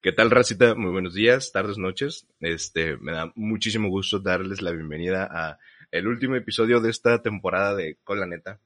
¿Qué 0.00 0.12
tal, 0.12 0.30
racita? 0.30 0.76
Muy 0.76 0.92
buenos 0.92 1.12
días, 1.12 1.50
tardes, 1.50 1.76
noches. 1.76 2.28
Este, 2.38 2.96
me 2.98 3.10
da 3.10 3.32
muchísimo 3.34 3.88
gusto 3.88 4.20
darles 4.20 4.62
la 4.62 4.70
bienvenida 4.70 5.28
a 5.28 5.58
el 5.90 6.06
último 6.06 6.36
episodio 6.36 6.80
de 6.80 6.88
esta 6.88 7.20
temporada 7.20 7.74
de 7.74 7.96
Con 8.04 8.20
la 8.20 8.26
Neta. 8.26 8.60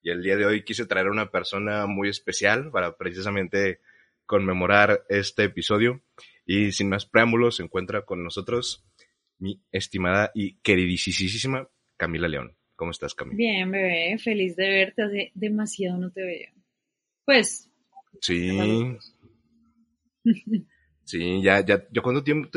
Y 0.00 0.10
el 0.10 0.22
día 0.22 0.36
de 0.36 0.46
hoy 0.46 0.62
quise 0.62 0.86
traer 0.86 1.08
a 1.08 1.10
una 1.10 1.32
persona 1.32 1.86
muy 1.86 2.08
especial 2.08 2.70
para 2.70 2.96
precisamente 2.96 3.80
conmemorar 4.26 5.02
este 5.08 5.42
episodio. 5.42 6.02
Y 6.44 6.70
sin 6.70 6.88
más 6.88 7.04
preámbulos, 7.04 7.56
se 7.56 7.64
encuentra 7.64 8.02
con 8.02 8.22
nosotros 8.22 8.86
mi 9.40 9.60
estimada 9.72 10.30
y 10.36 10.54
queridísima 10.58 11.68
Camila 11.96 12.28
León. 12.28 12.56
¿Cómo 12.76 12.92
estás, 12.92 13.16
Camila? 13.16 13.36
Bien, 13.36 13.68
bebé, 13.72 14.18
feliz 14.18 14.54
de 14.54 14.68
verte. 14.68 15.02
Hace 15.02 15.32
demasiado 15.34 15.98
no 15.98 16.12
te 16.12 16.22
veía. 16.22 16.52
Pues. 17.24 17.68
Sí. 18.20 18.56
Sí, 21.06 21.40
ya, 21.40 21.64
ya, 21.64 21.86
ya 21.92 22.02
cuánto 22.02 22.24
tiempo, 22.24 22.48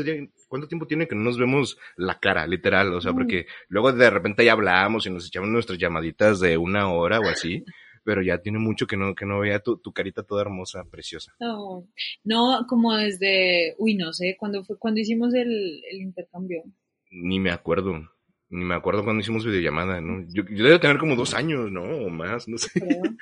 cuánto 0.47 0.67
tiempo 0.67 0.87
tiene 0.87 1.07
que 1.07 1.13
no 1.13 1.21
nos 1.21 1.37
vemos 1.37 1.77
la 1.95 2.19
cara, 2.19 2.47
literal, 2.47 2.91
o 2.95 2.99
sea, 2.99 3.13
porque 3.13 3.45
luego 3.67 3.93
de 3.93 4.09
repente 4.09 4.43
ya 4.43 4.53
hablamos 4.53 5.05
y 5.05 5.11
nos 5.11 5.27
echamos 5.27 5.49
nuestras 5.49 5.77
llamaditas 5.77 6.39
de 6.39 6.57
una 6.57 6.91
hora 6.91 7.19
o 7.19 7.27
así, 7.29 7.63
pero 8.03 8.23
ya 8.23 8.41
tiene 8.41 8.57
mucho 8.57 8.87
que 8.87 8.97
no, 8.97 9.13
que 9.13 9.27
no 9.27 9.39
vea 9.41 9.59
tu, 9.59 9.77
tu 9.77 9.93
carita 9.93 10.23
toda 10.23 10.41
hermosa, 10.41 10.83
preciosa. 10.89 11.31
No, 11.39 11.87
no, 12.23 12.65
como 12.67 12.97
desde, 12.97 13.75
uy, 13.77 13.93
no 13.93 14.13
sé, 14.13 14.35
cuando 14.39 14.63
fue, 14.63 14.79
cuando 14.79 14.99
hicimos 14.99 15.35
el, 15.35 15.83
el 15.91 16.01
intercambio. 16.01 16.63
Ni 17.11 17.39
me 17.39 17.51
acuerdo, 17.51 18.01
ni 18.49 18.65
me 18.65 18.73
acuerdo 18.73 19.03
cuando 19.03 19.21
hicimos 19.21 19.45
videollamada, 19.45 20.01
¿no? 20.01 20.25
Yo, 20.33 20.41
yo 20.49 20.65
debo 20.65 20.79
tener 20.79 20.97
como 20.97 21.15
dos 21.15 21.35
años, 21.35 21.71
¿no? 21.71 21.83
O 21.83 22.09
más, 22.09 22.47
no 22.47 22.57
sé. 22.57 22.71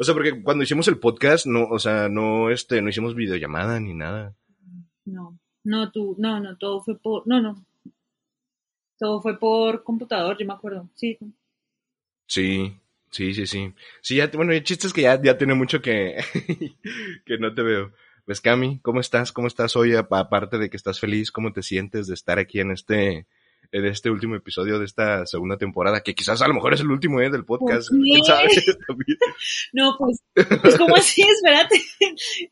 O 0.00 0.04
sea, 0.04 0.14
porque 0.14 0.42
cuando 0.42 0.62
hicimos 0.62 0.86
el 0.86 0.98
podcast, 0.98 1.46
no, 1.46 1.64
o 1.64 1.78
sea, 1.80 2.08
no, 2.08 2.50
este, 2.50 2.80
no 2.80 2.88
hicimos 2.88 3.16
videollamada 3.16 3.80
ni 3.80 3.94
nada. 3.94 4.32
No, 5.04 5.36
no, 5.64 5.90
tú, 5.90 6.14
no, 6.18 6.38
no, 6.38 6.56
todo 6.56 6.80
fue 6.80 6.96
por, 6.96 7.26
no, 7.26 7.40
no. 7.40 7.66
Todo 8.96 9.20
fue 9.20 9.36
por 9.38 9.82
computador, 9.82 10.36
yo 10.38 10.46
me 10.46 10.52
acuerdo, 10.52 10.88
sí. 10.94 11.18
Sí, 12.26 12.76
sí, 13.10 13.34
sí, 13.34 13.46
sí. 13.46 13.74
Sí, 14.00 14.16
ya, 14.16 14.28
bueno, 14.28 14.52
el 14.52 14.62
chiste 14.62 14.86
es 14.86 14.92
que 14.92 15.02
ya, 15.02 15.20
ya 15.20 15.36
tiene 15.36 15.54
mucho 15.54 15.82
que, 15.82 16.16
que 17.26 17.38
no 17.38 17.52
te 17.52 17.62
veo. 17.62 17.92
Pues 18.24 18.40
Cami, 18.40 18.78
¿cómo 18.80 19.00
estás? 19.00 19.32
¿Cómo 19.32 19.48
estás 19.48 19.74
hoy? 19.74 19.96
Aparte 19.96 20.58
de 20.58 20.70
que 20.70 20.76
estás 20.76 21.00
feliz, 21.00 21.32
¿cómo 21.32 21.52
te 21.52 21.62
sientes 21.62 22.06
de 22.06 22.14
estar 22.14 22.38
aquí 22.38 22.60
en 22.60 22.70
este, 22.70 23.26
en 23.70 23.84
este 23.84 24.10
último 24.10 24.34
episodio 24.34 24.78
de 24.78 24.86
esta 24.86 25.26
segunda 25.26 25.56
temporada, 25.56 26.02
que 26.02 26.14
quizás 26.14 26.40
a 26.40 26.48
lo 26.48 26.54
mejor 26.54 26.74
es 26.74 26.80
el 26.80 26.90
último 26.90 27.20
¿eh? 27.20 27.30
del 27.30 27.44
podcast. 27.44 27.88
¿Quién 27.90 28.24
sabe? 28.24 28.48
no, 29.72 29.96
pues, 29.98 30.22
pues 30.62 30.78
¿cómo 30.78 30.96
así? 30.96 31.22
Espérate, 31.42 31.76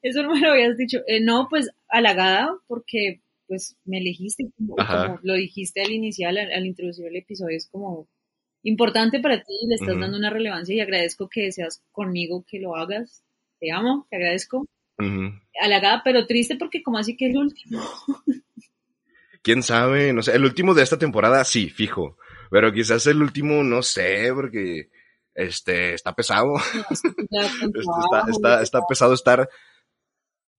eso 0.03 0.23
no 0.23 0.35
me 0.35 0.41
lo 0.41 0.53
habías 0.53 0.77
dicho. 0.77 0.99
Eh, 1.07 1.21
no, 1.21 1.47
pues 1.49 1.71
halagada 1.89 2.57
porque 2.67 3.23
pues 3.47 3.77
me 3.85 3.99
elegiste, 3.99 4.51
como, 4.57 4.75
como 4.77 5.21
lo 5.23 5.35
dijiste 5.35 5.81
al 5.81 5.93
inicial, 5.93 6.37
al, 6.37 6.53
al, 6.53 6.67
introducir 6.67 7.07
el 7.07 7.17
episodio, 7.17 7.57
es 7.57 7.69
como 7.71 8.09
importante 8.65 9.21
para 9.21 9.39
ti, 9.39 9.55
le 9.69 9.77
estás 9.77 9.91
uh 9.91 9.93
-huh. 9.93 10.01
dando 10.01 10.19
una 10.19 10.31
relevancia 10.31 10.75
y 10.75 10.81
agradezco 10.81 11.29
que 11.29 11.53
seas 11.53 11.81
conmigo, 11.93 12.45
que 12.49 12.59
lo 12.59 12.75
hagas. 12.75 13.23
Te 13.61 13.71
amo, 13.71 14.07
te 14.11 14.17
agradezco. 14.17 14.67
Uh 14.99 15.05
-huh. 15.05 15.43
Halagada, 15.63 16.03
pero 16.05 16.27
triste 16.27 16.57
porque 16.57 16.83
como 16.83 16.99
así 16.99 17.17
que 17.17 17.27
es 17.27 17.31
el 17.31 17.39
último. 17.39 17.81
Quién 19.47 19.63
sabe, 19.63 20.13
no 20.13 20.23
sé, 20.23 20.35
el 20.35 20.45
último 20.45 20.75
de 20.75 20.83
esta 20.83 20.99
temporada 20.99 21.45
sí, 21.45 21.71
fijo, 21.71 22.19
pero 22.51 22.73
quizás 22.73 23.07
el 23.07 23.23
último, 23.23 23.63
no 23.63 23.81
sé, 23.81 24.33
porque 24.35 24.91
este 25.35 25.95
está 25.95 26.17
pesado. 26.17 26.55
No, 27.31 27.43
está, 28.27 28.31
está, 28.31 28.63
está, 28.63 28.81
pesado 28.89 29.15
estar. 29.15 29.49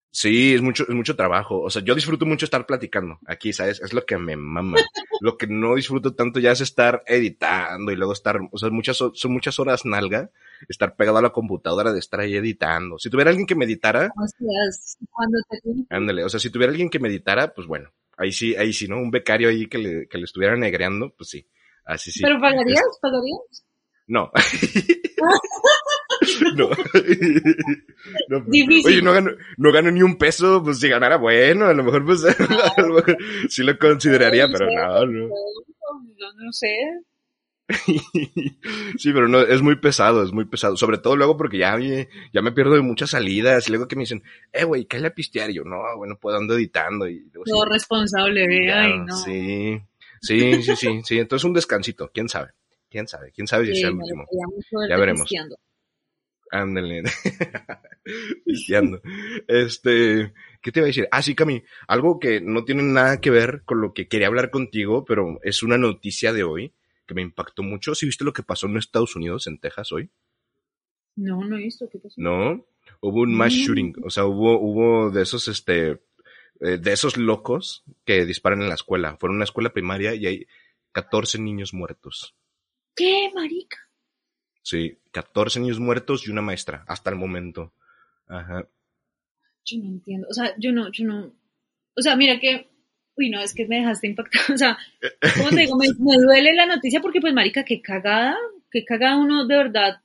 Sí, 0.10 0.54
es 0.54 0.62
mucho, 0.62 0.86
es 0.88 0.96
mucho 0.96 1.18
trabajo. 1.18 1.60
O 1.60 1.70
sea, 1.70 1.84
yo 1.84 1.96
disfruto 1.96 2.26
mucho 2.26 2.46
estar 2.46 2.66
platicando 2.66 3.20
aquí, 3.28 3.52
¿sabes? 3.52 3.82
Es 3.82 3.92
lo 3.92 4.06
que 4.06 4.18
me 4.18 4.38
mama. 4.38 4.78
lo 5.22 5.38
que 5.38 5.48
no 5.48 5.76
disfruto 5.76 6.16
tanto 6.16 6.40
ya 6.40 6.54
es 6.54 6.62
estar 6.62 7.04
editando 7.08 7.92
y 7.92 7.98
luego 7.98 8.14
estar, 8.14 8.40
o 8.50 8.58
sea, 8.58 8.70
muchas, 8.70 8.96
son 8.96 9.34
muchas 9.34 9.60
horas 9.60 9.86
nalga, 9.86 10.32
estar 10.70 10.96
pegado 10.96 11.18
a 11.18 11.22
la 11.22 11.32
computadora 11.32 11.92
de 11.92 12.00
estar 12.00 12.22
ahí 12.22 12.38
editando. 12.38 12.98
Si 13.00 13.10
tuviera 13.10 13.32
alguien 13.32 13.48
que 13.48 13.56
me 13.56 13.66
editara. 13.66 14.14
Cuando 14.16 15.40
te... 15.50 15.60
Ándale, 15.90 16.24
o 16.24 16.30
sea, 16.30 16.40
si 16.40 16.50
tuviera 16.50 16.72
alguien 16.72 16.90
que 16.90 17.00
me 17.00 17.10
editara, 17.10 17.54
pues 17.54 17.68
bueno, 17.68 17.92
ahí 18.18 18.32
sí, 18.32 18.56
ahí 18.56 18.74
sí, 18.74 18.88
¿no? 18.88 18.98
Un 18.98 19.12
becario 19.12 19.50
ahí 19.50 19.68
que 19.68 19.78
le, 19.78 20.08
que 20.08 20.18
le 20.18 20.26
estuviera 20.26 20.56
negreando, 20.56 21.14
pues 21.16 21.30
sí, 21.30 21.48
así 21.86 22.12
sí. 22.12 22.22
¿Pero 22.22 22.40
pagarías? 22.40 22.84
¿Pagarías? 23.02 23.66
No. 24.08 24.32
no. 26.56 26.70
no. 28.30 28.46
Oye, 28.86 29.02
no 29.02 29.14
gano, 29.14 29.32
no 29.58 29.72
gano 29.72 29.92
ni 29.92 30.02
un 30.02 30.18
peso, 30.18 30.64
pues 30.64 30.80
si 30.80 30.88
ganara 30.88 31.18
bueno, 31.18 31.66
a 31.66 31.74
lo 31.74 31.84
mejor 31.84 32.06
pues 32.06 32.24
a 32.78 32.82
lo 32.82 32.96
mejor, 32.96 33.18
sí 33.50 33.64
lo 33.64 33.78
consideraría, 33.78 34.48
pero 34.52 34.68
no, 34.72 35.06
no. 35.06 35.28
No, 35.28 36.34
no 36.38 36.52
sé. 36.52 36.74
sí, 38.98 39.12
pero 39.12 39.28
no, 39.28 39.42
es 39.42 39.62
muy 39.62 39.76
pesado, 39.76 40.24
es 40.24 40.32
muy 40.32 40.46
pesado. 40.46 40.78
Sobre 40.78 40.98
todo 40.98 41.16
luego 41.16 41.36
porque 41.36 41.58
ya, 41.58 41.78
ya 42.34 42.42
me 42.42 42.52
pierdo 42.52 42.76
de 42.76 42.82
muchas 42.82 43.10
salidas 43.10 43.68
y 43.68 43.72
luego 43.72 43.88
que 43.88 43.96
me 43.96 44.04
dicen, 44.04 44.24
eh, 44.54 44.64
güey, 44.64 44.86
cállate 44.86 45.08
a 45.08 45.16
pistear. 45.16 45.50
Y 45.50 45.56
yo, 45.56 45.64
no, 45.64 45.82
bueno, 45.98 46.18
pues 46.20 46.36
ando 46.36 46.56
editando. 46.56 47.08
Y 47.08 47.30
luego, 47.34 47.44
Todo 47.46 47.64
sí, 47.64 47.70
responsable, 47.72 48.48
vea, 48.48 48.82
ay, 48.82 49.00
no. 49.00 49.18
Sí, 49.18 49.82
sí, 50.22 50.64
sí, 50.64 50.76
sí, 50.76 51.02
sí. 51.04 51.20
Entonces 51.20 51.44
un 51.44 51.54
descansito, 51.54 52.10
quién 52.14 52.30
sabe. 52.30 52.52
Quién 52.90 53.08
sabe, 53.08 53.34
quién 53.34 53.48
sabe 53.48 53.66
si 53.66 53.74
sí, 53.74 53.82
sea 53.82 53.90
el 53.90 53.96
último. 53.96 54.26
Ya 54.90 54.98
veremos. 54.98 55.30
Ándale. 56.50 57.04
pisteando. 58.46 59.02
este, 59.48 60.34
¿qué 60.62 60.72
te 60.72 60.80
iba 60.80 60.86
a 60.86 60.88
decir? 60.88 61.08
Ah, 61.12 61.22
sí, 61.22 61.36
Cami, 61.36 61.64
algo 61.88 62.20
que 62.20 62.40
no 62.40 62.64
tiene 62.64 62.84
nada 62.84 63.20
que 63.20 63.30
ver 63.30 63.64
con 63.66 63.82
lo 63.82 63.94
que 63.94 64.08
quería 64.08 64.28
hablar 64.28 64.50
contigo, 64.50 65.04
pero 65.04 65.40
es 65.44 65.64
una 65.64 65.78
noticia 65.78 66.32
de 66.32 66.44
hoy 66.44 66.74
que 67.08 67.16
me 67.16 67.22
impactó 67.22 67.64
mucho. 67.64 67.96
¿Sí 67.96 68.06
viste 68.06 68.24
lo 68.24 68.34
que 68.34 68.44
pasó 68.44 68.68
en 68.68 68.78
Estados 68.78 69.16
Unidos, 69.16 69.48
en 69.48 69.58
Texas, 69.60 69.92
hoy? 69.92 70.10
No, 71.16 71.44
no 71.44 71.58
he 71.58 71.64
visto. 71.64 71.90
¿Qué 71.90 71.98
pasó? 71.98 72.16
No, 72.18 72.66
hubo 73.02 73.22
un 73.22 73.34
mass 73.34 73.54
shooting. 73.54 73.96
O 74.04 74.10
sea, 74.10 74.26
hubo, 74.26 74.60
hubo 74.60 75.10
de 75.10 75.24
esos, 75.24 75.48
este, 75.48 76.02
de 76.60 76.92
esos 76.92 77.18
locos 77.18 77.84
que 78.06 78.26
disparan 78.26 78.62
en 78.62 78.70
la 78.70 78.76
escuela. 78.76 79.18
Fueron 79.18 79.36
a 79.36 79.40
una 79.40 79.46
escuela 79.46 79.74
primaria 79.74 80.14
y 80.14 80.28
hay 80.28 80.48
14 80.92 81.40
niños 81.40 81.74
muertos. 81.74 82.36
¿Qué, 82.96 83.32
marica? 83.34 83.78
Sí, 84.62 85.00
14 85.12 85.60
niños 85.62 85.80
muertos 85.80 86.28
y 86.28 86.32
una 86.32 86.42
maestra, 86.42 86.84
hasta 86.88 87.10
el 87.10 87.16
momento. 87.16 87.74
Ajá. 88.28 88.68
Yo 89.64 89.78
no 89.80 89.86
entiendo. 89.86 90.28
O 90.30 90.34
sea, 90.34 90.54
yo 90.58 90.72
no, 90.72 90.92
yo 90.92 91.06
no. 91.06 91.34
O 91.96 92.02
sea, 92.02 92.16
mira 92.16 92.40
que 92.40 92.70
Uy, 93.18 93.30
no, 93.30 93.42
es 93.42 93.54
que 93.54 93.68
me 93.68 93.78
dejaste 93.78 94.08
impactado. 94.08 94.46
O 94.56 94.58
sea, 94.58 94.78
¿cómo 95.38 95.50
te 95.50 95.62
digo? 95.62 95.76
Me, 95.76 95.88
me, 96.00 96.18
duele 96.18 96.54
la 96.54 96.66
noticia 96.66 97.02
porque, 97.02 97.20
pues, 97.20 97.34
marica, 97.34 97.66
qué 97.66 97.82
cagada, 97.82 98.38
qué 98.72 98.86
cagada 98.86 99.18
uno 99.18 99.46
de 99.48 99.56
verdad, 99.56 99.98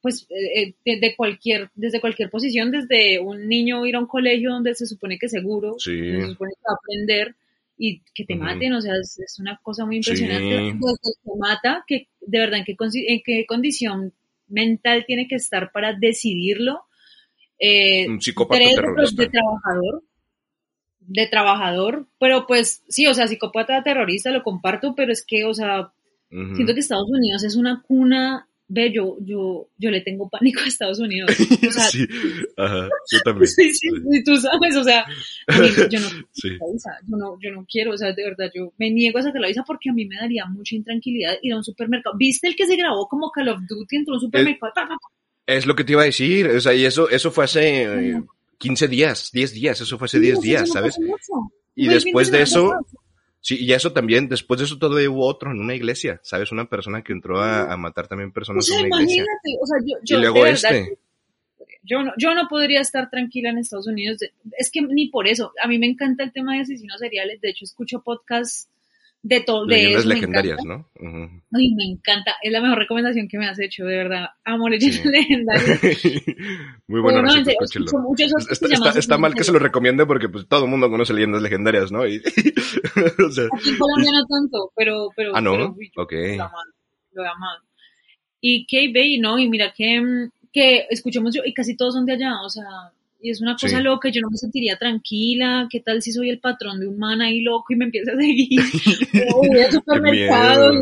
pues, 0.00 0.26
eh, 0.30 0.74
de, 0.84 1.00
de, 1.00 1.16
cualquier, 1.16 1.70
desde 1.74 2.00
cualquier 2.00 2.30
posición, 2.30 2.70
desde 2.70 3.20
un 3.20 3.48
niño 3.48 3.86
ir 3.86 3.96
a 3.96 4.00
un 4.00 4.06
colegio 4.06 4.50
donde 4.50 4.74
se 4.74 4.86
supone 4.86 5.18
que 5.18 5.28
seguro, 5.28 5.76
sí. 5.78 5.98
se 5.98 6.28
supone 6.28 6.52
que 6.54 6.62
va 6.68 6.74
a 6.74 6.76
aprender 6.76 7.34
y 7.78 8.02
que 8.14 8.24
te 8.24 8.34
uh 8.34 8.36
-huh. 8.36 8.40
maten, 8.40 8.72
o 8.72 8.80
sea, 8.80 8.94
es, 9.00 9.18
es, 9.18 9.38
una 9.38 9.58
cosa 9.62 9.86
muy 9.86 9.96
impresionante. 9.96 10.48
Sí. 10.48 10.72
Desde 10.72 11.10
el 11.10 11.16
que 11.22 11.38
mata, 11.38 11.84
que 11.86 12.08
de 12.20 12.38
verdad, 12.38 12.58
¿en 12.58 12.64
qué, 12.64 12.76
en 13.06 13.22
qué 13.24 13.46
condición 13.46 14.12
mental 14.48 15.04
tiene 15.06 15.28
que 15.28 15.36
estar 15.36 15.70
para 15.72 15.94
decidirlo? 15.94 16.82
Eh, 17.58 18.08
un 18.08 18.20
psicópata 18.20 18.60
terrorista. 18.74 19.22
de 19.22 19.28
trabajador, 19.30 20.02
de 21.08 21.26
trabajador, 21.26 22.06
pero 22.20 22.46
pues 22.46 22.82
sí, 22.88 23.06
o 23.06 23.14
sea, 23.14 23.26
psicópata 23.26 23.82
terrorista 23.82 24.30
lo 24.30 24.42
comparto, 24.42 24.94
pero 24.94 25.10
es 25.10 25.24
que, 25.26 25.44
o 25.44 25.54
sea, 25.54 25.80
uh 25.80 25.90
-huh. 26.30 26.54
siento 26.54 26.74
que 26.74 26.80
Estados 26.80 27.08
Unidos 27.08 27.42
es 27.44 27.56
una 27.56 27.82
cuna, 27.82 28.46
ve, 28.68 28.92
yo, 28.92 29.16
yo, 29.20 29.68
yo 29.78 29.90
le 29.90 30.02
tengo 30.02 30.28
pánico 30.28 30.60
a 30.60 30.68
Estados 30.68 30.98
Unidos. 30.98 31.30
O 31.68 31.72
sea, 31.72 31.84
sí, 31.84 32.06
ajá, 32.56 32.88
yo 33.10 33.20
también. 33.24 33.46
sí, 33.48 33.72
sí, 33.72 33.88
sí, 33.88 34.24
tú 34.24 34.36
sabes, 34.36 34.76
o 34.76 34.84
sea, 34.84 35.06
a 35.46 35.58
mí, 35.58 35.68
yo 35.90 36.00
no, 36.00 36.08
sí. 36.32 36.50
yo 37.06 37.16
no, 37.16 37.38
yo 37.40 37.50
no 37.52 37.66
quiero, 37.70 37.92
o 37.92 37.96
sea, 37.96 38.12
de 38.12 38.24
verdad, 38.24 38.50
yo 38.54 38.72
me 38.78 38.90
niego 38.90 39.18
a 39.18 39.22
sacar 39.22 39.40
la 39.40 39.48
visa 39.48 39.64
porque 39.66 39.90
a 39.90 39.94
mí 39.94 40.04
me 40.06 40.16
daría 40.16 40.44
mucha 40.46 40.76
intranquilidad 40.76 41.38
ir 41.42 41.54
a 41.54 41.56
un 41.56 41.64
supermercado. 41.64 42.16
¿Viste 42.18 42.48
el 42.48 42.56
que 42.56 42.66
se 42.66 42.76
grabó 42.76 43.08
como 43.08 43.30
Call 43.30 43.48
of 43.48 43.60
Duty 43.66 43.96
entre 43.96 44.14
un 44.14 44.20
supermercado? 44.20 44.72
Es, 45.46 45.58
es 45.58 45.66
lo 45.66 45.74
que 45.74 45.84
te 45.84 45.92
iba 45.92 46.02
a 46.02 46.06
decir, 46.06 46.48
o 46.48 46.60
sea, 46.60 46.74
y 46.74 46.84
eso, 46.84 47.08
eso 47.08 47.30
fue 47.30 47.44
hace... 47.44 47.82
Eh, 47.84 48.22
15 48.58 48.88
días, 48.88 49.30
10 49.32 49.52
días, 49.54 49.80
eso 49.80 49.98
fue 49.98 50.06
hace 50.06 50.20
10 50.20 50.40
sí, 50.40 50.48
días, 50.48 50.70
¿sabes? 50.70 50.98
Y 51.74 51.86
Muy 51.86 51.94
después 51.94 52.30
de 52.30 52.42
eso, 52.42 52.74
sí, 53.40 53.56
y 53.60 53.72
eso 53.72 53.92
también, 53.92 54.28
después 54.28 54.58
de 54.58 54.66
eso 54.66 54.78
todavía 54.78 55.10
hubo 55.10 55.26
otro 55.26 55.50
en 55.50 55.60
una 55.60 55.74
iglesia, 55.74 56.20
¿sabes? 56.22 56.52
Una 56.52 56.68
persona 56.68 57.02
que 57.02 57.12
entró 57.12 57.40
a, 57.40 57.72
a 57.72 57.76
matar 57.76 58.08
también 58.08 58.32
personas 58.32 58.64
o 58.64 58.72
sea, 58.72 58.80
en 58.80 58.86
una 58.86 59.02
iglesia. 59.02 59.24
O 59.60 59.66
sea, 59.66 59.78
yo, 59.86 59.96
yo, 60.02 60.18
y 60.18 60.20
luego 60.20 60.46
este. 60.46 60.72
Verdad, 60.72 60.88
yo 61.88 62.02
no, 62.02 62.12
yo 62.18 62.34
no 62.34 62.48
podría 62.48 62.80
estar 62.80 63.08
tranquila 63.08 63.50
en 63.50 63.58
Estados 63.58 63.86
Unidos. 63.86 64.18
Es 64.58 64.70
que 64.70 64.82
ni 64.82 65.08
por 65.08 65.26
eso. 65.26 65.52
A 65.62 65.68
mí 65.68 65.78
me 65.78 65.86
encanta 65.86 66.22
el 66.22 66.32
tema 66.32 66.54
de 66.54 66.60
asesinos 66.60 66.98
seriales. 66.98 67.40
De 67.40 67.48
hecho, 67.48 67.64
escucho 67.64 68.02
podcasts 68.02 68.68
de 69.22 69.40
todo. 69.40 69.66
Leyendas 69.66 70.06
legendarias, 70.06 70.64
¿no? 70.64 70.88
Ay, 71.52 71.74
me 71.74 71.84
encanta. 71.84 72.36
Es 72.42 72.52
la 72.52 72.60
mejor 72.60 72.78
recomendación 72.78 73.28
que 73.28 73.38
me 73.38 73.48
has 73.48 73.58
hecho, 73.58 73.84
de 73.84 73.96
verdad. 73.96 74.26
Amo 74.44 74.68
leyendas 74.68 75.04
legendarias. 75.04 75.80
Muy 76.86 77.00
bueno, 77.00 77.22
no, 77.22 77.34
está, 77.34 78.98
está, 78.98 79.18
mal 79.18 79.34
que 79.34 79.44
se 79.44 79.52
lo 79.52 79.58
recomiende 79.58 80.06
porque 80.06 80.28
pues 80.28 80.46
todo 80.48 80.64
el 80.64 80.70
mundo 80.70 80.90
conoce 80.90 81.14
leyendas 81.14 81.42
legendarias, 81.42 81.90
¿no? 81.90 82.06
Y, 82.06 82.18
o 83.26 83.30
sea, 83.30 83.48
Aquí 83.52 83.70
en 83.70 83.78
Colombia 83.78 84.12
no 84.12 84.26
tanto, 84.26 84.72
pero... 84.76 85.08
pero 85.16 85.36
ah, 85.36 85.40
¿no? 85.40 85.52
Pero, 85.52 85.74
ok. 85.96 86.12
Lo 87.12 87.24
he 87.24 87.28
amado. 87.28 87.62
Y 88.40 88.66
KB, 88.66 89.20
¿no? 89.20 89.38
Y 89.38 89.48
mira 89.48 89.72
que, 89.76 90.28
que 90.52 90.86
escucho 90.90 91.20
mucho, 91.20 91.40
y 91.44 91.52
casi 91.52 91.76
todos 91.76 91.94
son 91.94 92.06
de 92.06 92.12
allá, 92.12 92.40
o 92.42 92.48
sea 92.48 92.92
y 93.20 93.30
es 93.30 93.40
una 93.40 93.56
cosa 93.60 93.80
loca, 93.80 94.10
yo 94.10 94.20
no 94.20 94.30
me 94.30 94.36
sentiría 94.36 94.76
tranquila, 94.76 95.66
¿qué 95.70 95.80
tal 95.80 96.02
si 96.02 96.12
soy 96.12 96.30
el 96.30 96.38
patrón 96.38 96.78
de 96.78 96.86
un 96.86 96.98
man 96.98 97.20
ahí 97.20 97.40
loco 97.42 97.72
y 97.72 97.76
me 97.76 97.86
empieza 97.86 98.12
a 98.12 98.16
seguir? 98.16 98.60
o 99.34 99.46
voy 99.46 99.60
al 99.60 99.72
supermercado, 99.72 100.72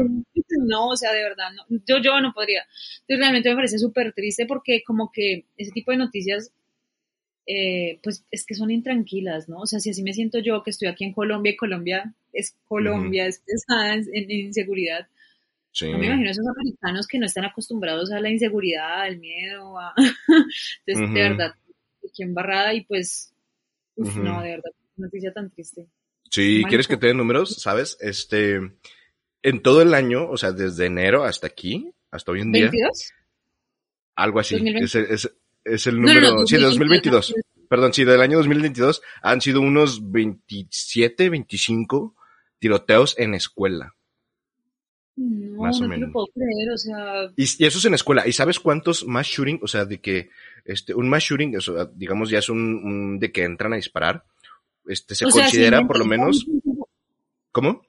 no, 0.66 0.88
o 0.88 0.96
sea, 0.96 1.12
de 1.12 1.22
verdad, 1.22 1.50
no, 1.54 1.78
yo, 1.86 1.98
yo 2.02 2.20
no 2.20 2.32
podría. 2.34 2.62
Entonces 3.00 3.18
realmente 3.18 3.48
me 3.48 3.56
parece 3.56 3.78
súper 3.78 4.12
triste 4.12 4.46
porque 4.46 4.82
como 4.84 5.10
que 5.12 5.46
ese 5.56 5.70
tipo 5.70 5.92
de 5.92 5.96
noticias, 5.96 6.52
eh, 7.46 8.00
pues 8.02 8.24
es 8.30 8.44
que 8.44 8.54
son 8.54 8.70
intranquilas, 8.70 9.48
¿no? 9.48 9.60
O 9.60 9.66
sea, 9.66 9.80
si 9.80 9.90
así 9.90 10.02
me 10.02 10.12
siento 10.12 10.38
yo 10.38 10.62
que 10.62 10.70
estoy 10.70 10.88
aquí 10.88 11.04
en 11.04 11.12
Colombia 11.12 11.52
y 11.52 11.56
Colombia 11.56 12.14
es 12.32 12.54
Colombia, 12.68 13.26
es 13.26 13.42
pesada 13.46 13.94
en, 13.94 14.30
inseguridad. 14.30 15.06
No 15.82 15.98
me 15.98 16.06
imagino 16.06 16.30
esos 16.30 16.46
americanos 16.46 17.06
que 17.06 17.18
no 17.18 17.26
están 17.26 17.44
acostumbrados 17.44 18.10
a 18.10 18.20
la 18.20 18.30
inseguridad, 18.30 19.02
al 19.02 19.18
miedo, 19.18 19.78
a... 19.78 19.94
entonces 20.86 21.14
de 21.14 21.20
verdad 21.20 21.54
aquí 22.08 22.22
embarrada 22.22 22.74
y 22.74 22.84
pues, 22.84 23.34
no, 23.96 24.42
de 24.42 24.50
verdad, 24.50 24.70
noticia 24.96 25.32
tan 25.32 25.50
triste. 25.50 25.86
Sí, 26.30 26.62
¿quieres 26.68 26.88
que 26.88 26.96
te 26.96 27.08
dé 27.08 27.14
números? 27.14 27.56
¿Sabes? 27.56 27.96
Este, 28.00 28.60
en 29.42 29.62
todo 29.62 29.82
el 29.82 29.94
año, 29.94 30.28
o 30.28 30.36
sea, 30.36 30.52
desde 30.52 30.86
enero 30.86 31.24
hasta 31.24 31.46
aquí, 31.46 31.92
hasta 32.10 32.32
hoy 32.32 32.40
en 32.40 32.52
día. 32.52 32.70
¿22? 32.70 33.12
Algo 34.16 34.40
así. 34.40 34.56
Es, 34.76 34.94
es, 34.94 35.86
el 35.86 36.00
número, 36.00 36.46
sí, 36.46 36.56
de 36.56 36.62
2022. 36.62 37.34
Perdón, 37.68 37.92
sí, 37.92 38.04
del 38.04 38.20
año 38.20 38.38
2022 38.38 39.02
han 39.22 39.40
sido 39.40 39.60
unos 39.60 40.10
27, 40.10 41.30
25 41.30 42.14
tiroteos 42.58 43.18
en 43.18 43.34
escuela. 43.34 43.94
No, 45.16 45.62
más 45.62 45.80
no 45.80 45.86
o 45.86 45.88
menos. 45.88 46.08
Lo 46.08 46.12
puedo 46.12 46.26
creer, 46.34 46.70
o 46.72 46.78
sea... 46.78 47.32
Y, 47.36 47.42
y, 47.42 47.66
eso 47.66 47.78
es 47.78 47.84
en 47.84 47.94
escuela. 47.94 48.26
¿Y 48.26 48.32
sabes 48.32 48.60
cuántos 48.60 49.06
más 49.06 49.26
shooting? 49.26 49.60
O 49.62 49.66
sea, 49.66 49.84
de 49.84 50.00
que 50.00 50.30
este, 50.66 50.94
un 50.94 51.08
mass 51.08 51.24
shooting, 51.24 51.56
digamos, 51.94 52.30
ya 52.30 52.38
es 52.38 52.48
un, 52.48 53.18
de 53.18 53.32
que 53.32 53.44
entran 53.44 53.72
a 53.72 53.76
disparar. 53.76 54.24
Este, 54.86 55.14
se 55.14 55.24
considera 55.24 55.86
por 55.86 55.98
lo 55.98 56.04
menos. 56.04 56.46
¿Cómo? 57.52 57.82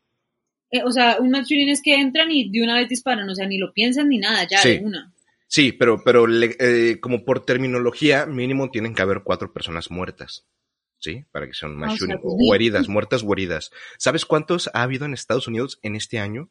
Eh, 0.72 0.84
o 0.84 0.92
sea, 0.92 1.18
un 1.20 1.32
mass 1.32 1.48
shooting 1.48 1.70
es 1.70 1.82
que 1.82 1.96
entran 1.96 2.32
y 2.32 2.50
de 2.50 2.64
una 2.64 2.76
vez 2.76 2.90
disparan, 2.90 3.30
o 3.30 3.36
sea, 3.36 3.48
ni 3.48 3.58
lo 3.58 3.74
piensan 3.74 4.10
ni 4.10 4.18
nada, 4.18 4.48
ya 4.50 4.62
de 4.64 4.80
una. 4.84 5.14
Sí, 5.48 5.72
pero, 5.72 6.04
pero 6.04 6.26
eh, 6.30 7.00
como 7.00 7.24
por 7.24 7.46
terminología, 7.46 8.26
mínimo 8.26 8.70
tienen 8.70 8.94
que 8.94 9.02
haber 9.02 9.22
cuatro 9.24 9.54
personas 9.54 9.92
muertas. 9.92 10.46
¿Sí? 11.00 11.26
Para 11.32 11.46
que 11.46 11.54
sean 11.54 11.76
mass 11.76 12.00
shooting. 12.00 12.20
Pues 12.20 12.34
o, 12.38 12.56
heridas, 12.56 12.90
muertas 12.90 13.24
o 13.24 13.32
heridas. 13.32 13.72
¿Sabes 13.98 14.26
cuántos 14.26 14.70
ha 14.74 14.82
habido 14.82 15.06
en 15.06 15.14
Estados 15.14 15.48
Unidos 15.48 15.80
en 15.84 15.96
este 15.96 16.18
año? 16.18 16.50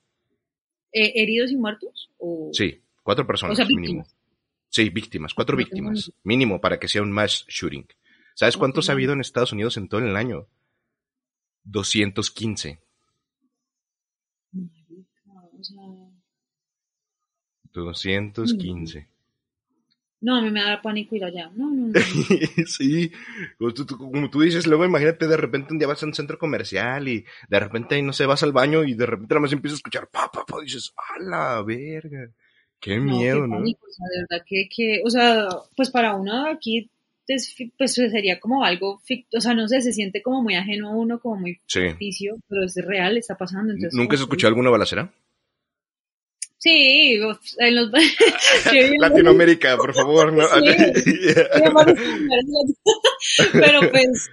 Eh, 0.92 1.12
¿Heridos 1.16 1.50
y 1.50 1.56
muertos? 1.56 2.10
Sí, 2.52 2.80
cuatro 3.02 3.26
personas 3.26 3.58
mínimo. 3.68 4.06
Sí, 4.68 4.90
víctimas, 4.90 5.34
cuatro 5.34 5.56
víctimas, 5.56 6.12
mínimo 6.22 6.60
para 6.60 6.78
que 6.78 6.88
sea 6.88 7.02
un 7.02 7.12
mass 7.12 7.44
shooting. 7.48 7.86
¿Sabes 8.34 8.56
cuántos 8.56 8.88
ha 8.88 8.92
habido 8.92 9.12
en 9.12 9.20
Estados 9.20 9.52
Unidos 9.52 9.76
en 9.76 9.88
todo 9.88 10.00
el 10.00 10.14
año? 10.14 10.48
215. 11.64 12.80
215. 17.72 19.08
No, 20.20 20.36
a 20.36 20.42
mí 20.42 20.50
me 20.50 20.62
da 20.62 20.80
pánico 20.80 21.14
ir 21.14 21.24
allá. 21.24 21.50
No, 21.54 21.70
no, 21.70 21.88
no. 21.88 22.00
sí, 22.66 23.12
como 23.58 24.30
tú, 24.30 24.40
dices, 24.40 24.66
luego 24.66 24.84
imagínate 24.84 25.28
de 25.28 25.36
repente 25.36 25.72
un 25.72 25.78
día 25.78 25.86
vas 25.86 26.02
a 26.02 26.06
un 26.06 26.14
centro 26.14 26.38
comercial 26.38 27.06
y 27.08 27.24
de 27.48 27.60
repente, 27.60 28.00
no 28.02 28.12
sé, 28.12 28.26
vas 28.26 28.42
al 28.42 28.52
baño 28.52 28.84
y 28.84 28.94
de 28.94 29.06
repente 29.06 29.34
nada 29.34 29.42
más 29.42 29.52
empiezas 29.52 29.76
a 29.76 29.80
escuchar 29.80 30.08
pa, 30.08 30.30
pa, 30.32 30.44
pa, 30.44 30.56
y 30.62 30.64
dices, 30.64 30.92
a 30.96 31.22
la 31.22 31.62
verga. 31.62 32.30
Qué 32.80 32.98
miedo, 32.98 33.46
¿no? 33.46 33.58
o 33.58 33.64
sea, 33.64 34.06
de 34.12 34.26
verdad 34.28 34.44
que, 34.46 34.68
que, 34.74 35.02
o 35.04 35.10
sea, 35.10 35.48
pues 35.76 35.90
para 35.90 36.14
uno 36.14 36.46
aquí 36.46 36.90
pues 37.76 37.94
sería 37.94 38.38
como 38.38 38.64
algo, 38.64 39.02
o 39.36 39.40
sea, 39.40 39.54
no 39.54 39.66
sé, 39.66 39.80
se 39.80 39.92
siente 39.92 40.22
como 40.22 40.42
muy 40.42 40.54
ajeno 40.54 40.88
a 40.88 40.96
uno, 40.96 41.18
como 41.18 41.34
muy 41.36 41.60
ficticio, 41.66 42.36
pero 42.48 42.64
es 42.64 42.76
real, 42.76 43.16
está 43.16 43.36
pasando. 43.36 43.72
Entonces, 43.72 43.98
¿Nunca 43.98 44.14
has 44.14 44.20
escuchado 44.20 44.50
alguna 44.50 44.70
balacera? 44.70 45.12
Sí, 46.58 47.20
en 47.58 47.76
los... 47.76 47.90
Latinoamérica, 48.98 49.76
por 49.76 49.94
favor, 49.94 50.32
¿no? 50.32 50.46
pero 53.52 53.80
pues, 53.92 54.30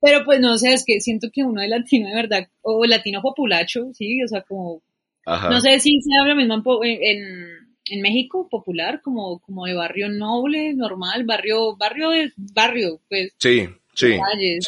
pero 0.00 0.24
pues 0.24 0.40
no 0.40 0.56
sé, 0.56 0.74
es 0.74 0.84
que 0.84 1.00
siento 1.00 1.30
que 1.32 1.42
uno 1.42 1.62
de 1.62 1.68
latino 1.68 2.10
de 2.10 2.14
verdad, 2.14 2.48
o 2.62 2.84
latino 2.84 3.22
populacho, 3.22 3.88
sí, 3.94 4.22
o 4.22 4.28
sea, 4.28 4.42
como, 4.42 4.82
no 5.26 5.60
sé 5.60 5.80
si 5.80 6.00
se 6.00 6.10
habla 6.20 6.36
mismo 6.36 6.62
en 6.84 7.02
en 7.02 7.57
México 7.96 8.48
popular, 8.50 9.00
como, 9.02 9.40
como 9.40 9.66
de 9.66 9.74
barrio 9.74 10.08
noble, 10.08 10.74
normal, 10.74 11.24
barrio, 11.24 11.76
barrio 11.76 12.10
de 12.10 12.32
barrio, 12.36 13.00
pues. 13.08 13.32
Sí, 13.38 13.68
sí. 13.94 14.18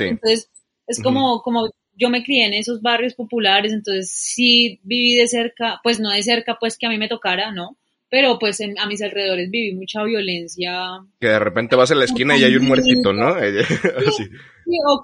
Entonces, 0.00 0.50
es 0.86 1.02
como, 1.02 1.42
como 1.42 1.70
yo 1.96 2.08
me 2.08 2.24
crié 2.24 2.46
en 2.46 2.54
esos 2.54 2.80
barrios 2.80 3.14
populares, 3.14 3.72
entonces 3.72 4.10
sí 4.10 4.80
viví 4.82 5.16
de 5.16 5.28
cerca, 5.28 5.80
pues 5.82 6.00
no 6.00 6.10
de 6.10 6.22
cerca, 6.22 6.56
pues 6.58 6.78
que 6.78 6.86
a 6.86 6.90
mí 6.90 6.98
me 6.98 7.08
tocara, 7.08 7.52
¿no? 7.52 7.76
Pero 8.08 8.40
pues 8.40 8.60
a 8.60 8.86
mis 8.86 9.02
alrededores 9.02 9.50
viví 9.50 9.72
mucha 9.72 10.02
violencia. 10.02 10.98
Que 11.20 11.28
de 11.28 11.38
repente 11.38 11.76
vas 11.76 11.92
a 11.92 11.94
la 11.94 12.06
esquina 12.06 12.36
y 12.36 12.42
hay 12.42 12.56
un 12.56 12.66
muertito, 12.66 13.12
¿no? 13.12 13.34
sí, 14.16 14.24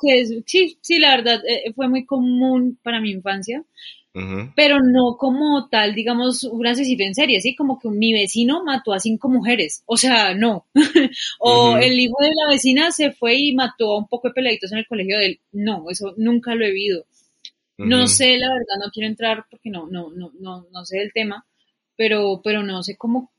sí, 0.01 0.43
sí, 0.45 0.79
sí, 0.81 0.99
la 0.99 1.17
verdad, 1.17 1.41
eh, 1.49 1.73
fue 1.75 1.89
muy 1.89 2.05
común 2.05 2.79
para 2.83 3.01
mi 3.01 3.13
infancia 3.13 3.63
pero 4.55 4.79
no 4.81 5.17
como 5.19 5.69
tal, 5.69 5.95
digamos, 5.95 6.45
un 6.45 6.67
asesino 6.67 7.05
en 7.05 7.15
serie, 7.15 7.41
¿sí? 7.41 7.55
Como 7.55 7.79
que 7.79 7.89
mi 7.89 8.13
vecino 8.13 8.65
mató 8.65 8.95
a 8.95 9.01
cinco 9.01 9.29
mujeres, 9.29 9.83
o 9.87 9.97
sea, 9.97 10.35
no. 10.35 10.67
o 11.39 11.77
el 11.77 11.99
hijo 12.01 12.17
de 12.21 12.31
la 12.31 12.51
vecina 12.51 12.91
se 12.93 13.13
fue 13.13 13.35
y 13.35 13.55
mató 13.55 13.93
a 13.93 13.99
un 13.99 14.09
poco 14.09 14.29
de 14.29 14.35
peladitos 14.35 14.73
en 14.73 14.79
el 14.79 14.87
colegio 14.87 15.19
de 15.19 15.27
él, 15.27 15.41
no, 15.53 15.91
eso 15.91 16.15
nunca 16.17 16.55
lo 16.55 16.65
he 16.65 16.73
vivido. 16.73 17.05
No 17.79 18.07
sé, 18.07 18.39
la 18.39 18.49
verdad, 18.49 18.83
no 18.83 18.91
quiero 18.91 19.07
entrar 19.07 19.45
porque 19.51 19.69
no, 19.69 19.87
no, 19.87 20.11
no, 20.11 20.33
no, 20.41 20.67
no 20.73 20.85
sé 20.87 21.03
el 21.03 21.13
tema, 21.13 21.47
pero, 21.95 22.41
pero 22.43 22.63
no 22.63 22.83
sé 22.83 22.97
cómo, 22.97 23.35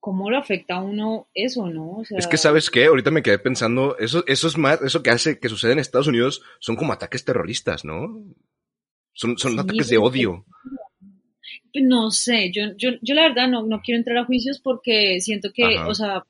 cómo 0.00 0.28
lo 0.28 0.38
afecta 0.38 0.76
a 0.76 0.82
uno 0.82 1.28
eso, 1.34 1.68
¿no? 1.68 2.02
es 2.02 2.26
que, 2.26 2.36
¿sabes 2.36 2.68
qué? 2.68 2.86
Ahorita 2.86 3.12
me 3.12 3.22
quedé 3.22 3.38
pensando, 3.38 3.96
eso, 3.98 4.24
eso 4.26 4.48
es 4.48 4.58
más, 4.58 4.82
eso 4.82 5.04
que 5.04 5.10
hace, 5.10 5.38
que 5.38 5.48
sucede 5.48 5.72
en 5.72 5.78
Estados 5.78 6.08
Unidos, 6.08 6.42
son 6.58 6.74
como 6.74 6.92
ataques 6.92 7.24
terroristas, 7.24 7.84
¿no? 7.84 8.24
Son, 9.16 9.36
son 9.38 9.58
ataques 9.58 9.88
de 9.88 9.98
odio. 9.98 10.44
No 11.74 12.10
sé, 12.10 12.52
yo, 12.52 12.76
yo, 12.76 12.90
yo 13.02 13.14
la 13.14 13.22
verdad 13.22 13.48
no, 13.48 13.66
no 13.66 13.80
quiero 13.82 13.98
entrar 13.98 14.18
a 14.18 14.24
juicios 14.24 14.60
porque 14.60 15.20
siento 15.20 15.52
que, 15.52 15.78
o 15.78 15.94
sea, 15.94 16.22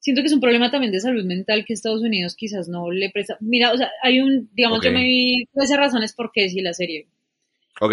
siento 0.00 0.22
que 0.22 0.26
es 0.26 0.32
un 0.32 0.40
problema 0.40 0.70
también 0.70 0.92
de 0.92 1.00
salud 1.00 1.24
mental 1.24 1.64
que 1.64 1.74
Estados 1.74 2.02
Unidos 2.02 2.34
quizás 2.34 2.68
no 2.68 2.90
le 2.90 3.10
presta. 3.10 3.36
Mira, 3.40 3.72
o 3.72 3.76
sea, 3.76 3.90
hay 4.02 4.20
un, 4.20 4.48
digamos, 4.54 4.82
yo 4.82 4.92
me 4.92 5.04
vi 5.04 5.44
13 5.52 5.76
razones 5.76 6.14
por 6.14 6.32
qué 6.32 6.48
sí 6.48 6.60
la 6.60 6.72
serie. 6.72 7.06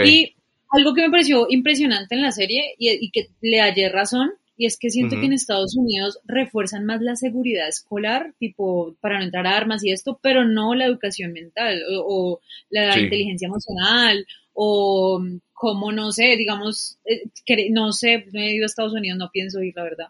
Y 0.06 0.36
algo 0.72 0.94
que 0.94 1.02
me 1.02 1.12
pareció 1.12 1.48
impresionante 1.50 2.16
en 2.16 2.22
la 2.22 2.32
serie 2.32 2.76
y, 2.78 2.90
y 3.06 3.12
que 3.12 3.28
le 3.42 3.60
hallé 3.60 3.90
razón 3.90 4.32
y 4.56 4.68
es 4.68 4.78
que 4.78 4.90
siento 4.90 5.20
que 5.20 5.26
en 5.26 5.34
Estados 5.34 5.76
Unidos 5.76 6.20
refuerzan 6.26 6.86
más 6.86 7.02
la 7.02 7.16
seguridad 7.16 7.68
escolar, 7.68 8.34
tipo, 8.38 8.96
para 9.02 9.18
no 9.18 9.26
entrar 9.26 9.48
a 9.48 9.58
armas 9.58 9.84
y 9.84 9.92
esto, 9.92 10.20
pero 10.22 10.46
no 10.46 10.76
la 10.76 10.86
educación 10.86 11.34
mental 11.34 11.82
o, 12.06 12.40
la 12.70 13.00
inteligencia 13.00 13.48
emocional 13.48 14.26
o 14.54 15.24
como, 15.54 15.92
no 15.92 16.12
sé, 16.12 16.36
digamos, 16.38 17.00
eh, 17.06 17.24
no 17.72 17.92
sé, 17.94 18.26
no 18.32 18.42
he 18.42 18.54
ido 18.54 18.66
a 18.66 18.68
Estados 18.68 18.94
Unidos, 18.94 19.18
no 19.18 19.30
pienso 19.32 19.62
ir, 19.62 19.74
la 19.76 19.84
verdad. 19.84 20.08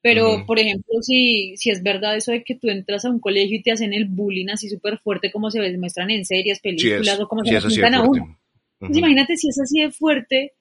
Pero, 0.00 0.44
por 0.46 0.58
ejemplo, 0.58 1.00
si, 1.00 1.56
si 1.56 1.70
es 1.70 1.82
verdad 1.82 2.16
eso 2.16 2.32
de 2.32 2.42
que 2.42 2.56
tú 2.56 2.68
entras 2.68 3.04
a 3.04 3.10
un 3.10 3.20
colegio 3.20 3.56
y 3.56 3.62
te 3.62 3.70
hacen 3.70 3.92
el 3.92 4.06
bullying 4.06 4.48
así 4.48 4.68
súper 4.68 4.98
fuerte 4.98 5.30
como 5.30 5.48
se 5.50 5.78
muestran 5.78 6.10
en 6.10 6.24
series, 6.24 6.60
películas 6.60 7.20
o 7.20 7.28
como 7.28 7.44
se 7.44 7.60
presentan 7.60 7.94
a 7.94 8.02
uno. 8.02 8.38
Pues 8.80 8.96
imagínate 8.96 9.36
si 9.36 9.48
es 9.48 9.60
así 9.60 9.80
de 9.80 9.92
fuerte, 9.92 10.54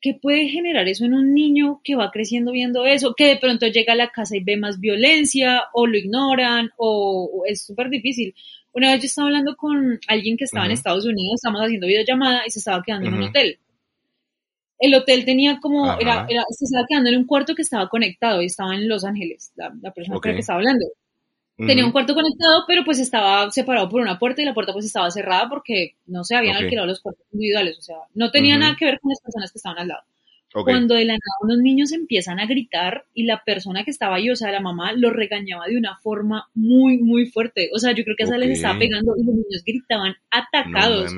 ¿qué 0.00 0.14
puede 0.14 0.48
generar 0.48 0.88
eso 0.88 1.04
en 1.04 1.14
un 1.14 1.34
niño 1.34 1.80
que 1.84 1.94
va 1.94 2.10
creciendo 2.10 2.52
viendo 2.52 2.86
eso? 2.86 3.14
Que 3.14 3.26
de 3.26 3.36
pronto 3.36 3.66
llega 3.66 3.92
a 3.92 3.96
la 3.96 4.10
casa 4.10 4.36
y 4.36 4.42
ve 4.42 4.56
más 4.56 4.80
violencia, 4.80 5.64
o 5.72 5.86
lo 5.86 5.96
ignoran, 5.98 6.70
o, 6.76 7.44
es 7.46 7.64
súper 7.64 7.90
difícil. 7.90 8.34
Una 8.72 8.92
vez 8.92 9.00
yo 9.00 9.06
estaba 9.06 9.28
hablando 9.28 9.56
con 9.56 9.98
alguien 10.06 10.36
que 10.36 10.44
estaba 10.44 10.66
en 10.66 10.72
Estados 10.72 11.04
Unidos, 11.04 11.34
estábamos 11.36 11.62
haciendo 11.62 11.86
videollamada 11.86 12.42
y 12.46 12.50
se 12.50 12.60
estaba 12.60 12.82
quedando 12.82 13.08
en 13.08 13.14
un 13.14 13.22
hotel. 13.24 13.58
El 14.78 14.94
hotel 14.94 15.24
tenía 15.24 15.58
como, 15.60 15.98
era, 15.98 16.26
se 16.26 16.64
estaba 16.64 16.86
quedando 16.88 17.10
en 17.10 17.18
un 17.18 17.26
cuarto 17.26 17.54
que 17.54 17.62
estaba 17.62 17.88
conectado 17.88 18.40
y 18.40 18.46
estaba 18.46 18.74
en 18.74 18.88
Los 18.88 19.04
Ángeles, 19.04 19.52
la, 19.56 19.70
persona 19.92 20.18
con 20.18 20.30
la 20.30 20.34
que 20.34 20.40
estaba 20.40 20.58
hablando. 20.58 20.86
Tenía 21.66 21.84
un 21.84 21.92
cuarto 21.92 22.14
conectado, 22.14 22.64
pero 22.66 22.84
pues 22.84 22.98
estaba 22.98 23.50
separado 23.50 23.88
por 23.88 24.00
una 24.00 24.18
puerta 24.18 24.42
y 24.42 24.44
la 24.44 24.54
puerta 24.54 24.72
pues 24.72 24.84
estaba 24.84 25.10
cerrada 25.10 25.48
porque 25.48 25.96
no 26.06 26.24
se 26.24 26.36
habían 26.36 26.56
alquilado 26.56 26.86
los 26.86 27.00
cuartos 27.00 27.26
individuales, 27.32 27.78
o 27.78 27.82
sea, 27.82 27.96
no 28.14 28.30
tenía 28.30 28.56
nada 28.58 28.76
que 28.78 28.86
ver 28.86 29.00
con 29.00 29.10
las 29.10 29.20
personas 29.20 29.52
que 29.52 29.58
estaban 29.58 29.78
al 29.78 29.88
lado. 29.88 30.02
Cuando 30.52 30.96
de 30.96 31.04
la 31.04 31.12
nada 31.12 31.36
unos 31.42 31.58
niños 31.58 31.92
empiezan 31.92 32.40
a 32.40 32.46
gritar 32.46 33.04
y 33.14 33.22
la 33.22 33.44
persona 33.44 33.84
que 33.84 33.92
estaba 33.92 34.16
ahí, 34.16 34.30
o 34.30 34.36
sea, 34.36 34.50
la 34.50 34.60
mamá, 34.60 34.92
lo 34.92 35.10
regañaba 35.10 35.66
de 35.66 35.76
una 35.76 35.96
forma 35.98 36.48
muy, 36.54 36.98
muy 36.98 37.26
fuerte. 37.26 37.70
O 37.72 37.78
sea, 37.78 37.92
yo 37.92 38.02
creo 38.02 38.16
que 38.16 38.24
a 38.24 38.26
esa 38.26 38.36
les 38.36 38.50
estaba 38.50 38.78
pegando 38.78 39.14
y 39.16 39.24
los 39.24 39.34
niños 39.34 39.62
gritaban 39.64 40.16
atacados. 40.30 41.14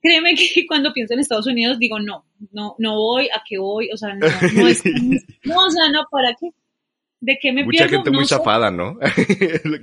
Créeme 0.00 0.34
que 0.34 0.66
cuando 0.66 0.94
pienso 0.94 1.12
en 1.12 1.20
Estados 1.20 1.46
Unidos 1.46 1.78
digo, 1.78 2.00
no, 2.00 2.24
no, 2.52 2.76
no 2.78 2.94
voy, 2.94 3.26
¿a 3.26 3.42
qué 3.46 3.58
voy? 3.58 3.90
O 3.92 3.96
sea, 3.98 4.14
no, 4.14 4.26
no 4.54 4.66
es, 4.66 4.82
no, 5.44 5.56
o 5.56 5.70
sea, 5.70 5.90
no, 5.92 6.04
¿para 6.10 6.34
qué? 6.40 6.48
¿De 7.20 7.38
qué 7.40 7.52
me 7.52 7.64
Mucha 7.64 7.86
gente 7.86 8.10
muy 8.10 8.24
zafada, 8.24 8.70
¿no? 8.70 8.98
sí, 9.14 9.26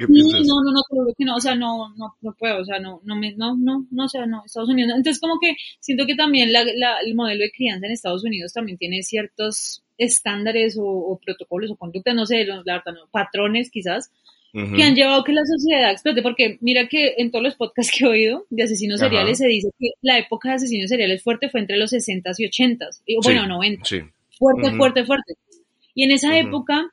no, 0.08 0.64
no, 0.64 0.72
no, 0.72 0.82
creo 0.90 1.14
que 1.16 1.24
no, 1.24 1.36
o 1.36 1.40
sea, 1.40 1.54
no, 1.54 1.94
no, 1.96 2.16
no 2.20 2.36
puedo, 2.38 2.62
o 2.62 2.66
sea, 2.66 2.80
no, 2.80 3.00
no, 3.04 3.16
me, 3.16 3.36
no, 3.36 3.56
no, 3.56 3.86
no, 3.92 4.06
o 4.06 4.10
sea, 4.10 4.26
no, 4.26 4.44
Estados 4.44 4.70
Unidos. 4.70 4.94
Entonces, 4.96 5.22
como 5.22 5.40
que 5.40 5.56
siento 5.80 6.08
que 6.08 6.16
también 6.16 6.52
la, 6.52 6.64
la, 6.64 6.98
el 7.06 7.14
modelo 7.14 7.44
de 7.44 7.52
crianza 7.52 7.86
en 7.86 7.92
Estados 7.92 8.24
Unidos 8.24 8.54
también 8.54 8.80
tiene 8.80 9.04
ciertos 9.04 9.84
estándares 10.00 10.78
o, 10.80 11.20
protocolos 11.24 11.70
o 11.72 11.76
conductas, 11.76 12.16
no 12.16 12.26
sé, 12.26 12.44
la 12.44 12.58
verdad, 12.58 12.82
no, 12.88 13.08
patrones 13.12 13.70
quizás, 13.70 14.12
que 14.54 14.82
han 14.82 14.96
llevado 14.96 15.24
que 15.24 15.34
la 15.34 15.46
sociedad 15.46 15.92
explote, 15.92 16.24
porque 16.24 16.58
mira 16.62 16.88
que 16.88 17.14
en 17.20 17.30
todos 17.30 17.44
los 17.44 17.54
podcasts 17.54 17.96
que 17.96 18.06
he 18.06 18.08
oído 18.08 18.48
de 18.50 18.64
asesinos 18.64 19.00
seriales 19.00 19.38
se 19.38 19.46
dice 19.46 19.70
que 19.78 19.90
la 20.02 20.18
época 20.18 20.50
de 20.50 20.56
asesinos 20.56 20.90
seriales 20.90 21.22
fuerte 21.22 21.50
fue 21.50 21.60
entre 21.60 21.78
los 21.78 21.94
60s 21.94 22.34
y 22.40 22.50
80s, 22.50 23.02
y, 23.06 23.18
bueno, 23.24 23.46
90. 23.46 23.86
Sí. 23.86 24.02
Fuerte, 24.40 24.72
fuerte, 24.72 25.06
fuerte. 25.06 25.36
Y 25.94 26.06
en 26.06 26.12
esa 26.12 26.36
época 26.40 26.92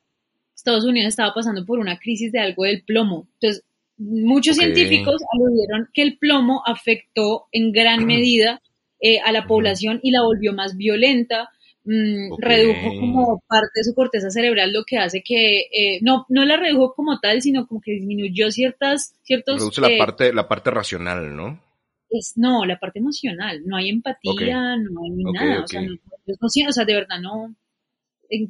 Estados 0.65 0.87
Unidos 0.87 1.09
estaba 1.09 1.35
pasando 1.35 1.67
por 1.67 1.79
una 1.79 1.99
crisis 1.99 2.33
de 2.33 2.41
algo 2.41 2.65
del 2.65 2.83
plomo. 2.85 3.29
Entonces, 3.35 3.65
muchos 3.99 4.57
científicos 4.57 5.23
aludieron 5.35 5.89
que 5.93 6.01
el 6.01 6.17
plomo 6.17 6.63
afectó 6.65 7.49
en 7.53 7.71
gran 7.71 8.07
medida 8.07 8.63
eh, 8.99 9.21
a 9.23 9.31
la 9.31 9.47
población 9.47 10.01
y 10.03 10.11
la 10.11 10.23
volvió 10.23 10.55
más 10.55 10.79
violenta, 10.79 11.51
mm, 11.85 12.39
redujo 12.39 12.99
como 12.99 13.43
parte 13.47 13.73
de 13.75 13.85
su 13.85 13.95
corteza 13.95 14.31
cerebral, 14.31 14.73
lo 14.73 14.85
que 14.85 14.97
hace 14.97 15.23
que, 15.23 15.67
eh, 15.71 15.99
no, 16.01 16.25
no 16.31 16.47
la 16.47 16.57
redujo 16.57 16.95
como 16.95 17.21
tal, 17.21 17.43
sino 17.43 17.67
como 17.67 17.83
que 17.83 17.93
disminuyó 17.93 18.51
ciertas, 18.51 19.15
ciertos... 19.23 19.61
Reduce 19.61 19.83
la, 19.83 19.89
eh, 19.89 19.99
parte, 19.99 20.33
la 20.33 20.49
parte 20.49 20.71
racional, 20.71 21.37
¿no? 21.37 21.61
Es, 22.09 22.33
no, 22.37 22.65
la 22.65 22.79
parte 22.79 23.01
emocional, 23.01 23.63
no 23.67 23.77
hay 23.77 23.91
empatía, 23.91 24.77
no 24.77 25.03
hay 25.03 25.25
nada, 25.31 25.65
o 25.65 25.67
sea, 25.67 25.83
no, 25.83 25.99
o 26.41 26.73
sea, 26.73 26.85
de 26.87 26.95
verdad 26.95 27.21
no, 27.21 27.55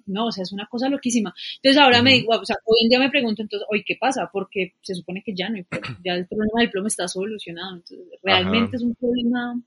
no, 0.07 0.26
o 0.26 0.33
sea, 0.33 0.43
es 0.43 0.52
una 0.52 0.66
cosa 0.66 0.88
loquísima. 0.88 1.35
Entonces 1.57 1.81
ahora 1.81 2.02
me 2.02 2.14
digo, 2.14 2.33
o 2.35 2.45
sea, 2.45 2.57
hoy 2.64 2.85
en 2.85 2.88
día 2.88 2.99
me 2.99 3.11
pregunto 3.11 3.43
entonces, 3.43 3.66
hoy 3.71 3.85
qué 3.85 3.97
pasa, 4.00 4.31
porque 4.33 4.75
se 4.83 4.95
supone 4.95 5.23
que 5.25 5.35
ya 5.35 5.49
no 5.49 5.57
hay 5.57 5.66
ya 6.04 6.14
el 6.14 6.26
problema 6.26 6.61
del 6.61 6.71
plomo 6.71 6.88
está 6.88 7.09
solucionado, 7.09 7.76
entonces 7.76 8.07
realmente 8.23 8.76
es 8.76 8.83
un 8.83 8.95
problema 8.95 9.61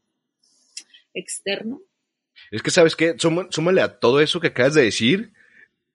externo. 1.13 1.81
Es 2.51 2.61
que, 2.61 2.71
¿sabes 2.71 2.95
qué? 2.95 3.15
Súmale 3.17 3.81
a 3.81 3.99
todo 3.99 4.21
eso 4.21 4.39
que 4.39 4.47
acabas 4.47 4.73
de 4.73 4.83
decir, 4.83 5.33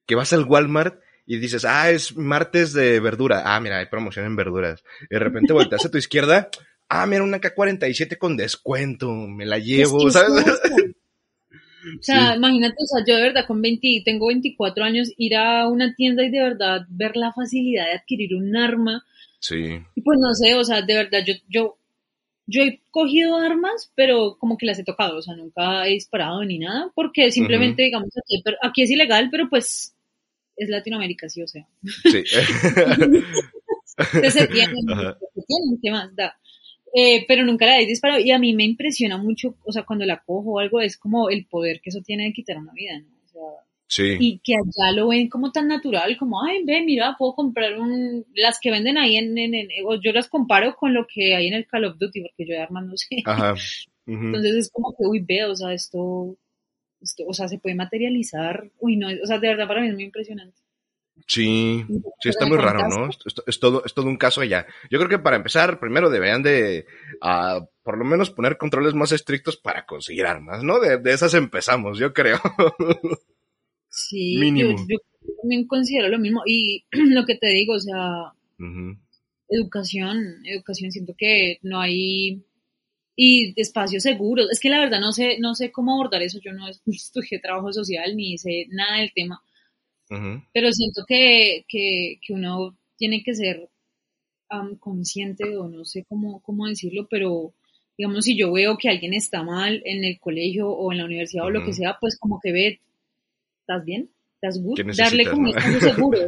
que 0.06 0.14
vas 0.14 0.32
al 0.32 0.44
Walmart 0.44 1.00
y 1.24 1.38
dices, 1.38 1.64
ah, 1.64 1.90
es 1.90 2.16
martes 2.16 2.72
de 2.72 3.00
verdura. 3.00 3.42
Ah, 3.44 3.60
mira, 3.60 3.78
hay 3.78 3.86
promoción 3.86 4.26
en 4.26 4.36
verduras. 4.36 4.82
de 5.08 5.18
repente 5.18 5.52
volteas 5.52 5.84
a 5.86 5.90
tu 5.90 5.98
izquierda, 5.98 6.50
ah, 6.88 7.06
mira, 7.06 7.22
una 7.22 7.40
K-47 7.40 8.18
con 8.18 8.36
descuento, 8.36 9.10
me 9.12 9.46
la 9.46 9.58
llevo, 9.58 10.10
¿sabes? 10.10 10.44
O 11.98 12.02
sea, 12.02 12.36
imagínate, 12.36 12.76
o 12.78 12.86
sea, 12.86 13.04
yo 13.06 13.16
de 13.16 13.22
verdad 13.22 13.46
con 13.46 13.60
20, 13.60 14.02
tengo 14.04 14.28
24 14.28 14.84
años, 14.84 15.12
ir 15.16 15.36
a 15.36 15.68
una 15.68 15.94
tienda 15.94 16.24
y 16.24 16.30
de 16.30 16.42
verdad 16.42 16.86
ver 16.88 17.16
la 17.16 17.32
facilidad 17.32 17.86
de 17.86 17.94
adquirir 17.94 18.34
un 18.34 18.56
arma. 18.56 19.04
Sí. 19.40 19.80
Y 19.94 20.02
pues 20.02 20.18
no 20.20 20.34
sé, 20.34 20.54
o 20.54 20.64
sea, 20.64 20.82
de 20.82 20.94
verdad, 20.94 21.20
yo, 21.26 21.34
yo, 21.48 21.78
yo 22.46 22.62
he 22.62 22.80
cogido 22.90 23.36
armas, 23.36 23.92
pero 23.94 24.36
como 24.38 24.56
que 24.56 24.66
las 24.66 24.78
he 24.78 24.84
tocado, 24.84 25.18
o 25.18 25.22
sea, 25.22 25.34
nunca 25.34 25.86
he 25.86 25.92
disparado 25.92 26.44
ni 26.44 26.58
nada, 26.58 26.90
porque 26.94 27.30
simplemente, 27.30 27.82
digamos, 27.82 28.10
aquí, 28.16 28.42
aquí, 28.62 28.82
es 28.82 28.90
ilegal, 28.90 29.28
pero 29.30 29.48
pues 29.48 29.96
es 30.56 30.68
Latinoamérica, 30.68 31.28
sí, 31.28 31.42
o 31.42 31.48
sea. 31.48 31.66
Sí. 31.82 32.22
Entonces 33.98 34.32
se 34.34 34.46
tienen, 34.48 34.76
se 34.86 35.42
tienen, 35.46 35.80
¿qué 35.82 35.90
más 35.90 36.14
da? 36.16 36.36
Eh, 36.94 37.24
pero 37.26 37.44
nunca 37.44 37.64
la 37.64 37.80
he 37.80 37.86
disparado 37.86 38.20
y 38.20 38.30
a 38.30 38.38
mí 38.38 38.52
me 38.54 38.64
impresiona 38.64 39.16
mucho, 39.16 39.56
o 39.64 39.72
sea, 39.72 39.84
cuando 39.84 40.04
la 40.04 40.22
cojo 40.22 40.52
o 40.52 40.58
algo, 40.58 40.80
es 40.80 40.98
como 40.98 41.30
el 41.30 41.46
poder 41.46 41.80
que 41.80 41.88
eso 41.88 42.00
tiene 42.02 42.24
de 42.24 42.32
quitar 42.32 42.58
una 42.58 42.72
vida, 42.72 42.98
¿no? 42.98 43.06
O 43.24 43.28
sea, 43.28 43.40
sí. 43.86 44.16
Y 44.20 44.40
que 44.44 44.54
allá 44.54 44.92
lo 44.94 45.08
ven 45.08 45.28
como 45.28 45.52
tan 45.52 45.68
natural, 45.68 46.18
como, 46.18 46.44
ay, 46.44 46.64
ve, 46.64 46.82
mira, 46.84 47.16
puedo 47.18 47.34
comprar 47.34 47.78
un, 47.78 48.26
las 48.34 48.58
que 48.60 48.70
venden 48.70 48.98
ahí 48.98 49.16
en, 49.16 49.38
en, 49.38 49.68
yo 50.02 50.12
las 50.12 50.28
comparo 50.28 50.76
con 50.76 50.92
lo 50.92 51.06
que 51.06 51.34
hay 51.34 51.48
en 51.48 51.54
el 51.54 51.66
Call 51.66 51.86
of 51.86 51.96
Duty, 51.98 52.20
porque 52.20 52.46
yo 52.46 52.54
de 52.54 52.60
armas 52.60 52.84
no 52.84 52.96
sé. 52.96 53.22
Ajá. 53.24 53.54
Entonces 54.06 54.54
es 54.56 54.70
como 54.70 54.90
que, 54.90 55.06
uy, 55.06 55.24
ve, 55.26 55.44
o 55.44 55.54
sea, 55.54 55.72
esto, 55.72 56.36
esto, 57.00 57.24
o 57.26 57.32
sea, 57.32 57.48
se 57.48 57.58
puede 57.58 57.74
materializar, 57.74 58.70
uy, 58.80 58.96
no, 58.96 59.08
o 59.08 59.26
sea, 59.26 59.38
de 59.38 59.48
verdad 59.48 59.66
para 59.66 59.80
mí 59.80 59.88
es 59.88 59.94
muy 59.94 60.04
impresionante. 60.04 60.61
Sí, 61.26 61.84
sí 62.20 62.28
está 62.28 62.46
muy 62.46 62.58
raro, 62.58 62.88
¿no? 62.88 63.08
Es, 63.46 63.58
todo, 63.58 63.84
es 63.84 63.94
todo 63.94 64.06
un 64.06 64.16
caso 64.16 64.40
allá. 64.40 64.66
Yo 64.90 64.98
creo 64.98 65.08
que 65.08 65.18
para 65.18 65.36
empezar, 65.36 65.78
primero 65.80 66.10
deberían 66.10 66.42
de, 66.42 66.86
uh, 67.22 67.64
por 67.82 67.98
lo 67.98 68.04
menos 68.04 68.30
poner 68.30 68.56
controles 68.56 68.94
más 68.94 69.12
estrictos 69.12 69.56
para 69.56 69.86
conseguir 69.86 70.26
armas, 70.26 70.62
¿no? 70.62 70.80
De, 70.80 71.00
esas 71.12 71.34
empezamos, 71.34 71.98
yo 71.98 72.12
creo. 72.12 72.40
Sí, 73.88 74.36
Mínimo. 74.40 74.76
Yo, 74.88 74.98
también 75.40 75.66
considero 75.66 76.08
lo 76.08 76.18
mismo. 76.18 76.42
Y 76.46 76.84
lo 76.90 77.24
que 77.24 77.36
te 77.36 77.48
digo, 77.48 77.74
o 77.74 77.80
sea, 77.80 78.32
educación, 79.48 80.42
educación, 80.44 80.90
siento 80.92 81.14
que 81.16 81.58
no 81.62 81.80
hay 81.80 82.44
y 83.14 83.52
espacios 83.60 84.02
seguros. 84.02 84.48
Es 84.50 84.60
que 84.60 84.70
la 84.70 84.80
verdad 84.80 85.00
no 85.00 85.12
sé, 85.12 85.36
no 85.38 85.54
sé 85.54 85.70
cómo 85.70 85.94
abordar 85.94 86.22
eso. 86.22 86.38
Yo 86.42 86.52
no 86.52 86.68
estudié 86.86 87.38
trabajo 87.40 87.72
social 87.72 88.16
ni 88.16 88.38
sé 88.38 88.66
nada 88.70 88.98
del 88.98 89.12
tema 89.14 89.42
pero 90.52 90.72
siento 90.72 91.04
que, 91.06 91.64
que, 91.68 92.18
que, 92.20 92.32
uno 92.32 92.76
tiene 92.96 93.22
que 93.22 93.34
ser 93.34 93.68
consciente, 94.78 95.56
o 95.56 95.68
no 95.68 95.84
sé 95.84 96.04
cómo, 96.08 96.40
cómo 96.42 96.66
decirlo, 96.66 97.06
pero 97.10 97.54
digamos, 97.96 98.24
si 98.24 98.36
yo 98.36 98.52
veo 98.52 98.76
que 98.76 98.88
alguien 98.88 99.14
está 99.14 99.42
mal 99.42 99.82
en 99.84 100.04
el 100.04 100.18
colegio 100.18 100.68
o 100.68 100.92
en 100.92 100.98
la 100.98 101.04
universidad 101.04 101.46
o 101.46 101.50
lo 101.50 101.64
que 101.64 101.72
sea, 101.72 101.96
pues 102.00 102.18
como 102.18 102.40
que 102.40 102.52
ve, 102.52 102.80
¿estás 103.60 103.84
bien? 103.84 104.10
¿Estás 104.34 104.60
good? 104.60 104.80
Darle 104.96 105.24
como 105.24 105.42
un 105.42 105.48
espacio 105.48 105.80
seguro, 105.94 106.18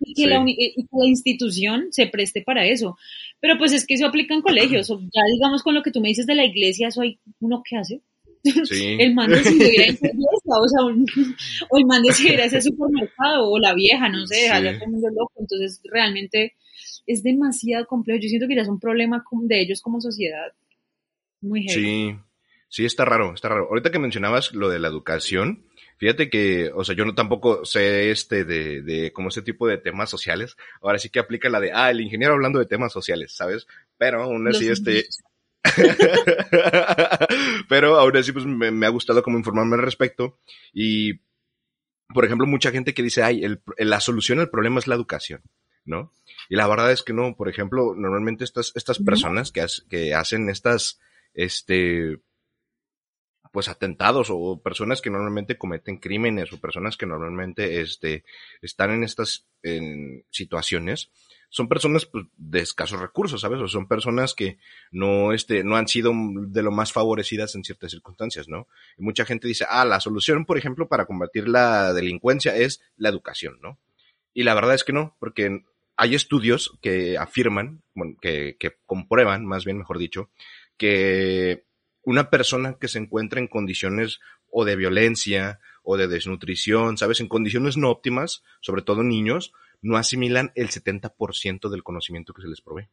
Y, 0.00 0.14
que 0.14 0.26
La, 0.26 0.44
y 0.46 0.74
que 0.74 0.88
la 0.92 1.08
institución 1.08 1.88
se 1.90 2.06
preste 2.06 2.42
para 2.42 2.66
eso. 2.66 2.98
Pero 3.40 3.56
pues 3.56 3.72
es 3.72 3.86
que 3.86 3.94
eso 3.94 4.06
aplica 4.06 4.34
en 4.34 4.42
colegios, 4.42 4.90
o 4.90 5.00
ya 5.00 5.22
digamos 5.32 5.62
con 5.62 5.74
lo 5.74 5.82
que 5.82 5.90
tú 5.90 6.00
me 6.00 6.08
dices 6.08 6.26
de 6.26 6.34
la 6.34 6.44
iglesia, 6.44 6.88
eso 6.88 7.00
hay 7.00 7.18
uno 7.40 7.62
que 7.64 7.76
hace. 7.76 8.00
El 8.44 9.14
man 9.14 9.30
decidió 9.30 9.68
ir 9.68 9.82
a 9.82 9.84
fiesta, 9.92 10.58
o 10.60 10.68
sea, 10.68 10.84
o 11.70 11.78
el 11.78 11.86
man 11.86 12.02
decidió 12.02 12.34
ir 12.34 12.40
a 12.40 12.44
ese 12.46 12.60
supermercado, 12.62 13.50
o 13.50 13.58
la 13.58 13.74
vieja, 13.74 14.08
no 14.08 14.26
sé, 14.26 14.50
allá 14.50 14.74
todo 14.74 14.86
el 14.86 14.92
mundo 14.92 15.08
loco. 15.10 15.32
Entonces, 15.38 15.80
realmente 15.84 16.54
es 17.06 17.22
demasiado 17.22 17.86
complejo. 17.86 18.20
Yo 18.20 18.28
siento 18.28 18.48
que 18.48 18.56
ya 18.56 18.62
es 18.62 18.68
un 18.68 18.80
problema 18.80 19.24
de 19.42 19.60
ellos 19.60 19.80
como 19.80 20.00
sociedad. 20.00 20.52
Muy 21.40 21.62
heavy. 21.64 21.82
Sí, 21.82 22.16
sí, 22.68 22.84
está 22.84 23.04
raro, 23.04 23.34
está 23.34 23.48
raro. 23.48 23.68
Ahorita 23.68 23.90
que 23.90 23.98
mencionabas 23.98 24.52
lo 24.52 24.68
de 24.68 24.78
la 24.78 24.88
educación, 24.88 25.66
fíjate 25.98 26.30
que, 26.30 26.70
o 26.74 26.84
sea, 26.84 26.94
yo 26.94 27.04
no 27.04 27.14
tampoco 27.14 27.64
sé 27.64 28.10
este 28.10 28.44
de, 28.44 28.82
de 28.82 29.12
como 29.12 29.28
ese 29.28 29.42
tipo 29.42 29.66
de 29.66 29.78
temas 29.78 30.10
sociales. 30.10 30.56
Ahora 30.80 30.98
sí 30.98 31.10
que 31.10 31.18
aplica 31.18 31.48
la 31.48 31.60
de, 31.60 31.72
ah, 31.72 31.90
el 31.90 32.00
ingeniero 32.00 32.34
hablando 32.34 32.58
de 32.58 32.66
temas 32.66 32.92
sociales, 32.92 33.34
¿sabes? 33.34 33.66
Pero 33.98 34.22
aún 34.22 34.46
así, 34.48 34.68
este, 34.68 35.06
Pero 37.68 37.98
aún 37.98 38.16
así, 38.16 38.32
pues 38.32 38.46
me, 38.46 38.86
ha 38.86 38.90
gustado 38.90 39.22
como 39.22 39.38
informarme 39.38 39.76
al 39.76 39.82
respecto. 39.82 40.38
Y, 40.72 41.20
por 42.12 42.24
ejemplo, 42.24 42.46
mucha 42.46 42.70
gente 42.70 42.94
que 42.94 43.02
dice, 43.02 43.22
ay, 43.22 43.42
la 43.78 44.00
solución 44.00 44.40
al 44.40 44.50
problema 44.50 44.78
es 44.78 44.86
la 44.86 44.94
educación, 44.94 45.42
¿no? 45.84 46.12
Y 46.48 46.56
la 46.56 46.66
verdad 46.66 46.92
es 46.92 47.02
que 47.02 47.12
no. 47.12 47.36
Por 47.36 47.48
ejemplo, 47.48 47.94
normalmente 47.96 48.44
estas, 48.44 48.72
estas 48.74 48.98
personas 48.98 49.52
que, 49.52 49.64
que 49.88 50.14
hacen 50.14 50.48
estas, 50.48 51.00
este, 51.34 52.20
pues 53.52 53.68
atentados 53.68 54.28
o 54.30 54.60
personas 54.62 55.00
que 55.00 55.10
normalmente 55.10 55.58
cometen 55.58 55.98
crímenes 55.98 56.52
o 56.52 56.60
personas 56.60 56.96
que 56.96 57.06
normalmente, 57.06 57.80
este, 57.80 58.24
están 58.62 58.90
en 58.90 59.04
estas 59.04 59.46
en 59.62 60.24
situaciones, 60.30 61.10
son 61.52 61.68
personas 61.68 62.06
pues, 62.06 62.24
de 62.38 62.60
escasos 62.60 62.98
recursos, 62.98 63.42
¿sabes? 63.42 63.60
O 63.60 63.68
son 63.68 63.86
personas 63.86 64.32
que 64.32 64.56
no, 64.90 65.34
este, 65.34 65.62
no 65.62 65.76
han 65.76 65.86
sido 65.86 66.10
de 66.14 66.62
lo 66.62 66.70
más 66.70 66.94
favorecidas 66.94 67.54
en 67.54 67.62
ciertas 67.62 67.90
circunstancias, 67.90 68.48
¿no? 68.48 68.68
Y 68.96 69.02
mucha 69.02 69.26
gente 69.26 69.48
dice, 69.48 69.66
ah, 69.68 69.84
la 69.84 70.00
solución, 70.00 70.46
por 70.46 70.56
ejemplo, 70.56 70.88
para 70.88 71.04
combatir 71.04 71.48
la 71.48 71.92
delincuencia 71.92 72.56
es 72.56 72.80
la 72.96 73.10
educación, 73.10 73.58
¿no? 73.60 73.78
Y 74.32 74.44
la 74.44 74.54
verdad 74.54 74.74
es 74.74 74.82
que 74.82 74.94
no, 74.94 75.14
porque 75.20 75.62
hay 75.94 76.14
estudios 76.14 76.78
que 76.80 77.18
afirman, 77.18 77.82
bueno, 77.94 78.16
que, 78.22 78.56
que 78.58 78.78
comprueban, 78.86 79.44
más 79.44 79.66
bien, 79.66 79.76
mejor 79.76 79.98
dicho, 79.98 80.30
que 80.78 81.66
una 82.02 82.30
persona 82.30 82.78
que 82.80 82.88
se 82.88 82.98
encuentra 82.98 83.40
en 83.40 83.46
condiciones 83.46 84.20
o 84.50 84.64
de 84.64 84.76
violencia 84.76 85.60
o 85.82 85.98
de 85.98 86.08
desnutrición, 86.08 86.96
¿sabes? 86.96 87.20
En 87.20 87.28
condiciones 87.28 87.76
no 87.76 87.90
óptimas, 87.90 88.42
sobre 88.62 88.80
todo 88.80 89.02
niños, 89.02 89.52
no 89.82 89.96
asimilan 89.96 90.52
el 90.54 90.68
70% 90.68 91.68
del 91.68 91.82
conocimiento 91.82 92.32
que 92.32 92.42
se 92.42 92.48
les 92.48 92.60
provee. 92.60 92.88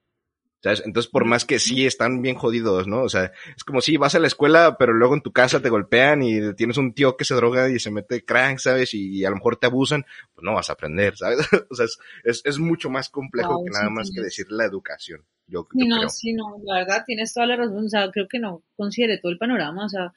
¿Sabes? 0.61 0.83
Entonces, 0.85 1.09
por 1.09 1.23
más 1.23 1.45
que 1.45 1.57
sí 1.57 1.85
están 1.85 2.21
bien 2.21 2.35
jodidos, 2.35 2.85
¿no? 2.85 3.03
O 3.03 3.07
sea, 3.07 3.31
es 3.55 3.63
como 3.63 3.79
si 3.79 3.95
vas 3.95 4.15
a 4.15 4.19
la 4.19 4.27
escuela, 4.27 4.75
pero 4.77 4.91
luego 4.91 5.13
en 5.13 5.21
tu 5.21 5.31
casa 5.31 5.61
te 5.61 5.69
golpean 5.69 6.21
y 6.21 6.53
tienes 6.55 6.75
un 6.75 6.93
tío 6.93 7.15
que 7.15 7.23
se 7.23 7.33
droga 7.33 7.69
y 7.69 7.79
se 7.79 7.91
mete 7.91 8.25
crank, 8.25 8.59
¿sabes? 8.59 8.93
Y, 8.93 9.23
a 9.23 9.29
lo 9.29 9.37
mejor 9.37 9.55
te 9.55 9.67
abusan, 9.67 10.05
pues 10.35 10.43
no 10.43 10.55
vas 10.55 10.69
a 10.69 10.73
aprender, 10.73 11.15
¿sabes? 11.15 11.39
o 11.69 11.75
sea, 11.75 11.85
es, 12.25 12.41
es, 12.43 12.59
mucho 12.59 12.89
más 12.89 13.07
complejo 13.07 13.63
que 13.63 13.71
nada 13.71 13.89
más 13.89 14.11
que 14.13 14.21
decir 14.21 14.47
la 14.49 14.65
educación. 14.65 15.23
Yo, 15.47 15.65
sí, 15.71 15.87
no, 15.87 16.09
sí, 16.09 16.33
no, 16.33 16.57
la 16.65 16.79
verdad, 16.79 17.03
tienes 17.07 17.33
toda 17.33 17.47
la 17.47 17.55
razón. 17.55 17.85
O 17.85 17.89
sea, 17.89 18.11
creo 18.11 18.27
que 18.27 18.39
no 18.39 18.61
considere 18.75 19.17
todo 19.17 19.31
el 19.31 19.37
panorama. 19.37 19.85
O 19.85 19.89
sea, 19.89 20.13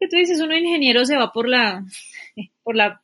que 0.00 0.08
tú 0.08 0.16
dices, 0.16 0.40
uno 0.40 0.56
ingeniero 0.56 1.04
se 1.04 1.16
va 1.16 1.30
por 1.30 1.46
la, 1.46 1.84
por 2.64 2.74
la, 2.74 3.02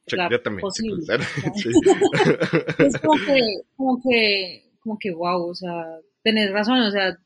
posible. 0.60 1.04
es 2.78 2.98
como 2.98 3.14
que, 3.24 3.40
como 3.76 4.02
que, 4.02 4.64
como 4.80 4.98
que, 4.98 5.12
wow, 5.12 5.50
o 5.50 5.54
sea, 5.54 5.84
tenés 6.22 6.50
razón, 6.50 6.80
o 6.80 6.90
sea, 6.90 7.18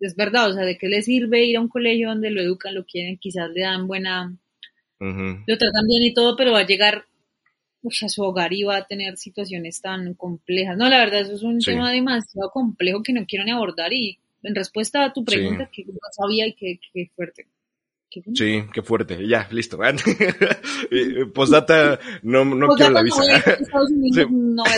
es 0.00 0.16
verdad, 0.16 0.50
o 0.50 0.54
sea, 0.54 0.64
¿de 0.64 0.78
qué 0.78 0.88
le 0.88 1.02
sirve 1.02 1.44
ir 1.44 1.58
a 1.58 1.60
un 1.60 1.68
colegio 1.68 2.08
donde 2.08 2.30
lo 2.30 2.40
educan, 2.40 2.74
lo 2.74 2.86
quieren, 2.86 3.18
quizás 3.18 3.50
le 3.50 3.60
dan 3.62 3.86
buena, 3.86 4.34
lo 4.98 5.58
tratan 5.58 5.86
bien 5.86 6.02
y 6.02 6.14
todo, 6.14 6.36
pero 6.36 6.52
va 6.52 6.60
a 6.60 6.66
llegar 6.66 7.04
a 8.02 8.08
su 8.08 8.22
hogar 8.22 8.52
y 8.52 8.64
va 8.64 8.78
a 8.78 8.86
tener 8.86 9.16
situaciones 9.16 9.80
tan 9.80 10.14
complejas. 10.14 10.76
No, 10.76 10.88
la 10.88 10.98
verdad, 10.98 11.20
eso 11.20 11.34
es 11.34 11.42
un 11.42 11.60
tema 11.60 11.92
demasiado 11.92 12.50
complejo 12.50 13.02
que 13.02 13.12
no 13.12 13.24
quiero 13.26 13.44
ni 13.44 13.52
abordar 13.52 13.92
y 13.92 14.18
en 14.42 14.54
respuesta 14.54 15.04
a 15.04 15.12
tu 15.12 15.24
pregunta, 15.24 15.70
que 15.72 15.84
no 15.84 15.98
sabía 16.12 16.46
y 16.46 16.54
qué 16.54 17.10
fuerte. 17.14 17.46
Sí, 18.34 18.64
qué 18.72 18.82
fuerte. 18.82 19.26
Ya, 19.26 19.48
listo. 19.50 19.78
Postdata, 21.34 21.98
no, 22.22 22.44
no 22.44 22.68
quiero 22.68 22.92
la 22.92 23.02
visa. 23.02 23.22
No, 24.30 24.62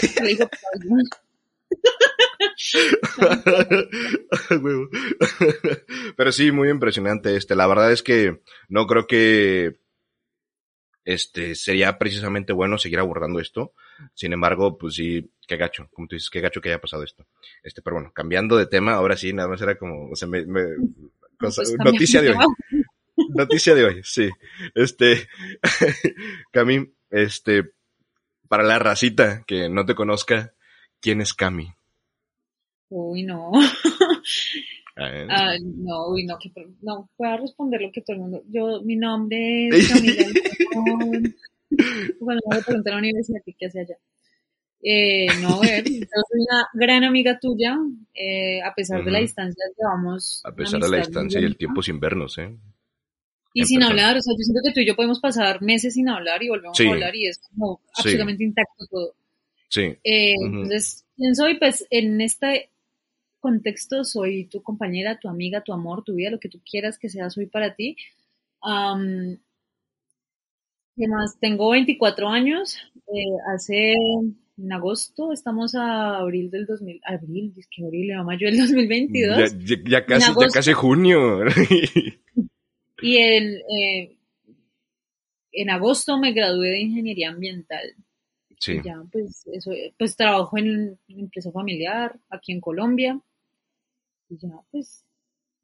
Pero 6.16 6.32
sí, 6.32 6.50
muy 6.50 6.70
impresionante 6.70 7.37
este. 7.37 7.54
La 7.54 7.66
verdad 7.66 7.92
es 7.92 8.02
que 8.02 8.40
no 8.68 8.87
creo 8.87 9.06
que 9.06 9.78
este 11.04 11.54
sería 11.54 11.99
precisamente 11.99 12.52
bueno 12.52 12.78
seguir 12.78 12.99
abordando 12.99 13.40
esto. 13.40 13.75
Sin 14.14 14.32
embargo, 14.32 14.78
pues 14.78 14.94
sí, 14.94 15.30
qué 15.47 15.56
gacho, 15.56 15.88
como 15.92 16.08
tú 16.08 16.16
dices, 16.16 16.30
qué 16.30 16.40
gacho 16.40 16.61
que 16.61 16.70
haya 16.70 16.80
pasado 16.80 17.04
esto. 17.04 17.26
Este, 17.62 17.82
pero 17.82 17.97
bueno, 17.97 18.12
cambiando 18.12 18.56
de 18.56 18.66
tema, 18.66 18.94
ahora 18.94 19.16
sí, 19.16 19.32
nada 19.32 19.49
más 19.49 19.61
era 19.61 19.78
como, 19.78 20.11
o 20.11 20.16
sea, 20.16 20.28
me, 20.28 20.44
pues 21.38 21.75
noticia 21.78 22.20
de 22.20 22.30
hoy. 22.30 22.37
Noticia 23.38 23.73
de 23.73 23.85
hoy, 23.85 24.00
sí. 24.02 24.28
Este, 24.75 25.28
Cami, 26.52 26.92
este, 27.09 27.71
para 28.49 28.64
la 28.64 28.80
racita 28.80 29.45
que 29.47 29.68
no 29.68 29.87
te 29.87 29.95
conozca, 29.95 30.54
¿quién 31.00 31.21
es 31.21 31.35
Cami? 31.35 31.73
Uy, 32.88 33.23
no. 33.23 33.52
Ah, 34.97 35.52
no, 35.62 36.09
uy, 36.09 36.25
no, 36.25 36.37
que, 36.40 36.50
no, 36.83 37.09
puedo 37.16 37.37
responder 37.37 37.80
lo 37.80 37.92
que 37.92 38.00
todo 38.00 38.16
el 38.16 38.23
mundo. 38.23 38.42
Yo, 38.49 38.83
mi 38.83 38.97
nombre 38.97 39.68
es 39.68 39.88
Camila. 39.92 40.26
bueno, 42.18 42.40
voy 42.45 42.59
a 42.59 42.62
preguntar 42.62 42.95
a 42.95 42.97
la 42.97 43.02
universidad 43.02 43.40
qué 43.45 43.66
hace 43.66 43.83
allá. 43.83 43.95
Eh, 44.83 45.28
no, 45.40 45.54
a 45.54 45.61
ver, 45.61 45.85
yo 45.85 46.07
soy 46.28 46.40
una 46.40 46.66
gran 46.75 47.04
amiga 47.04 47.38
tuya, 47.38 47.78
eh, 48.12 48.61
a 48.62 48.75
pesar 48.75 49.04
de 49.04 49.12
la 49.12 49.21
distancia, 49.21 49.64
llevamos. 49.78 50.40
A 50.45 50.52
pesar 50.52 50.80
de 50.80 50.88
la 50.88 50.97
distancia 50.97 51.40
y 51.40 51.45
el 51.45 51.57
tiempo 51.57 51.80
sin 51.80 52.00
vernos, 52.00 52.37
¿eh? 52.38 52.59
Y 53.55 53.64
sin 53.64 53.83
hablar, 53.83 54.17
o 54.17 54.21
sea, 54.21 54.35
yo 54.37 54.43
siento 54.43 54.61
que 54.64 54.73
tú 54.73 54.81
y 54.81 54.87
yo 54.87 54.95
podemos 54.95 55.21
pasar 55.21 55.62
meses 55.62 55.95
sin 55.95 56.09
hablar 56.09 56.43
y 56.43 56.49
volvemos 56.49 56.78
a 56.78 56.90
hablar 56.90 57.14
y 57.17 57.26
es 57.26 57.38
como 57.38 57.81
absolutamente 57.97 58.45
intacto 58.45 58.87
todo. 58.90 59.14
Sí. 59.69 59.83
Eh, 60.05 60.35
entonces, 60.40 61.05
¿quién 61.17 61.35
soy? 61.35 61.59
Pues 61.59 61.87
en 61.90 62.21
este 62.21 62.71
contexto 63.40 64.05
soy 64.05 64.47
tu 64.47 64.62
compañera, 64.62 65.19
tu 65.19 65.28
amiga, 65.28 65.62
tu 65.62 65.73
amor, 65.73 66.05
tu 66.05 66.14
vida, 66.14 66.31
lo 66.31 66.40
que 66.40 66.49
tú 66.49 66.61
quieras 66.69 66.99
que 66.99 67.09
sea, 67.09 67.31
soy 67.31 67.47
para 67.47 67.75
ti. 67.75 67.97
Um, 68.62 69.37
¿Qué 70.97 71.07
más? 71.07 71.38
Tengo 71.40 71.71
24 71.71 72.28
años. 72.28 72.76
Eh, 73.07 73.55
hace 73.55 73.95
en 74.59 74.73
agosto, 74.73 75.33
estamos 75.33 75.75
a 75.76 76.19
abril 76.19 76.50
del 76.50 76.67
2000, 76.67 77.00
abril, 77.05 77.55
es 77.57 77.69
que 77.71 77.85
abril, 77.85 78.12
a 78.12 78.25
mayo 78.25 78.49
del 78.49 78.59
2022. 78.59 79.57
Ya, 79.64 79.76
ya, 79.87 80.05
casi, 80.05 80.33
ya 80.33 80.49
casi 80.52 80.73
junio. 80.73 81.45
Y 83.00 83.17
en, 83.19 83.55
eh, 83.55 84.19
en 85.52 85.71
agosto 85.71 86.19
me 86.19 86.32
gradué 86.32 86.71
de 86.71 86.80
ingeniería 86.80 87.30
ambiental. 87.30 87.95
Sí. 88.61 88.80
ya, 88.84 89.00
pues, 89.13 89.47
eso, 89.52 89.71
pues 89.97 90.17
trabajo 90.17 90.58
en 90.58 90.99
una 91.08 91.21
empresa 91.21 91.52
familiar 91.52 92.19
aquí 92.28 92.52
en 92.52 92.61
Colombia. 92.61 93.21
Y 94.28 94.37
ya, 94.39 94.61
pues, 94.71 95.04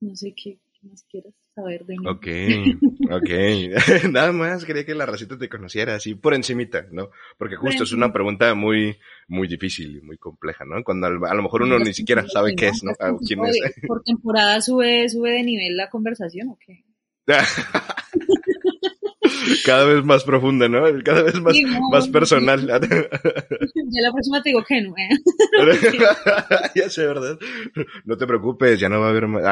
no 0.01 0.15
sé 0.15 0.33
qué, 0.35 0.61
más 0.83 1.05
quieras 1.11 1.35
saber 1.55 1.85
de 1.87 1.97
mí. 1.99 2.07
Ok, 2.07 2.27
ok. 3.11 3.31
Nada 4.13 4.33
más 4.33 4.65
quería 4.65 4.85
que 4.85 4.95
la 4.95 5.07
racita 5.07 5.39
te 5.39 5.49
conociera 5.49 5.97
así 5.97 6.15
por 6.15 6.35
encimita, 6.35 6.87
¿no? 6.93 7.11
Porque 7.39 7.57
justo 7.57 7.83
es 7.83 7.93
una 7.93 8.13
pregunta 8.13 8.55
muy, 8.55 8.97
muy 9.29 9.49
difícil 9.49 9.97
y 9.97 10.01
muy 10.01 10.17
compleja, 10.19 10.65
¿no? 10.65 10.83
Cuando 10.85 11.07
a 11.07 11.35
lo 11.35 11.43
mejor 11.43 11.63
uno 11.63 11.79
ni 11.79 11.93
siquiera 11.93 12.27
sabe 12.29 12.55
qué 12.55 12.69
es, 12.69 12.83
¿no? 12.85 12.93
¿Quién 13.27 13.45
es? 13.45 13.59
¿Por 13.87 14.03
temporada 14.03 14.61
sube, 14.61 15.09
sube 15.09 15.33
de 15.33 15.43
nivel 15.43 15.77
la 15.77 15.91
conversación 15.91 16.49
o 16.51 16.59
qué? 16.65 16.85
Cada 19.65 19.85
vez 19.85 20.05
más 20.05 20.25
profunda, 20.25 20.69
¿no? 20.69 20.85
Cada 21.03 21.23
vez 21.23 21.41
más, 21.41 21.57
más 21.91 22.09
personal. 22.09 22.67
ya 22.67 22.79
la 22.79 24.13
próxima 24.13 24.43
te 24.43 24.51
digo 24.51 24.63
que 24.65 24.83
no. 24.83 24.95
¿eh? 24.97 25.09
ya 26.75 26.91
sé, 26.91 27.07
¿verdad? 27.07 27.39
No 28.05 28.17
te 28.17 28.27
preocupes, 28.27 28.79
ya 28.79 28.89
no 28.89 29.01
va 29.01 29.07
a 29.07 29.11
haber 29.11 29.27
más. 29.27 29.43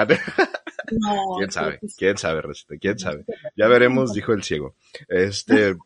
no, 0.91 1.37
¿Quién 1.39 1.51
sabe? 1.51 1.81
¿Quién 1.97 2.19
sabe, 2.19 2.43
Racita? 2.43 2.75
¿Quién 2.79 2.99
sabe? 2.99 3.25
Ya 3.57 3.69
veremos, 3.69 4.13
dijo 4.13 4.33
el 4.33 4.43
ciego. 4.43 4.77
Este, 5.09 5.77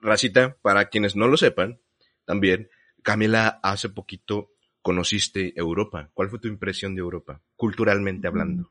Racita, 0.00 0.56
para 0.62 0.86
quienes 0.86 1.16
no 1.16 1.28
lo 1.28 1.36
sepan, 1.36 1.80
también, 2.24 2.70
Camila 3.02 3.60
hace 3.62 3.90
poquito 3.90 4.52
conociste 4.82 5.52
Europa. 5.56 6.10
¿Cuál 6.12 6.28
fue 6.28 6.38
tu 6.38 6.48
impresión 6.48 6.94
de 6.94 7.00
Europa, 7.00 7.40
culturalmente 7.56 8.28
hablando? 8.28 8.70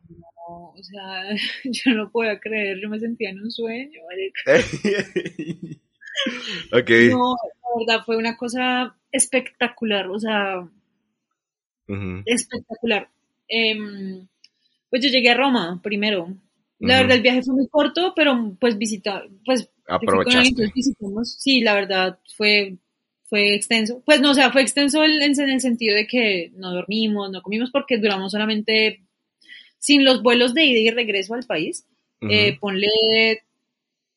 O 0.78 0.84
sea, 0.84 1.24
yo 1.64 1.94
no 1.94 2.12
puedo 2.12 2.38
creer, 2.40 2.80
yo 2.82 2.90
me 2.90 3.00
sentía 3.00 3.30
en 3.30 3.42
un 3.42 3.52
sueño, 3.52 4.02
ok. 6.72 6.90
No, 7.10 7.36
la 7.36 7.70
verdad 7.78 8.04
fue 8.06 8.18
una 8.18 8.38
cosa 8.38 8.96
espectacular, 9.12 10.08
o 10.08 10.20
sea, 10.20 10.68
espectacular. 12.26 13.10
Em, 13.48 14.28
pues 14.90 15.04
yo 15.04 15.10
llegué 15.10 15.30
a 15.30 15.38
Roma 15.38 15.80
primero. 15.84 16.36
La 16.80 16.98
verdad, 16.98 17.16
el 17.16 17.24
viaje 17.24 17.44
fue 17.44 17.56
muy 17.56 17.70
corto, 17.70 18.12
pero 18.14 18.58
pues 18.60 18.78
visitar, 18.78 19.30
pues 19.46 19.70
aprovechaste. 19.88 20.70
Visitamos, 20.76 21.38
sí, 21.40 21.62
la 21.62 21.76
verdad 21.76 22.20
fue 22.36 22.78
fue 23.34 23.56
extenso. 23.56 24.04
Pues 24.06 24.22
no, 24.22 24.30
o 24.30 24.34
sea, 24.36 24.52
fue 24.52 24.62
extenso 24.62 25.04
en, 25.04 25.20
en, 25.24 25.50
el 25.50 25.60
sentido 25.60 25.96
de 25.96 26.06
que 26.06 26.52
no 26.56 26.72
dormimos, 26.72 27.32
no 27.32 27.42
comimos 27.42 27.72
porque 27.72 27.98
duramos 27.98 28.32
solamente 28.32 29.03
sin 29.84 30.06
los 30.06 30.24
vuelos 30.24 30.54
de 30.54 30.64
ida 30.64 30.80
y 30.80 30.92
regreso 30.92 31.34
al 31.34 31.44
país, 31.44 31.86
eh, 32.22 32.58
ponle 32.58 32.88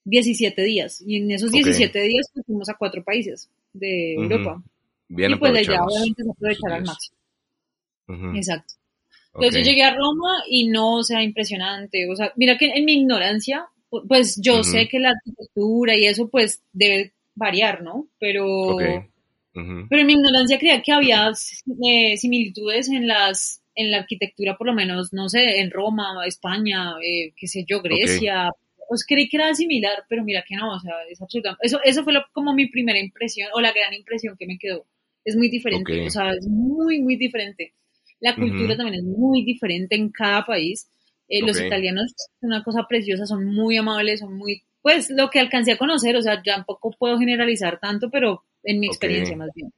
17 0.05 0.63
días. 0.63 1.03
Y 1.05 1.17
en 1.17 1.33
esos 1.33 1.51
17 1.51 2.03
días 2.03 2.31
fuimos 2.47 2.69
a 2.69 2.75
cuatro 2.75 3.03
países 3.03 3.51
de 3.73 4.15
Europa. 4.15 4.63
Bien 5.09 5.33
y 5.33 5.35
pues 5.35 5.57
allá 5.57 5.83
obviamente 5.83 6.23
se 6.23 6.31
aprovechar 6.31 6.73
al 6.73 6.85
máximo. 6.85 7.17
Exacto. 8.37 8.75
Entonces 9.35 9.67
yo 9.67 9.71
llegué 9.71 9.83
a 9.83 9.97
Roma 9.97 10.45
y 10.49 10.69
no, 10.69 10.99
o 10.99 11.03
sea, 11.03 11.21
impresionante. 11.21 12.09
O 12.09 12.15
sea, 12.15 12.33
mira 12.37 12.57
que 12.57 12.67
en 12.67 12.85
mi 12.85 13.01
ignorancia, 13.01 13.67
pues 14.07 14.41
yo 14.41 14.63
sé 14.63 14.87
que 14.87 15.01
la 15.01 15.11
arquitectura 15.11 15.97
y 15.97 16.07
eso 16.07 16.29
pues 16.29 16.63
debe 16.73 17.13
variar, 17.35 17.83
¿no? 17.83 18.07
Pero, 18.21 18.77
pero 19.53 20.01
en 20.01 20.07
mi 20.07 20.13
ignorancia 20.13 20.61
creía 20.61 20.81
que 20.81 20.93
había 20.93 21.29
eh, 21.29 22.17
similitudes 22.17 22.89
en 22.89 23.09
las 23.09 23.63
en 23.77 23.91
la 23.91 23.99
arquitectura, 23.99 24.57
por 24.57 24.67
lo 24.67 24.75
menos, 24.75 25.13
no 25.13 25.29
sé, 25.29 25.61
en 25.61 25.71
Roma, 25.71 26.27
España, 26.27 26.95
eh, 27.05 27.33
qué 27.37 27.47
sé 27.47 27.65
yo, 27.69 27.83
Grecia, 27.83 28.51
os 28.89 29.05
creí 29.05 29.29
que 29.29 29.37
era 29.37 29.55
similar, 29.55 30.05
pero 30.09 30.25
mira 30.25 30.45
que 30.49 30.57
no, 30.57 30.75
o 30.75 30.81
sea, 30.81 30.95
es 31.11 31.21
absolutamente, 31.21 31.67
eso, 31.67 31.79
eso 31.85 32.03
fue 32.03 32.15
como 32.33 32.55
mi 32.55 32.67
primera 32.67 32.99
impresión, 32.99 33.49
o 33.55 33.61
la 33.61 33.73
gran 33.73 33.93
impresión 33.93 34.37
que 34.39 34.47
me 34.47 34.59
quedó, 34.59 34.87
es 35.25 35.37
muy 35.37 35.49
diferente, 35.51 36.07
o 36.07 36.11
sea, 36.11 36.31
es 36.33 36.47
muy, 36.49 37.01
muy 37.01 37.17
diferente. 37.17 37.75
La 38.21 38.35
cultura 38.35 38.77
también 38.77 39.01
es 39.01 39.05
muy 39.05 39.45
diferente 39.45 39.95
en 39.95 40.11
cada 40.11 40.47
país. 40.47 40.89
Eh, 41.29 41.43
los 41.43 41.61
italianos 41.61 42.15
son 42.41 42.49
una 42.49 42.65
cosa 42.65 42.87
preciosa, 42.89 43.27
son 43.27 43.45
muy 43.45 43.77
amables, 43.77 44.21
son 44.21 44.39
muy, 44.39 44.63
pues 44.81 45.11
lo 45.11 45.29
que 45.29 45.41
alcancé 45.41 45.73
a 45.73 45.77
conocer, 45.77 46.17
o 46.17 46.23
sea, 46.23 46.43
tampoco 46.43 46.93
puedo 46.93 47.19
generalizar 47.19 47.79
tanto, 47.79 48.09
pero 48.11 48.43
en 48.63 48.81
mi 48.81 48.87
experiencia 48.87 49.37
más 49.37 49.51
bien. 49.55 49.71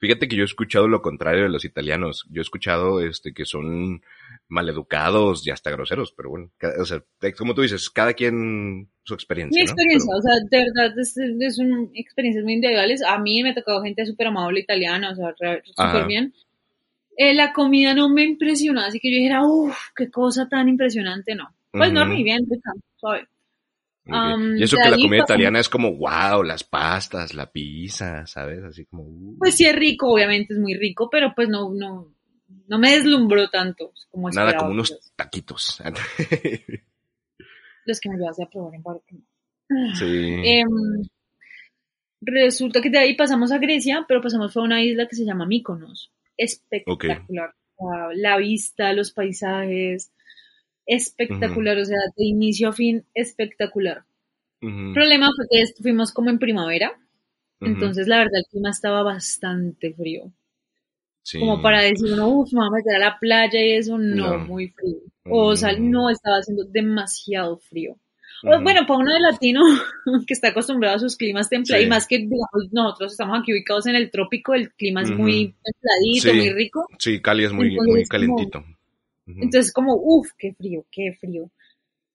Fíjate 0.00 0.28
que 0.28 0.36
yo 0.36 0.42
he 0.42 0.46
escuchado 0.46 0.88
lo 0.88 1.02
contrario 1.02 1.42
de 1.42 1.50
los 1.50 1.66
italianos. 1.66 2.26
Yo 2.30 2.40
he 2.40 2.42
escuchado 2.42 3.00
este 3.00 3.34
que 3.34 3.44
son 3.44 4.00
maleducados 4.48 5.46
y 5.46 5.50
hasta 5.50 5.70
groseros, 5.70 6.12
pero 6.12 6.30
bueno, 6.30 6.50
o 6.80 6.84
sea, 6.86 7.04
como 7.36 7.54
tú 7.54 7.60
dices, 7.60 7.90
cada 7.90 8.14
quien 8.14 8.88
su 9.04 9.12
experiencia. 9.12 9.60
Mi 9.60 9.62
experiencia, 9.62 10.16
o 10.16 10.22
sea, 10.22 10.32
de 10.50 10.58
verdad, 10.58 10.98
es, 10.98 11.16
es 11.18 11.58
un, 11.58 11.90
experiencias 11.94 12.44
muy 12.44 12.54
individuales. 12.54 13.02
A 13.02 13.18
mí 13.18 13.42
me 13.42 13.50
ha 13.50 13.54
tocado 13.54 13.82
gente 13.82 14.06
súper 14.06 14.28
amable 14.28 14.60
italiana, 14.60 15.10
o 15.10 15.14
sea, 15.14 15.34
súper 15.64 16.06
bien. 16.06 16.32
Eh, 17.18 17.34
la 17.34 17.52
comida 17.52 17.92
no 17.92 18.08
me 18.08 18.24
impresionó, 18.24 18.80
así 18.80 18.98
que 19.00 19.10
yo 19.10 19.18
dijera, 19.18 19.44
uff, 19.44 19.76
qué 19.94 20.10
cosa 20.10 20.48
tan 20.48 20.70
impresionante, 20.70 21.34
no. 21.34 21.54
Pues 21.70 21.92
no, 21.92 22.06
muy 22.06 22.22
bien, 22.22 22.40
suave. 22.96 23.28
Y 24.56 24.62
eso 24.62 24.76
que 24.76 24.90
la 24.90 24.96
comida 24.96 25.22
italiana 25.22 25.60
es 25.60 25.68
como, 25.68 25.96
wow, 25.96 26.42
las 26.42 26.64
pastas, 26.64 27.34
la 27.34 27.50
pizza, 27.50 28.26
¿sabes? 28.26 28.62
Así 28.64 28.86
como... 28.86 29.04
Uh. 29.04 29.36
Pues 29.38 29.54
sí 29.54 29.66
es 29.66 29.74
rico, 29.74 30.12
obviamente 30.12 30.54
es 30.54 30.60
muy 30.60 30.74
rico, 30.74 31.08
pero 31.10 31.32
pues 31.34 31.48
no, 31.48 31.72
no, 31.72 32.12
no 32.66 32.78
me 32.78 32.92
deslumbró 32.92 33.48
tanto 33.48 33.92
como 34.10 34.30
Nada 34.30 34.56
como 34.56 34.72
unos 34.72 35.12
taquitos. 35.16 35.82
Los 37.86 38.00
que 38.00 38.10
me 38.10 38.16
llevas 38.16 38.40
a 38.40 38.48
probar 38.48 38.74
en 38.74 38.82
Parque. 38.82 39.16
Sí. 39.94 40.40
Em, 40.44 40.68
resulta 42.20 42.80
que 42.80 42.90
de 42.90 42.98
ahí 42.98 43.16
pasamos 43.16 43.52
a 43.52 43.58
Grecia, 43.58 44.04
pero 44.06 44.20
pasamos 44.20 44.56
a 44.56 44.60
una 44.60 44.82
isla 44.82 45.08
que 45.08 45.16
se 45.16 45.24
llama 45.24 45.46
Mykonos. 45.46 46.12
Espectacular. 46.36 47.54
La 48.14 48.36
vista, 48.36 48.92
los 48.92 49.12
paisajes, 49.12 50.12
espectacular, 50.86 51.78
o 51.78 51.84
sea, 51.84 51.98
de 52.16 52.24
inicio 52.24 52.68
a 52.68 52.72
fin, 52.72 53.04
espectacular. 53.14 54.04
El 54.60 54.92
problema 54.92 55.30
fue 55.34 55.46
que 55.50 55.64
fuimos 55.82 56.12
como 56.12 56.28
en 56.28 56.38
primavera, 56.38 56.92
entonces 57.60 58.06
la 58.06 58.18
verdad 58.18 58.40
el 58.40 58.50
clima 58.50 58.70
estaba 58.70 59.02
bastante 59.02 59.92
frío. 59.94 60.30
Como 61.38 61.62
para 61.62 61.82
decir, 61.82 62.16
no, 62.16 62.28
uff, 62.28 62.52
me 62.52 62.60
voy 62.60 62.68
a 62.68 62.76
meter 62.76 62.96
a 62.96 63.10
la 63.10 63.18
playa 63.18 63.64
y 63.64 63.72
eso, 63.72 63.96
no, 63.98 64.38
muy 64.38 64.68
frío. 64.68 64.98
O 65.30 65.54
sea, 65.54 65.72
no, 65.78 66.10
estaba 66.10 66.38
haciendo 66.38 66.64
demasiado 66.64 67.58
frío. 67.58 67.96
Bueno, 68.42 68.86
para 68.86 68.98
uno 68.98 69.12
de 69.12 69.20
latino 69.20 69.60
que 70.26 70.32
está 70.34 70.48
acostumbrado 70.48 70.96
a 70.96 70.98
sus 70.98 71.16
climas 71.16 71.48
templados, 71.48 71.84
y 71.84 71.88
más 71.88 72.06
que 72.06 72.18
digamos, 72.18 72.72
nosotros 72.72 73.12
estamos 73.12 73.38
aquí 73.38 73.52
ubicados 73.52 73.86
en 73.86 73.96
el 73.96 74.10
trópico, 74.10 74.54
el 74.54 74.72
clima 74.72 75.02
es 75.02 75.10
muy 75.10 75.54
templadito, 75.62 76.34
muy 76.34 76.52
rico. 76.52 76.86
Sí, 76.98 77.20
Cali 77.20 77.44
es 77.44 77.52
muy, 77.52 77.76
muy 77.76 78.04
calentito. 78.04 78.64
Entonces, 79.36 79.72
como, 79.72 79.94
uff, 79.94 80.30
qué 80.38 80.52
frío, 80.54 80.84
qué 80.90 81.16
frío. 81.20 81.50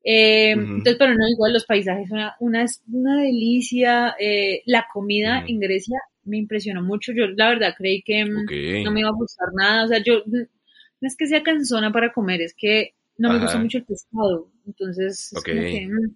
Eh, 0.04 0.51
entonces, 0.51 0.97
pero 0.99 1.15
no, 1.15 1.28
igual 1.28 1.54
los 1.54 1.65
paisajes, 1.65 2.12
una, 2.12 2.36
una, 2.39 2.65
una 2.91 3.23
delicia. 3.23 4.15
Eh, 4.19 4.62
la 4.65 4.86
comida 4.93 5.43
en 5.47 5.60
Grecia 5.60 5.99
me 6.23 6.38
impresionó 6.38 6.84
mucho. 6.84 7.12
Yo, 7.12 7.28
la 7.28 7.49
verdad, 7.49 7.73
creí 7.78 8.04
que 8.04 8.23
mm, 8.23 8.84
no 8.84 8.91
me 8.91 8.99
iba 8.99 9.10
a 9.10 9.13
gustar 9.13 9.47
nada. 9.56 9.86
O 9.86 9.88
sea, 9.88 10.01
yo, 10.04 10.21
no 10.25 11.08
es 11.08 11.15
que 11.17 11.25
sea 11.25 11.43
cansona 11.43 11.91
para 11.91 12.13
comer, 12.13 12.41
es 12.41 12.54
que 12.56 12.93
no 13.17 13.32
me 13.34 13.39
gusta 13.39 13.58
mucho 13.58 13.80
el 13.80 13.86
pescado. 13.86 14.51
Entonces, 14.67 15.34
es 15.34 15.43
que, 15.43 15.88
mm. 15.88 16.15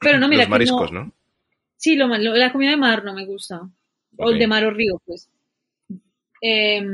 Pero 0.00 0.18
no, 0.18 0.28
mira. 0.28 0.42
Los 0.42 0.50
mariscos, 0.50 0.92
¿no? 0.92 1.12
Sí, 1.76 1.94
lo, 1.94 2.08
la 2.08 2.52
comida 2.52 2.70
de 2.70 2.76
mar 2.76 3.04
no 3.04 3.14
me 3.14 3.26
gusta. 3.26 3.60
O 4.16 4.32
de 4.32 4.46
mar 4.48 4.64
o 4.64 4.70
río, 4.70 5.00
pues. 5.06 5.30
Eh, 6.42 6.84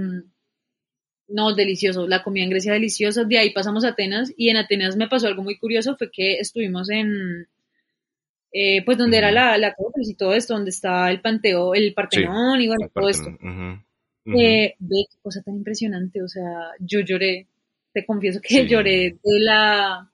no, 1.35 1.53
delicioso. 1.53 2.07
La 2.07 2.23
comida 2.23 2.45
en 2.45 2.51
Grecia 2.51 2.73
deliciosa. 2.73 3.25
De 3.25 3.39
ahí 3.39 3.51
pasamos 3.51 3.85
a 3.85 3.89
Atenas 3.89 4.33
y 4.37 4.51
en 4.51 4.57
Atenas 4.57 4.97
me 4.97 5.09
pasó 5.09 5.27
algo 5.27 5.43
muy 5.43 5.59
curioso. 5.59 5.97
Fue 5.97 6.09
que 6.09 6.39
estuvimos 6.39 6.89
en, 6.91 7.49
eh, 8.53 8.85
pues 8.85 8.97
donde 8.97 9.19
era 9.19 9.33
la, 9.33 9.59
la 9.59 9.75
y 9.97 10.15
todo 10.15 10.33
esto, 10.33 10.55
donde 10.55 10.71
está 10.71 11.11
el 11.11 11.21
Panteo, 11.21 11.75
el 11.75 11.93
Partenón 11.93 12.61
y 12.61 12.69
bueno, 12.69 12.89
todo 12.95 13.09
esto. 13.09 13.31
Eh, 14.27 14.75
ve 14.79 15.05
qué 15.11 15.19
cosa 15.21 15.43
tan 15.43 15.57
impresionante. 15.57 16.23
O 16.23 16.29
sea, 16.29 16.71
yo 16.79 17.01
lloré. 17.01 17.49
Te 17.93 18.07
confieso 18.07 18.41
que 18.41 18.67
lloré 18.69 19.17
de 19.21 19.41
la... 19.41 20.09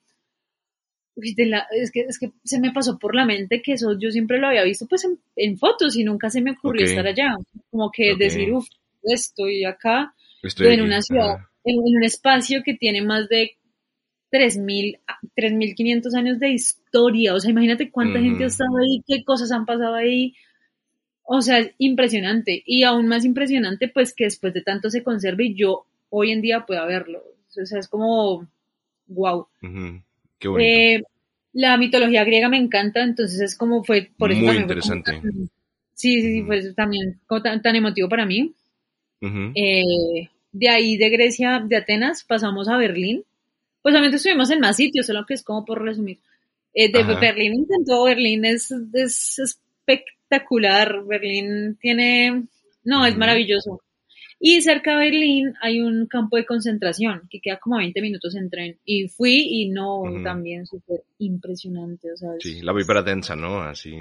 De 1.16 1.44
la, 1.44 1.66
es, 1.70 1.90
que, 1.90 2.00
es 2.08 2.18
que 2.18 2.32
se 2.44 2.60
me 2.60 2.72
pasó 2.72 2.98
por 2.98 3.14
la 3.14 3.26
mente 3.26 3.60
que 3.60 3.74
eso 3.74 3.98
yo 3.98 4.10
siempre 4.10 4.38
lo 4.38 4.46
había 4.46 4.64
visto 4.64 4.86
pues 4.86 5.06
en, 5.36 5.58
fotos 5.58 5.94
y 5.96 6.04
nunca 6.04 6.30
se 6.30 6.40
me 6.40 6.52
ocurrió 6.52 6.86
estar 6.86 7.06
allá. 7.06 7.36
Como 7.70 7.90
que 7.90 8.16
decir, 8.16 8.50
uff, 8.50 8.66
estoy 9.02 9.66
acá 9.66 10.14
en 10.42 10.80
una 10.82 11.02
ciudad, 11.02 11.38
en, 11.64 11.78
un 11.78 12.02
espacio 12.02 12.62
que 12.64 12.74
tiene 12.74 13.02
más 13.02 13.28
de 13.28 13.58
3.500 14.32 16.14
años 16.14 16.38
de 16.38 16.50
historia. 16.50 17.34
O 17.34 17.40
sea, 17.40 17.50
imagínate 17.50 17.90
cuánta 17.90 18.20
gente 18.20 18.44
ha 18.44 18.48
estado 18.48 18.76
ahí, 18.78 19.02
qué 19.06 19.24
cosas 19.24 19.52
han 19.52 19.66
pasado 19.66 19.94
ahí. 19.94 20.34
O 21.22 21.42
sea, 21.42 21.58
es 21.58 21.72
impresionante. 21.78 22.62
Y 22.64 22.84
aún 22.84 23.06
más 23.06 23.24
impresionante, 23.24 23.88
pues 23.88 24.14
que 24.14 24.24
después 24.24 24.54
de 24.54 24.62
tanto 24.62 24.90
se 24.90 25.02
conserve 25.02 25.46
y 25.46 25.54
yo 25.54 25.86
hoy 26.08 26.32
en 26.32 26.42
día 26.42 26.66
pueda 26.66 26.84
verlo. 26.86 27.22
O 27.60 27.66
sea, 27.66 27.78
es 27.78 27.88
como, 27.88 28.48
wow. 29.08 29.46
Qué 30.38 30.48
bonito. 30.48 30.70
Eh, 30.70 31.02
la 31.52 31.76
mitología 31.76 32.24
griega 32.24 32.48
me 32.48 32.58
encanta, 32.58 33.02
entonces 33.02 33.40
es 33.40 33.56
como 33.56 33.82
fue, 33.82 34.10
por 34.16 34.30
eso 34.30 34.40
Muy 34.40 34.56
interesante. 34.56 35.20
sí, 35.94 36.22
sí, 36.22 36.22
sí, 36.22 36.42
pues 36.42 36.74
también 36.74 37.20
tan 37.62 37.76
emotivo 37.76 38.08
para 38.08 38.24
mí. 38.24 38.54
Eh, 39.20 40.28
de 40.52 40.68
ahí 40.68 40.96
de 40.96 41.10
Grecia, 41.10 41.62
de 41.64 41.76
Atenas, 41.76 42.24
pasamos 42.24 42.68
a 42.68 42.76
Berlín. 42.76 43.24
Pues 43.82 43.94
obviamente 43.94 44.16
estuvimos 44.16 44.50
en 44.50 44.60
más 44.60 44.76
sitios, 44.76 45.06
solo 45.06 45.24
que 45.26 45.34
es 45.34 45.42
como 45.42 45.64
por 45.64 45.82
resumir. 45.82 46.18
Eh, 46.74 46.92
de 46.92 47.02
Berlín 47.02 47.54
intentó, 47.54 48.04
Berlín 48.04 48.44
es, 48.44 48.70
es, 48.70 49.38
espectacular, 49.38 51.04
Berlín 51.04 51.76
tiene, 51.80 52.44
no, 52.84 53.06
es 53.06 53.16
maravilloso. 53.16 53.82
Y 54.38 54.62
cerca 54.62 54.92
de 54.92 55.04
Berlín 55.04 55.54
hay 55.60 55.80
un 55.80 56.06
campo 56.06 56.36
de 56.36 56.46
concentración 56.46 57.28
que 57.28 57.40
queda 57.40 57.58
como 57.58 57.76
a 57.76 57.80
20 57.80 58.00
minutos 58.00 58.34
en 58.36 58.48
tren. 58.48 58.78
Y 58.84 59.08
fui 59.08 59.46
y 59.50 59.68
no, 59.68 60.02
también 60.24 60.64
súper 60.66 61.02
impresionante. 61.18 62.12
O 62.12 62.16
sea, 62.16 62.30
sí, 62.38 62.62
la 62.62 62.72
vibra 62.72 63.02
densa, 63.02 63.36
¿no? 63.36 63.60
Así. 63.60 63.92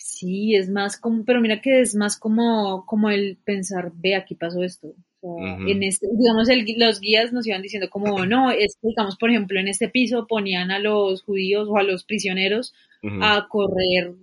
Sí, 0.00 0.54
es 0.54 0.70
más 0.70 0.96
como, 0.96 1.24
pero 1.24 1.40
mira 1.40 1.60
que 1.60 1.80
es 1.80 1.96
más 1.96 2.16
como, 2.16 2.86
como 2.86 3.10
el 3.10 3.36
pensar, 3.44 3.90
ve, 3.96 4.14
aquí 4.14 4.36
pasó 4.36 4.62
esto. 4.62 4.94
En 5.20 5.82
este, 5.82 6.06
digamos, 6.16 6.48
los 6.76 7.00
guías 7.00 7.32
nos 7.32 7.44
iban 7.44 7.60
diciendo 7.60 7.90
como, 7.90 8.24
no, 8.24 8.52
es 8.52 8.78
digamos, 8.80 9.16
por 9.16 9.30
ejemplo, 9.30 9.58
en 9.58 9.66
este 9.66 9.88
piso 9.88 10.28
ponían 10.28 10.70
a 10.70 10.78
los 10.78 11.22
judíos 11.24 11.66
o 11.68 11.76
a 11.76 11.82
los 11.82 12.04
prisioneros 12.04 12.72
a 13.20 13.48
correr 13.48 14.14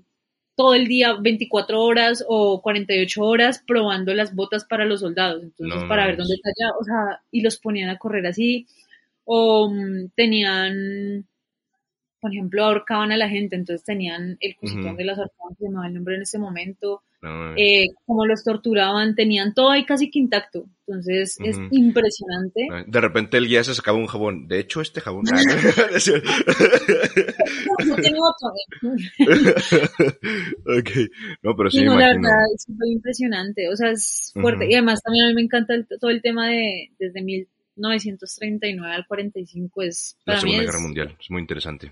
todo 0.55 0.73
el 0.73 0.87
día 0.87 1.13
24 1.19 1.83
horas 1.83 2.23
o 2.25 2.61
48 2.61 3.21
horas 3.21 3.61
probando 3.67 4.13
las 4.13 4.33
botas 4.33 4.63
para 4.63 4.85
los 4.85 5.01
soldados, 5.01 5.43
entonces 5.43 5.83
para 5.89 6.07
ver 6.07 6.15
dónde 6.15 6.35
está 6.35 6.49
ya, 6.57 6.69
o 6.79 6.83
sea, 6.85 7.21
y 7.29 7.41
los 7.41 7.57
ponían 7.57 7.89
a 7.89 7.97
correr 7.97 8.25
así, 8.25 8.65
o 9.25 9.69
mm, 9.69 10.11
tenían 10.15 11.27
por 12.25 12.33
ejemplo, 12.33 12.65
ahorcaban 12.65 13.11
a 13.11 13.17
la 13.17 13.29
gente, 13.29 13.55
entonces 13.55 13.85
tenían 13.85 14.35
el 14.39 14.55
cositón 14.55 14.97
de 14.97 15.05
las 15.05 15.19
ahorcaban, 15.19 15.55
se 15.59 15.65
llamaba 15.65 15.85
el 15.85 15.93
nombre 15.93 16.15
en 16.15 16.23
ese 16.23 16.39
momento, 16.39 17.03
eh, 17.55 17.85
como 18.07 18.25
los 18.25 18.43
torturaban, 18.43 19.13
tenían 19.13 19.53
todo 19.53 19.69
ahí 19.69 19.85
casi 19.85 20.09
que 20.09 20.17
intacto, 20.17 20.65
entonces 20.87 21.37
es 21.43 21.59
impresionante. 21.69 22.67
De 22.87 22.99
repente 22.99 23.37
el 23.37 23.47
guía 23.47 23.63
se 23.63 23.75
sacaba 23.75 23.99
un 23.99 24.07
jabón, 24.07 24.47
de 24.47 24.57
hecho 24.57 24.81
este 24.81 25.01
jabón... 25.01 25.25
no, 27.85 27.95
tiene 27.95 28.17
otro. 28.17 28.49
ok, 30.79 30.89
no, 31.43 31.55
pero 31.55 31.69
sí, 31.69 31.85
no, 31.85 31.99
la 31.99 32.07
verdad 32.07 32.41
es 32.55 32.63
súper 32.63 32.87
impresionante, 32.87 33.69
o 33.69 33.75
sea, 33.75 33.91
es 33.91 34.31
fuerte, 34.33 34.65
y 34.67 34.73
además 34.73 34.99
también 35.03 35.25
a 35.25 35.27
mí 35.27 35.35
me 35.35 35.43
encanta 35.43 35.75
todo 35.99 36.09
el 36.09 36.23
tema 36.23 36.47
de, 36.47 36.89
desde 36.97 37.21
mil 37.21 37.47
1939 37.75 38.95
al 38.95 39.07
45 39.07 39.81
es 39.81 40.17
la 40.25 40.39
Segunda 40.39 40.63
Guerra 40.63 40.79
Mundial, 40.79 41.15
es 41.19 41.29
muy 41.29 41.41
interesante. 41.41 41.91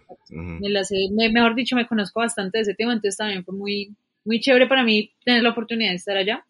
mejor 1.31 1.55
dicho, 1.55 1.75
me 1.75 1.87
conozco 1.87 2.19
bastante 2.19 2.57
de 2.57 2.61
ese 2.63 2.73
tema, 2.73 2.93
entonces 2.93 3.17
también 3.17 3.43
fue 3.43 3.55
muy, 3.55 3.95
muy 4.25 4.39
chévere 4.39 4.67
para 4.67 4.83
mí 4.83 5.11
tener 5.25 5.43
la 5.43 5.51
oportunidad 5.51 5.91
de 5.91 5.95
estar 5.95 6.17
allá, 6.17 6.45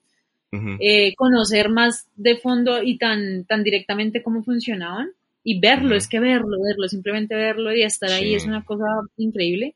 eh, 0.80 1.16
conocer 1.16 1.70
más 1.70 2.08
de 2.16 2.38
fondo 2.38 2.84
y 2.84 3.00
tan, 3.00 3.44
tan 3.46 3.64
directamente 3.64 4.22
cómo 4.22 4.44
funcionaban 4.44 5.10
y 5.44 5.60
verlo, 5.60 5.96
es 5.96 6.08
que 6.08 6.20
verlo, 6.20 6.62
verlo, 6.62 6.88
simplemente 6.88 7.36
verlo 7.36 7.76
y 7.76 7.82
estar 7.82 8.12
ahí 8.12 8.36
es 8.36 8.46
una 8.46 8.64
cosa 8.64 8.86
increíble. 9.18 9.76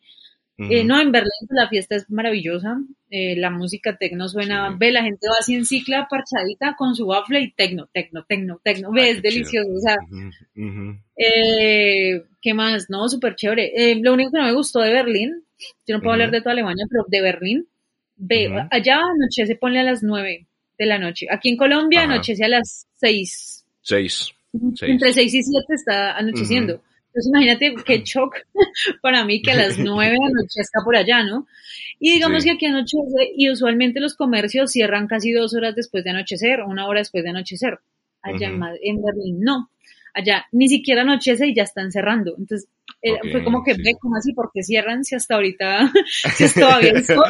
Eh, 0.59 0.83
no, 0.83 0.99
en 0.99 1.11
Berlín 1.11 1.29
la 1.49 1.69
fiesta 1.69 1.95
es 1.95 2.09
maravillosa, 2.09 2.79
eh, 3.11 3.35
la 3.35 3.51
música 3.51 3.95
tecno 3.95 4.27
suena, 4.27 4.75
ve, 4.75 4.91
la 4.91 5.03
gente 5.03 5.27
va 5.27 5.35
así 5.39 5.53
en 5.53 5.65
cicla 5.65 6.07
parchadita 6.09 6.75
con 6.75 6.95
su 6.95 7.05
waffle 7.05 7.41
y 7.41 7.51
tecno, 7.51 7.87
tecno, 7.93 8.25
tecno, 8.27 8.59
tecno, 8.63 8.91
ve, 8.91 9.11
es 9.11 9.21
delicioso, 9.21 9.69
o 9.69 9.79
sea, 9.79 9.95
eh, 11.15 12.23
¿qué 12.41 12.53
más? 12.55 12.89
No, 12.89 13.07
súper 13.07 13.35
chévere. 13.35 13.99
lo 14.01 14.13
único 14.13 14.31
que 14.31 14.39
no 14.39 14.45
me 14.45 14.53
gustó 14.53 14.79
de 14.79 14.93
Berlín, 14.93 15.43
yo 15.85 15.95
no 15.95 16.01
puedo 16.01 16.13
hablar 16.13 16.31
de 16.31 16.41
toda 16.41 16.53
Alemania, 16.53 16.85
pero 16.89 17.05
de 17.07 17.21
Berlín, 17.21 17.67
ve, 18.15 18.67
allá 18.71 18.97
anochece, 18.97 19.57
pone 19.57 19.79
a 19.79 19.83
las 19.83 20.01
nueve 20.01 20.47
de 20.79 20.85
la 20.87 20.97
noche, 20.97 21.27
aquí 21.29 21.49
en 21.49 21.57
Colombia 21.57 22.01
anochece 22.01 22.43
a 22.43 22.49
las 22.49 22.87
seis. 22.95 23.63
Seis. 23.83 24.33
Entre 24.81 25.13
seis 25.13 25.33
y 25.35 25.43
siete 25.43 25.73
está 25.75 26.17
anocheciendo. 26.17 26.81
Entonces 27.17 27.31
imagínate 27.33 27.73
qué 27.83 28.03
shock 28.03 28.35
para 29.01 29.25
mí 29.25 29.41
que 29.41 29.51
a 29.51 29.55
las 29.55 29.79
nueve 29.79 30.17
anochezca 30.23 30.81
por 30.83 30.95
allá, 30.95 31.23
¿no? 31.23 31.47
Y 31.99 32.11
digamos 32.11 32.43
que 32.43 32.51
aquí 32.51 32.67
anochece 32.67 33.31
y 33.35 33.49
usualmente 33.49 33.99
los 33.99 34.15
comercios 34.15 34.71
cierran 34.71 35.07
casi 35.07 35.31
dos 35.31 35.55
horas 35.55 35.73
después 35.75 36.03
de 36.03 36.11
anochecer, 36.11 36.61
una 36.61 36.85
hora 36.87 36.99
después 36.99 37.23
de 37.23 37.31
anochecer. 37.31 37.79
Allá 38.21 38.49
en, 38.49 39.01
Berlín 39.01 39.39
no. 39.39 39.71
allá 40.13 40.45
ni 40.51 40.67
siquiera 40.67 41.01
anochece 41.01 41.47
y 41.47 41.55
ya 41.55 41.63
están 41.63 41.91
cerrando. 41.91 42.35
Entonces, 42.37 42.69
eh, 43.01 43.17
fue 43.31 43.43
como 43.43 43.63
que, 43.63 43.73
ve, 43.73 43.95
como 43.99 44.15
así? 44.15 44.33
porque 44.33 44.61
cierran 44.61 45.03
si 45.03 45.15
hasta 45.15 45.35
ahorita, 45.35 45.91
si 46.35 46.43
es 46.43 46.53
todavía 46.53 46.91
el 46.91 47.03
sol? 47.03 47.23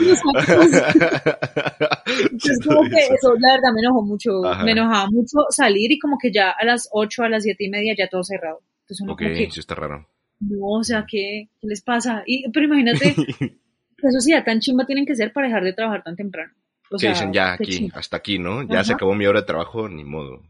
Entonces, 2.32 2.60
como 2.65 2.84
que 2.89 2.97
eso, 2.97 3.36
la 3.39 3.54
verdad, 3.54 3.71
me 3.73 3.82
enojó 3.82 4.02
mucho, 4.02 4.41
me 4.65 4.71
enojaba 4.71 5.10
mucho 5.12 5.45
salir 5.50 5.93
y 5.93 6.00
como 6.00 6.17
que 6.17 6.30
ya 6.30 6.50
a 6.50 6.65
las 6.65 6.89
8, 6.91 7.23
a 7.23 7.30
las 7.30 7.43
siete 7.43 7.63
y 7.63 7.69
media 7.69 7.95
ya 7.97 8.10
todo 8.10 8.23
cerrado. 8.23 8.60
Entonces, 8.88 9.04
uno 9.04 9.13
ok, 9.13 9.19
que, 9.19 9.52
sí 9.52 9.60
está 9.60 9.76
raro. 9.76 10.08
No, 10.39 10.80
o 10.80 10.84
sea, 10.84 11.06
¿qué, 11.06 11.50
¿qué 11.60 11.67
les 11.67 11.82
pasa? 11.82 12.23
Y, 12.26 12.50
pero 12.52 12.67
imagínate, 12.67 13.15
eso 13.97 14.19
sí, 14.21 14.34
tan 14.45 14.62
chimba 14.62 14.86
tienen 14.86 15.06
que 15.06 15.15
ser 15.15 15.34
para 15.34 15.47
dejar 15.47 15.65
de 15.65 15.73
trabajar 15.73 16.04
tan 16.04 16.15
temprano. 16.15 16.54
O 16.89 16.97
sea, 16.97 17.10
dicen 17.10 17.34
ya 17.34 17.54
aquí, 17.54 17.91
hasta 17.93 18.15
aquí, 18.15 18.39
¿no? 18.39 18.63
Ya 18.63 18.82
se 18.86 18.93
acabó 18.93 19.13
mi 19.13 19.26
hora 19.26 19.41
de 19.41 19.45
trabajo, 19.45 19.89
ni 19.89 20.06
modo. 20.06 20.41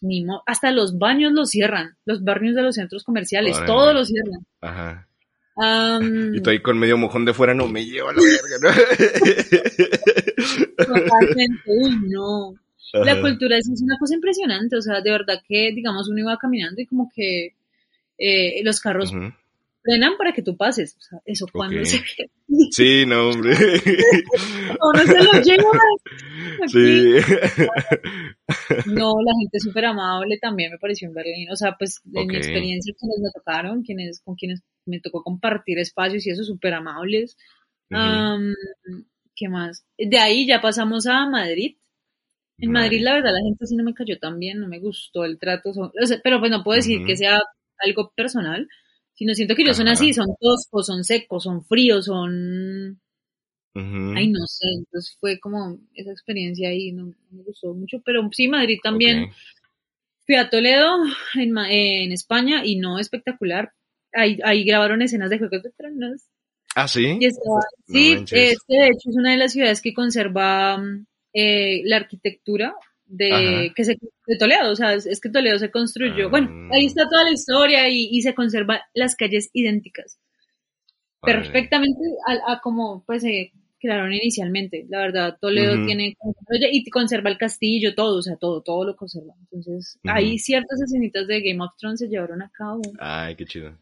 Ni 0.00 0.24
modo. 0.24 0.44
Hasta 0.46 0.70
los 0.70 0.96
baños 0.96 1.32
los 1.32 1.50
cierran, 1.50 1.96
los 2.04 2.22
barrios 2.22 2.54
de 2.54 2.62
los 2.62 2.76
centros 2.76 3.02
comerciales, 3.02 3.58
todos 3.66 3.92
los 3.92 4.06
cierran. 4.06 4.46
Ajá. 4.60 5.08
y 6.32 6.36
estoy 6.36 6.62
con 6.62 6.78
medio 6.78 6.96
mojón 6.96 7.24
de 7.24 7.34
fuera, 7.34 7.52
no 7.52 7.66
me 7.66 7.84
llevo 7.84 8.10
a 8.10 8.12
la 8.12 8.22
verga, 8.22 8.58
¿no? 8.62 8.70
Totalmente, 10.86 11.62
uy, 11.66 11.98
no. 12.08 12.54
La 12.94 13.20
cultura 13.20 13.56
es, 13.56 13.68
una 13.82 13.98
cosa 13.98 14.14
impresionante, 14.14 14.76
o 14.76 14.82
sea, 14.82 15.00
de 15.00 15.10
verdad 15.10 15.40
que, 15.48 15.72
digamos, 15.74 16.08
uno 16.08 16.20
iba 16.20 16.36
caminando 16.36 16.80
y 16.80 16.86
como 16.86 17.10
que 17.14 17.54
eh, 18.18 18.62
los 18.64 18.80
carros 18.80 19.12
frenan 19.82 20.16
para 20.16 20.32
que 20.32 20.42
tú 20.42 20.56
pases. 20.56 20.96
O 20.96 21.00
sea, 21.00 21.18
eso 21.24 21.46
cuando 21.52 21.84
se... 21.84 21.98
Sí, 22.70 23.04
no, 23.06 23.30
hombre. 23.30 23.54
o 24.80 24.92
no 24.92 25.02
se 25.04 25.22
lo 25.22 25.42
lleva. 25.42 25.70
Sí. 26.68 27.14
No, 28.86 29.14
la 29.24 29.32
gente 29.40 29.58
súper 29.58 29.86
amable 29.86 30.38
también 30.38 30.70
me 30.70 30.78
pareció 30.78 31.08
en 31.08 31.14
Berlín. 31.14 31.50
O 31.50 31.56
sea, 31.56 31.76
pues 31.78 32.00
en 32.12 32.26
mi 32.26 32.36
experiencia, 32.36 32.94
quienes 32.98 33.20
me 33.20 33.30
tocaron, 33.34 33.82
quienes, 33.82 34.20
con 34.22 34.36
quienes 34.36 34.60
me 34.86 35.00
tocó 35.00 35.22
compartir 35.22 35.78
espacios 35.78 36.26
y 36.26 36.30
eso, 36.30 36.44
súper 36.44 36.74
amables. 36.74 37.36
¿Qué 39.34 39.48
más? 39.48 39.84
De 39.98 40.18
ahí 40.18 40.46
ya 40.46 40.60
pasamos 40.60 41.06
a 41.06 41.26
Madrid. 41.26 41.76
En 42.58 42.70
Madrid, 42.70 43.00
la 43.02 43.14
verdad, 43.14 43.32
la 43.32 43.42
gente 43.42 43.66
sí 43.66 43.74
no 43.74 43.82
me 43.82 43.94
cayó 43.94 44.18
tan 44.18 44.38
bien, 44.38 44.60
no 44.60 44.68
me 44.68 44.78
gustó 44.78 45.24
el 45.24 45.38
trato. 45.38 45.72
pero 46.22 46.38
pues 46.38 46.50
no 46.50 46.62
puedo 46.62 46.76
decir 46.76 47.04
que 47.04 47.16
sea 47.16 47.40
algo 47.78 48.12
personal, 48.14 48.68
sino 49.14 49.34
siento 49.34 49.54
que 49.54 49.62
ellos 49.62 49.76
son 49.76 49.88
así, 49.88 50.12
son 50.12 50.28
toscos, 50.40 50.86
son 50.86 51.04
secos, 51.04 51.44
son 51.44 51.64
fríos, 51.64 52.06
son... 52.06 53.00
Ay, 53.74 54.28
no 54.28 54.46
sé, 54.46 54.66
entonces 54.76 55.16
fue 55.18 55.40
como 55.40 55.78
esa 55.94 56.10
experiencia 56.10 56.68
ahí, 56.68 56.92
no, 56.92 57.14
me 57.30 57.42
gustó 57.42 57.72
mucho, 57.72 58.02
pero 58.04 58.28
sí, 58.30 58.46
Madrid 58.46 58.78
también. 58.82 59.30
Fui 60.26 60.34
a 60.34 60.50
Toledo, 60.50 60.98
en, 61.34 61.56
en, 61.56 62.12
España, 62.12 62.62
y 62.64 62.76
no 62.76 62.98
espectacular. 62.98 63.72
Ahí, 64.12 64.38
ahí 64.44 64.64
grabaron 64.64 65.00
escenas 65.00 65.30
de 65.30 65.38
Juegos 65.38 65.62
de 65.62 65.70
Tronos. 65.70 66.22
Ah, 66.74 66.86
sí. 66.86 67.18
sí, 67.86 68.12
este, 68.12 68.36
de 68.68 68.86
hecho 68.86 69.10
es 69.10 69.16
una 69.16 69.32
de 69.32 69.38
las 69.38 69.52
ciudades 69.52 69.80
que 69.80 69.94
conserva 69.94 70.82
eh, 71.32 71.82
la 71.84 71.96
arquitectura 71.96 72.74
de, 73.12 73.72
que 73.76 73.84
se, 73.84 73.98
de 74.26 74.36
Toledo, 74.38 74.72
o 74.72 74.76
sea, 74.76 74.94
es, 74.94 75.20
que 75.20 75.28
Toledo 75.28 75.58
se 75.58 75.70
construyó, 75.70 76.30
bueno, 76.30 76.48
ah. 76.50 76.74
ahí 76.74 76.86
está 76.86 77.08
toda 77.08 77.24
la 77.24 77.32
historia 77.32 77.88
y, 77.88 78.20
se 78.22 78.34
conserva 78.34 78.82
las 78.94 79.14
calles 79.16 79.50
idénticas, 79.52 80.18
perfectamente 81.20 82.00
a, 82.46 82.60
como 82.60 83.04
pues 83.04 83.22
se 83.22 83.52
crearon 83.78 84.12
inicialmente, 84.12 84.86
la 84.88 85.00
verdad, 85.00 85.38
Toledo 85.40 85.84
tiene, 85.84 86.16
y 86.72 86.90
conserva 86.90 87.30
el 87.30 87.36
castillo, 87.36 87.94
todo, 87.94 88.18
o 88.18 88.22
sea, 88.22 88.36
todo, 88.36 88.62
todo 88.62 88.84
lo 88.84 88.96
conserva, 88.96 89.34
entonces, 89.40 89.98
ahí 90.04 90.38
ciertas 90.38 90.80
escenitas 90.80 91.26
de 91.26 91.42
Game 91.42 91.62
of 91.62 91.72
Thrones 91.78 92.00
se 92.00 92.08
llevaron 92.08 92.42
a 92.42 92.50
cabo. 92.50 92.80
Ay, 92.98 93.36
qué 93.36 93.44
chido. 93.44 93.76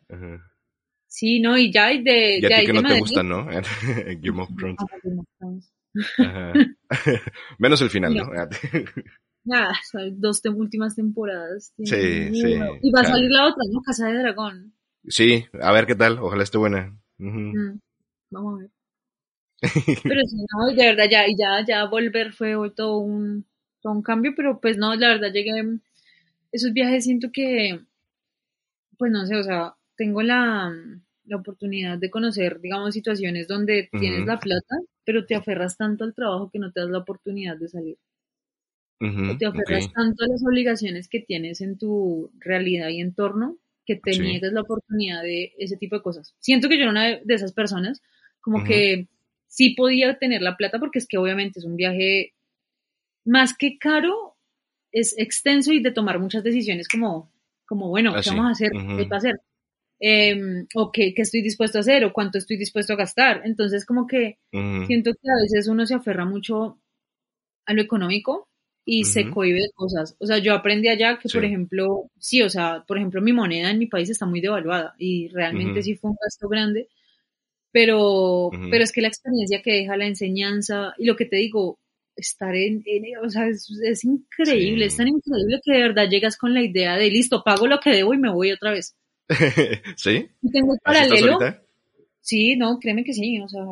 Sí, 1.06 1.40
no, 1.40 1.58
y 1.58 1.72
ya 1.72 1.86
hay 1.86 2.02
de... 2.02 2.40
Ya 2.40 2.64
que 2.64 2.72
no 2.72 2.82
te 2.82 2.98
gusta, 3.00 3.22
¿no? 3.22 3.46
Game 4.20 4.42
of 4.42 4.48
Thrones. 4.56 4.78
Menos 7.58 7.80
el 7.82 7.90
final, 7.90 8.14
¿no? 8.14 8.30
Nada, 9.44 9.72
son 9.90 10.20
dos 10.20 10.42
últimas 10.44 10.94
temporadas. 10.94 11.72
Sí, 11.78 11.86
sí. 11.86 12.58
Y 12.82 12.92
va 12.92 13.00
a 13.00 13.04
salir 13.04 13.30
la 13.30 13.46
otra, 13.46 13.62
¿no? 13.72 13.80
Casa 13.80 14.08
de 14.08 14.18
Dragón. 14.18 14.74
Sí, 15.08 15.46
a 15.60 15.72
ver 15.72 15.86
qué 15.86 15.94
tal, 15.94 16.18
ojalá 16.18 16.42
esté 16.42 16.58
buena. 16.58 16.94
Mm, 17.18 17.78
vamos 18.30 18.54
a 18.54 18.62
ver. 18.62 18.70
pero 20.04 20.20
sí, 20.26 20.36
no, 20.36 20.74
de 20.74 20.86
verdad, 20.86 21.04
ya, 21.10 21.24
ya, 21.36 21.64
ya 21.66 21.84
volver 21.84 22.32
fue 22.32 22.54
todo 22.74 22.98
un, 22.98 23.46
todo 23.80 23.92
un 23.92 24.02
cambio, 24.02 24.32
pero 24.36 24.60
pues 24.60 24.78
no, 24.78 24.94
la 24.94 25.08
verdad 25.08 25.32
llegué, 25.32 25.62
esos 26.52 26.72
viajes 26.72 27.04
siento 27.04 27.30
que, 27.32 27.80
pues 28.98 29.12
no 29.12 29.26
sé, 29.26 29.36
o 29.36 29.42
sea, 29.42 29.74
tengo 29.96 30.22
la, 30.22 30.72
la 31.30 31.36
oportunidad 31.36 31.98
de 31.98 32.10
conocer, 32.10 32.60
digamos, 32.60 32.92
situaciones 32.92 33.48
donde 33.48 33.88
tienes 33.98 34.26
la 34.26 34.38
plata, 34.38 34.76
pero 35.04 35.24
te 35.24 35.34
aferras 35.34 35.76
tanto 35.76 36.04
al 36.04 36.14
trabajo 36.14 36.50
que 36.52 36.58
no 36.58 36.72
te 36.72 36.80
das 36.80 36.90
la 36.90 36.98
oportunidad 36.98 37.56
de 37.56 37.68
salir. 37.68 37.96
o 39.00 39.38
te 39.38 39.46
aferras 39.46 39.90
tanto 39.92 40.24
a 40.24 40.28
las 40.28 40.44
obligaciones 40.44 41.08
que 41.08 41.20
tienes 41.20 41.62
en 41.62 41.78
tu 41.78 42.30
realidad 42.38 42.90
y 42.90 43.00
entorno 43.00 43.56
que 43.86 43.96
te 43.96 44.18
niegas 44.18 44.52
la 44.52 44.60
oportunidad 44.60 45.22
de 45.22 45.52
ese 45.58 45.76
tipo 45.76 45.96
de 45.96 46.02
cosas. 46.02 46.34
Siento 46.38 46.68
que 46.68 46.76
yo 46.76 46.82
era 46.82 46.90
una 46.90 47.04
de 47.16 47.34
esas 47.34 47.52
personas, 47.52 48.02
como 48.40 48.62
que 48.62 49.08
sí 49.46 49.70
podía 49.70 50.18
tener 50.18 50.42
la 50.42 50.56
plata 50.56 50.78
porque 50.78 50.98
es 50.98 51.08
que 51.08 51.18
obviamente 51.18 51.58
es 51.60 51.64
un 51.64 51.76
viaje 51.76 52.34
más 53.24 53.56
que 53.56 53.78
caro, 53.78 54.36
es 54.92 55.16
extenso 55.18 55.72
y 55.72 55.82
de 55.82 55.92
tomar 55.92 56.18
muchas 56.18 56.44
decisiones 56.44 56.88
como, 56.88 57.30
como 57.66 57.88
bueno, 57.88 58.12
¿qué 58.22 58.30
vamos 58.30 58.46
a 58.46 58.50
hacer? 58.50 58.70
¿Qué 58.72 59.04
va 59.04 59.16
a 59.16 59.18
hacer? 59.18 59.40
Em, 60.02 60.66
o 60.74 60.90
qué, 60.90 61.12
estoy 61.14 61.42
dispuesto 61.42 61.76
a 61.76 61.82
hacer 61.82 62.06
o 62.06 62.12
cuánto 62.12 62.38
estoy 62.38 62.56
dispuesto 62.56 62.94
a 62.94 62.96
gastar. 62.96 63.42
Entonces, 63.44 63.84
como 63.84 64.06
que 64.06 64.38
siento 64.50 65.12
que 65.12 65.28
a 65.30 65.42
veces 65.42 65.68
uno 65.68 65.84
se 65.86 65.94
aferra 65.94 66.24
mucho 66.24 66.80
a 67.66 67.74
lo 67.74 67.82
económico 67.82 68.48
y 68.84 69.04
se 69.04 69.30
cohibe 69.30 69.60
de 69.60 69.70
cosas. 69.74 70.16
O 70.18 70.26
sea, 70.26 70.38
yo 70.38 70.54
aprendí 70.54 70.88
allá 70.88 71.18
que, 71.18 71.28
por 71.28 71.44
ejemplo, 71.44 72.10
sí, 72.18 72.42
o 72.42 72.48
sea, 72.48 72.82
por 72.88 72.96
ejemplo, 72.96 73.20
mi 73.20 73.32
moneda 73.32 73.70
en 73.70 73.78
mi 73.78 73.86
país 73.86 74.08
está 74.08 74.24
muy 74.24 74.40
devaluada 74.40 74.94
y 74.98 75.28
realmente 75.28 75.82
sí 75.82 75.94
fue 75.96 76.10
un 76.10 76.16
gasto 76.20 76.48
grande, 76.48 76.88
pero, 77.70 78.50
pero 78.70 78.82
es 78.82 78.90
que 78.90 79.02
la 79.02 79.08
experiencia 79.08 79.62
que 79.62 79.74
deja 79.74 79.96
la 79.96 80.06
enseñanza 80.06 80.94
y 80.98 81.04
lo 81.04 81.14
que 81.14 81.26
te 81.26 81.36
digo, 81.36 81.78
estar 82.16 82.56
en, 82.56 82.82
o 83.22 83.30
sea, 83.30 83.48
es, 83.48 84.04
increíble, 84.04 84.86
es 84.86 84.96
tan 84.96 85.08
increíble 85.08 85.60
que 85.62 85.72
de 85.72 85.82
verdad 85.82 86.08
llegas 86.08 86.36
con 86.36 86.54
la 86.54 86.62
idea 86.62 86.96
de, 86.96 87.10
listo, 87.10 87.42
pago 87.44 87.66
lo 87.66 87.80
que 87.80 87.90
debo 87.90 88.14
y 88.14 88.18
me 88.18 88.30
voy 88.30 88.50
otra 88.50 88.72
vez. 88.72 88.96
¿Sí? 89.96 90.28
tengo 90.52 90.76
paralelo. 90.82 91.38
Sí, 92.20 92.56
no, 92.56 92.78
créeme 92.78 93.02
que 93.02 93.14
sí, 93.14 93.40
o 93.40 93.48
sea, 93.48 93.62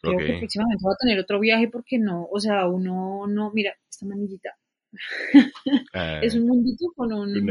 creo 0.00 0.18
que 0.18 0.38
próximamente 0.38 0.82
voy 0.82 0.94
a 0.94 1.00
tener 1.00 1.18
otro 1.18 1.38
viaje 1.38 1.68
porque 1.68 1.98
no, 1.98 2.26
o 2.30 2.40
sea, 2.40 2.66
uno 2.66 3.26
no, 3.28 3.50
mira, 3.52 3.74
esta 3.88 4.06
manillita. 4.06 4.56
Ah. 5.92 6.18
es 6.20 6.34
un 6.34 6.46
mundito 6.46 6.86
con 6.96 7.12
un, 7.12 7.50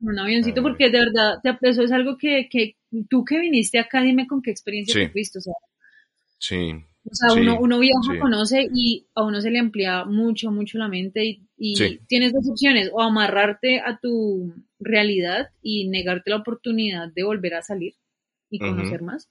un 0.00 0.18
avioncito, 0.18 0.60
ah, 0.60 0.62
porque 0.62 0.90
de 0.90 0.98
verdad, 0.98 1.40
eso 1.62 1.82
es 1.82 1.92
algo 1.92 2.16
que, 2.18 2.48
que 2.50 2.76
tú 3.08 3.24
que 3.24 3.38
viniste 3.38 3.78
acá, 3.78 4.02
dime 4.02 4.26
con 4.26 4.42
qué 4.42 4.50
experiencia 4.50 4.94
sí. 4.94 5.12
te 5.12 5.38
o 5.38 5.40
sea. 5.40 5.54
Sí. 6.38 6.72
O 7.04 7.14
sea, 7.14 7.34
uno, 7.34 7.58
uno 7.60 7.78
viaja, 7.78 8.18
conoce 8.18 8.66
y 8.74 9.06
a 9.14 9.24
uno 9.24 9.40
se 9.40 9.50
le 9.50 9.58
amplía 9.58 10.04
mucho, 10.04 10.50
mucho 10.50 10.78
la 10.78 10.88
mente 10.88 11.40
y, 11.56 11.98
tienes 12.06 12.32
dos 12.32 12.48
opciones, 12.48 12.90
o 12.92 13.02
amarrarte 13.02 13.80
a 13.80 13.98
tu 13.98 14.54
realidad 14.84 15.50
y 15.62 15.88
negarte 15.88 16.30
la 16.30 16.36
oportunidad 16.36 17.08
de 17.08 17.24
volver 17.24 17.54
a 17.54 17.62
salir 17.62 17.94
y 18.50 18.58
conocer 18.58 19.02
más, 19.02 19.28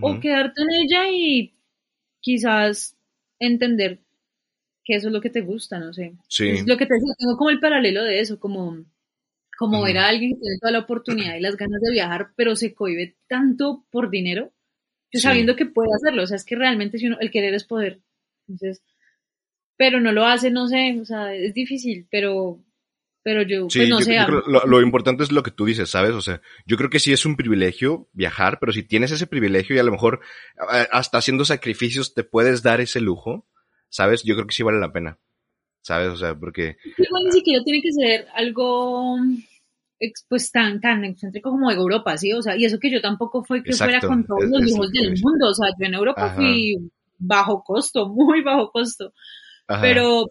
o 0.00 0.20
quedarte 0.20 0.62
en 0.62 0.70
ella 0.70 1.10
y 1.10 1.54
quizás 2.20 2.96
entender 3.38 4.00
que 4.84 4.96
eso 4.96 5.08
es 5.08 5.12
lo 5.12 5.20
que 5.20 5.30
te 5.30 5.42
gusta, 5.42 5.78
no 5.78 5.92
sé. 5.92 6.14
Es 6.28 6.66
lo 6.66 6.76
que 6.76 6.86
te 6.86 6.94
tengo 7.18 7.36
como 7.36 7.50
el 7.50 7.60
paralelo 7.60 8.02
de 8.04 8.20
eso, 8.20 8.40
como, 8.40 8.84
como 9.58 9.82
ver 9.82 9.98
a 9.98 10.08
alguien 10.08 10.32
que 10.32 10.40
tiene 10.40 10.58
toda 10.60 10.72
la 10.72 10.80
oportunidad 10.80 11.36
y 11.36 11.40
las 11.40 11.56
ganas 11.56 11.80
de 11.80 11.92
viajar, 11.92 12.30
pero 12.36 12.56
se 12.56 12.74
cohibe 12.74 13.16
tanto 13.28 13.84
por 13.90 14.10
dinero 14.10 14.52
sabiendo 15.12 15.56
que 15.56 15.66
puede 15.66 15.90
hacerlo, 15.94 16.22
o 16.22 16.26
sea, 16.26 16.36
es 16.36 16.44
que 16.44 16.56
realmente 16.56 16.98
si 16.98 17.06
uno, 17.06 17.18
el 17.20 17.30
querer 17.30 17.54
es 17.54 17.64
poder, 17.64 18.00
entonces, 18.46 18.82
pero 19.76 20.00
no 20.00 20.12
lo 20.12 20.24
hace, 20.24 20.50
no 20.50 20.68
sé, 20.68 20.98
o 21.00 21.04
sea, 21.04 21.34
es 21.34 21.52
difícil, 21.52 22.06
pero, 22.10 22.62
pero 23.22 23.42
yo, 23.42 23.66
pues 23.72 23.88
no 23.88 24.00
sé. 24.00 24.16
lo, 24.46 24.80
importante 24.80 25.22
es 25.22 25.32
lo 25.32 25.42
que 25.42 25.50
tú 25.50 25.66
dices, 25.66 25.90
¿sabes? 25.90 26.12
O 26.12 26.22
sea, 26.22 26.40
yo 26.66 26.76
creo 26.76 26.88
que 26.88 26.98
sí 26.98 27.12
es 27.12 27.26
un 27.26 27.36
privilegio 27.36 28.08
viajar, 28.12 28.58
pero 28.60 28.72
si 28.72 28.82
tienes 28.82 29.10
ese 29.10 29.26
privilegio 29.26 29.76
y 29.76 29.78
a 29.78 29.82
lo 29.82 29.92
mejor 29.92 30.20
hasta 30.90 31.18
haciendo 31.18 31.44
sacrificios 31.44 32.14
te 32.14 32.24
puedes 32.24 32.62
dar 32.62 32.80
ese 32.80 33.00
lujo, 33.00 33.46
¿sabes? 33.90 34.22
Yo 34.22 34.34
creo 34.34 34.46
que 34.46 34.54
sí 34.54 34.62
vale 34.62 34.80
la 34.80 34.92
pena, 34.92 35.18
¿sabes? 35.82 36.08
O 36.08 36.16
sea, 36.16 36.34
porque... 36.34 36.76
Igual 36.96 37.24
ni 37.26 37.32
siquiera 37.32 37.62
tiene 37.62 37.82
que 37.82 37.92
ser 37.92 38.26
algo 38.34 39.16
pues 40.28 40.50
tan, 40.50 40.80
tan 40.80 41.04
excéntrico 41.04 41.50
como 41.50 41.70
Europa, 41.70 42.16
¿sí? 42.16 42.32
O 42.32 42.40
sea, 42.40 42.56
y 42.56 42.64
eso 42.64 42.78
que 42.78 42.90
yo 42.90 43.02
tampoco 43.02 43.44
fue 43.44 43.62
que 43.62 43.74
fuera 43.74 44.00
con 44.00 44.24
todos 44.24 44.44
los 44.44 44.62
lujos 44.62 44.90
del 44.92 45.14
mundo, 45.20 45.48
o 45.48 45.54
sea, 45.54 45.68
yo 45.78 45.86
en 45.86 45.94
Europa 45.94 46.34
fui 46.34 46.90
bajo 47.18 47.62
costo, 47.62 48.08
muy 48.14 48.42
bajo 48.42 48.70
costo. 48.70 49.12
Pero, 49.80 50.26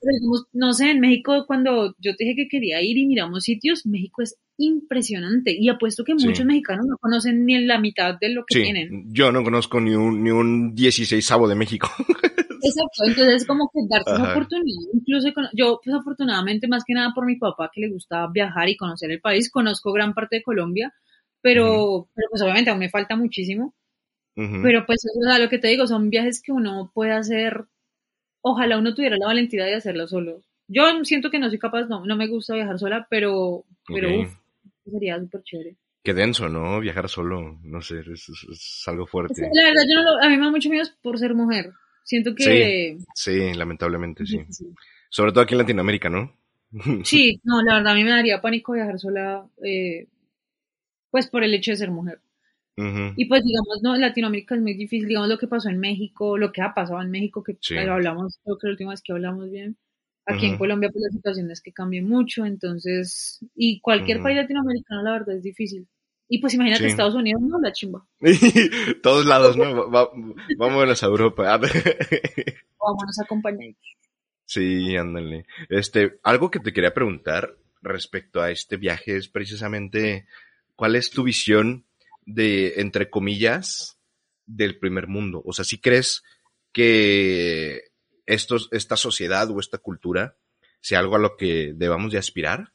no 0.52 0.74
sé, 0.74 0.92
en 0.92 1.00
México 1.00 1.46
cuando 1.48 1.96
yo 2.00 2.16
te 2.16 2.26
dije 2.26 2.36
que 2.36 2.48
quería 2.50 2.82
ir 2.82 2.98
y 2.98 3.06
miramos 3.06 3.44
sitios, 3.44 3.86
México 3.86 4.22
es 4.22 4.38
impresionante 4.58 5.56
y 5.58 5.70
apuesto 5.70 6.04
que 6.04 6.14
muchos 6.14 6.46
mexicanos 6.46 6.86
no 6.88 6.98
conocen 6.98 7.46
ni 7.46 7.66
la 7.66 7.80
mitad 7.80 8.16
de 8.20 8.30
lo 8.30 8.44
que 8.46 8.56
sí. 8.56 8.64
tienen. 8.64 9.06
Yo 9.14 9.32
no 9.32 9.44
conozco 9.44 9.80
ni 9.80 9.96
un, 9.96 10.24
ni 10.24 10.32
un 10.32 10.76
16 10.76 11.32
de 11.48 11.56
México. 11.56 11.90
Exacto, 12.62 13.06
entonces 13.06 13.42
es 13.42 13.48
como 13.48 13.70
que 13.74 13.80
darse 13.90 14.12
esa 14.12 14.32
oportunidad. 14.32 14.92
Incluso 14.94 15.30
yo, 15.54 15.80
pues 15.82 15.96
afortunadamente, 15.96 16.68
más 16.68 16.84
que 16.86 16.94
nada 16.94 17.14
por 17.16 17.26
mi 17.26 17.38
papá 17.38 17.72
que 17.74 17.80
le 17.80 17.90
gustaba 17.90 18.30
viajar 18.32 18.68
y 18.68 18.76
conocer 18.76 19.10
el 19.12 19.22
país, 19.22 19.50
conozco 19.50 19.94
gran 19.94 20.14
parte 20.14 20.38
de 20.38 20.44
Colombia, 20.44 20.94
pero, 21.42 22.10
pero 22.14 22.28
pues 22.30 22.42
obviamente 22.42 22.70
aún 22.70 22.80
me 22.80 22.90
falta 22.90 23.16
muchísimo. 23.16 23.74
Pero 24.36 24.86
pues 24.86 25.02
o 25.04 25.38
lo 25.38 25.50
que 25.50 25.58
te 25.60 25.68
digo, 25.68 25.86
son 25.86 26.10
viajes 26.10 26.42
que 26.42 26.54
uno 26.54 26.92
puede 26.94 27.12
hacer 27.12 27.66
ojalá 28.42 28.78
uno 28.78 28.94
tuviera 28.94 29.18
la 29.18 29.28
valentía 29.28 29.66
de 29.66 29.76
hacerlo 29.76 30.08
solo. 30.08 30.42
Yo 30.68 30.84
siento 31.04 31.32
que 31.32 31.40
no 31.40 31.50
soy 31.50 31.60
capaz, 31.60 31.88
no, 31.88 32.06
no 32.06 32.16
me 32.16 32.28
gusta 32.28 32.54
viajar 32.54 32.78
sola, 32.78 33.08
pero, 33.10 33.66
pero 33.88 34.10
sería 34.86 35.20
súper 35.20 35.42
chévere. 35.44 35.76
Qué 36.04 36.14
denso, 36.14 36.48
¿no? 36.48 36.80
Viajar 36.80 37.10
solo, 37.10 37.60
no 37.64 37.82
sé, 37.82 38.00
es, 38.00 38.84
algo 38.88 39.06
fuerte. 39.06 39.42
La 39.54 39.64
verdad, 39.64 39.84
yo 39.88 39.96
no 39.96 40.04
lo, 40.04 40.24
a 40.24 40.30
mí 40.30 40.38
me 40.38 40.46
da 40.46 40.52
mucho 40.52 40.70
miedo 40.70 40.88
por 41.02 41.18
ser 41.18 41.34
mujer. 41.34 41.72
Siento 42.04 42.34
que... 42.36 42.98
Sí, 43.14 43.54
lamentablemente, 43.54 44.26
sí. 44.26 44.40
Sobre 45.10 45.32
todo 45.32 45.44
aquí 45.44 45.56
en 45.56 45.60
Latinoamérica, 45.60 46.10
¿no? 46.10 46.34
sí, 47.04 47.42
no, 47.44 47.62
la 47.64 47.76
verdad, 47.76 47.94
a 47.94 47.96
mí 47.96 48.04
me 48.04 48.12
daría 48.12 48.42
pánico 48.42 48.74
viajar 48.74 49.00
sola, 49.00 49.46
eh, 49.64 50.08
pues 51.10 51.28
por 51.28 51.44
el 51.44 51.54
hecho 51.54 51.72
de 51.72 51.78
ser 51.78 51.92
mujer. 51.92 52.22
Y 53.16 53.26
pues 53.26 53.44
digamos, 53.44 53.80
no, 53.82 53.98
Latinoamérica 53.98 54.56
es 54.56 54.62
muy 54.62 54.74
difícil, 54.74 55.08
digamos 55.08 55.30
lo 55.30 55.38
que 55.38 55.48
pasó 55.48 55.70
en 55.70 55.80
México, 55.80 56.38
lo 56.38 56.52
que 56.52 56.62
ha 56.62 56.74
pasado 56.74 57.02
en 57.02 57.12
México, 57.12 57.44
que 57.44 57.58
hablamos, 57.78 58.40
creo 58.44 58.58
que 58.58 58.68
la 58.68 58.72
última 58.72 58.92
vez 58.92 59.02
que 59.02 59.12
hablamos 59.12 59.50
bien, 59.52 59.78
aquí 60.26 60.46
en 60.46 60.58
Colombia 60.58 60.90
pues 60.92 61.04
la 61.04 61.12
situación 61.12 61.52
es 61.52 61.62
que 61.62 61.74
cambia 61.74 62.02
mucho, 62.02 62.46
entonces, 62.46 63.40
y 63.56 63.82
cualquier 63.82 64.22
país 64.22 64.38
latinoamericano 64.38 65.04
la 65.04 65.12
verdad 65.12 65.36
es 65.36 65.44
difícil. 65.44 65.88
Y 66.32 66.40
pues 66.40 66.54
imagínate 66.54 66.86
Estados 66.86 67.16
Unidos, 67.16 67.42
no, 67.42 67.60
la 67.60 67.72
chimba. 67.72 68.06
Todos 69.02 69.26
lados, 69.26 69.58
¿no? 69.58 69.90
vámonos 70.58 71.02
a 71.02 71.08
Europa. 71.08 71.44
vámonos 72.80 73.20
a 73.20 73.24
acompañar. 73.24 73.74
Sí, 74.46 74.96
ándale. 74.96 75.46
Este, 75.70 76.20
algo 76.24 76.52
que 76.52 76.60
te 76.60 76.72
quería 76.72 76.94
preguntar 76.94 77.58
respecto 77.82 78.42
a 78.42 78.52
este 78.52 78.78
viaje 78.78 79.18
es 79.18 79.28
precisamente, 79.28 80.28
¿cuál 80.76 80.96
es 80.96 81.10
tu 81.10 81.24
visión 81.24 81.86
de, 82.34 82.80
entre 82.82 83.10
comillas, 83.10 83.98
del 84.46 84.80
primer 84.80 85.08
mundo? 85.08 85.42
O 85.46 85.54
sea, 85.54 85.66
si 85.66 85.80
crees 85.80 86.24
que 86.72 87.90
estos, 88.26 88.70
esta 88.72 88.96
sociedad 88.96 89.50
o 89.50 89.60
esta 89.60 89.80
cultura 89.80 90.38
sea 90.82 91.00
algo 91.00 91.16
a 91.16 91.20
lo 91.20 91.36
que 91.36 91.74
debamos 91.76 92.12
de 92.12 92.20
aspirar? 92.20 92.74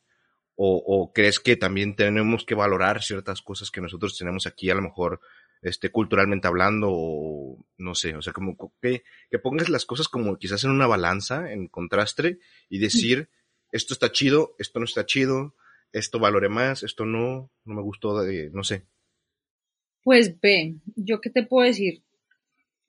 O, 0.57 1.11
crees 1.13 1.41
que 1.41 1.57
también 1.57 1.97
tenemos 1.97 2.45
que 2.45 2.55
valorar 2.55 3.03
ciertas 3.03 3.43
cosas 3.43 3.73
que 3.73 3.81
nosotros 3.81 4.17
tenemos 4.17 4.47
aquí, 4.47 4.71
a 4.71 4.77
lo 4.77 4.83
mejor 4.83 5.21
este, 5.63 5.91
culturalmente 5.91 6.47
hablando, 6.47 6.91
o 6.93 7.67
no 7.77 7.95
sé, 7.97 8.15
o 8.15 8.23
sea, 8.23 8.33
como 8.33 8.57
que, 8.81 9.03
que 9.31 9.39
pongas 9.41 9.69
las 9.69 9.85
cosas 9.85 10.07
como 10.07 10.39
quizás 10.39 10.63
en 10.63 10.71
una 10.71 10.87
balanza, 10.87 11.51
en 11.51 11.67
contraste, 11.67 12.39
y 12.69 12.79
decir, 12.79 13.31
esto 13.73 13.95
está 13.95 14.13
chido, 14.13 14.55
esto 14.61 14.79
no 14.79 14.85
está 14.85 15.05
chido, 15.07 15.57
esto 15.91 16.21
valore 16.21 16.49
más, 16.49 16.85
esto 16.85 17.05
no, 17.05 17.51
no 17.65 17.75
me 17.75 17.83
gustó, 17.83 18.23
no 18.53 18.63
sé. 18.63 18.87
Pues 20.05 20.39
ve, 20.41 20.77
yo 20.95 21.21
qué 21.21 21.31
te 21.31 21.45
puedo 21.45 21.67
decir. 21.67 22.03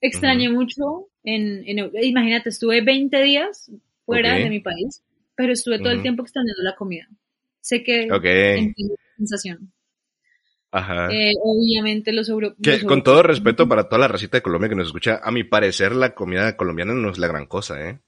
Extrañé 0.01 0.49
mucho 0.49 1.07
en, 1.23 1.63
imagínate, 2.01 2.49
estuve 2.49 2.81
20 2.81 3.23
días 3.23 3.71
fuera 4.05 4.35
de 4.35 4.49
mi 4.49 4.59
país, 4.59 5.01
pero 5.35 5.53
estuve 5.53 5.79
todo 5.79 5.91
el 5.91 6.03
tiempo 6.03 6.21
extrañando 6.21 6.61
la 6.61 6.75
comida. 6.75 7.07
Sé 7.61 7.83
que 7.83 8.11
okay. 8.11 8.73
sensación. 9.17 9.71
Ajá. 10.71 11.07
Eh, 11.09 11.31
obviamente 11.41 12.11
los 12.11 12.27
europeos. 12.27 12.83
Con 12.83 13.01
todo 13.01 13.23
respeto 13.23 13.67
para 13.67 13.87
toda 13.87 13.99
la 13.99 14.07
racita 14.09 14.37
de 14.37 14.43
Colombia 14.43 14.69
que 14.69 14.75
nos 14.75 14.87
escucha, 14.87 15.21
a 15.23 15.31
mi 15.31 15.45
parecer 15.45 15.95
la 15.95 16.13
comida 16.13 16.57
colombiana 16.57 16.93
no 16.93 17.09
es 17.09 17.17
la 17.17 17.27
gran 17.27 17.47
cosa, 17.47 17.89
¿eh? 17.89 18.01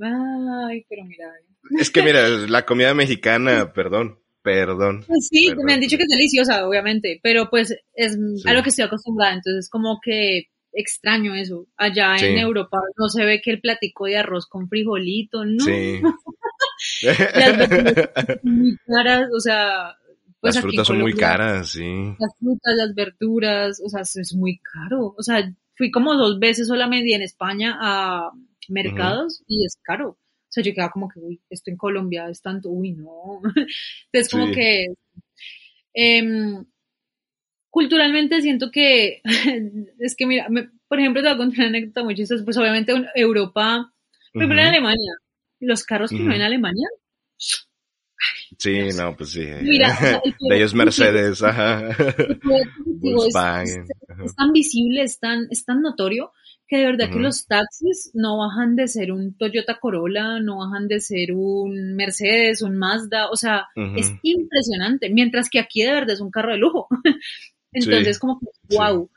Ay, 0.00 0.84
pero 0.88 1.04
mira. 1.04 1.32
Es 1.80 1.90
que 1.90 2.02
mira, 2.02 2.28
la 2.28 2.66
comida 2.66 2.92
mexicana, 2.94 3.72
perdón, 3.74 4.20
Perdón. 4.44 5.02
Pues 5.06 5.28
sí, 5.28 5.54
me 5.64 5.72
han 5.72 5.80
dicho 5.80 5.96
que 5.96 6.02
es 6.02 6.08
deliciosa, 6.10 6.68
obviamente, 6.68 7.18
pero 7.22 7.48
pues 7.48 7.74
es 7.94 8.18
a 8.44 8.52
lo 8.52 8.62
que 8.62 8.68
estoy 8.68 8.84
acostumbrada, 8.84 9.32
entonces 9.32 9.70
como 9.70 10.00
que 10.04 10.48
extraño 10.74 11.34
eso. 11.34 11.66
Allá 11.78 12.14
en 12.18 12.36
Europa 12.36 12.76
no 12.98 13.08
se 13.08 13.24
ve 13.24 13.40
que 13.40 13.52
el 13.52 13.62
platico 13.62 14.04
de 14.04 14.18
arroz 14.18 14.46
con 14.46 14.68
frijolito, 14.68 15.46
¿no? 15.46 15.64
Sí. 15.64 16.02
las 17.02 17.56
verduras 17.56 18.10
son 18.42 18.58
muy 18.58 18.76
caras, 18.86 19.28
o 19.34 19.40
sea... 19.40 19.96
Pues 20.40 20.56
las 20.56 20.62
frutas 20.62 20.86
son 20.86 21.00
muy 21.00 21.14
caras, 21.14 21.70
sí. 21.70 22.14
Las 22.18 22.36
frutas, 22.38 22.74
las 22.76 22.94
verduras, 22.94 23.80
o 23.82 23.88
sea, 23.88 24.02
es 24.02 24.34
muy 24.36 24.58
caro. 24.58 25.14
O 25.16 25.22
sea, 25.22 25.50
fui 25.74 25.90
como 25.90 26.14
dos 26.16 26.38
veces 26.38 26.68
solamente 26.68 27.14
en 27.14 27.22
España 27.22 27.78
a 27.80 28.30
mercados 28.68 29.42
y 29.46 29.64
es 29.64 29.78
caro. 29.82 30.18
O 30.54 30.54
sea, 30.54 30.62
yo 30.62 30.72
quedaba 30.72 30.92
como 30.92 31.08
que, 31.08 31.18
uy, 31.18 31.42
esto 31.50 31.72
en 31.72 31.76
Colombia 31.76 32.28
es 32.28 32.40
tanto, 32.40 32.70
uy, 32.70 32.92
no. 32.92 33.42
Entonces, 34.12 34.30
como 34.30 34.52
que... 34.52 34.86
Em, 35.92 36.64
culturalmente 37.70 38.40
siento 38.40 38.70
que, 38.70 39.20
es 39.98 40.14
que 40.14 40.26
mira, 40.26 40.46
por 40.86 41.00
ejemplo, 41.00 41.20
te 41.20 41.28
voy 41.28 41.34
a 41.34 41.38
contar 41.38 41.58
una 41.58 41.66
anécdota 41.66 42.04
muy 42.04 42.14
chistosa, 42.14 42.44
pues 42.44 42.56
obviamente 42.56 42.92
Europa, 43.16 43.92
primero 44.32 44.60
en 44.60 44.68
Alemania, 44.68 45.14
los 45.58 45.82
carros 45.82 46.10
que 46.10 46.20
no 46.20 46.32
en 46.32 46.42
Alemania. 46.42 46.86
Sí, 48.58 48.90
no, 48.96 49.16
pues 49.16 49.30
sí. 49.30 49.44
Mira, 49.62 49.88
de 50.48 50.56
ellos 50.56 50.72
Mercedes, 50.72 51.42
ajá. 51.42 51.88
Es, 51.90 51.96
tan 54.36 54.52
visible, 54.52 55.02
es 55.02 55.18
tan, 55.18 55.48
es 55.50 55.64
tan 55.64 55.82
notorio 55.82 56.30
que 56.66 56.78
de 56.78 56.86
verdad 56.86 57.10
que 57.10 57.18
los 57.18 57.46
taxis 57.46 58.10
no 58.14 58.38
bajan 58.38 58.74
de 58.76 58.88
ser 58.88 59.12
un 59.12 59.36
Toyota 59.36 59.78
Corolla, 59.78 60.40
no 60.40 60.58
bajan 60.58 60.88
de 60.88 61.00
ser 61.00 61.32
un 61.32 61.94
Mercedes, 61.94 62.62
un 62.62 62.76
Mazda, 62.76 63.30
o 63.30 63.36
sea, 63.36 63.66
es 63.96 64.12
impresionante, 64.22 65.10
mientras 65.10 65.50
que 65.50 65.58
aquí 65.58 65.82
de 65.82 65.92
verdad 65.92 66.14
es 66.14 66.20
un 66.20 66.30
carro 66.30 66.52
de 66.52 66.58
lujo. 66.58 66.88
Entonces, 67.72 68.18
como 68.18 68.38
que, 68.38 68.76
wow. 68.76 69.10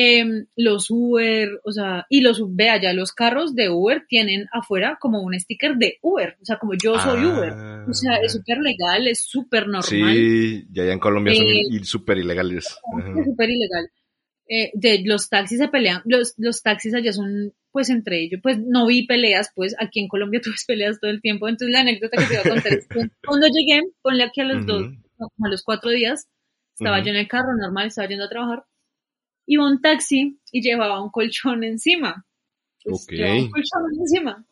Em, 0.00 0.46
los 0.54 0.90
Uber, 0.90 1.60
o 1.64 1.72
sea, 1.72 2.06
y 2.08 2.20
los, 2.20 2.54
vea 2.54 2.80
ya, 2.80 2.92
los 2.92 3.12
carros 3.12 3.56
de 3.56 3.68
Uber 3.68 4.04
tienen 4.08 4.46
afuera 4.52 4.96
como 5.00 5.22
un 5.22 5.38
sticker 5.38 5.76
de 5.76 5.98
Uber, 6.02 6.36
o 6.40 6.44
sea, 6.44 6.58
como 6.58 6.74
yo 6.74 6.96
soy 7.00 7.24
Uber, 7.24 7.52
o 7.88 7.92
sea, 7.92 8.16
es 8.16 8.32
ah. 8.32 8.38
súper 8.38 8.58
legal, 8.58 9.08
es 9.08 9.24
súper 9.24 9.66
normal. 9.66 9.82
Sí, 10.14 10.66
ya, 10.70 10.84
ya 10.84 10.92
en 10.92 11.00
Colombia 11.00 11.34
son 11.34 11.46
eh, 11.46 11.84
súper 11.84 12.18
ilegales. 12.18 12.66
Es 12.66 13.24
súper 13.24 13.50
ilegal. 13.50 13.90
Eh, 14.50 14.70
de 14.72 15.02
los 15.04 15.28
taxis 15.28 15.58
se 15.58 15.68
pelean, 15.68 16.00
los, 16.06 16.32
los 16.38 16.62
taxis 16.62 16.94
allá 16.94 17.12
son, 17.12 17.52
pues 17.70 17.90
entre 17.90 18.22
ellos, 18.22 18.40
pues 18.42 18.58
no 18.58 18.86
vi 18.86 19.06
peleas, 19.06 19.50
pues 19.54 19.76
aquí 19.78 20.00
en 20.00 20.08
Colombia 20.08 20.40
tuve 20.42 20.54
peleas 20.66 20.98
todo 20.98 21.10
el 21.10 21.20
tiempo, 21.20 21.48
entonces 21.48 21.70
la 21.70 21.80
anécdota 21.80 22.16
que 22.16 22.24
te 22.24 22.38
voy 22.38 22.46
a 22.46 22.54
contar 22.54 22.72
es 22.72 22.88
que 22.88 23.00
cuando 23.26 23.46
llegué, 23.48 23.82
ponle 24.00 24.24
aquí 24.24 24.40
a 24.40 24.44
los 24.44 24.64
dos, 24.64 24.86
como 25.18 25.46
a 25.46 25.50
los 25.50 25.62
cuatro 25.62 25.90
días, 25.90 26.28
estaba 26.72 27.02
yo 27.02 27.10
en 27.10 27.16
el 27.16 27.28
carro 27.28 27.54
normal, 27.60 27.88
estaba 27.88 28.08
yendo 28.08 28.24
a 28.24 28.30
trabajar, 28.30 28.64
iba 29.46 29.66
un 29.66 29.82
taxi 29.82 30.40
y 30.50 30.62
llevaba 30.62 31.02
un 31.02 31.10
colchón 31.10 31.62
encima. 31.62 32.24
Pues, 32.82 33.06
un 33.10 33.50
colchón 33.50 34.00
encima. 34.00 34.46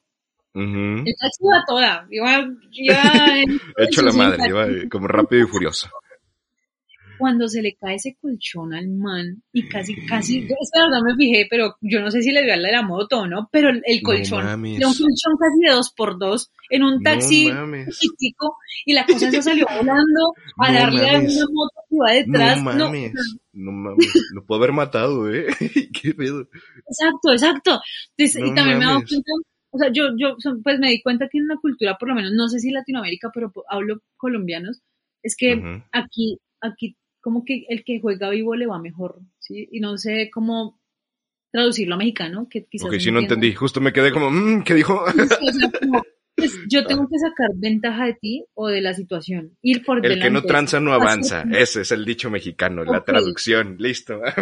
El 0.52 1.14
taxi 1.18 1.42
iba 1.42 1.64
toda, 1.66 2.06
iba, 2.10 2.46
iba 2.72 3.02
hecho 3.78 4.02
la 4.02 4.12
madre, 4.12 4.42
iba 4.46 4.66
como 4.90 5.08
rápido 5.08 5.44
y 5.44 5.46
furioso 5.46 5.88
cuando 7.18 7.48
se 7.48 7.62
le 7.62 7.76
cae 7.76 7.96
ese 7.96 8.16
colchón 8.20 8.74
al 8.74 8.88
man 8.88 9.42
y 9.52 9.68
casi, 9.68 9.94
casi, 10.06 10.46
que 10.46 10.54
la 10.74 10.86
verdad 10.86 11.02
me 11.04 11.16
fijé, 11.16 11.46
pero 11.48 11.76
yo 11.80 12.00
no 12.00 12.10
sé 12.10 12.22
si 12.22 12.32
le 12.32 12.42
dio 12.42 12.54
a 12.54 12.56
la 12.56 12.68
de 12.68 12.74
la 12.74 12.82
moto 12.82 13.20
o 13.20 13.26
no, 13.26 13.48
pero 13.50 13.70
el 13.70 14.02
colchón, 14.02 14.44
no 14.44 14.54
un 14.54 14.94
colchón 14.94 15.36
casi 15.38 15.60
de 15.66 15.72
dos 15.72 15.92
por 15.96 16.18
dos 16.18 16.50
en 16.70 16.82
un 16.82 17.02
taxi 17.02 17.50
chiquitico 17.90 18.56
y 18.84 18.92
la 18.92 19.04
cosa 19.06 19.30
se 19.30 19.42
salió 19.42 19.66
volando 19.66 20.34
a 20.58 20.72
darle 20.72 21.10
a 21.10 21.18
una 21.18 21.44
moto 21.52 21.80
que 21.88 21.94
iba 21.94 22.12
detrás. 22.12 22.58
No 22.58 22.64
mames, 22.64 23.12
no, 23.52 23.72
mames, 23.72 24.12
lo 24.34 24.44
puedo 24.44 24.58
haber 24.60 24.72
matado, 24.72 25.32
eh, 25.32 25.46
qué 26.02 26.14
pedo. 26.14 26.48
Exacto, 26.88 27.32
exacto. 27.32 27.80
y 28.16 28.54
también 28.54 28.78
me 28.78 28.84
he 28.84 28.88
dado 28.88 29.02
cuenta, 29.08 29.32
o 29.70 29.78
sea, 29.78 29.90
yo, 29.92 30.04
yo, 30.16 30.36
pues 30.62 30.78
me 30.78 30.90
di 30.90 31.02
cuenta 31.02 31.28
que 31.30 31.38
en 31.38 31.48
la 31.48 31.56
cultura, 31.56 31.96
por 31.98 32.08
lo 32.08 32.14
menos, 32.14 32.32
no 32.32 32.48
sé 32.48 32.60
si 32.60 32.70
Latinoamérica, 32.70 33.30
pero 33.34 33.52
hablo 33.68 34.00
colombianos, 34.16 34.80
es 35.22 35.36
que 35.36 35.82
aquí, 35.92 36.38
aquí 36.60 36.96
como 37.26 37.44
que 37.44 37.66
el 37.68 37.82
que 37.82 37.98
juega 38.00 38.30
vivo 38.30 38.54
le 38.54 38.68
va 38.68 38.78
mejor, 38.78 39.18
¿sí? 39.40 39.68
Y 39.72 39.80
no 39.80 39.98
sé 39.98 40.30
cómo 40.32 40.80
traducirlo 41.50 41.96
a 41.96 41.98
mexicano, 41.98 42.46
que 42.48 42.66
quizás... 42.66 42.86
Ok, 42.86 43.00
sí, 43.00 43.10
no 43.10 43.18
entendí. 43.18 43.52
Justo 43.52 43.80
me 43.80 43.92
quedé 43.92 44.12
como, 44.12 44.30
mmm, 44.30 44.62
¿qué 44.62 44.74
dijo? 44.74 45.04
Pues, 46.36 46.52
yo 46.68 46.84
tengo 46.84 47.08
que 47.08 47.18
sacar 47.18 47.48
ventaja 47.54 48.04
de 48.04 48.12
ti 48.12 48.44
o 48.52 48.68
de 48.68 48.82
la 48.82 48.92
situación. 48.92 49.56
Ir 49.62 49.82
por 49.82 50.04
El 50.04 50.20
que 50.20 50.30
no 50.30 50.42
tranza 50.42 50.80
no 50.80 50.92
avanza. 50.92 51.44
Ese 51.50 51.80
es 51.80 51.92
el 51.92 52.04
dicho 52.04 52.28
mexicano, 52.28 52.84
la 52.84 53.02
traducción. 53.02 53.76
Listo. 53.78 54.16
o 54.18 54.20
sea, 54.20 54.34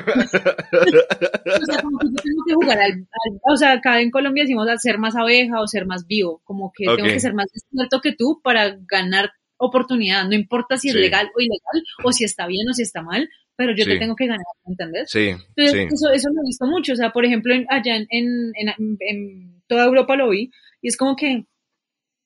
como 1.82 2.01
que 2.01 2.09
yo 2.09 2.16
tengo 2.20 2.43
que 2.49 2.55
jugar 2.55 2.80
al, 2.80 3.07
O 3.45 3.57
sea, 3.57 3.74
acá 3.74 4.01
en 4.01 4.11
Colombia 4.11 4.43
decimos 4.43 4.68
a 4.68 4.76
ser 4.76 4.99
más 4.99 5.14
abeja 5.14 5.61
o 5.61 5.68
ser 5.68 5.87
más 5.87 6.09
vivo. 6.09 6.43
Como 6.43 6.72
que 6.76 6.85
tengo 6.85 7.09
que 7.09 7.20
ser 7.20 7.32
más 7.32 7.47
despierto 7.55 8.01
que 8.01 8.16
tú 8.16 8.41
para 8.43 8.76
ganar 8.91 9.30
oportunidad. 9.67 10.27
No 10.27 10.35
importa 10.35 10.77
si 10.77 10.89
es 10.89 10.95
legal 10.95 11.31
o 11.37 11.41
ilegal, 11.41 11.83
o 12.03 12.12
si 12.12 12.25
está 12.25 12.47
bien 12.47 12.69
o 12.69 12.75
si 12.75 12.83
está 12.83 13.03
mal, 13.03 13.29
pero 13.57 13.75
yo 13.75 13.85
te 13.85 13.99
tengo 13.99 14.17
que 14.17 14.27
ganar, 14.27 14.45
¿entendés? 14.67 15.11
Sí. 15.11 15.35
Entonces, 15.57 15.93
Eso, 15.93 16.11
eso 16.12 16.29
lo 16.31 16.43
he 16.43 16.47
visto 16.47 16.67
mucho. 16.67 16.93
O 16.93 16.97
sea, 16.97 17.11
por 17.11 17.25
ejemplo, 17.25 17.55
allá 17.69 17.97
en, 17.97 18.07
en, 18.11 18.97
en 19.01 19.62
toda 19.67 19.85
Europa 19.85 20.17
lo 20.17 20.31
vi. 20.31 20.51
Y 20.83 20.89
es 20.89 20.97
como 20.97 21.17
que 21.17 21.47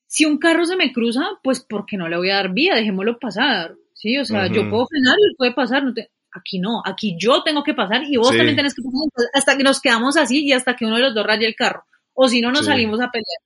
si 0.09 0.25
un 0.25 0.39
carro 0.39 0.65
se 0.65 0.75
me 0.75 0.91
cruza, 0.91 1.23
pues 1.43 1.59
porque 1.59 1.95
no 1.95 2.09
le 2.09 2.17
voy 2.17 2.31
a 2.31 2.35
dar 2.35 2.51
vía, 2.51 2.73
dejémoslo 2.73 3.19
pasar, 3.19 3.75
¿sí? 3.93 4.17
O 4.17 4.25
sea, 4.25 4.47
yo 4.47 4.67
puedo 4.67 4.87
frenar 4.87 5.15
y 5.19 5.35
puede 5.35 5.53
pasar, 5.53 5.83
aquí 6.31 6.57
no, 6.57 6.81
aquí 6.83 7.15
yo 7.19 7.43
tengo 7.43 7.63
que 7.63 7.75
pasar 7.75 8.01
y 8.03 8.17
vos 8.17 8.35
también 8.35 8.55
tenés 8.55 8.73
que 8.73 8.81
pasar 8.81 9.29
hasta 9.35 9.55
que 9.55 9.63
nos 9.63 9.79
quedamos 9.79 10.17
así 10.17 10.43
y 10.43 10.51
hasta 10.51 10.75
que 10.75 10.85
uno 10.85 10.95
de 10.95 11.03
los 11.03 11.13
dos 11.13 11.27
raye 11.27 11.45
el 11.45 11.55
carro, 11.55 11.83
o 12.13 12.27
si 12.27 12.41
no 12.41 12.51
nos 12.51 12.65
salimos 12.65 12.99
a 12.99 13.11
pelear. 13.11 13.39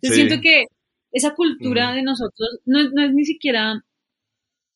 Yo 0.00 0.10
siento 0.10 0.40
que 0.40 0.64
esa 1.12 1.34
cultura 1.34 1.92
de 1.92 2.02
nosotros 2.02 2.60
no, 2.64 2.88
no 2.90 3.04
es 3.04 3.12
ni 3.12 3.24
siquiera, 3.24 3.84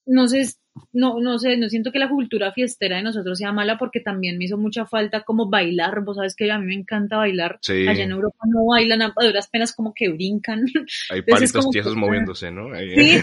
no 0.06 0.28
sé, 0.28 0.46
no, 0.92 1.20
no 1.20 1.38
sé, 1.38 1.56
no 1.56 1.68
siento 1.68 1.92
que 1.92 1.98
la 1.98 2.08
cultura 2.08 2.52
fiestera 2.52 2.96
de 2.96 3.02
nosotros 3.02 3.38
sea 3.38 3.52
mala 3.52 3.78
porque 3.78 4.00
también 4.00 4.38
me 4.38 4.44
hizo 4.44 4.58
mucha 4.58 4.86
falta 4.86 5.22
como 5.22 5.48
bailar, 5.48 6.02
vos 6.04 6.16
sabes 6.16 6.34
que 6.34 6.50
a 6.50 6.58
mí 6.58 6.66
me 6.66 6.74
encanta 6.74 7.16
bailar, 7.16 7.60
allá 7.68 8.04
en 8.04 8.10
Europa 8.10 8.38
no 8.46 8.66
bailan 8.66 9.02
a 9.02 9.14
duras 9.20 9.48
penas 9.48 9.74
como 9.74 9.94
que 9.94 10.08
brincan. 10.08 10.64
Hay 11.10 11.22
palitos 11.26 11.70
tiesos 11.70 11.94
moviéndose, 11.94 12.50
¿no? 12.50 12.74
Sí, 12.76 13.18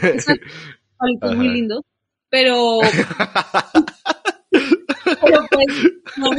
palitos 0.98 1.36
muy 1.36 1.50
lindos, 1.50 1.82
pero... 2.30 2.80
pero 5.22 5.46
pues, 5.50 5.68
no, 6.18 6.30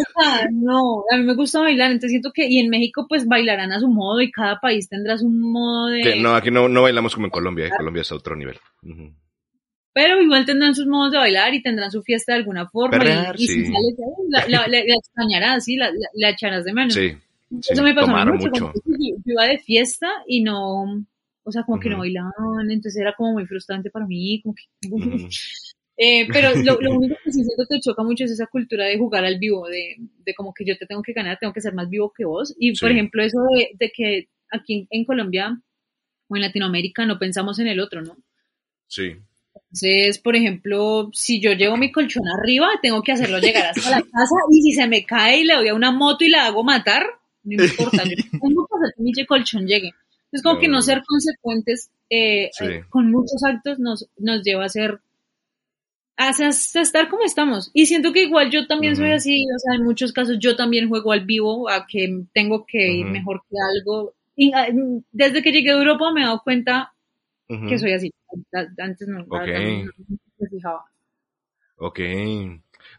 no, 0.50 1.04
a 1.10 1.16
mí 1.16 1.24
me 1.24 1.34
gusta 1.34 1.60
bailar, 1.60 1.90
entonces 1.90 2.10
siento 2.10 2.32
que, 2.32 2.46
y 2.48 2.58
en 2.58 2.68
México 2.68 3.06
pues 3.08 3.26
bailarán 3.26 3.72
a 3.72 3.80
su 3.80 3.88
modo 3.88 4.20
y 4.20 4.30
cada 4.30 4.60
país 4.60 4.88
tendrá 4.88 5.16
su 5.18 5.28
modo 5.28 5.88
de... 5.88 6.20
no, 6.20 6.34
aquí 6.34 6.50
no, 6.50 6.68
no 6.68 6.82
bailamos 6.82 7.14
como 7.14 7.26
en 7.26 7.30
Colombia, 7.30 7.66
en 7.66 7.76
Colombia 7.76 8.02
es 8.02 8.12
a 8.12 8.16
otro 8.16 8.36
nivel. 8.36 8.58
Pero 9.94 10.22
igual 10.22 10.46
tendrán 10.46 10.74
sus 10.74 10.86
modos 10.86 11.12
de 11.12 11.18
bailar 11.18 11.52
y 11.54 11.62
tendrán 11.62 11.90
su 11.90 12.02
fiesta 12.02 12.32
de 12.32 12.38
alguna 12.38 12.66
forma. 12.68 13.32
y, 13.36 13.46
si 13.46 13.66
sales 13.66 13.94
la, 14.28 14.46
la, 14.48 14.68
la, 14.68 14.78
extrañarás, 14.78 15.64
¿sí? 15.64 15.76
La, 15.76 16.30
echarás 16.30 16.64
de 16.64 16.72
menos. 16.72 16.94
Sí. 16.94 17.12
Eso 17.68 17.82
me 17.82 17.94
pasó 17.94 18.10
mucho. 18.10 18.48
mucho. 18.48 18.72
Yo, 18.86 19.16
iba 19.26 19.44
de 19.44 19.58
fiesta 19.58 20.08
y 20.26 20.42
no, 20.42 21.04
o 21.44 21.52
sea, 21.52 21.64
como 21.64 21.78
que 21.78 21.90
no 21.90 21.98
bailaban, 21.98 22.70
entonces 22.70 23.00
era 23.00 23.14
como 23.14 23.32
muy 23.32 23.46
frustrante 23.46 23.90
para 23.90 24.06
mí, 24.06 24.40
como 24.42 24.54
que... 24.54 25.28
eh, 25.96 26.26
pero 26.32 26.50
lo, 26.64 26.80
lo, 26.80 26.96
único 26.96 27.16
que 27.22 27.32
sí 27.32 27.44
siento 27.44 27.64
que 27.68 27.80
choca 27.80 28.02
mucho 28.02 28.24
es 28.24 28.32
esa 28.32 28.46
cultura 28.46 28.86
de 28.86 28.98
jugar 28.98 29.24
al 29.24 29.38
vivo, 29.38 29.68
de, 29.68 29.96
de 29.98 30.34
como 30.34 30.52
que 30.54 30.64
yo 30.64 30.76
te 30.76 30.86
tengo 30.86 31.02
que 31.02 31.12
ganar, 31.12 31.38
tengo 31.38 31.52
que 31.52 31.60
ser 31.60 31.74
más 31.74 31.88
vivo 31.88 32.12
que 32.16 32.24
vos. 32.24 32.54
Y 32.58 32.78
por 32.78 32.90
ejemplo, 32.90 33.22
eso 33.22 33.38
de, 33.54 33.70
de 33.78 33.92
que 33.94 34.28
aquí 34.50 34.86
en 34.90 35.04
Colombia 35.04 35.60
o 36.28 36.36
en 36.36 36.42
Latinoamérica 36.42 37.06
no 37.06 37.18
pensamos 37.18 37.58
en 37.58 37.68
el 37.68 37.80
otro, 37.80 38.02
¿no? 38.02 38.16
Sí. 38.86 39.16
Entonces, 39.54 40.18
por 40.18 40.36
ejemplo, 40.36 41.10
si 41.12 41.40
yo 41.40 41.52
llevo 41.52 41.76
mi 41.76 41.92
colchón 41.92 42.24
arriba, 42.38 42.68
tengo 42.82 43.02
que 43.02 43.12
hacerlo 43.12 43.38
llegar 43.38 43.66
hasta 43.66 43.90
la 43.90 44.02
casa 44.02 44.34
y 44.50 44.62
si 44.62 44.72
se 44.72 44.86
me 44.86 45.04
cae 45.04 45.40
y 45.40 45.44
le 45.44 45.54
doy 45.54 45.68
a 45.68 45.74
una 45.74 45.90
moto 45.90 46.24
y 46.24 46.28
la 46.28 46.46
hago 46.46 46.62
matar, 46.62 47.04
no 47.44 47.64
importa, 47.64 48.04
yo 48.04 48.10
tengo 48.40 48.66
que 48.66 48.76
hacer 48.76 48.94
que 48.96 49.02
mi 49.02 49.26
colchón 49.26 49.66
llegue. 49.66 49.92
Es 50.30 50.42
como 50.42 50.58
que 50.58 50.68
no 50.68 50.80
ser 50.80 51.02
consecuentes 51.06 51.90
eh, 52.08 52.50
eh, 52.60 52.84
con 52.88 53.10
muchos 53.10 53.42
actos 53.44 53.78
nos, 53.78 54.08
nos 54.18 54.42
lleva 54.42 54.64
a 54.64 54.68
ser 54.70 55.00
a, 56.30 56.48
estar 56.48 57.08
como 57.08 57.24
estamos. 57.24 57.70
Y 57.72 57.86
siento 57.86 58.12
que 58.12 58.22
igual 58.22 58.50
yo 58.50 58.66
también 58.66 58.96
soy 58.96 59.12
así, 59.12 59.44
o 59.54 59.58
sea, 59.58 59.74
en 59.76 59.84
muchos 59.84 60.12
casos 60.12 60.38
yo 60.38 60.56
también 60.56 60.88
juego 60.88 61.12
al 61.12 61.24
vivo, 61.24 61.68
a 61.68 61.86
que 61.86 62.24
tengo 62.32 62.64
que 62.66 62.92
ir 62.92 63.06
mejor 63.06 63.42
que 63.48 63.56
algo. 63.76 64.14
Y 64.36 64.52
ah, 64.54 64.68
desde 65.10 65.42
que 65.42 65.52
llegué 65.52 65.70
a 65.70 65.78
Europa 65.78 66.12
me 66.12 66.22
he 66.22 66.24
dado 66.24 66.42
cuenta 66.42 66.92
que 67.46 67.78
soy 67.78 67.92
así. 67.92 68.10
Antes 68.78 69.08
no, 69.08 69.26
me 69.26 70.48
fijaba. 70.48 70.84
Ok. 71.76 72.00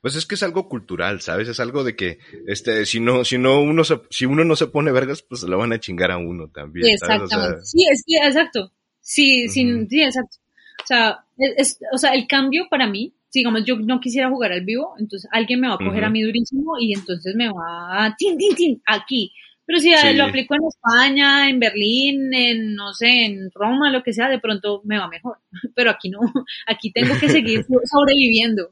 Pues 0.01 0.15
es 0.15 0.25
que 0.25 0.35
es 0.35 0.43
algo 0.43 0.67
cultural, 0.67 1.21
¿sabes? 1.21 1.47
Es 1.47 1.59
algo 1.59 1.83
de 1.83 1.95
que, 1.95 2.19
este, 2.45 2.85
si 2.85 2.99
no, 2.99 3.23
si 3.23 3.37
no 3.37 3.61
uno 3.61 3.83
se, 3.83 4.01
si 4.09 4.25
uno 4.25 4.43
no 4.43 4.55
se 4.55 4.67
pone 4.67 4.91
vergas, 4.91 5.21
pues 5.21 5.43
lo 5.43 5.57
van 5.57 5.73
a 5.73 5.79
chingar 5.79 6.11
a 6.11 6.17
uno 6.17 6.49
también. 6.49 6.87
exactamente. 6.93 7.65
sí, 7.65 7.85
es 7.89 8.03
que, 8.05 8.17
exacto. 8.17 8.71
Sí, 8.99 9.47
sí, 9.49 9.61
exacto. 10.01 10.37
O 10.83 10.85
sea, 10.85 11.25
es, 11.37 11.79
o 11.91 11.97
sea, 11.97 12.11
el 12.13 12.27
cambio 12.27 12.67
para 12.69 12.87
mí, 12.87 13.13
digamos, 13.33 13.63
yo 13.65 13.77
no 13.77 13.99
quisiera 13.99 14.29
jugar 14.29 14.51
al 14.51 14.65
vivo, 14.65 14.95
entonces 14.99 15.29
alguien 15.31 15.59
me 15.61 15.67
va 15.67 15.75
a 15.75 15.77
coger 15.77 16.03
a 16.03 16.09
mí 16.09 16.21
durísimo 16.21 16.77
y 16.79 16.93
entonces 16.93 17.35
me 17.35 17.47
va 17.47 18.05
a, 18.05 18.15
tin, 18.15 18.37
tin, 18.37 18.55
tin, 18.55 18.81
aquí. 18.85 19.31
Pero 19.65 19.79
si 19.79 19.91
lo 20.15 20.25
aplico 20.25 20.55
en 20.55 20.67
España, 20.67 21.49
en 21.49 21.59
Berlín, 21.59 22.33
en, 22.33 22.75
no 22.75 22.93
sé, 22.93 23.25
en 23.25 23.49
Roma, 23.53 23.91
lo 23.91 24.03
que 24.03 24.11
sea, 24.11 24.27
de 24.27 24.39
pronto 24.39 24.81
me 24.83 24.97
va 24.97 25.07
mejor. 25.07 25.37
Pero 25.75 25.89
aquí 25.89 26.09
no, 26.09 26.19
aquí 26.67 26.91
tengo 26.91 27.17
que 27.19 27.29
seguir 27.29 27.65
sobreviviendo. 27.85 28.71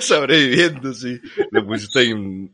sobreviviendo, 0.00 0.94
sí. 0.94 1.20
Le 1.50 1.62
pusiste 1.62 2.02
en 2.02 2.50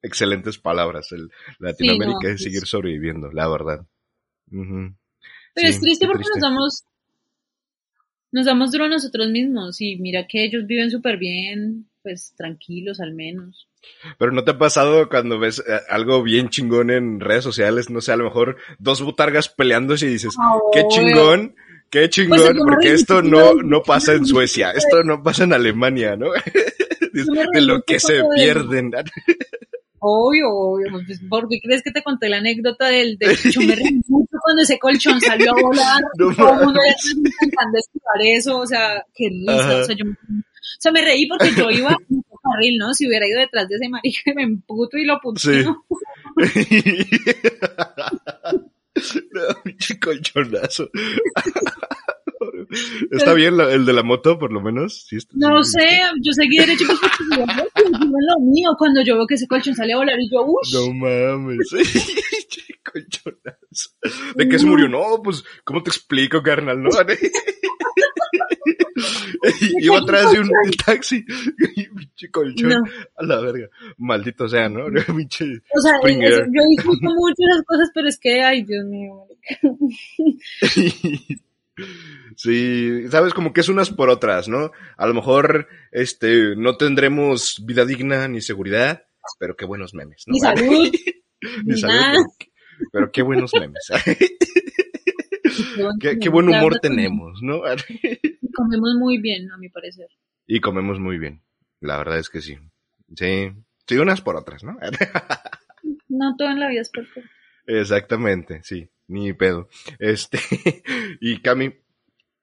excelentes 0.00 0.58
palabras. 0.58 1.12
El 1.12 1.30
Latinoamérica 1.58 2.30
es 2.30 2.42
seguir 2.42 2.66
sobreviviendo, 2.66 3.30
la 3.30 3.48
verdad. 3.48 3.86
Pero 4.48 5.68
es 5.68 5.80
triste 5.80 6.06
porque 6.06 6.24
nos 6.32 6.40
damos, 6.40 6.84
nos 8.32 8.46
damos 8.46 8.72
duro 8.72 8.84
a 8.84 8.88
nosotros 8.88 9.30
mismos 9.30 9.80
y 9.80 9.96
mira 9.96 10.26
que 10.26 10.44
ellos 10.44 10.66
viven 10.66 10.90
súper 10.90 11.16
bien, 11.16 11.88
pues 12.02 12.34
tranquilos 12.36 13.00
al 13.00 13.14
menos. 13.14 13.68
Pero 14.18 14.32
¿no 14.32 14.44
te 14.44 14.52
ha 14.52 14.58
pasado 14.58 15.08
cuando 15.08 15.38
ves 15.38 15.60
eh, 15.60 15.80
algo 15.88 16.22
bien 16.22 16.48
chingón 16.48 16.90
en 16.90 17.20
redes 17.20 17.44
sociales? 17.44 17.90
No 17.90 18.00
sé, 18.00 18.12
a 18.12 18.16
lo 18.16 18.24
mejor 18.24 18.56
dos 18.78 19.02
butargas 19.02 19.48
peleándose 19.48 20.06
y 20.06 20.10
dices, 20.10 20.34
ah, 20.40 20.58
qué 20.72 20.84
chingón, 20.88 21.54
qué 21.90 22.00
pues 22.00 22.10
chingón, 22.10 22.58
porque 22.58 22.92
esto 22.92 23.22
no, 23.22 23.54
no 23.54 23.82
pasa 23.82 24.14
en 24.14 24.26
Suecia, 24.26 24.70
esto 24.72 25.02
no 25.02 25.22
pasa 25.22 25.44
en 25.44 25.52
Alemania, 25.52 26.16
¿no? 26.16 26.30
de 27.52 27.60
lo 27.60 27.82
que 27.82 28.00
se 28.00 28.22
pierden. 28.34 28.92
Obvio, 29.98 30.48
obvio, 30.50 30.86
pues, 30.92 31.20
¿por 31.28 31.48
qué 31.48 31.58
crees 31.62 31.82
que 31.82 31.90
te 31.90 32.02
conté 32.02 32.28
la 32.28 32.38
anécdota 32.38 32.86
del, 32.88 33.16
del 33.18 33.36
yo 33.52 33.60
me 33.62 33.74
reí 33.74 34.00
mucho 34.08 34.36
cuando 34.42 34.62
ese 34.62 34.78
colchón 34.78 35.20
salió 35.20 35.52
a 35.52 35.60
volar, 35.60 36.02
no 36.18 36.34
todo 36.34 36.52
el 36.52 36.64
mundo 36.66 36.80
ya 36.84 37.10
intentando 37.10 37.78
esquivar 37.78 38.22
eso, 38.22 38.58
o 38.58 38.66
sea, 38.66 39.04
qué 39.14 39.28
risa, 39.28 39.80
o 39.80 39.84
sea, 39.84 39.96
yo 39.96 40.04
o 40.06 40.80
sea, 40.80 40.92
me 40.92 41.02
reí 41.02 41.26
porque 41.26 41.52
yo 41.56 41.70
iba 41.70 41.96
en 42.10 42.22
carril, 42.42 42.78
¿no? 42.78 42.92
Si 42.92 43.06
hubiera 43.06 43.26
ido 43.26 43.40
detrás 43.40 43.68
de 43.68 43.76
ese 43.76 43.88
marido 43.88 44.16
me 44.34 44.42
emputo 44.42 44.98
y 44.98 45.04
lo 45.04 45.18
puse. 45.20 45.64
Sí. 45.64 45.68
no, 49.32 49.42
colchonazo. 50.00 50.90
¿Está 53.10 53.34
bien 53.34 53.58
el 53.60 53.86
de 53.86 53.92
la 53.92 54.02
moto, 54.02 54.38
por 54.38 54.52
lo 54.52 54.60
menos? 54.60 55.06
¿Sí 55.08 55.18
no 55.32 55.62
sé, 55.62 56.00
yo 56.22 56.32
seguí 56.32 56.58
derecho 56.58 56.84
pues, 56.86 57.00
lo 57.84 58.40
mío 58.40 58.70
cuando 58.78 59.02
yo 59.02 59.16
veo 59.16 59.26
que 59.26 59.34
ese 59.34 59.46
colchón 59.46 59.74
sale 59.74 59.92
a 59.92 59.96
volar 59.96 60.18
y 60.20 60.30
yo, 60.30 60.44
uff. 60.44 60.72
No 60.72 60.92
mames, 60.92 61.68
colchonazo. 62.84 63.90
¿De 64.34 64.48
qué 64.48 64.58
se 64.58 64.66
murió? 64.66 64.88
No, 64.88 65.22
pues, 65.22 65.44
¿cómo 65.64 65.82
te 65.82 65.90
explico, 65.90 66.42
carnal? 66.42 66.82
No, 66.82 66.90
Iba 69.80 69.98
atrás 69.98 70.32
de 70.32 70.40
un 70.40 70.50
taxi. 70.84 71.24
colchón. 72.32 72.72
A 73.16 73.24
la 73.24 73.40
verga. 73.40 73.68
Maldito 73.98 74.48
sea, 74.48 74.68
¿no? 74.68 74.86
o 74.86 74.90
sea, 74.90 75.06
yo 76.02 76.62
disfruto 76.70 77.02
mucho 77.02 77.42
esas 77.50 77.62
cosas, 77.66 77.90
pero 77.94 78.08
es 78.08 78.18
que, 78.18 78.42
ay, 78.42 78.64
Dios 78.64 78.84
mío. 78.86 79.28
Sí, 82.36 83.08
sabes, 83.10 83.34
como 83.34 83.52
que 83.52 83.60
es 83.60 83.68
unas 83.68 83.90
por 83.90 84.08
otras, 84.08 84.48
¿no? 84.48 84.72
A 84.96 85.06
lo 85.06 85.14
mejor, 85.14 85.68
este, 85.92 86.56
no 86.56 86.76
tendremos 86.76 87.62
vida 87.64 87.84
digna 87.84 88.28
ni 88.28 88.40
seguridad, 88.40 89.06
pero 89.38 89.56
qué 89.56 89.64
buenos 89.64 89.94
memes, 89.94 90.24
¿no? 90.26 90.32
Ni 90.32 90.40
salud. 90.40 90.92
ni 91.64 91.78
salud. 91.78 92.26
Pero 92.92 93.10
qué 93.10 93.22
buenos 93.22 93.52
memes. 93.58 93.88
qué, 96.00 96.28
buen 96.28 96.48
humor 96.48 96.78
tenemos, 96.80 97.40
¿no? 97.42 97.62
comemos 98.54 98.94
muy 98.98 99.18
bien, 99.18 99.50
a 99.50 99.58
mi 99.58 99.68
parecer. 99.68 100.08
Y 100.48 100.60
comemos 100.60 101.00
muy 101.00 101.18
bien, 101.18 101.42
la 101.80 101.98
verdad 101.98 102.20
es 102.20 102.30
que 102.30 102.40
sí. 102.40 102.56
Sí, 103.16 103.50
sí, 103.84 103.96
unas 103.96 104.20
por 104.20 104.36
otras, 104.36 104.62
¿no? 104.62 104.76
no 106.08 106.36
todo 106.38 106.50
en 106.50 106.60
la 106.60 106.68
vida 106.68 106.82
es 106.82 106.90
perfecto. 106.90 107.28
Exactamente, 107.66 108.60
sí, 108.62 108.88
ni 109.08 109.32
pedo. 109.32 109.68
Este, 109.98 110.38
y 111.20 111.40
Cami, 111.40 111.74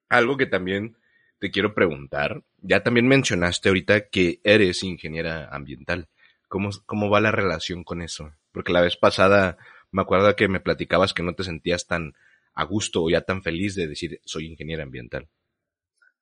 algo 0.08 0.36
que 0.36 0.46
también 0.46 0.96
te 1.38 1.50
quiero 1.50 1.74
preguntar, 1.74 2.42
ya 2.62 2.82
también 2.82 3.06
mencionaste 3.06 3.68
ahorita 3.68 4.08
que 4.08 4.40
eres 4.44 4.82
ingeniera 4.82 5.48
ambiental. 5.48 6.08
¿Cómo, 6.48 6.70
cómo 6.86 7.10
va 7.10 7.20
la 7.20 7.32
relación 7.32 7.84
con 7.84 8.00
eso? 8.00 8.32
Porque 8.52 8.72
la 8.72 8.80
vez 8.80 8.96
pasada 8.96 9.58
me 9.90 10.02
acuerdo 10.02 10.34
que 10.36 10.48
me 10.48 10.60
platicabas 10.60 11.12
que 11.12 11.22
no 11.22 11.34
te 11.34 11.44
sentías 11.44 11.86
tan 11.86 12.14
a 12.54 12.64
gusto 12.64 13.02
o 13.02 13.10
ya 13.10 13.22
tan 13.22 13.42
feliz 13.42 13.74
de 13.74 13.88
decir 13.88 14.20
soy 14.24 14.46
ingeniera 14.46 14.82
ambiental. 14.82 15.28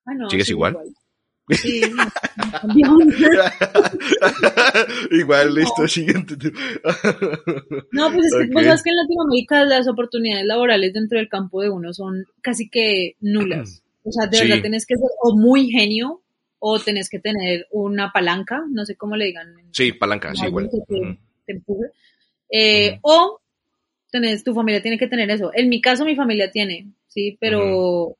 Ah, 0.05 0.13
no, 0.13 0.29
¿Sigues 0.29 0.47
sí, 0.47 0.53
igual? 0.53 0.77
Sí, 1.49 1.81
igual, 5.11 5.53
listo, 5.55 5.87
siguiente. 5.87 6.35
no, 7.91 8.11
pues 8.11 8.25
es 8.27 8.33
que 8.33 8.43
Ok. 8.45 8.53
vos 8.53 8.63
sabes 8.63 8.83
que 8.83 8.89
en 8.89 8.95
Latinoamérica 8.97 9.63
las 9.65 9.87
oportunidades 9.87 10.45
laborales 10.45 10.93
dentro 10.93 11.17
del 11.17 11.29
campo 11.29 11.61
de 11.61 11.69
uno 11.69 11.93
son 11.93 12.25
casi 12.41 12.69
que 12.69 13.15
nulas. 13.19 13.83
O 14.03 14.11
sea, 14.11 14.27
de 14.27 14.37
Sí. 14.37 14.47
verdad 14.47 14.61
tenés 14.63 14.85
que 14.85 14.95
ser 14.95 15.07
o 15.21 15.35
muy 15.37 15.69
genio 15.69 16.21
o 16.59 16.79
tenés 16.79 17.09
que 17.09 17.19
tener 17.19 17.67
una 17.71 18.11
palanca, 18.11 18.61
no 18.69 18.85
sé 18.85 18.95
cómo 18.95 19.15
le 19.15 19.25
digan. 19.25 19.55
Sí, 19.71 19.91
palanca, 19.93 20.33
sí, 20.35 20.45
igual. 20.45 20.69
que 20.69 20.77
te- 20.87 21.01
Ujú. 21.01 21.17
te 21.45 21.53
empuje. 21.53 21.87
Eh, 22.49 22.99
O 23.01 23.39
tenés, 24.11 24.43
tu 24.43 24.53
familia 24.53 24.81
tiene 24.81 24.97
que 24.97 25.07
tener 25.07 25.29
eso. 25.31 25.51
En 25.53 25.69
mi 25.69 25.81
caso, 25.81 26.05
mi 26.05 26.15
familia 26.15 26.51
tiene, 26.51 26.87
sí, 27.07 27.37
pero, 27.39 28.15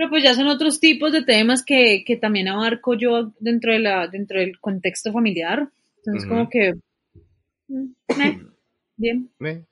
pero 0.00 0.08
pues 0.08 0.24
ya 0.24 0.32
son 0.32 0.46
otros 0.46 0.80
tipos 0.80 1.12
de 1.12 1.22
temas 1.22 1.62
que, 1.62 2.04
que 2.06 2.16
también 2.16 2.48
abarco 2.48 2.94
yo 2.94 3.34
dentro 3.38 3.70
de 3.70 3.80
la, 3.80 4.08
dentro 4.08 4.40
del 4.40 4.58
contexto 4.58 5.12
familiar. 5.12 5.68
Entonces, 5.98 6.26
como 6.26 6.48
que, 6.48 6.72
mm, 7.68 7.84
meh, 8.16 8.40
bien. 8.96 9.30
Eh, 9.40 9.62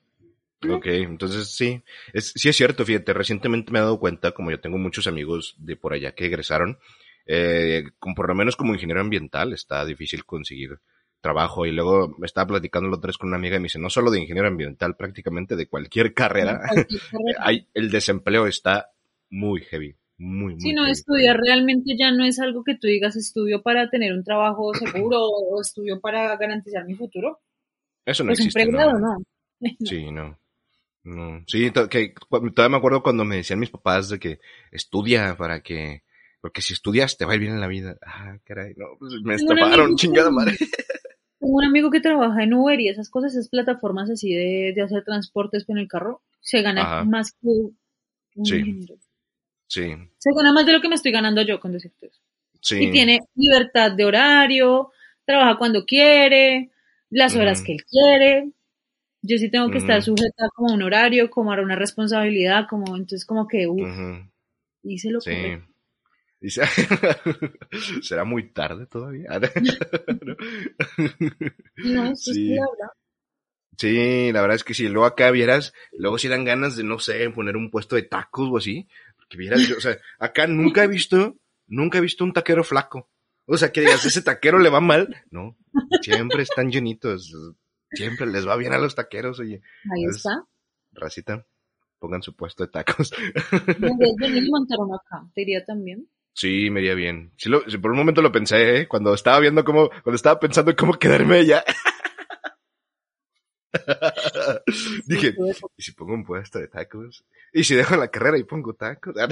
Ok, 0.69 0.85
entonces 0.85 1.47
sí, 1.55 1.81
es, 2.13 2.31
sí 2.35 2.47
es 2.47 2.55
cierto, 2.55 2.85
fíjate, 2.85 3.11
recientemente 3.11 3.71
me 3.71 3.79
he 3.79 3.81
dado 3.81 3.99
cuenta, 3.99 4.31
como 4.31 4.51
yo 4.51 4.59
tengo 4.59 4.77
muchos 4.77 5.07
amigos 5.07 5.55
de 5.57 5.75
por 5.75 5.93
allá 5.93 6.13
que 6.13 6.27
egresaron, 6.27 6.77
eh, 7.25 7.85
con, 7.97 8.13
por 8.13 8.27
lo 8.27 8.35
menos 8.35 8.55
como 8.55 8.75
ingeniero 8.75 9.01
ambiental 9.01 9.51
está 9.53 9.83
difícil 9.83 10.25
conseguir 10.25 10.77
trabajo 11.21 11.65
y 11.65 11.71
luego 11.71 12.13
me 12.19 12.27
estaba 12.27 12.49
platicando 12.49 12.87
la 12.87 12.97
otra 12.97 13.07
vez 13.07 13.17
con 13.17 13.29
una 13.29 13.37
amiga 13.37 13.55
y 13.55 13.61
me 13.61 13.63
dice, 13.63 13.79
no 13.79 13.89
solo 13.89 14.11
de 14.11 14.19
ingeniero 14.19 14.47
ambiental, 14.47 14.95
prácticamente 14.95 15.55
de 15.55 15.65
cualquier 15.65 16.13
carrera, 16.13 16.59
Cualquier 16.67 17.01
carrera. 17.09 17.39
hay, 17.43 17.67
el 17.73 17.89
desempleo 17.89 18.45
está 18.45 18.91
muy 19.31 19.61
heavy, 19.61 19.95
muy, 20.19 20.53
muy 20.53 20.61
Si 20.61 20.73
no, 20.73 20.85
estudiar 20.85 21.37
realmente 21.37 21.95
ya 21.97 22.11
no 22.11 22.25
es 22.25 22.39
algo 22.39 22.63
que 22.63 22.75
tú 22.75 22.87
digas 22.87 23.15
estudio 23.15 23.61
para 23.63 23.89
tener 23.89 24.13
un 24.13 24.23
trabajo 24.23 24.73
seguro 24.73 25.21
o 25.25 25.61
estudio 25.61 25.99
para 25.99 26.35
garantizar 26.37 26.85
mi 26.85 26.93
futuro. 26.95 27.39
Eso 28.05 28.23
no 28.23 28.29
Pues 28.29 28.39
un 28.41 28.45
existe, 28.47 28.65
¿no? 28.65 28.77
pregrado, 28.77 28.99
no. 28.99 29.17
Sí, 29.79 30.11
no. 30.11 30.37
No. 31.03 31.41
Sí, 31.47 31.71
que 31.89 32.13
todavía 32.53 32.69
me 32.69 32.77
acuerdo 32.77 33.01
cuando 33.01 33.23
me 33.23 33.37
decían 33.37 33.59
mis 33.59 33.69
papás 33.69 34.09
de 34.09 34.19
que 34.19 34.39
estudia 34.71 35.35
para 35.37 35.61
que, 35.61 36.03
porque 36.41 36.61
si 36.61 36.73
estudias 36.73 37.17
te 37.17 37.25
va 37.25 37.31
a 37.31 37.35
ir 37.35 37.41
bien 37.41 37.53
en 37.53 37.61
la 37.61 37.67
vida. 37.67 37.97
Ah, 38.05 38.37
caray, 38.43 38.73
no, 38.75 38.85
pues 38.99 39.13
me 39.23 39.35
estafaron, 39.35 39.95
chingada 39.95 40.29
madre. 40.29 40.57
Tengo 41.39 41.53
un 41.55 41.63
amigo 41.63 41.89
que 41.89 42.01
trabaja 42.01 42.43
en 42.43 42.53
Uber 42.53 42.77
y 42.81 42.89
esas 42.89 43.09
cosas, 43.09 43.31
esas 43.33 43.47
plataformas 43.47 44.09
así 44.09 44.33
de, 44.33 44.73
de 44.75 44.81
hacer 44.81 45.05
transportes 45.05 45.63
en 45.69 45.77
el 45.77 45.87
carro, 45.87 46.21
se 46.41 46.61
gana 46.61 46.81
Ajá. 46.81 47.05
más 47.05 47.31
que 47.31 47.47
un 47.47 48.45
Sí. 48.45 48.55
ingeniero. 48.57 48.95
Sí, 49.69 49.95
Se 50.17 50.31
gana 50.35 50.51
más 50.51 50.65
de 50.65 50.73
lo 50.73 50.81
que 50.81 50.89
me 50.89 50.95
estoy 50.95 51.11
ganando 51.11 51.43
yo 51.43 51.59
con 51.59 51.71
decirte 51.71 52.07
eso. 52.07 52.19
sí. 52.59 52.85
Y 52.85 52.91
tiene 52.91 53.19
libertad 53.35 53.91
de 53.91 54.03
horario, 54.03 54.91
trabaja 55.25 55.59
cuando 55.59 55.85
quiere, 55.85 56.71
las 57.11 57.35
horas 57.35 57.61
que 57.61 57.73
él 57.73 57.85
quiere. 57.85 58.49
Yo 59.21 59.37
sí 59.37 59.51
tengo 59.51 59.69
que 59.69 59.77
estar 59.77 60.01
sujeta 60.01 60.47
como 60.55 60.71
a 60.71 60.73
un 60.73 60.81
horario, 60.81 61.29
como 61.29 61.53
a 61.53 61.61
una 61.61 61.75
responsabilidad, 61.75 62.65
como 62.67 62.95
entonces 62.95 63.25
como 63.25 63.47
que, 63.47 63.67
uff, 63.67 63.81
Ujú, 63.81 64.27
hice 64.83 65.11
lo 65.11 65.21
Sí. 65.21 65.31
Dice, 66.41 66.63
¿será 68.01 68.23
muy 68.23 68.51
tarde 68.51 68.87
todavía? 68.87 69.29
No. 71.77 72.15
Sí. 72.15 72.49
verdad. 72.49 72.91
Sí, 73.77 74.31
la 74.33 74.41
verdad 74.41 74.55
es 74.55 74.65
que 74.65 74.73
si 74.73 74.89
luego 74.89 75.05
acá 75.05 75.31
vieras, 75.31 75.73
luego 75.93 76.17
si 76.17 76.27
dan 76.27 76.43
ganas 76.43 76.75
de, 76.75 76.83
no 76.83 76.99
sé, 76.99 77.29
poner 77.29 77.55
un 77.55 77.71
puesto 77.71 77.95
de 77.95 78.01
tacos 78.01 78.49
o 78.51 78.57
así, 78.57 78.89
porque 79.29 79.37
vieras, 79.37 79.61
yo, 79.67 79.77
o 79.77 79.79
sea, 79.79 79.95
acá 80.17 80.47
nunca 80.47 80.83
he 80.83 80.87
visto, 80.87 81.37
nunca 81.67 81.99
he 81.99 82.01
visto 82.01 82.23
un 82.23 82.33
taquero 82.33 82.63
flaco. 82.63 83.09
O 83.45 83.57
sea, 83.57 83.71
que 83.71 83.81
digas, 83.81 84.03
ese 84.05 84.21
taquero 84.23 84.57
le 84.59 84.69
va 84.69 84.79
mal. 84.81 85.23
No, 85.29 85.55
siempre 86.01 86.41
están 86.43 86.71
llenitos, 86.71 87.31
siempre 87.91 88.25
les 88.27 88.47
va 88.47 88.55
bien 88.57 88.73
a 88.73 88.79
los 88.79 88.95
taqueros, 88.95 89.39
oye, 89.39 89.61
Ahí 89.95 90.05
Es- 90.09 90.17
está. 90.17 90.43
racita, 90.93 91.45
pongan 91.99 92.23
su 92.23 92.35
puesto 92.35 92.65
de 92.65 92.71
tacos. 92.71 93.11
Deberías 93.77 94.15
venir 94.19 94.43
y 94.45 94.49
montar 94.49 94.79
uno 94.79 94.95
acá, 94.95 95.23
te 95.35 95.43
iría 95.43 95.63
también. 95.63 96.09
Sí, 96.33 96.69
me 96.71 96.79
iría 96.79 96.95
bien. 96.95 97.33
Sí, 97.37 97.49
lo- 97.49 97.69
sí, 97.69 97.77
por 97.77 97.91
un 97.91 97.97
momento 97.97 98.21
lo 98.23 98.31
pensé, 98.31 98.77
¿eh? 98.81 98.87
cuando 98.87 99.13
estaba 99.13 99.39
viendo 99.39 99.63
cómo, 99.63 99.89
cuando 99.89 100.15
estaba 100.15 100.39
pensando 100.39 100.71
en 100.71 100.77
cómo 100.77 100.93
quedarme 100.93 101.37
allá. 101.39 101.63
Dije, 105.07 105.35
¿y 105.77 105.81
si 105.81 105.91
pongo 105.91 106.13
un 106.13 106.25
puesto 106.25 106.59
de 106.59 106.67
tacos? 106.67 107.25
¿Y 107.53 107.63
si 107.63 107.75
dejo 107.75 107.95
la 107.95 108.09
carrera 108.09 108.37
y 108.37 108.43
pongo 108.43 108.73
tacos? 108.73 109.15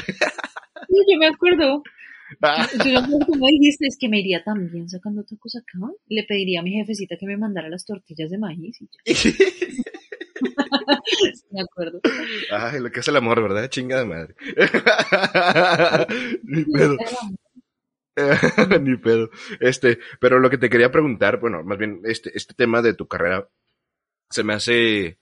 Sí, 0.90 0.96
yo 1.12 1.20
me 1.20 1.28
acuerdo. 1.28 1.84
Ah, 2.42 2.68
Yo 2.86 2.92
me 2.92 2.98
acuerdo 2.98 3.26
como 3.26 3.48
dijiste, 3.48 3.88
es 3.88 3.98
que 4.00 4.08
me 4.08 4.20
iría 4.20 4.44
también 4.44 4.88
sacando 4.88 5.24
tacos 5.24 5.56
acá. 5.56 5.80
Le 6.08 6.24
pediría 6.24 6.60
a 6.60 6.64
mi 6.64 6.72
jefecita 6.72 7.18
que 7.20 7.26
me 7.26 7.36
mandara 7.36 7.68
las 7.68 7.84
tortillas 7.84 8.30
de 8.30 8.38
maíz 8.38 8.80
y. 8.80 8.88
Me 11.52 11.62
acuerdo. 11.62 12.00
Ay, 12.52 12.80
lo 12.80 12.92
que 12.92 13.00
es 13.00 13.08
el 13.08 13.16
amor, 13.16 13.42
¿verdad? 13.42 13.70
Chinga 13.70 13.98
de 14.00 14.06
madre. 14.06 14.36
Ni 16.44 16.64
pedo. 16.66 16.98
Ni 18.82 18.98
pedo. 18.98 19.30
Este, 19.60 20.00
pero 20.20 20.40
lo 20.40 20.50
que 20.50 20.58
te 20.58 20.70
quería 20.70 20.92
preguntar, 20.92 21.40
bueno, 21.40 21.64
más 21.64 21.78
bien, 21.78 22.02
este, 22.06 22.32
este 22.36 22.54
tema 22.54 22.82
de 22.82 22.94
tu 22.94 23.08
carrera 23.08 23.50
se 24.30 24.44
me 24.44 24.54
hace, 24.54 25.18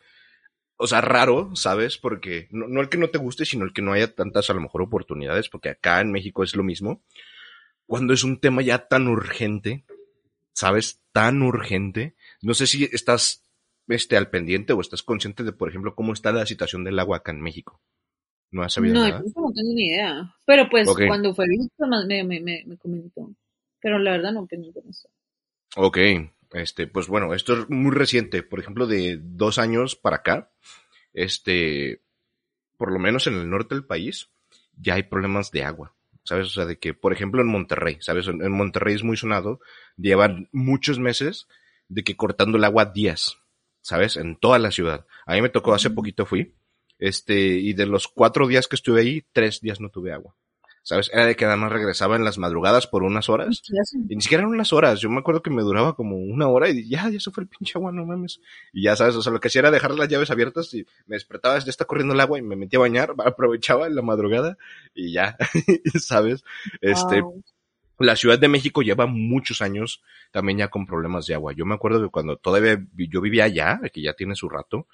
o 0.78 0.88
sea, 0.88 1.02
raro, 1.02 1.56
¿sabes? 1.56 1.98
Porque 1.98 2.48
no, 2.52 2.68
no 2.68 2.82
el 2.82 2.90
que 2.90 2.98
no 2.98 3.10
te 3.10 3.18
guste, 3.18 3.46
sino 3.46 3.66
el 3.66 3.74
que 3.74 3.82
no 3.82 3.94
haya 3.94 4.14
tantas, 4.14 4.50
a 4.50 4.54
lo 4.54 4.62
mejor, 4.62 4.82
oportunidades, 4.82 5.50
porque 5.50 5.70
acá 5.70 6.02
en 6.02 6.12
México 6.12 6.44
es 6.44 6.56
lo 6.56 6.64
mismo. 6.64 7.04
Cuando 7.88 8.14
es 8.14 8.24
un 8.24 8.40
tema 8.40 8.62
ya 8.62 8.88
tan 8.88 9.08
urgente, 9.08 9.86
¿sabes? 10.54 11.02
Tan 11.12 11.42
urgente. 11.44 12.16
No 12.42 12.54
sé 12.54 12.66
si 12.68 12.86
estás, 12.86 13.44
este, 13.88 14.18
al 14.18 14.30
pendiente 14.30 14.74
o 14.74 14.82
estás 14.82 15.04
consciente 15.04 15.44
de, 15.44 15.54
por 15.54 15.70
ejemplo, 15.70 15.96
cómo 15.96 16.14
está 16.14 16.32
la 16.32 16.46
situación 16.46 16.84
del 16.84 16.98
agua 17.00 17.18
acá 17.18 17.32
en 17.32 17.42
México. 17.42 17.82
¿No 18.52 18.64
has 18.64 18.74
sabido 18.74 18.96
No, 18.96 19.02
nada? 19.02 19.20
yo 19.20 19.26
no 19.42 19.52
tengo 19.54 19.74
ni 19.74 19.88
idea. 19.88 20.36
Pero 20.46 20.70
pues 20.70 20.88
cuando 21.08 21.36
fue 21.36 21.46
visto 21.48 21.86
me, 22.08 22.24
me, 22.24 22.40
me, 22.40 22.64
me 22.66 22.78
comentó. 22.78 23.30
Pero 23.82 24.00
la 24.00 24.12
verdad 24.12 24.32
no 24.32 24.46
pendiente 24.48 24.80
en 24.80 24.90
eso. 24.90 25.10
Ok, 25.76 25.98
este, 26.56 26.88
pues 26.88 27.08
bueno, 27.08 27.34
esto 27.34 27.54
es 27.54 27.70
muy 27.70 27.94
reciente, 27.94 28.42
por 28.42 28.60
ejemplo, 28.60 28.88
de 28.88 29.20
dos 29.22 29.58
años 29.58 29.96
para 29.96 30.18
acá, 30.18 30.52
este, 31.14 32.02
por 32.78 32.92
lo 32.92 33.00
menos 33.00 33.28
en 33.28 33.36
el 33.36 33.50
norte 33.50 33.76
del 33.76 33.86
país, 33.86 34.30
ya 34.78 34.96
hay 34.96 35.04
problemas 35.04 35.52
de 35.52 35.64
agua, 35.64 35.94
¿sabes? 36.24 36.48
O 36.48 36.50
sea, 36.52 36.66
de 36.66 36.78
que, 36.78 36.94
por 36.94 37.12
ejemplo, 37.12 37.42
en 37.42 37.48
Monterrey, 37.48 37.98
¿sabes? 38.00 38.28
En 38.28 38.52
Monterrey 38.52 38.96
es 38.96 39.04
muy 39.04 39.18
sonado, 39.18 39.60
llevan 39.98 40.50
muchos 40.52 40.98
meses 40.98 41.48
de 41.90 42.04
que 42.04 42.16
cortando 42.16 42.58
el 42.58 42.64
agua 42.64 42.86
días, 42.86 43.38
¿sabes? 43.82 44.16
En 44.16 44.38
toda 44.38 44.58
la 44.58 44.72
ciudad. 44.72 45.06
A 45.26 45.34
mí 45.34 45.42
me 45.42 45.50
tocó, 45.50 45.74
hace 45.74 45.90
poquito 45.90 46.26
fui, 46.26 46.54
este, 47.00 47.36
y 47.36 47.74
de 47.74 47.86
los 47.86 48.08
cuatro 48.08 48.48
días 48.48 48.68
que 48.68 48.76
estuve 48.76 49.02
ahí, 49.02 49.26
tres 49.34 49.60
días 49.60 49.82
no 49.82 49.90
tuve 49.90 50.14
agua. 50.14 50.36
¿Sabes? 50.86 51.10
Era 51.12 51.26
de 51.26 51.36
que 51.36 51.46
nada 51.46 51.58
más 51.58 51.72
regresaba 51.72 52.16
en 52.16 52.24
las 52.24 52.38
madrugadas 52.38 52.86
por 52.86 53.02
unas 53.02 53.28
horas 53.28 53.64
y 54.08 54.16
ni 54.16 54.22
siquiera 54.22 54.44
eran 54.44 54.54
unas 54.54 54.72
horas. 54.72 55.00
Yo 55.00 55.10
me 55.10 55.18
acuerdo 55.18 55.42
que 55.42 55.50
me 55.50 55.64
duraba 55.64 55.96
como 55.96 56.16
una 56.16 56.48
hora 56.48 56.70
y 56.70 56.88
ya, 56.88 57.10
ya 57.10 57.20
se 57.20 57.32
fue 57.32 57.42
el 57.42 57.50
pinche 57.50 57.74
agua, 57.76 57.92
no 57.92 58.06
mames. 58.06 58.40
Y 58.72 58.84
ya 58.84 58.96
sabes, 58.96 59.16
o 59.16 59.24
sea, 59.24 59.34
lo 59.34 59.40
que 59.40 59.48
hacía 59.48 59.62
era 59.62 59.72
dejar 59.72 59.96
las 59.96 60.08
llaves 60.10 60.30
abiertas 60.30 60.72
y 60.76 60.86
me 61.08 61.16
despertaba, 61.16 61.58
ya 61.58 61.72
está 61.72 61.86
corriendo 61.86 62.14
el 62.14 62.20
agua 62.20 62.38
y 62.38 62.44
me 62.44 62.56
metía 62.56 62.78
a 62.78 62.82
bañar, 62.82 63.16
aprovechaba 63.26 63.88
en 63.88 63.96
la 63.96 64.04
madrugada 64.04 64.58
y 64.94 65.12
ya, 65.12 65.36
¿sabes? 66.00 66.44
Este, 66.82 67.22
Wow. 67.22 67.44
la 67.98 68.16
Ciudad 68.16 68.38
de 68.38 68.48
México 68.48 68.84
lleva 68.84 69.08
muchos 69.08 69.64
años 69.64 70.04
también 70.32 70.60
ya 70.60 70.68
con 70.68 70.86
problemas 70.86 71.26
de 71.26 71.34
agua. 71.34 71.54
Yo 71.54 71.66
me 71.66 71.74
acuerdo 71.74 72.00
que 72.04 72.10
cuando 72.12 72.38
todavía 72.38 72.86
yo 72.96 73.22
vivía 73.22 73.46
allá, 73.46 73.82
que 73.92 74.04
ya 74.04 74.14
tiene 74.14 74.36
su 74.36 74.50
rato, 74.50 74.86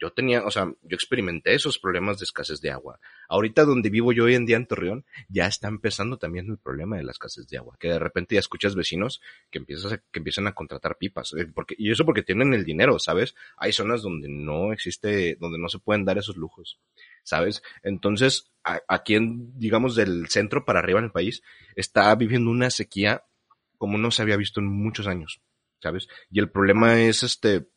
yo 0.00 0.10
tenía, 0.12 0.44
o 0.44 0.50
sea, 0.50 0.64
yo 0.64 0.94
experimenté 0.94 1.54
esos 1.54 1.78
problemas 1.78 2.18
de 2.18 2.24
escasez 2.24 2.60
de 2.60 2.70
agua. 2.70 2.98
Ahorita 3.28 3.64
donde 3.64 3.90
vivo 3.90 4.12
yo 4.12 4.24
hoy 4.24 4.34
en 4.34 4.46
día 4.46 4.56
en 4.56 4.66
Torreón, 4.66 5.04
ya 5.28 5.46
está 5.46 5.68
empezando 5.68 6.16
también 6.16 6.48
el 6.50 6.58
problema 6.58 6.96
de 6.96 7.04
la 7.04 7.12
escasez 7.12 7.46
de 7.48 7.58
agua, 7.58 7.76
que 7.78 7.88
de 7.88 7.98
repente 7.98 8.34
ya 8.34 8.40
escuchas 8.40 8.74
vecinos 8.74 9.20
que 9.50 9.58
empiezas 9.58 9.92
a- 9.92 9.98
que 9.98 10.18
empiezan 10.18 10.46
a 10.46 10.52
contratar 10.54 10.96
pipas, 10.96 11.34
eh, 11.34 11.46
porque 11.54 11.74
y 11.78 11.90
eso 11.90 12.04
porque 12.04 12.22
tienen 12.22 12.54
el 12.54 12.64
dinero, 12.64 12.98
¿sabes? 12.98 13.34
Hay 13.56 13.72
zonas 13.72 14.02
donde 14.02 14.28
no 14.28 14.72
existe, 14.72 15.36
donde 15.38 15.58
no 15.58 15.68
se 15.68 15.78
pueden 15.78 16.04
dar 16.04 16.18
esos 16.18 16.36
lujos. 16.36 16.78
¿Sabes? 17.22 17.62
Entonces, 17.82 18.50
aquí 18.88 19.14
en, 19.14 19.58
digamos, 19.58 19.94
del 19.94 20.28
centro 20.28 20.64
para 20.64 20.78
arriba 20.80 20.98
en 20.98 21.04
el 21.06 21.12
país, 21.12 21.42
está 21.76 22.12
viviendo 22.14 22.50
una 22.50 22.70
sequía 22.70 23.24
como 23.76 23.98
no 23.98 24.10
se 24.10 24.22
había 24.22 24.36
visto 24.38 24.60
en 24.60 24.66
muchos 24.66 25.06
años, 25.06 25.40
¿sabes? 25.80 26.08
Y 26.30 26.40
el 26.40 26.50
problema 26.50 27.00
es 27.00 27.22
este, 27.22 27.68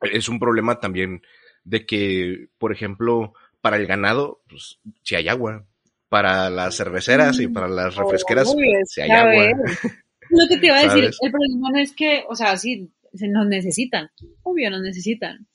es 0.00 0.28
un 0.28 0.38
problema 0.38 0.80
también 0.80 1.22
de 1.64 1.86
que, 1.86 2.48
por 2.58 2.72
ejemplo, 2.72 3.34
para 3.60 3.76
el 3.76 3.86
ganado, 3.86 4.40
pues, 4.48 4.78
si 5.02 5.14
hay 5.14 5.28
agua. 5.28 5.66
Para 6.08 6.50
las 6.50 6.76
cerveceras 6.76 7.38
y 7.38 7.46
para 7.46 7.68
las 7.68 7.94
refresqueras, 7.94 8.48
Obvio, 8.48 8.80
es 8.80 8.90
si 8.90 9.00
hay 9.00 9.10
agua. 9.10 9.44
Lo 10.30 10.48
que 10.48 10.58
te 10.58 10.66
iba 10.66 10.76
a 10.76 10.82
decir, 10.82 11.04
¿Sabes? 11.04 11.18
el 11.22 11.30
problema 11.30 11.70
no 11.70 11.78
es 11.78 11.92
que, 11.92 12.24
o 12.28 12.34
sea, 12.34 12.56
sí, 12.56 12.90
se 13.14 13.28
nos 13.28 13.46
necesitan. 13.46 14.10
Obvio, 14.42 14.70
nos 14.70 14.82
necesitan. 14.82 15.46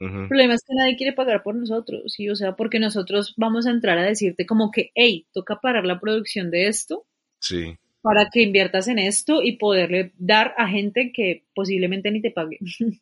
El 0.00 0.26
problema 0.26 0.54
es 0.54 0.64
que 0.66 0.74
nadie 0.74 0.96
quiere 0.96 1.12
pagar 1.12 1.44
por 1.44 1.54
nosotros, 1.54 2.12
¿sí? 2.12 2.28
O 2.28 2.34
sea, 2.34 2.56
porque 2.56 2.80
nosotros 2.80 3.34
vamos 3.36 3.66
a 3.66 3.70
entrar 3.70 3.98
a 3.98 4.02
decirte 4.02 4.46
como 4.46 4.72
que, 4.72 4.90
hey, 4.96 5.26
toca 5.32 5.60
parar 5.60 5.84
la 5.84 6.00
producción 6.00 6.50
de 6.50 6.66
esto. 6.66 7.06
Sí. 7.38 7.76
Para 8.00 8.28
que 8.28 8.42
inviertas 8.42 8.88
en 8.88 8.98
esto 8.98 9.42
y 9.44 9.58
poderle 9.58 10.12
dar 10.18 10.54
a 10.58 10.66
gente 10.66 11.12
que 11.12 11.44
posiblemente 11.54 12.10
ni 12.10 12.20
te 12.20 12.32
pague. 12.32 12.58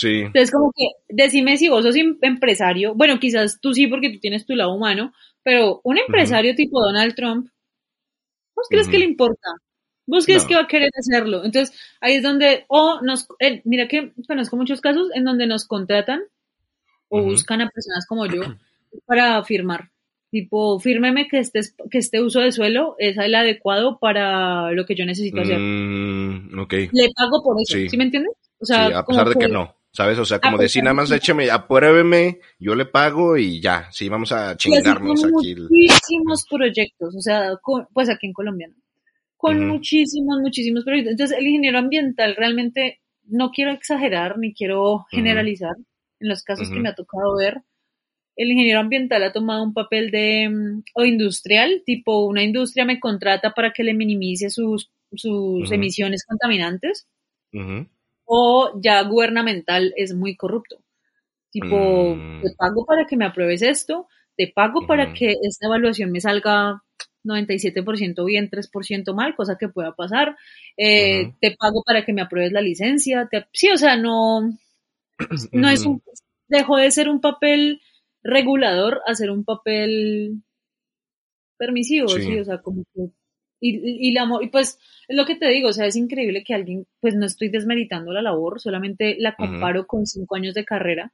Sí. 0.00 0.20
Entonces, 0.20 0.50
como 0.50 0.72
que, 0.74 0.86
decime 1.10 1.58
si 1.58 1.68
vos 1.68 1.84
sos 1.84 1.94
em-, 1.94 2.16
empresario, 2.22 2.94
bueno, 2.94 3.20
quizás 3.20 3.60
tú 3.60 3.74
sí 3.74 3.86
porque 3.86 4.08
tú 4.08 4.18
tienes 4.18 4.46
tu 4.46 4.54
lado 4.54 4.74
humano, 4.74 5.12
pero 5.42 5.82
un 5.84 5.98
empresario 5.98 6.54
tipo 6.54 6.80
Donald 6.80 7.14
Trump, 7.14 7.48
¿vos 8.56 8.66
crees 8.70 8.88
que 8.88 8.98
le 8.98 9.04
importa? 9.04 9.50
¿Vos 10.06 10.24
crees 10.24 10.46
que 10.46 10.54
va 10.54 10.62
a 10.62 10.66
querer 10.66 10.90
hacerlo? 10.98 11.44
Entonces, 11.44 11.78
ahí 12.00 12.14
es 12.14 12.22
donde, 12.22 12.64
o 12.68 13.00
nos, 13.02 13.28
eh, 13.40 13.60
mira 13.64 13.88
que 13.88 14.12
conozco 14.26 14.56
muchos 14.56 14.80
casos 14.80 15.08
en 15.14 15.24
donde 15.24 15.46
nos 15.46 15.66
contratan 15.66 16.22
o 17.08 17.22
buscan 17.22 17.60
a 17.60 17.68
personas 17.68 18.06
como 18.08 18.24
yo 18.24 18.40
para 19.06 19.44
firmar. 19.44 19.90
Tipo, 20.30 20.80
fírmeme 20.80 21.28
que 21.28 21.40
este, 21.40 21.60
que 21.90 21.98
este 21.98 22.22
uso 22.22 22.40
de 22.40 22.52
suelo 22.52 22.94
es 22.98 23.18
el 23.18 23.34
adecuado 23.34 23.98
para 23.98 24.72
lo 24.72 24.86
que 24.86 24.94
yo 24.94 25.04
necesito 25.04 25.42
hacer. 25.42 25.58
Mm, 25.58 26.56
Le 26.92 27.10
pago 27.14 27.42
por 27.42 27.56
eso, 27.60 27.76
¿sí, 27.86 27.96
me 27.98 28.04
entiendes? 28.04 28.32
O 28.60 28.64
sea, 28.64 28.98
a 28.98 29.04
pesar 29.04 29.28
de 29.28 29.34
que 29.34 29.48
no. 29.48 29.74
¿Sabes? 29.92 30.18
O 30.18 30.24
sea, 30.24 30.38
como 30.38 30.56
decir, 30.56 30.84
nada 30.84 30.94
más 30.94 31.10
écheme, 31.10 31.50
apruébeme, 31.50 32.38
yo 32.60 32.76
le 32.76 32.86
pago 32.86 33.36
y 33.36 33.60
ya, 33.60 33.88
sí, 33.90 34.08
vamos 34.08 34.30
a 34.30 34.56
chingarnos 34.56 35.24
aquí. 35.24 35.56
Muchísimos 35.56 36.46
proyectos, 36.48 37.16
o 37.16 37.20
sea, 37.20 37.58
pues 37.92 38.08
aquí 38.08 38.28
en 38.28 38.32
Colombia, 38.32 38.68
¿no? 38.68 38.76
Con 39.36 39.66
muchísimos, 39.66 40.38
muchísimos 40.40 40.84
proyectos. 40.84 41.12
Entonces, 41.12 41.38
el 41.38 41.46
ingeniero 41.46 41.78
ambiental 41.78 42.36
realmente, 42.36 43.00
no 43.24 43.50
quiero 43.50 43.72
exagerar 43.72 44.38
ni 44.38 44.52
quiero 44.54 45.06
generalizar 45.10 45.74
en 46.20 46.28
los 46.28 46.42
casos 46.42 46.68
que 46.68 46.78
me 46.78 46.90
ha 46.90 46.94
tocado 46.94 47.36
ver. 47.36 47.62
El 48.36 48.52
ingeniero 48.52 48.80
ambiental 48.80 49.24
ha 49.24 49.32
tomado 49.32 49.64
un 49.64 49.72
papel 49.72 50.10
de, 50.10 50.48
mm, 50.48 50.82
o 50.94 51.04
industrial, 51.04 51.82
tipo 51.84 52.26
una 52.26 52.42
industria 52.42 52.84
me 52.84 53.00
contrata 53.00 53.52
para 53.52 53.72
que 53.72 53.82
le 53.82 53.94
minimice 53.94 54.50
sus, 54.50 54.90
sus 55.14 55.72
emisiones 55.72 56.24
contaminantes 56.24 57.08
o 58.32 58.80
ya 58.80 59.02
gubernamental 59.02 59.92
es 59.96 60.14
muy 60.14 60.36
corrupto. 60.36 60.76
Tipo, 61.50 62.14
mm. 62.14 62.42
te 62.42 62.54
pago 62.56 62.86
para 62.86 63.04
que 63.04 63.16
me 63.16 63.24
apruebes 63.24 63.60
esto, 63.60 64.06
te 64.36 64.46
pago 64.54 64.86
para 64.86 65.12
que 65.12 65.34
esta 65.42 65.66
evaluación 65.66 66.12
me 66.12 66.20
salga 66.20 66.80
97% 67.24 68.24
bien, 68.24 68.48
3% 68.48 69.14
mal, 69.14 69.34
cosa 69.34 69.58
que 69.58 69.68
pueda 69.68 69.96
pasar. 69.96 70.36
Eh, 70.76 71.32
te 71.40 71.56
pago 71.58 71.82
para 71.84 72.04
que 72.04 72.12
me 72.12 72.22
apruebes 72.22 72.52
la 72.52 72.60
licencia. 72.60 73.28
sí, 73.52 73.68
o 73.70 73.76
sea, 73.76 73.96
no, 73.96 74.42
no 75.50 75.68
es 75.68 75.84
un, 75.84 76.00
dejó 76.46 76.76
de 76.76 76.92
ser 76.92 77.08
un 77.08 77.20
papel 77.20 77.80
regulador 78.22 79.00
a 79.08 79.14
ser 79.16 79.32
un 79.32 79.44
papel 79.44 80.44
permisivo, 81.58 82.06
sí, 82.08 82.38
o 82.38 82.44
sea, 82.44 82.58
como 82.62 82.84
que 82.94 83.10
y, 83.60 84.08
y, 84.08 84.12
la, 84.12 84.26
y 84.40 84.48
pues 84.48 84.78
es 85.08 85.16
lo 85.16 85.26
que 85.26 85.36
te 85.36 85.48
digo, 85.48 85.68
o 85.68 85.72
sea, 85.72 85.86
es 85.86 85.96
increíble 85.96 86.42
que 86.44 86.54
alguien, 86.54 86.86
pues 87.00 87.14
no 87.14 87.26
estoy 87.26 87.48
desmeritando 87.48 88.12
la 88.12 88.22
labor, 88.22 88.60
solamente 88.60 89.16
la 89.18 89.34
comparo 89.34 89.86
con 89.86 90.06
cinco 90.06 90.36
años 90.36 90.54
de 90.54 90.64
carrera, 90.64 91.12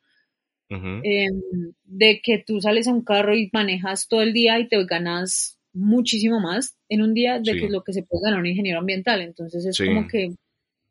em, 0.68 1.40
de 1.84 2.20
que 2.22 2.42
tú 2.47 2.61
sales 2.61 2.88
a 2.88 2.92
un 2.92 3.03
carro 3.03 3.34
y 3.34 3.51
manejas 3.53 4.09
todo 4.09 4.22
el 4.22 4.32
día 4.32 4.59
y 4.59 4.68
te 4.68 4.84
ganas 4.84 5.59
muchísimo 5.72 6.40
más 6.40 6.76
en 6.88 7.03
un 7.03 7.14
día 7.14 7.38
de 7.38 7.53
que 7.53 7.68
lo 7.68 7.84
que 7.84 7.92
se 7.92 8.03
puede 8.03 8.24
ganar 8.24 8.40
un 8.40 8.47
ingeniero 8.47 8.78
ambiental. 8.78 9.20
Entonces 9.20 9.66
es 9.66 9.78
como 9.78 10.09
que, 10.09 10.30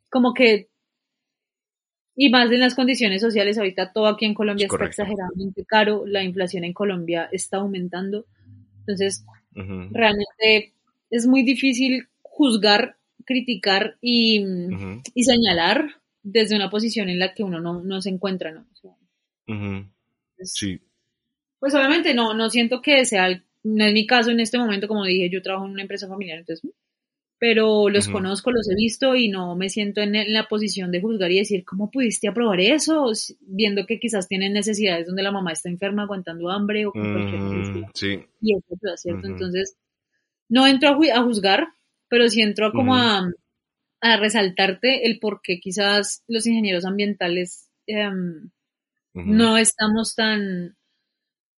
como 0.09 0.33
que, 0.33 0.69
y 2.15 2.29
más 2.29 2.51
en 2.51 2.59
las 2.59 2.75
condiciones 2.75 3.21
sociales, 3.21 3.57
ahorita 3.57 3.91
todo 3.91 4.07
aquí 4.07 4.25
en 4.25 4.33
Colombia 4.33 4.67
está 4.67 4.85
exageradamente 4.85 5.65
caro, 5.65 6.05
la 6.05 6.23
inflación 6.23 6.63
en 6.63 6.73
Colombia 6.73 7.27
está 7.31 7.57
aumentando. 7.57 8.25
Entonces, 8.79 9.25
realmente 9.53 10.74
es 11.09 11.27
muy 11.27 11.43
difícil 11.43 12.07
juzgar, 12.21 12.97
criticar 13.25 13.97
y, 14.01 14.43
señalar 15.15 16.01
desde 16.23 16.55
una 16.55 16.69
posición 16.69 17.09
en 17.09 17.19
la 17.19 17.33
que 17.33 17.43
uno 17.43 17.59
no, 17.61 18.01
se 18.01 18.09
encuentra, 18.09 18.51
¿no? 18.51 18.65
sí. 20.41 20.79
Pues 21.59 21.73
obviamente 21.73 22.13
no, 22.13 22.33
no 22.33 22.49
siento 22.49 22.81
que 22.81 23.05
sea, 23.05 23.41
no 23.63 23.85
es 23.85 23.93
mi 23.93 24.05
caso 24.05 24.31
en 24.31 24.39
este 24.39 24.57
momento, 24.57 24.87
como 24.87 25.05
dije, 25.05 25.29
yo 25.29 25.41
trabajo 25.41 25.65
en 25.65 25.71
una 25.71 25.81
empresa 25.81 26.07
familiar, 26.07 26.39
entonces, 26.39 26.69
pero 27.39 27.89
los 27.89 28.07
conozco, 28.07 28.51
los 28.51 28.69
he 28.69 28.75
visto 28.75 29.15
y 29.15 29.27
no 29.27 29.55
me 29.55 29.69
siento 29.69 30.01
en, 30.01 30.33
la 30.33 30.47
posición 30.47 30.91
de 30.91 31.01
juzgar 31.01 31.31
y 31.31 31.39
decir, 31.39 31.65
¿cómo 31.65 31.91
pudiste 31.91 32.27
aprobar 32.27 32.61
eso? 32.61 33.11
Viendo 33.41 33.85
que 33.85 33.99
quizás 33.99 34.27
tienen 34.27 34.53
necesidades 34.53 35.07
donde 35.07 35.23
la 35.23 35.31
mamá 35.31 35.51
está 35.51 35.69
enferma, 35.69 36.03
aguantando 36.03 36.49
hambre 36.49 36.85
o 36.85 36.91
con 36.91 37.13
cualquier 37.13 37.41
necesidad. 37.41 37.87
Sí. 37.93 38.19
Y 38.41 38.55
eso 38.55 38.93
es 38.93 39.01
cierto. 39.01 39.27
Entonces, 39.27 39.75
no 40.49 40.67
entro 40.67 40.89
a, 40.89 41.23
juzgar, 41.23 41.67
pero 42.09 42.27
sí 42.29 42.41
entro 42.41 42.71
como 42.71 42.95
a, 42.95 43.31
resaltarte 44.01 45.07
el 45.07 45.17
por 45.19 45.41
qué 45.41 45.59
quizás 45.59 46.23
los 46.27 46.45
ingenieros 46.45 46.85
ambientales 46.85 47.71
em, 47.87 48.51
no 49.13 49.57
estamos 49.57 50.13
tan, 50.13 50.75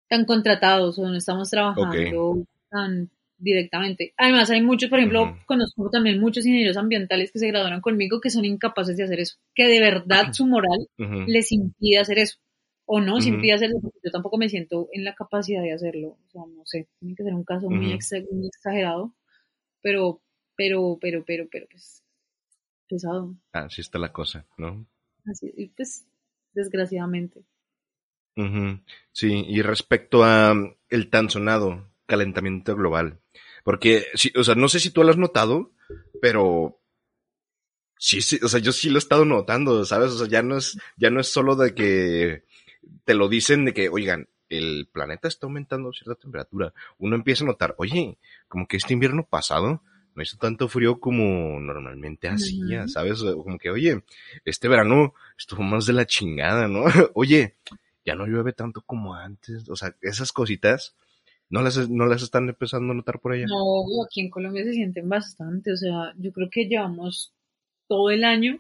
tan 0.08 0.26
contratados 0.26 1.00
o 1.00 1.08
no 1.08 1.16
estamos 1.16 1.50
trabajando 1.50 2.46
tan 2.70 3.10
directamente. 3.38 4.14
Además, 4.18 4.50
hay 4.52 4.62
muchos, 4.62 4.90
por 4.90 5.00
ejemplo, 5.00 5.38
conozco 5.48 5.90
también 5.90 6.20
muchos 6.20 6.46
ingenieros 6.46 6.78
ambientales 6.78 7.32
que 7.32 7.40
se 7.40 7.48
graduaron 7.48 7.82
conmigo 7.82 8.22
que 8.22 8.30
son 8.30 8.46
incapaces 8.46 8.96
de 8.98 9.04
hacer 9.06 9.20
eso, 9.20 9.38
que 9.56 9.68
de 9.68 9.80
verdad 9.80 10.32
su 10.32 10.46
moral 10.46 10.88
les 11.28 11.52
impide 11.52 12.00
hacer 12.00 12.20
eso 12.20 12.38
o 12.86 13.02
no, 13.02 13.20
sin 13.20 13.36
-huh. 13.36 13.54
hacerlo, 13.54 13.80
yo 14.04 14.12
tampoco 14.12 14.38
me 14.38 14.50
siento 14.50 14.90
en 14.92 15.04
la 15.04 15.16
capacidad 15.16 15.62
de 15.62 15.74
hacerlo. 15.74 16.18
O 16.28 16.30
sea, 16.30 16.42
no 16.48 16.66
sé, 16.66 16.88
tiene 17.00 17.16
que 17.16 17.24
ser 17.24 17.34
un 17.34 17.44
caso 17.44 17.70
muy, 17.70 17.94
exagerado, 17.94 19.14
pero, 19.82 20.22
pero, 20.56 20.98
pero, 21.02 21.24
pero, 21.26 21.48
pero, 21.52 21.68
pues, 21.70 22.04
pesado. 22.88 23.36
Así 23.52 23.82
está 23.82 23.98
la 24.00 24.14
cosa, 24.14 24.46
¿no? 24.58 24.86
Así, 25.26 25.52
y 25.58 25.68
pues, 25.70 26.06
desgraciadamente. 26.54 27.44
Sí, 29.14 29.46
y 29.48 29.62
respecto 29.62 30.24
a 30.24 30.54
mm, 30.54 30.76
el 30.90 31.10
tan 31.10 31.30
sonado 31.30 31.90
calentamiento 32.06 32.76
global, 32.76 33.20
porque, 33.64 34.06
o 34.36 34.44
sea, 34.44 34.56
no 34.56 34.68
sé 34.68 34.80
si 34.80 34.92
tú 34.92 35.04
lo 35.04 35.10
has 35.10 35.18
notado, 35.18 35.72
pero 36.22 36.80
sí, 37.98 38.22
sí, 38.22 38.40
o 38.44 38.48
sea, 38.48 38.60
yo 38.60 38.72
sí 38.72 38.90
lo 38.90 38.98
he 38.98 39.00
estado 39.00 39.26
notando, 39.26 39.84
¿sabes? 39.86 40.12
O 40.12 40.18
sea, 40.18 40.28
ya 40.28 40.44
no 40.44 40.58
es, 40.58 40.78
ya 40.98 41.10
no 41.10 41.20
es 41.22 41.28
solo 41.28 41.56
de 41.56 41.74
que 41.74 42.44
te 43.04 43.14
lo 43.14 43.30
dicen 43.30 43.66
de 43.66 43.74
que, 43.74 43.90
oigan, 43.90 44.28
el 44.50 44.88
planeta 44.92 45.28
está 45.28 45.48
aumentando 45.48 45.92
cierta 45.92 46.16
temperatura. 46.16 46.74
Uno 46.98 47.16
empieza 47.16 47.44
a 47.44 47.48
notar, 47.48 47.76
oye, 47.78 48.18
como 48.48 48.68
que 48.68 48.78
este 48.78 48.94
invierno 48.94 49.26
pasado 49.26 49.82
no 50.14 50.24
hizo 50.24 50.38
tanto 50.38 50.68
frío 50.70 51.00
como 51.00 51.60
normalmente 51.60 52.30
hacía, 52.30 52.88
¿sabes? 52.88 53.22
Como 53.22 53.58
que, 53.58 53.70
oye, 53.70 54.04
este 54.46 54.68
verano 54.68 55.14
estuvo 55.38 55.62
más 55.62 55.86
de 55.86 55.94
la 55.94 56.06
chingada, 56.06 56.68
¿no? 56.68 56.86
oye, 57.14 57.56
ya 58.06 58.16
no 58.16 58.26
llueve 58.26 58.54
tanto 58.54 58.82
como 58.82 59.14
antes. 59.14 59.68
O 59.70 59.76
sea, 59.76 59.96
esas 60.02 60.32
cositas 60.32 60.96
no 61.50 61.62
las, 61.62 61.90
no 61.90 62.06
las 62.06 62.22
están 62.22 62.48
empezando 62.48 62.94
a 62.94 62.96
notar 62.96 63.20
por 63.20 63.34
allá. 63.34 63.46
No, 63.48 64.06
aquí 64.06 64.22
en 64.22 64.30
Colombia 64.30 64.64
se 64.64 64.74
sienten 64.74 65.10
bastante. 65.10 65.74
O 65.74 65.78
sea, 65.78 66.14
yo 66.18 66.32
creo 66.32 66.50
que 66.50 66.66
llevamos 66.66 67.34
todo 67.88 68.10
el 68.10 68.24
año 68.24 68.60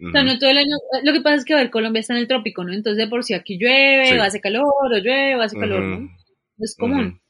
o 0.00 0.10
sea, 0.12 0.22
no 0.22 0.38
todo 0.38 0.50
el 0.50 0.58
año. 0.58 0.76
Lo 1.02 1.12
que 1.12 1.20
pasa 1.20 1.36
es 1.36 1.44
que, 1.44 1.54
a 1.54 1.56
ver, 1.56 1.70
Colombia 1.70 2.00
está 2.00 2.14
en 2.14 2.20
el 2.20 2.28
trópico, 2.28 2.64
¿no? 2.64 2.72
Entonces, 2.72 2.98
de 2.98 3.08
por 3.08 3.24
si 3.24 3.34
aquí 3.34 3.58
llueve, 3.58 4.20
hace 4.20 4.40
calor, 4.40 4.64
o 4.64 4.96
llueve, 4.96 5.34
hace 5.42 5.58
calor, 5.58 5.82
¿no? 5.82 6.10
Es 6.58 6.76
común. 6.76 7.20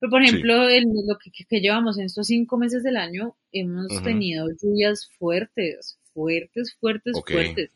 Pero, 0.00 0.10
por 0.10 0.22
ejemplo, 0.22 0.68
el, 0.68 0.84
lo 0.84 1.18
que, 1.18 1.60
llevamos 1.60 1.98
en 1.98 2.06
estos 2.06 2.26
cinco 2.26 2.56
meses 2.56 2.82
del 2.82 2.96
año, 2.96 3.36
hemos 3.52 4.02
tenido 4.02 4.48
lluvias 4.60 5.10
fuertes, 5.18 5.98
fuertes, 6.14 6.74
fuertes, 6.80 7.12
fuertes. 7.26 7.70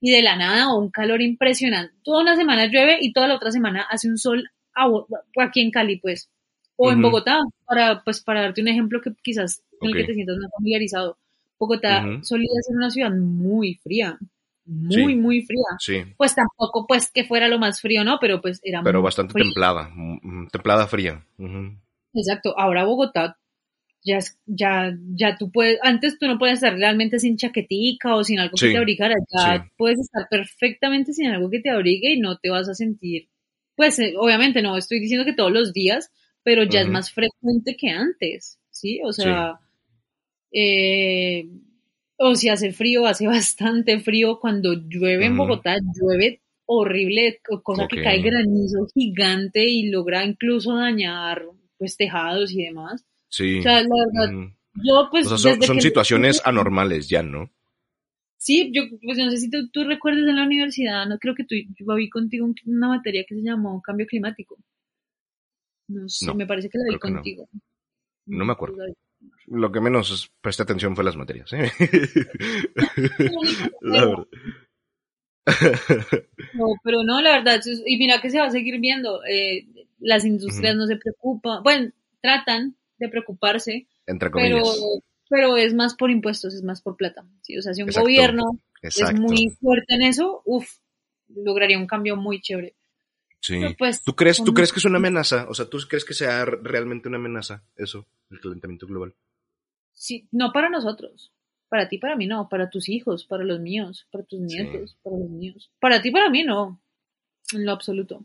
Y 0.00 0.12
de 0.12 0.22
la 0.22 0.36
nada, 0.36 0.74
un 0.74 0.90
calor 0.90 1.20
impresionante. 1.20 1.94
Toda 2.04 2.22
una 2.22 2.36
semana 2.36 2.66
llueve 2.66 2.98
y 3.00 3.12
toda 3.12 3.28
la 3.28 3.36
otra 3.36 3.50
semana 3.50 3.86
hace 3.90 4.08
un 4.08 4.18
sol 4.18 4.48
aquí 5.36 5.60
en 5.60 5.70
Cali, 5.70 5.96
pues. 5.98 6.30
O 6.76 6.90
en 6.90 7.02
Bogotá, 7.02 7.40
para, 7.66 8.02
pues, 8.04 8.22
para 8.22 8.40
darte 8.40 8.62
un 8.62 8.68
ejemplo 8.68 9.00
que 9.02 9.12
quizás 9.22 9.62
en 9.80 9.90
el 9.90 9.96
que 9.96 10.04
te 10.04 10.14
sientas 10.14 10.36
más 10.38 10.50
familiarizado. 10.56 11.18
Bogotá 11.60 12.02
solía 12.22 12.48
ser 12.62 12.76
una 12.76 12.90
ciudad 12.90 13.12
muy 13.12 13.74
fría, 13.74 14.18
muy, 14.64 15.14
muy 15.14 15.42
fría. 15.42 15.66
Sí. 15.78 16.02
Pues 16.16 16.34
tampoco, 16.34 16.86
pues, 16.88 17.10
que 17.12 17.24
fuera 17.24 17.48
lo 17.48 17.58
más 17.58 17.80
frío, 17.80 18.02
¿no? 18.02 18.18
Pero 18.20 18.40
pues 18.40 18.60
era 18.64 18.82
Pero 18.82 19.02
bastante 19.02 19.34
templada, 19.34 19.90
templada 20.50 20.86
fría. 20.86 21.24
Exacto. 22.14 22.58
Ahora 22.58 22.84
Bogotá 22.84 23.36
ya, 24.02 24.18
ya, 24.46 24.96
ya 25.14 25.36
tú 25.36 25.50
puedes, 25.50 25.78
antes 25.82 26.18
tú 26.18 26.26
no 26.26 26.38
puedes 26.38 26.54
estar 26.54 26.74
realmente 26.74 27.18
sin 27.18 27.36
chaquetica 27.36 28.14
o 28.14 28.24
sin 28.24 28.38
algo 28.38 28.56
que 28.58 28.70
te 28.70 28.78
abrigara, 28.78 29.14
ya 29.30 29.70
puedes 29.76 30.00
estar 30.00 30.26
perfectamente 30.30 31.12
sin 31.12 31.28
algo 31.28 31.50
que 31.50 31.60
te 31.60 31.70
abrigue 31.70 32.14
y 32.14 32.20
no 32.20 32.38
te 32.38 32.50
vas 32.50 32.68
a 32.68 32.74
sentir, 32.74 33.28
pues 33.76 33.98
eh, 33.98 34.14
obviamente 34.16 34.62
no 34.62 34.76
estoy 34.76 35.00
diciendo 35.00 35.24
que 35.24 35.34
todos 35.34 35.52
los 35.52 35.72
días, 35.72 36.10
pero 36.42 36.64
ya 36.64 36.80
es 36.80 36.88
más 36.88 37.12
frecuente 37.12 37.76
que 37.76 37.90
antes, 37.90 38.58
¿sí? 38.70 39.00
O 39.04 39.12
sea, 39.12 39.60
eh, 40.52 41.48
o 42.16 42.34
si 42.34 42.48
hace 42.48 42.72
frío, 42.72 43.06
hace 43.06 43.26
bastante 43.26 44.00
frío. 44.00 44.38
Cuando 44.40 44.74
llueve 44.74 45.26
en 45.26 45.36
Bogotá, 45.36 45.76
llueve 46.00 46.42
horrible, 46.66 47.40
cosa 47.64 47.88
que 47.88 48.02
cae 48.02 48.22
granizo 48.22 48.86
gigante 48.94 49.68
y 49.68 49.90
logra 49.90 50.24
incluso 50.24 50.76
dañar 50.76 51.44
pues 51.76 51.96
tejados 51.96 52.52
y 52.52 52.64
demás. 52.64 53.04
Sí. 53.28 53.58
O 53.58 53.62
sea, 53.62 53.82
la 53.82 53.88
verdad, 53.88 54.50
yo 54.74 55.08
pues... 55.10 55.28
son, 55.28 55.80
situaciones 55.80 56.40
anormales 56.44 57.08
ya, 57.08 57.22
¿no? 57.22 57.50
Sí, 58.36 58.70
yo 58.72 58.82
pues 59.02 59.18
no 59.18 59.30
sé 59.30 59.38
si 59.38 59.50
tú, 59.50 59.84
recuerdas 59.84 60.28
en 60.28 60.36
la 60.36 60.44
universidad, 60.44 61.06
no 61.06 61.18
creo 61.18 61.34
que 61.34 61.44
tú, 61.44 61.54
yo 61.56 61.94
vi 61.94 62.08
contigo 62.08 62.48
una 62.66 62.88
materia 62.88 63.24
que 63.28 63.34
se 63.34 63.42
llamó 63.42 63.82
cambio 63.82 64.06
climático. 64.06 64.56
No 65.88 66.08
sé, 66.08 66.32
me 66.34 66.46
parece 66.46 66.70
que 66.70 66.78
la 66.78 66.92
vi 66.92 66.98
contigo. 66.98 67.48
No. 68.26 68.44
me 68.44 68.52
acuerdo. 68.52 68.76
Lo 69.50 69.72
que 69.72 69.80
menos 69.80 70.30
presté 70.40 70.62
atención 70.62 70.94
fue 70.94 71.04
las 71.04 71.16
materias. 71.16 71.52
¿eh? 71.52 71.70
la 73.80 74.06
verdad. 74.06 74.26
No, 76.54 76.66
pero 76.84 77.02
no, 77.02 77.20
la 77.20 77.38
verdad, 77.38 77.60
y 77.86 77.96
mira 77.96 78.20
que 78.20 78.30
se 78.30 78.38
va 78.38 78.46
a 78.46 78.50
seguir 78.50 78.78
viendo, 78.78 79.24
eh, 79.24 79.66
las 79.98 80.24
industrias 80.24 80.76
no 80.76 80.86
se 80.86 80.96
preocupan, 80.96 81.62
bueno, 81.62 81.90
tratan 82.20 82.76
de 82.98 83.08
preocuparse, 83.08 83.86
Entre 84.06 84.30
comillas. 84.30 84.62
pero, 84.62 85.02
pero 85.28 85.56
es 85.56 85.74
más 85.74 85.94
por 85.94 86.10
impuestos, 86.10 86.54
es 86.54 86.62
más 86.62 86.82
por 86.82 86.96
plata. 86.96 87.24
¿sí? 87.42 87.58
O 87.58 87.62
sea, 87.62 87.74
si 87.74 87.82
un 87.82 87.90
gobierno 87.90 88.60
es 88.82 89.00
muy 89.14 89.50
fuerte 89.60 89.94
en 89.94 90.02
eso, 90.02 90.42
uff, 90.44 90.68
lograría 91.28 91.78
un 91.78 91.86
cambio 91.86 92.16
muy 92.16 92.40
chévere. 92.40 92.74
Sí. 93.40 93.60
Pues, 93.78 94.04
¿Tú, 94.04 94.14
crees, 94.14 94.42
¿Tú 94.44 94.52
crees 94.52 94.72
que 94.72 94.78
es 94.78 94.84
una 94.84 94.96
amenaza? 94.98 95.46
O 95.48 95.54
sea, 95.54 95.66
¿tú 95.66 95.78
crees 95.88 96.04
que 96.04 96.14
sea 96.14 96.44
realmente 96.44 97.08
una 97.08 97.18
amenaza 97.18 97.64
eso, 97.76 98.06
el 98.30 98.40
calentamiento 98.40 98.86
global? 98.86 99.14
Sí, 100.00 100.26
no 100.32 100.50
para 100.50 100.70
nosotros. 100.70 101.30
Para 101.68 101.86
ti, 101.86 101.98
para 101.98 102.16
mí 102.16 102.26
no, 102.26 102.48
para 102.48 102.70
tus 102.70 102.88
hijos, 102.88 103.26
para 103.26 103.44
los 103.44 103.60
míos, 103.60 104.08
para 104.10 104.24
tus 104.24 104.40
nietos, 104.40 104.96
para 105.02 105.18
los 105.18 105.28
míos. 105.28 105.70
Para 105.78 106.00
ti, 106.00 106.10
para 106.10 106.30
mí 106.30 106.42
no, 106.42 106.82
en 107.52 107.66
lo 107.66 107.72
absoluto. 107.72 108.24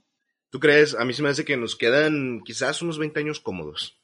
¿Tú 0.49 0.57
crees? 0.61 0.95
A 0.95 1.03
mí 1.03 1.11
se 1.11 1.21
me 1.21 1.27
hace 1.27 1.43
que 1.43 1.57
nos 1.57 1.75
quedan 1.75 2.41
quizás 2.45 2.81
unos 2.81 2.97
20 2.97 3.19
años 3.19 3.41
cómodos. 3.41 3.99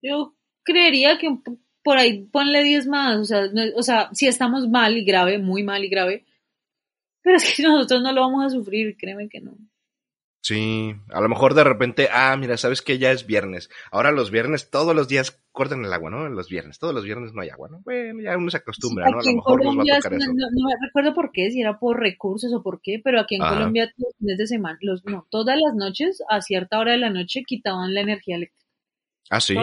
Yo 0.00 0.34
creería 0.62 1.18
que 1.18 1.38
por 1.82 1.98
ahí 1.98 2.24
ponle 2.24 2.62
10 2.62 2.86
más, 2.86 3.18
o 3.18 3.24
sea, 3.24 3.50
o 3.76 3.82
sea, 3.82 4.08
si 4.14 4.26
estamos 4.26 4.66
mal 4.70 4.96
y 4.96 5.04
grave, 5.04 5.38
muy 5.38 5.64
mal 5.64 5.84
y 5.84 5.90
grave, 5.90 6.24
pero 7.20 7.36
es 7.36 7.54
que 7.54 7.62
nosotros 7.62 8.02
no 8.02 8.12
lo 8.12 8.22
vamos 8.22 8.46
a 8.46 8.50
sufrir, 8.56 8.96
créeme 8.96 9.28
que 9.28 9.42
no. 9.42 9.58
Sí, 10.40 10.94
a 11.10 11.20
lo 11.20 11.28
mejor 11.28 11.54
de 11.54 11.64
repente, 11.64 12.08
ah, 12.12 12.36
mira, 12.36 12.56
sabes 12.56 12.80
que 12.80 12.98
ya 12.98 13.10
es 13.10 13.26
viernes. 13.26 13.70
Ahora 13.90 14.12
los 14.12 14.30
viernes, 14.30 14.70
todos 14.70 14.94
los 14.94 15.08
días 15.08 15.42
cortan 15.52 15.84
el 15.84 15.92
agua, 15.92 16.10
¿no? 16.10 16.28
Los 16.28 16.48
viernes, 16.48 16.78
todos 16.78 16.94
los 16.94 17.04
viernes 17.04 17.34
no 17.34 17.42
hay 17.42 17.50
agua, 17.50 17.68
¿no? 17.68 17.80
Bueno, 17.80 18.22
ya 18.22 18.36
uno 18.36 18.48
se 18.48 18.58
acostumbra, 18.58 19.10
¿no? 19.10 19.18
A 19.18 19.22
lo 19.24 19.32
mejor 19.34 19.64
nos 19.64 19.76
va 19.76 19.82
a 19.82 19.96
tocar 19.96 20.14
eso. 20.14 20.32
No, 20.32 20.68
me 20.68 20.86
recuerdo 20.86 21.14
por 21.14 21.32
qué, 21.32 21.50
si 21.50 21.60
era 21.60 21.78
por 21.78 21.98
recursos 21.98 22.52
o 22.54 22.62
por 22.62 22.80
qué, 22.80 23.00
pero 23.02 23.20
aquí 23.20 23.34
en 23.34 23.42
Colombia 23.42 23.92
los 23.96 24.14
fines 24.16 24.38
de 24.38 24.46
semana, 24.46 24.78
los, 24.80 25.04
no, 25.04 25.26
todas 25.28 25.58
las 25.60 25.74
noches, 25.74 26.22
a 26.30 26.40
cierta 26.40 26.78
hora 26.78 26.92
de 26.92 26.98
la 26.98 27.10
noche, 27.10 27.42
quitaban 27.44 27.92
la 27.92 28.00
energía 28.02 28.36
eléctrica. 28.36 28.64
Ah, 29.30 29.40
sí. 29.40 29.56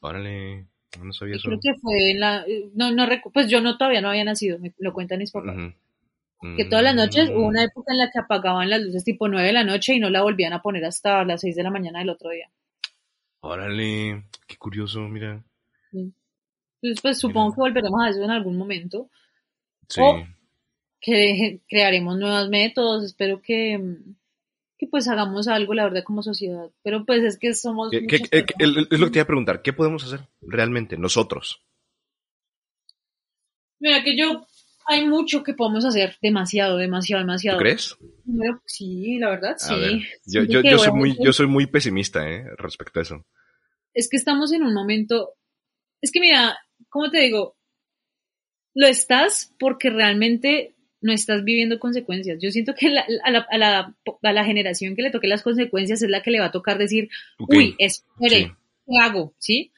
Órale, 0.00 0.66
no 1.02 1.12
sabía 1.12 1.36
eso. 1.36 1.48
Creo 1.48 1.60
que 1.60 1.74
fue 1.80 2.12
en 2.12 2.20
la, 2.20 2.46
no, 2.74 2.92
no, 2.92 3.06
pues 3.32 3.48
yo 3.48 3.60
no, 3.60 3.76
todavía 3.76 4.00
no 4.00 4.08
había 4.08 4.24
nacido, 4.24 4.58
me 4.58 4.72
lo 4.78 4.92
cuentan 4.92 5.18
mis 5.18 5.32
papás 5.32 5.56
que 6.56 6.64
todas 6.64 6.82
las 6.82 6.94
noches 6.94 7.28
hubo 7.28 7.46
una 7.46 7.62
mm. 7.62 7.68
época 7.68 7.92
en 7.92 7.98
la 7.98 8.10
que 8.10 8.18
apagaban 8.18 8.70
las 8.70 8.80
luces 8.80 9.04
tipo 9.04 9.28
9 9.28 9.46
de 9.46 9.52
la 9.52 9.64
noche 9.64 9.94
y 9.94 10.00
no 10.00 10.08
la 10.08 10.22
volvían 10.22 10.54
a 10.54 10.62
poner 10.62 10.84
hasta 10.86 11.22
las 11.24 11.42
6 11.42 11.54
de 11.54 11.62
la 11.62 11.70
mañana 11.70 11.98
del 11.98 12.08
otro 12.08 12.30
día. 12.30 12.50
Órale, 13.40 14.24
qué 14.46 14.56
curioso, 14.56 15.00
mira. 15.00 15.42
Entonces, 15.92 17.02
pues 17.02 17.18
supongo 17.18 17.52
que 17.52 17.60
volveremos 17.60 18.00
a 18.02 18.08
eso 18.08 18.22
en 18.22 18.30
algún 18.30 18.56
momento. 18.56 19.10
Sí. 19.88 20.00
O 20.00 20.24
que 21.00 21.60
crearemos 21.68 22.18
nuevos 22.18 22.48
métodos, 22.48 23.04
espero 23.04 23.40
que, 23.40 23.80
que 24.78 24.86
pues 24.86 25.08
hagamos 25.08 25.48
algo, 25.48 25.74
la 25.74 25.84
verdad, 25.84 26.04
como 26.04 26.22
sociedad. 26.22 26.70
Pero 26.82 27.04
pues 27.04 27.22
es 27.22 27.38
que 27.38 27.54
somos... 27.54 27.92
es 27.92 28.02
lo 28.02 29.06
que 29.06 29.10
te 29.10 29.18
iba 29.18 29.22
a 29.22 29.26
preguntar, 29.26 29.62
¿qué 29.62 29.72
podemos 29.72 30.04
hacer 30.04 30.28
realmente 30.42 30.96
nosotros? 30.96 31.62
Mira, 33.78 34.04
que 34.04 34.16
yo 34.16 34.46
hay 34.90 35.06
mucho 35.06 35.44
que 35.44 35.54
podemos 35.54 35.84
hacer, 35.84 36.16
demasiado, 36.20 36.76
demasiado, 36.76 37.22
demasiado. 37.22 37.58
¿Tú 37.58 37.62
crees? 37.62 37.96
sí, 38.66 39.18
la 39.20 39.30
verdad, 39.30 39.54
sí. 39.56 40.02
Yo, 40.26 40.42
yo, 40.42 40.62
yo, 40.62 40.78
soy 40.78 40.92
muy, 40.92 41.16
yo 41.22 41.32
soy 41.32 41.46
muy 41.46 41.66
pesimista 41.66 42.28
¿eh? 42.28 42.44
respecto 42.58 42.98
a 42.98 43.02
eso. 43.02 43.26
Es 43.94 44.08
que 44.08 44.16
estamos 44.16 44.52
en 44.52 44.64
un 44.64 44.74
momento, 44.74 45.34
es 46.00 46.10
que 46.10 46.18
mira, 46.18 46.58
¿cómo 46.88 47.08
te 47.08 47.20
digo? 47.20 47.56
Lo 48.74 48.88
estás 48.88 49.54
porque 49.60 49.90
realmente 49.90 50.74
no 51.00 51.12
estás 51.12 51.44
viviendo 51.44 51.78
consecuencias. 51.78 52.38
Yo 52.42 52.50
siento 52.50 52.74
que 52.74 52.88
a, 52.88 52.90
la, 52.90 53.06
a, 53.22 53.58
la, 53.58 53.96
a, 54.22 54.32
la, 54.32 54.44
generación 54.44 54.96
que 54.96 55.02
le 55.02 55.12
toque 55.12 55.28
las 55.28 55.42
consecuencias 55.42 56.02
es 56.02 56.10
la 56.10 56.22
que 56.22 56.32
le 56.32 56.40
va 56.40 56.46
a 56.46 56.52
tocar 56.52 56.78
decir, 56.78 57.10
uy, 57.38 57.76
espere, 57.78 58.56
¿qué 58.86 58.92
hago? 59.00 59.34
¿Sí? 59.38 59.70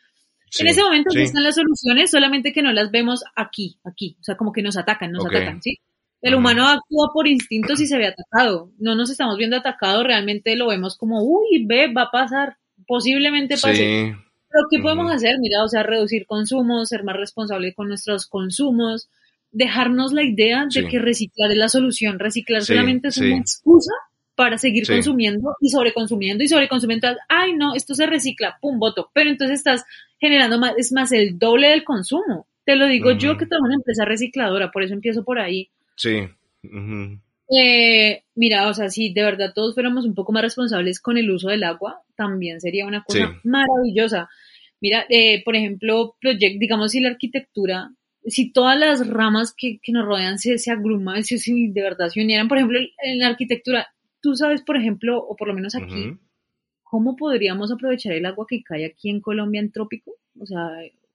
En 0.59 0.67
ese 0.67 0.83
momento 0.83 1.17
están 1.19 1.43
las 1.43 1.55
soluciones, 1.55 2.11
solamente 2.11 2.53
que 2.53 2.63
no 2.63 2.73
las 2.73 2.91
vemos 2.91 3.25
aquí, 3.35 3.79
aquí. 3.85 4.17
O 4.21 4.25
sea, 4.25 4.37
como 4.37 4.53
que 4.53 4.63
nos 4.63 4.77
atacan, 4.77 5.13
nos 5.13 5.25
atacan, 5.27 5.63
¿sí? 5.63 5.79
El 6.21 6.37
humano 6.37 6.69
actúa 6.69 7.11
por 7.13 7.27
instintos 7.27 7.81
y 7.81 7.87
se 7.87 7.99
ve 7.99 8.07
atacado. 8.07 8.71
No 8.79 8.95
nos 8.95 9.11
estamos 9.11 9.37
viendo 9.37 9.57
atacados, 9.57 10.05
realmente 10.05 10.55
lo 10.57 10.69
vemos 10.69 10.97
como, 10.97 11.23
uy, 11.23 11.65
ve, 11.67 11.93
va 11.93 12.03
a 12.03 12.11
pasar, 12.11 12.57
posiblemente 12.87 13.57
pase. 13.61 14.15
Pero 14.49 14.67
¿qué 14.71 14.79
podemos 14.81 15.11
hacer? 15.11 15.37
Mira, 15.41 15.65
o 15.65 15.69
sea, 15.69 15.83
reducir 15.83 16.27
consumos, 16.27 16.91
ser 16.91 17.03
más 17.03 17.17
responsable 17.17 17.75
con 17.75 17.89
nuestros 17.89 18.27
consumos, 18.27 19.09
dejarnos 19.51 20.13
la 20.13 20.23
idea 20.23 20.67
de 20.73 20.87
que 20.87 20.99
reciclar 20.99 21.51
es 21.51 21.57
la 21.57 21.69
solución. 21.69 22.19
Reciclar 22.19 22.63
solamente 22.63 23.09
es 23.09 23.17
una 23.17 23.39
excusa 23.39 23.93
para 24.35 24.59
seguir 24.59 24.87
consumiendo 24.87 25.57
y 25.61 25.69
sobreconsumiendo 25.69 26.43
y 26.43 26.49
sobreconsumiendo. 26.49 27.09
Ay, 27.29 27.55
no, 27.55 27.75
esto 27.75 27.95
se 27.95 28.07
recicla, 28.07 28.59
pum, 28.61 28.79
voto. 28.79 29.11
Pero 29.13 29.31
entonces 29.31 29.59
estás 29.59 29.85
generando 30.21 30.59
más, 30.59 30.75
es 30.77 30.93
más 30.93 31.13
el 31.13 31.39
doble 31.39 31.69
del 31.69 31.85
consumo. 31.85 32.47
Te 32.65 32.77
lo 32.77 32.87
digo 32.87 33.13
yo 33.13 33.37
que 33.37 33.47
trabajo 33.47 33.67
en 33.67 33.73
una 33.73 33.81
empresa 33.81 34.05
recicladora, 34.05 34.71
por 34.71 34.83
eso 34.83 34.95
empiezo 34.95 35.25
por 35.25 35.39
ahí. 35.39 35.69
Sí. 35.97 36.29
eh, 37.55 38.23
mira, 38.35 38.69
o 38.69 38.75
sea, 38.75 38.89
si 38.89 39.13
de 39.13 39.25
verdad 39.25 39.53
todos 39.55 39.75
fuéramos 39.75 40.07
un 40.07 40.15
poco 40.15 40.33
más 40.33 40.43
responsables 40.43 41.01
con 41.01 41.19
el 41.19 41.31
uso 41.31 41.49
del 41.49 41.65
agua, 41.65 42.01
también 42.15 42.61
sería 42.61 42.87
una 42.87 43.03
cosa 43.03 43.39
maravillosa. 43.45 44.29
Mira, 44.81 45.05
eh, 45.09 45.43
por 45.45 45.57
ejemplo, 45.57 46.17
project, 46.21 46.59
digamos, 46.59 46.93
si 46.93 47.01
la 47.01 47.11
arquitectura, 47.11 47.93
si 48.25 48.53
todas 48.53 48.79
las 48.79 49.07
ramas 49.07 49.55
que, 49.57 49.79
que 49.83 49.93
nos 49.93 50.05
rodean 50.05 50.39
se, 50.39 50.59
se 50.59 50.71
agruman, 50.71 51.25
si, 51.25 51.39
si, 51.39 51.69
de 51.69 51.83
verdad 51.83 52.09
se 52.09 52.23
unieran, 52.23 52.49
por 52.49 52.59
ejemplo, 52.59 52.79
en 52.79 53.19
la 53.19 53.29
arquitectura, 53.29 53.89
tú 54.23 54.35
sabes, 54.35 54.63
por 54.63 54.77
ejemplo, 54.77 55.19
o 55.19 55.37
por 55.37 55.49
lo 55.49 55.55
menos 55.55 55.75
aquí, 55.75 56.17
¿cómo 56.83 57.17
podríamos 57.17 57.71
aprovechar 57.71 58.13
el 58.13 58.25
agua 58.25 58.47
que 58.49 58.63
cae 58.63 58.87
aquí 58.87 59.11
en 59.11 59.21
Colombia 59.21 59.61
en 59.61 59.73
trópico? 59.73 60.13
O 60.41 60.47
sea, 60.47 60.69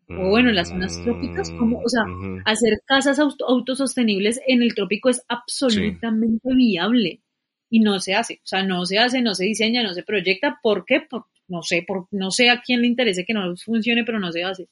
o 0.10 0.30
bueno, 0.30 0.49
en 0.49 0.55
las 0.55 0.70
zonas 0.70 1.01
trópicas, 1.03 1.51
¿cómo, 1.51 1.80
o 1.80 1.89
sea, 1.89 2.03
hacer 2.45 2.82
casas 2.86 3.20
autosostenibles 3.20 4.39
en 4.47 4.62
el 4.62 4.76
trópico 4.76 5.10
es 5.10 5.24
absolutamente 5.28 6.53
viable 6.53 7.22
y 7.70 7.80
no 7.80 7.99
se 7.99 8.16
hace, 8.16 8.36
o 8.43 8.47
sea, 8.47 8.64
no 8.64 8.86
se 8.86 8.99
hace, 8.99 9.22
no 9.22 9.34
se 9.36 9.45
diseña, 9.45 9.84
no 9.84 9.93
se 9.93 10.03
proyecta, 10.03 10.60
¿por 10.62 10.86
qué? 10.86 11.05
no 11.49 11.64
sé, 11.64 11.84
por, 11.88 12.08
no 12.12 12.32
sé 12.32 12.49
a 12.49 12.62
quién 12.62 12.82
le 12.82 12.88
interese 12.88 13.26
que 13.26 13.34
no 13.34 13.55
funcione, 13.58 14.03
pero 14.03 14.20
no 14.20 14.32
se 14.32 14.43
hace. 14.43 14.68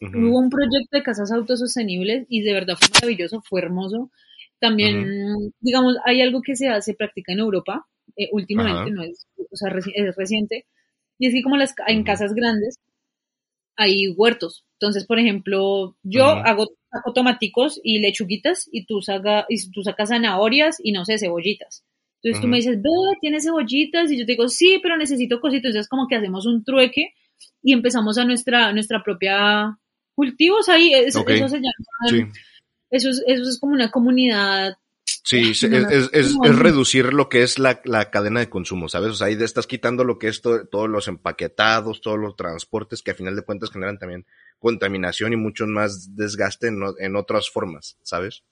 Hubo 0.00 0.38
un 0.38 0.50
proyecto 0.50 0.96
de 0.96 1.02
casas 1.02 1.32
autosostenibles 1.32 2.26
y 2.28 2.42
de 2.42 2.52
verdad 2.52 2.76
fue 2.78 2.88
maravilloso, 2.92 3.42
fue 3.42 3.62
hermoso. 3.62 4.10
También, 4.58 5.52
digamos, 5.60 5.96
hay 6.04 6.22
algo 6.22 6.40
que 6.42 6.56
se 6.56 6.68
hace, 6.68 6.94
practica 6.94 7.32
en 7.32 7.40
Europa, 7.40 7.86
eh, 8.16 8.28
últimamente, 8.32 8.90
no 8.90 9.02
es, 9.02 9.26
o 9.36 9.56
sea, 9.56 9.70
es 9.94 10.16
reciente, 10.16 10.66
y 11.18 11.26
es 11.26 11.34
que 11.34 11.42
como 11.42 11.56
las, 11.56 11.74
en 11.86 12.04
casas 12.04 12.34
grandes 12.34 12.78
hay 13.76 14.08
huertos. 14.08 14.64
Entonces, 14.80 15.06
por 15.06 15.18
ejemplo, 15.18 15.96
yo 16.02 16.24
hago, 16.24 16.68
saco 16.90 17.12
tomaticos 17.12 17.80
y 17.82 17.98
lechuguitas 17.98 18.68
y 18.72 18.86
tú, 18.86 19.02
saca, 19.02 19.46
y 19.48 19.70
tú 19.70 19.82
sacas 19.82 20.08
zanahorias 20.08 20.78
y 20.82 20.92
no 20.92 21.04
sé, 21.04 21.18
cebollitas. 21.18 21.84
Entonces 22.22 22.42
tú 22.42 22.48
me 22.48 22.56
dices, 22.56 22.80
ve, 22.82 22.90
tienes 23.20 23.44
cebollitas 23.44 24.10
y 24.10 24.18
yo 24.18 24.26
te 24.26 24.32
digo, 24.32 24.48
sí, 24.48 24.80
pero 24.82 24.96
necesito 24.96 25.40
cositas. 25.40 25.70
Entonces 25.70 25.88
como 25.88 26.08
que 26.08 26.16
hacemos 26.16 26.46
un 26.46 26.64
trueque 26.64 27.10
y 27.62 27.72
empezamos 27.72 28.18
a 28.18 28.24
nuestra, 28.24 28.72
nuestra 28.72 29.02
propia 29.02 29.78
cultivos 30.14 30.68
ahí. 30.68 30.92
Eso, 30.92 31.22
se 31.24 31.38
llama, 31.38 32.32
eso, 32.96 33.10
es, 33.10 33.22
eso 33.26 33.42
es 33.48 33.58
como 33.60 33.74
una 33.74 33.90
comunidad 33.90 34.74
Sí, 35.22 35.50
es, 35.50 35.62
es, 35.62 36.10
es, 36.12 36.36
reducir 36.56 37.12
lo 37.12 37.28
que 37.28 37.42
es 37.42 37.58
la, 37.58 37.80
la, 37.84 38.10
cadena 38.10 38.40
de 38.40 38.48
consumo, 38.48 38.88
¿sabes? 38.88 39.10
O 39.10 39.14
sea, 39.14 39.28
ahí 39.28 39.34
estás 39.34 39.66
quitando 39.66 40.04
lo 40.04 40.18
que 40.18 40.28
es 40.28 40.40
todos 40.40 40.88
los 40.88 41.08
empaquetados, 41.08 42.00
todos 42.00 42.18
los 42.18 42.36
transportes 42.36 43.02
que 43.02 43.12
a 43.12 43.14
final 43.14 43.34
de 43.36 43.42
cuentas 43.42 43.70
generan 43.70 43.98
también 43.98 44.26
contaminación 44.58 45.32
y 45.32 45.36
mucho 45.36 45.66
más 45.66 46.14
desgaste 46.16 46.68
en, 46.68 46.80
en 46.98 47.16
otras 47.16 47.50
formas, 47.50 47.98
¿sabes? 48.02 48.42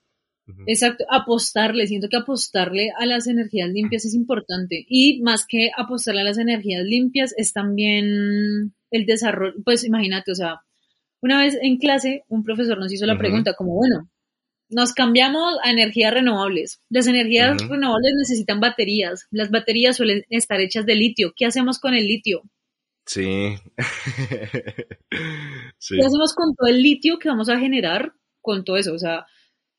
Exacto, 0.66 1.04
apostarle, 1.10 1.86
siento 1.86 2.08
que 2.08 2.18
apostarle 2.18 2.90
a 2.98 3.06
las 3.06 3.26
energías 3.26 3.70
limpias 3.70 4.04
es 4.04 4.14
importante 4.14 4.84
y 4.88 5.22
más 5.22 5.46
que 5.48 5.70
apostarle 5.76 6.20
a 6.20 6.24
las 6.24 6.38
energías 6.38 6.84
limpias 6.84 7.34
es 7.36 7.52
también 7.52 8.74
el 8.90 9.06
desarrollo, 9.06 9.54
pues 9.64 9.84
imagínate, 9.84 10.32
o 10.32 10.34
sea, 10.34 10.60
una 11.22 11.38
vez 11.38 11.56
en 11.62 11.78
clase 11.78 12.24
un 12.28 12.44
profesor 12.44 12.78
nos 12.78 12.92
hizo 12.92 13.06
la 13.06 13.16
pregunta 13.16 13.54
como, 13.56 13.74
bueno, 13.74 14.10
nos 14.74 14.92
cambiamos 14.92 15.56
a 15.62 15.70
energías 15.70 16.12
renovables. 16.12 16.80
Las 16.88 17.06
energías 17.06 17.56
renovables 17.68 18.14
necesitan 18.16 18.60
baterías. 18.60 19.26
Las 19.30 19.50
baterías 19.50 19.96
suelen 19.96 20.24
estar 20.30 20.60
hechas 20.60 20.86
de 20.86 20.94
litio. 20.94 21.32
¿Qué 21.36 21.46
hacemos 21.46 21.78
con 21.78 21.94
el 21.94 22.06
litio? 22.06 22.42
Sí. 23.06 23.56
sí. 25.78 25.96
¿Qué 25.96 26.06
hacemos 26.06 26.34
con 26.34 26.54
todo 26.56 26.68
el 26.68 26.82
litio 26.82 27.18
que 27.18 27.28
vamos 27.28 27.48
a 27.48 27.58
generar 27.58 28.14
con 28.40 28.64
todo 28.64 28.76
eso? 28.76 28.94
O 28.94 28.98
sea, 28.98 29.26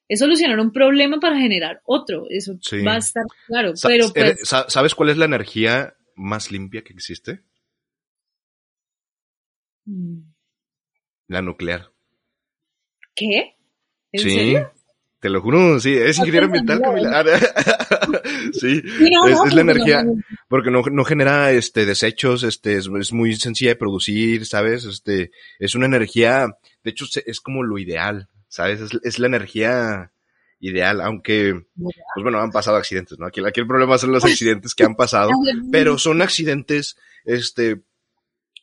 es 0.07 0.19
solucionar 0.19 0.59
un 0.59 0.71
problema 0.71 1.19
para 1.19 1.37
generar 1.37 1.81
otro. 1.85 2.27
Eso 2.29 2.57
va 2.85 2.93
a 2.93 2.97
estar 2.97 3.23
claro. 3.47 3.73
Pero 3.81 4.13
pues 4.13 4.53
¿Sabes 4.67 4.95
cuál 4.95 5.09
es 5.09 5.17
la 5.17 5.25
energía 5.25 5.95
más 6.15 6.51
limpia 6.51 6.83
que 6.83 6.93
existe? 6.93 7.43
Mm. 9.85 10.19
La 11.27 11.41
nuclear. 11.41 11.91
¿Qué? 13.15 13.55
¿En 14.11 14.21
sí. 14.21 14.29
Serio? 14.29 14.71
Te 15.25 15.31
lo 15.31 15.41
juro, 15.41 15.79
sí, 15.79 15.91
es 15.91 16.19
ingeniero 16.19 16.45
ambiental, 16.45 16.79
Camila. 16.79 17.23
sí, 18.53 18.79
es, 18.85 19.53
la 19.55 19.61
energía, 19.61 20.05
porque 20.47 20.69
no, 20.69 20.83
no 20.83 21.03
genera 21.03 21.51
este 21.51 21.87
desechos, 21.87 22.43
este, 22.43 22.77
es, 22.77 23.11
muy 23.11 23.35
sencilla 23.35 23.71
de 23.71 23.75
producir, 23.75 24.45
¿sabes? 24.45 24.85
Este, 24.85 25.31
es 25.57 25.73
una 25.73 25.87
energía, 25.87 26.59
de 26.83 26.91
hecho, 26.91 27.05
es 27.25 27.41
como 27.41 27.63
lo 27.63 27.79
ideal, 27.79 28.29
¿sabes? 28.49 28.81
Es, 29.01 29.17
la 29.17 29.25
energía 29.25 30.11
ideal, 30.59 31.01
aunque, 31.01 31.59
pues 31.75 31.95
bueno, 32.21 32.39
han 32.39 32.51
pasado 32.51 32.77
accidentes, 32.77 33.17
¿no? 33.17 33.25
Aquí, 33.25 33.41
aquí 33.43 33.61
el 33.61 33.67
problema 33.67 33.97
son 33.97 34.11
los 34.11 34.23
accidentes 34.23 34.75
que 34.75 34.83
han 34.83 34.95
pasado, 34.95 35.31
pero 35.71 35.97
son 35.97 36.21
accidentes, 36.21 36.97
este, 37.23 37.81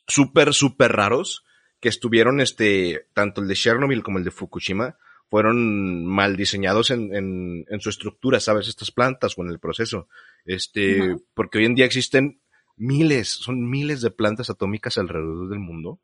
súper, 0.07 0.53
súper 0.53 0.93
raros, 0.93 1.43
que 1.81 1.89
estuvieron, 1.89 2.39
este, 2.39 3.07
tanto 3.13 3.41
el 3.41 3.49
de 3.49 3.55
Chernobyl 3.55 4.01
como 4.01 4.17
el 4.17 4.23
de 4.23 4.31
Fukushima, 4.31 4.95
fueron 5.33 6.05
mal 6.05 6.35
diseñados 6.35 6.91
en, 6.91 7.11
en, 7.11 7.65
en, 7.67 7.81
su 7.81 7.89
estructura, 7.89 8.39
¿sabes? 8.39 8.67
Estas 8.67 8.91
plantas 8.91 9.35
o 9.35 9.41
en 9.41 9.49
el 9.49 9.57
proceso. 9.57 10.07
Este, 10.45 11.15
porque 11.33 11.57
hoy 11.57 11.65
en 11.65 11.73
día 11.73 11.85
existen 11.85 12.39
miles, 12.75 13.29
son 13.29 13.67
miles 13.67 14.03
de 14.03 14.11
plantas 14.11 14.51
atómicas 14.51 14.99
alrededor 14.99 15.49
del 15.49 15.57
mundo. 15.57 15.99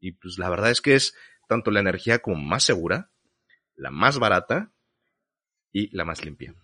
Y 0.00 0.12
pues 0.12 0.38
la 0.38 0.48
verdad 0.48 0.70
es 0.70 0.80
que 0.80 0.94
es 0.94 1.14
tanto 1.46 1.70
la 1.70 1.80
energía 1.80 2.20
como 2.20 2.36
más 2.36 2.64
segura, 2.64 3.10
la 3.76 3.90
más 3.90 4.18
barata 4.18 4.72
y 5.70 5.94
la 5.94 6.06
más 6.06 6.24
limpia. 6.24 6.54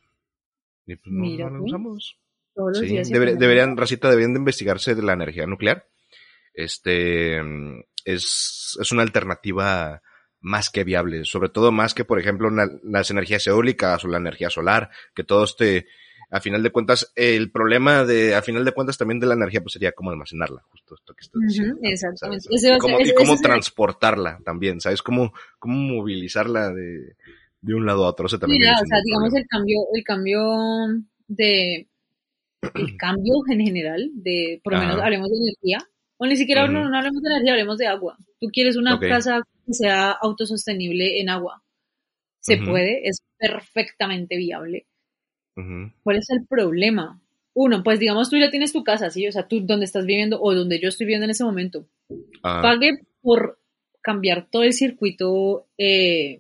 Y 0.87 0.97
pues 0.97 1.13
no, 1.13 1.51
la 1.51 1.61
usamos. 1.61 2.19
Todos 2.55 2.79
los 2.79 2.89
días 2.89 3.11
deberían, 3.11 3.77
Racita, 3.77 4.09
deberían 4.09 4.33
de 4.33 4.39
investigarse 4.39 4.95
de 4.95 5.03
la 5.03 5.13
energía 5.13 5.47
nuclear. 5.47 5.87
Este, 6.55 7.43
es, 8.07 8.79
es 8.81 8.91
una 8.91 9.03
alternativa 9.03 10.01
más 10.47 10.71
que 10.71 10.85
viable, 10.85 11.25
sobre 11.25 11.49
todo 11.49 11.73
más 11.73 11.93
que, 11.93 12.05
por 12.05 12.21
ejemplo, 12.21 12.49
las 12.85 13.11
energías 13.11 13.45
eólicas 13.49 14.05
o 14.05 14.09
la 14.09 14.19
energía 14.19 14.49
solar, 14.49 14.91
que 15.13 15.25
todo 15.25 15.43
este, 15.43 15.89
a 16.31 16.41
final 16.41 16.63
de 16.63 16.71
cuentas, 16.71 17.13
el 17.17 17.51
problema 17.51 18.05
de, 18.05 18.37
a 18.37 18.43
final 18.43 18.65
de 18.65 18.71
cuentas 18.71 18.97
también 18.97 19.19
de 19.19 19.27
la 19.27 19.35
energía, 19.35 19.61
pues 19.61 19.73
sería 19.73 19.91
cómo 19.91 20.11
almacenarla, 20.11 20.63
justo 20.69 20.95
esto 20.95 21.15
que 21.15 21.25
estás 21.25 21.43
diciendo. 21.49 21.77
exactamente. 21.83 22.49
y 22.49 23.13
cómo, 23.15 23.37
transportarla 23.41 24.39
también, 24.45 24.81
¿sabes? 24.81 25.03
Cómo, 25.03 25.33
cómo 25.59 25.75
movilizarla 25.75 26.73
de, 26.73 27.17
de 27.61 27.75
un 27.75 27.85
lado 27.85 28.05
a 28.05 28.11
otro. 28.11 28.29
también 28.39 28.61
Mira, 28.61 28.75
o 28.81 28.87
sea, 28.87 28.99
digamos 29.05 29.35
el 29.35 29.47
cambio, 29.49 29.79
el 29.95 30.05
cambio 30.05 30.43
de, 31.27 31.89
el 32.73 32.97
cambio 32.97 33.35
en 33.51 33.61
general, 33.67 34.11
de, 34.15 34.61
por 34.63 34.75
lo 34.75 34.79
menos 34.79 35.01
hablemos 35.01 35.29
de 35.29 35.39
energía, 35.39 35.79
o 36.19 36.27
ni 36.27 36.37
siquiera 36.37 36.69
no, 36.69 36.85
hablemos 36.97 37.21
de 37.21 37.31
energía, 37.31 37.53
hablemos 37.53 37.79
de 37.79 37.89
agua. 37.89 38.17
Tú 38.39 38.47
quieres 38.53 38.77
una 38.77 39.01
casa 39.01 39.43
que 39.67 39.75
sea 39.75 40.13
autosostenible 40.13 41.21
en 41.21 41.29
agua. 41.29 41.63
Se 42.41 42.59
puede, 42.59 43.09
es 43.09 43.23
perfectamente 43.37 44.37
viable. 44.37 44.87
¿Cuál 46.03 46.17
es 46.17 46.31
el 46.31 46.47
problema? 46.47 47.21
Uno, 47.55 47.83
pues 47.83 47.99
digamos 47.99 48.29
tú 48.29 48.37
ya 48.37 48.51
tienes 48.51 48.73
tu 48.73 48.85
casa, 48.85 49.11
¿sí? 49.11 49.27
O 49.27 49.33
sea, 49.33 49.49
tú 49.49 49.61
donde 49.63 49.87
estás 49.87 50.05
viviendo 50.05 50.41
o 50.41 50.55
donde 50.55 50.79
yo 50.79 50.89
estoy 50.89 51.07
viviendo 51.07 51.25
en 51.25 51.31
ese 51.31 51.45
momento. 51.45 51.87
Ah. 52.43 52.61
Pague 52.63 53.01
por 53.23 53.59
cambiar 54.03 54.47
todo 54.51 54.63
el 54.63 54.75
circuito, 54.75 55.67
eh, 55.79 56.39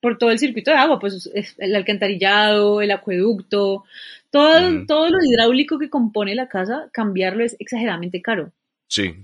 por 0.00 0.16
todo 0.16 0.30
el 0.30 0.38
circuito 0.38 0.70
de 0.70 0.78
agua, 0.78 0.98
pues 0.98 1.30
el 1.58 1.76
alcantarillado, 1.76 2.80
el 2.80 2.90
acueducto, 2.90 3.84
todo, 4.30 4.86
todo 4.86 5.10
lo 5.10 5.18
hidráulico 5.22 5.78
que 5.78 5.90
compone 5.90 6.34
la 6.34 6.48
casa, 6.48 6.88
cambiarlo 6.92 7.44
es 7.44 7.54
exageradamente 7.58 8.22
caro. 8.22 8.52
Sí. 8.88 9.14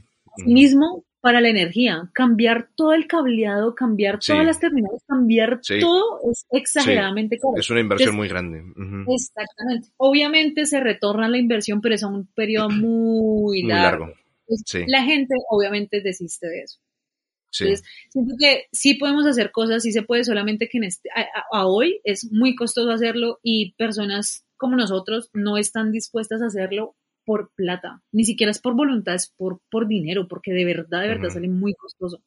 Mismo 0.44 1.05
para 1.26 1.40
la 1.40 1.48
energía, 1.48 2.08
cambiar 2.12 2.68
todo 2.76 2.92
el 2.92 3.08
cableado, 3.08 3.74
cambiar 3.74 4.20
todas 4.20 4.46
las 4.46 4.60
terminales, 4.60 5.02
cambiar 5.08 5.60
todo 5.80 6.20
es 6.30 6.46
exageradamente 6.52 7.36
caro. 7.36 7.54
Es 7.56 7.68
una 7.68 7.80
inversión 7.80 8.14
muy 8.14 8.28
grande. 8.28 8.62
Exactamente. 9.12 9.88
Obviamente 9.96 10.66
se 10.66 10.78
retorna 10.78 11.28
la 11.28 11.38
inversión, 11.38 11.80
pero 11.80 11.96
es 11.96 12.04
a 12.04 12.06
un 12.06 12.28
periodo 12.28 12.68
muy 12.70 13.64
largo. 13.64 14.12
La 14.86 15.02
gente 15.02 15.34
obviamente 15.50 16.00
desiste 16.00 16.46
de 16.46 16.60
eso. 16.60 16.78
Entonces, 17.58 17.84
siento 18.08 18.34
que 18.38 18.66
sí 18.70 18.94
podemos 18.94 19.26
hacer 19.26 19.50
cosas, 19.50 19.82
sí 19.82 19.90
se 19.90 20.02
puede, 20.02 20.22
solamente 20.22 20.68
que 20.68 20.78
en 20.78 20.84
este, 20.84 21.08
a 21.50 21.66
hoy 21.66 22.00
es 22.04 22.30
muy 22.30 22.54
costoso 22.54 22.92
hacerlo 22.92 23.40
y 23.42 23.72
personas 23.72 24.46
como 24.56 24.76
nosotros 24.76 25.28
no 25.32 25.58
están 25.58 25.90
dispuestas 25.90 26.40
a 26.40 26.46
hacerlo 26.46 26.94
por 27.26 27.50
plata, 27.54 28.02
ni 28.12 28.24
siquiera 28.24 28.52
es 28.52 28.60
por 28.60 28.74
voluntad, 28.74 29.16
es 29.16 29.28
por, 29.36 29.60
por 29.68 29.86
dinero, 29.88 30.28
porque 30.28 30.52
de 30.52 30.64
verdad, 30.64 31.02
de 31.02 31.08
verdad 31.08 31.28
sale 31.28 31.48
muy 31.48 31.74
costoso. 31.74 32.22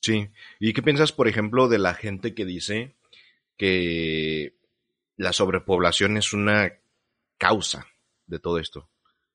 Sí. 0.00 0.28
¿Y 0.60 0.72
qué 0.72 0.82
piensas, 0.82 1.12
por 1.12 1.28
ejemplo, 1.28 1.68
de 1.68 1.78
la 1.78 1.94
gente 1.94 2.34
que 2.34 2.44
dice 2.44 2.94
que 3.56 4.54
la 5.16 5.32
sobrepoblación 5.32 6.16
es 6.16 6.32
una 6.32 6.72
causa 7.36 7.86
de 8.26 8.38
todo 8.38 8.58
esto? 8.58 8.88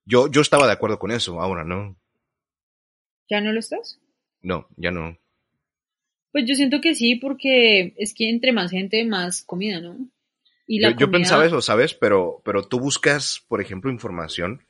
Yo, 0.06 0.32
yo 0.32 0.42
estaba 0.42 0.66
de 0.66 0.74
acuerdo 0.74 0.98
con 0.98 1.12
eso, 1.12 1.42
ahora 1.42 1.64
no. 1.64 1.98
¿Ya 3.30 3.42
no 3.42 3.52
lo 3.52 3.60
estás? 3.60 4.00
No, 4.42 4.68
ya 4.78 4.92
no. 4.92 5.18
Pues 6.32 6.46
yo 6.48 6.56
siento 6.56 6.80
que 6.82 6.96
sí, 6.96 7.16
porque 7.16 7.94
es 7.98 8.14
que 8.14 8.30
entre 8.30 8.54
más 8.54 8.72
gente, 8.72 9.04
más 9.06 9.44
comida, 9.44 9.82
¿no? 9.82 9.98
Yo, 10.78 11.10
pensaba 11.10 11.46
eso, 11.46 11.62
¿sabes? 11.62 11.94
Pero, 11.94 12.42
pero 12.46 12.64
tú 12.64 12.80
buscas, 12.80 13.44
por 13.48 13.62
ejemplo, 13.62 13.90
información, 13.90 14.62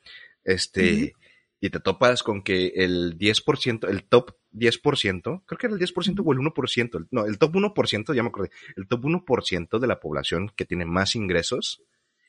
este, 0.44 1.14
y 1.60 1.70
te 1.70 1.80
topas 1.80 2.22
con 2.22 2.42
que 2.42 2.72
el 2.76 3.18
10%, 3.18 3.88
el 3.88 4.04
top 4.04 4.36
10%, 4.54 5.42
creo 5.44 5.58
que 5.58 5.66
era 5.66 5.74
el 5.74 5.80
10% 5.80 6.22
o 6.24 6.32
el 6.32 6.38
1%, 6.38 7.08
no, 7.10 7.26
el 7.26 7.38
top 7.38 7.54
1%, 7.54 8.14
ya 8.14 8.22
me 8.22 8.28
acordé, 8.28 8.50
el 8.76 8.88
top 8.88 9.04
1% 9.04 9.78
de 9.78 9.86
la 9.86 10.00
población 10.00 10.50
que 10.56 10.64
tiene 10.64 10.86
más 10.86 11.14
ingresos 11.14 11.82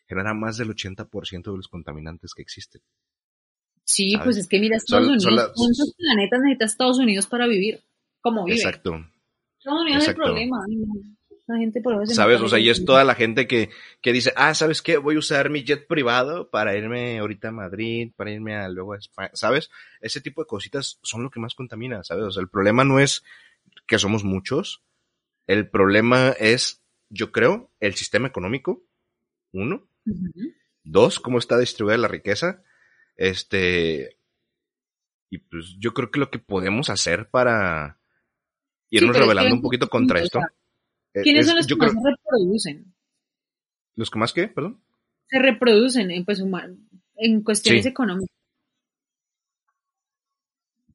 genera 0.06 0.34
más 0.34 0.58
del 0.58 0.76
80% 0.76 1.52
de 1.52 1.58
los 1.58 1.70
contaminantes 1.70 2.34
que 2.34 2.42
existen. 2.42 2.82
Sí, 3.86 4.16
pues 4.24 4.38
es 4.38 4.48
que 4.48 4.60
mira, 4.60 4.78
Estados 4.78 5.08
Unidos, 5.08 5.54
¿cuántos 5.56 5.96
planetas 5.98 6.40
necesita 6.42 6.66
Estados 6.66 7.00
Unidos 7.00 7.28
para 7.28 7.48
vivir? 7.48 7.82
¿Cómo 8.20 8.44
vive? 8.44 8.58
Exacto. 8.58 9.06
Estados 9.58 9.82
Unidos 9.82 10.04
es 10.04 10.10
el 10.10 10.16
problema 10.16 10.66
gente 11.58 11.82
por 11.82 12.08
¿Sabes? 12.08 12.41
O 12.41 12.49
sea, 12.49 12.60
y 12.60 12.70
es 12.70 12.86
toda 12.86 13.04
la 13.04 13.16
gente 13.16 13.47
que, 13.47 13.70
que 14.02 14.14
dice, 14.14 14.34
ah, 14.36 14.54
¿sabes 14.54 14.82
qué? 14.82 14.97
Voy 14.97 15.16
a 15.16 15.20
usar 15.20 15.49
mi 15.49 15.64
jet 15.64 15.88
privado 15.88 16.49
para 16.49 16.76
irme 16.76 17.20
ahorita 17.20 17.49
a 17.49 17.52
Madrid, 17.52 18.12
para 18.16 18.32
irme 18.32 18.56
a 18.56 18.70
luego 18.70 18.93
a 18.93 18.97
España, 18.97 19.32
¿sabes? 19.34 19.70
Ese 20.02 20.22
tipo 20.22 20.41
de 20.41 20.47
cositas 20.47 20.99
son 21.02 21.24
lo 21.24 21.30
que 21.30 21.39
más 21.39 21.56
contamina, 21.56 22.04
¿sabes? 22.04 22.26
O 22.26 22.32
sea, 22.32 22.41
el 22.41 22.49
problema 22.49 22.84
no 22.84 22.99
es 22.99 23.24
que 23.88 23.99
somos 23.99 24.24
muchos, 24.24 24.84
el 25.47 25.68
problema 25.70 26.30
es, 26.39 26.82
yo 27.10 27.32
creo, 27.32 27.70
el 27.80 27.95
sistema 27.95 28.28
económico, 28.28 28.84
uno. 29.52 29.88
Dos, 30.84 31.20
cómo 31.20 31.39
está 31.39 31.58
distribuida 31.58 31.97
la 31.97 32.08
riqueza. 32.08 32.64
Este, 33.18 34.18
y 35.30 35.38
pues 35.39 35.76
yo 35.80 35.93
creo 35.93 36.12
que 36.12 36.20
lo 36.20 36.30
que 36.30 36.39
podemos 36.39 36.89
hacer 36.89 37.30
para 37.30 37.99
irnos 38.89 39.18
revelando 39.18 39.56
un 39.56 39.62
poquito 39.62 39.89
contra 39.89 40.20
esto. 40.20 40.39
¿Quiénes 41.14 41.47
son 41.47 41.57
los 41.57 41.68
que 41.68 41.76
más 41.76 41.91
se 41.91 41.97
reproducen? 42.09 42.93
¿Los 43.95 44.09
que 44.09 44.20
más 44.20 44.34
qué? 44.34 44.47
Perdón. 44.47 44.82
Se 45.28 45.39
reproducen 45.39 46.12
en, 46.12 46.26
pues, 46.26 46.41
en 47.18 47.41
cuestiones 47.41 47.86
económicas. 47.86 48.36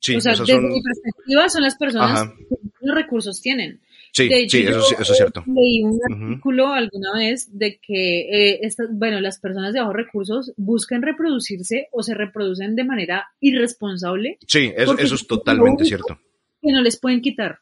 Sí, 0.01 0.17
o 0.17 0.21
sea, 0.21 0.33
desde 0.33 0.61
mi 0.61 0.83
perspectiva 0.83 1.49
son 1.49 1.63
las 1.63 1.77
personas 1.77 2.29
que 2.39 2.87
los 2.87 2.95
recursos 2.95 3.41
tienen. 3.41 3.81
Sí, 4.13 4.29
sí, 4.49 4.63
eso, 4.63 4.79
eso, 4.79 5.13
es 5.13 5.17
cierto. 5.17 5.45
Leí 5.47 5.83
un 5.83 5.99
artículo 6.09 6.69
alguna 6.69 7.13
vez 7.15 7.51
de 7.53 7.79
que 7.79 8.21
eh, 8.21 8.61
estas, 8.63 8.89
bueno, 8.91 9.21
las 9.21 9.39
personas 9.39 9.75
de 9.75 9.81
bajos 9.81 9.95
recursos 9.95 10.53
buscan 10.57 11.03
reproducirse 11.03 11.89
o 11.93 12.03
se 12.03 12.15
reproducen 12.15 12.77
de 12.77 12.85
manera 12.85 13.27
irresponsable. 13.41 14.39
Sí, 14.47 14.73
eso, 14.75 14.97
eso 14.97 15.17
es 15.17 15.27
totalmente 15.27 15.85
cierto. 15.85 16.19
Que 16.63 16.73
no 16.73 16.83
les 16.83 16.99
pueden 16.99 17.21
quitar. 17.21 17.61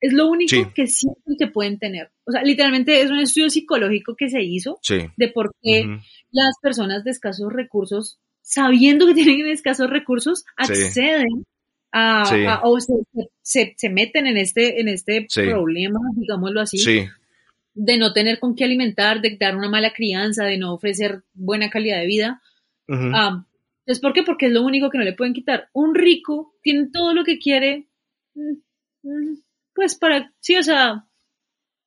Es 0.00 0.12
lo 0.12 0.28
único 0.28 0.72
que 0.74 0.86
sienten 0.86 1.36
que 1.38 1.46
pueden 1.46 1.78
tener. 1.78 2.10
O 2.24 2.32
sea, 2.32 2.42
literalmente 2.42 3.02
es 3.02 3.10
un 3.10 3.18
estudio 3.18 3.50
psicológico 3.50 4.14
que 4.16 4.30
se 4.30 4.42
hizo 4.42 4.78
de 5.16 5.28
por 5.28 5.54
qué 5.62 5.84
las 6.30 6.54
personas 6.62 7.04
de 7.04 7.10
escasos 7.10 7.52
recursos, 7.52 8.18
sabiendo 8.42 9.06
que 9.06 9.14
tienen 9.22 9.48
escasos 9.48 9.90
recursos, 9.90 10.44
acceden 10.56 11.44
o 11.92 12.78
se, 13.42 13.74
se, 13.76 13.88
meten 13.88 14.26
en 14.26 14.36
este, 14.36 14.80
en 14.80 14.88
este 14.88 15.26
problema, 15.34 15.98
digámoslo 16.16 16.60
así, 16.60 17.08
de 17.74 17.98
no 17.98 18.12
tener 18.12 18.38
con 18.38 18.54
qué 18.54 18.64
alimentar, 18.64 19.20
de 19.20 19.36
dar 19.38 19.56
una 19.56 19.68
mala 19.68 19.92
crianza, 19.92 20.44
de 20.44 20.58
no 20.58 20.74
ofrecer 20.74 21.22
buena 21.34 21.70
calidad 21.70 21.98
de 21.98 22.06
vida. 22.06 22.42
¿Es 23.86 23.98
por 23.98 24.12
qué? 24.12 24.22
Porque 24.22 24.46
es 24.46 24.52
lo 24.52 24.62
único 24.62 24.90
que 24.90 24.98
no 24.98 25.04
le 25.04 25.14
pueden 25.14 25.34
quitar. 25.34 25.68
Un 25.72 25.94
rico 25.94 26.54
tiene 26.62 26.88
todo 26.92 27.12
lo 27.12 27.24
que 27.24 27.38
quiere, 27.38 27.88
mm, 28.34 28.52
mm, 29.02 29.42
pues 29.74 29.94
para, 29.94 30.32
sí, 30.40 30.56
o 30.56 30.62
sea, 30.62 31.06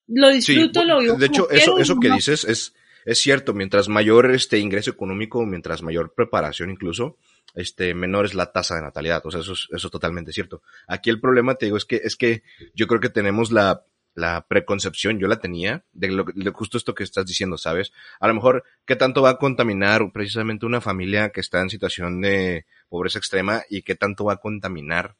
lo 0.07 0.29
disfruto, 0.29 0.83
lo 0.83 0.99
vivo. 0.99 1.15
De 1.15 1.27
hecho, 1.27 1.49
eso, 1.49 1.77
eso 1.79 1.99
que 1.99 2.11
dices 2.11 2.43
es, 2.43 2.73
es 3.05 3.19
cierto, 3.19 3.53
mientras 3.53 3.89
mayor 3.89 4.31
este 4.31 4.59
ingreso 4.59 4.91
económico, 4.91 5.45
mientras 5.45 5.81
mayor 5.81 6.13
preparación 6.13 6.69
incluso, 6.69 7.17
este, 7.55 7.93
menor 7.93 8.25
es 8.25 8.33
la 8.33 8.51
tasa 8.51 8.75
de 8.75 8.81
natalidad. 8.81 9.21
O 9.25 9.31
sea, 9.31 9.41
eso 9.41 9.53
es, 9.53 9.67
eso 9.71 9.87
es 9.87 9.91
totalmente 9.91 10.31
cierto. 10.31 10.61
Aquí 10.87 11.09
el 11.09 11.19
problema, 11.19 11.55
te 11.55 11.65
digo, 11.65 11.77
es 11.77 11.85
que, 11.85 12.01
es 12.03 12.15
que 12.15 12.43
yo 12.73 12.87
creo 12.87 12.99
que 12.99 13.09
tenemos 13.09 13.51
la, 13.51 13.83
la 14.15 14.45
preconcepción, 14.47 15.19
yo 15.19 15.27
la 15.27 15.39
tenía, 15.39 15.83
de, 15.91 16.09
lo, 16.09 16.25
de 16.33 16.51
justo 16.51 16.77
esto 16.77 16.95
que 16.95 17.03
estás 17.03 17.25
diciendo, 17.25 17.57
¿sabes? 17.57 17.91
A 18.19 18.27
lo 18.27 18.33
mejor, 18.33 18.63
¿qué 18.85 18.95
tanto 18.95 19.21
va 19.21 19.31
a 19.31 19.37
contaminar 19.37 20.11
precisamente 20.13 20.65
una 20.65 20.81
familia 20.81 21.29
que 21.29 21.41
está 21.41 21.61
en 21.61 21.69
situación 21.69 22.21
de 22.21 22.65
pobreza 22.89 23.19
extrema 23.19 23.63
y 23.69 23.81
qué 23.81 23.95
tanto 23.95 24.25
va 24.25 24.33
a 24.33 24.37
contaminar 24.37 25.15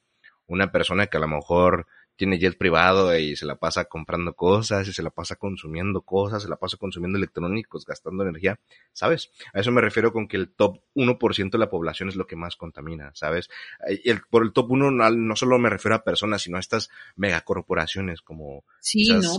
una 0.46 0.72
persona 0.72 1.08
que 1.08 1.18
a 1.18 1.22
lo 1.22 1.28
mejor 1.28 1.88
tiene 2.24 2.40
jet 2.40 2.58
privado 2.58 3.18
y 3.18 3.36
se 3.36 3.46
la 3.46 3.58
pasa 3.58 3.84
comprando 3.84 4.34
cosas 4.34 4.88
y 4.88 4.94
se 4.94 5.04
la 5.04 5.10
pasa 5.10 5.36
consumiendo 5.36 6.04
cosas, 6.04 6.44
se 6.44 6.48
la 6.48 6.56
pasa 6.56 6.78
consumiendo 6.78 7.18
electrónicos, 7.18 7.86
gastando 7.86 8.24
energía, 8.24 8.62
¿sabes? 8.94 9.30
A 9.54 9.60
eso 9.60 9.74
me 9.74 9.82
refiero 9.82 10.14
con 10.14 10.30
que 10.30 10.38
el 10.38 10.48
top 10.48 10.80
1% 10.96 11.52
de 11.52 11.58
la 11.58 11.70
población 11.70 12.08
es 12.08 12.16
lo 12.16 12.26
que 12.26 12.38
más 12.38 12.56
contamina, 12.56 13.12
¿sabes? 13.14 13.50
Y 14.06 14.10
el, 14.10 14.22
por 14.30 14.44
el 14.44 14.54
top 14.54 14.72
1 14.72 14.92
no, 14.92 15.36
solo 15.36 15.60
me 15.60 15.70
refiero 15.70 15.96
a 15.96 16.06
personas, 16.06 16.44
sino 16.44 16.56
a 16.56 16.62
estas 16.62 16.90
megacorporaciones 17.18 18.22
como 18.22 18.64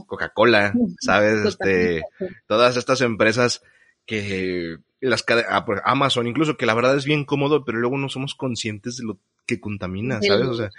Coca-Cola, 0.06 0.74
¿sabes? 1.00 1.42
Este, 1.46 2.02
todas 2.46 2.76
estas 2.76 3.00
empresas 3.00 3.62
que 4.04 4.76
las 5.00 5.24
ah, 5.48 5.64
pues, 5.64 5.80
Amazon 5.86 6.26
incluso 6.26 6.58
que 6.58 6.66
la 6.66 6.74
verdad 6.74 6.98
es 6.98 7.06
bien 7.06 7.24
cómodo, 7.24 7.64
pero 7.64 7.78
luego 7.78 7.96
no 7.96 8.10
somos 8.10 8.34
conscientes 8.34 8.98
de 8.98 9.04
lo 9.04 9.18
que 9.46 9.58
contamina, 9.58 10.20
¿sabes? 10.20 10.48
O 10.48 10.54
sea, 10.54 10.70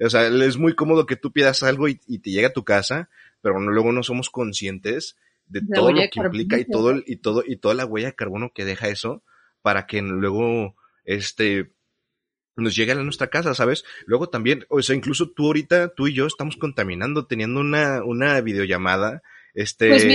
o 0.00 0.10
sea, 0.10 0.26
es 0.26 0.56
muy 0.56 0.74
cómodo 0.74 1.06
que 1.06 1.16
tú 1.16 1.32
pidas 1.32 1.62
algo 1.62 1.88
y, 1.88 1.96
te 1.96 2.30
llegue 2.30 2.46
a 2.46 2.52
tu 2.52 2.64
casa, 2.64 3.08
pero 3.40 3.58
luego 3.60 3.92
no 3.92 4.02
somos 4.02 4.30
conscientes 4.30 5.16
de 5.46 5.62
todo 5.62 5.92
lo 5.92 6.00
que 6.10 6.20
implica 6.20 6.58
y 6.58 6.64
todo, 6.64 6.94
y 7.04 7.16
todo, 7.16 7.42
y 7.46 7.56
toda 7.56 7.74
la 7.74 7.86
huella 7.86 8.08
de 8.08 8.14
carbono 8.14 8.52
que 8.54 8.64
deja 8.64 8.88
eso 8.88 9.22
para 9.60 9.86
que 9.86 10.02
luego, 10.02 10.76
este, 11.04 11.72
nos 12.56 12.76
llegue 12.76 12.92
a 12.92 12.96
nuestra 12.96 13.28
casa, 13.28 13.54
¿sabes? 13.54 13.84
Luego 14.06 14.28
también, 14.28 14.66
o 14.68 14.82
sea, 14.82 14.96
incluso 14.96 15.30
tú 15.30 15.46
ahorita, 15.46 15.94
tú 15.94 16.08
y 16.08 16.14
yo 16.14 16.26
estamos 16.26 16.56
contaminando 16.56 17.26
teniendo 17.26 17.60
una, 17.60 18.02
una 18.04 18.40
videollamada, 18.40 19.22
este, 19.54 19.88
pues 19.88 20.06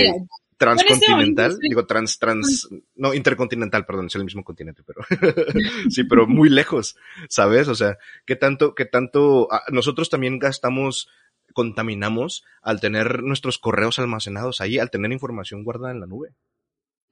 transcontinental, 0.58 1.58
digo 1.60 1.86
trans, 1.86 2.18
trans, 2.18 2.68
no, 2.96 3.14
intercontinental, 3.14 3.86
perdón, 3.86 4.06
es 4.06 4.16
el 4.16 4.24
mismo 4.24 4.42
continente, 4.42 4.82
pero 4.84 5.00
sí, 5.88 6.04
pero 6.04 6.26
muy 6.26 6.50
lejos, 6.50 6.96
¿sabes? 7.28 7.68
O 7.68 7.74
sea, 7.74 7.96
¿qué 8.26 8.36
tanto, 8.36 8.74
qué 8.74 8.84
tanto, 8.84 9.48
ah, 9.52 9.62
nosotros 9.70 10.10
también 10.10 10.38
gastamos, 10.38 11.08
contaminamos 11.54 12.44
al 12.60 12.80
tener 12.80 13.22
nuestros 13.22 13.58
correos 13.58 13.98
almacenados 14.00 14.60
ahí, 14.60 14.78
al 14.78 14.90
tener 14.90 15.12
información 15.12 15.62
guardada 15.62 15.92
en 15.92 16.00
la 16.00 16.06
nube. 16.06 16.34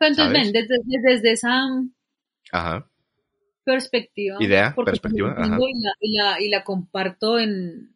Entonces, 0.01 0.33
ven, 0.33 0.53
desde, 0.53 0.75
desde, 0.85 1.33
esa 1.33 1.63
Ajá. 2.53 2.91
perspectiva. 3.65 4.37
Idea, 4.41 4.75
perspectiva. 4.75 5.35
Ajá. 5.39 5.57
Y, 5.57 5.81
la, 5.81 5.93
y, 6.01 6.17
la, 6.17 6.41
y, 6.41 6.49
la, 6.51 6.65
comparto 6.65 7.39
en 7.39 7.95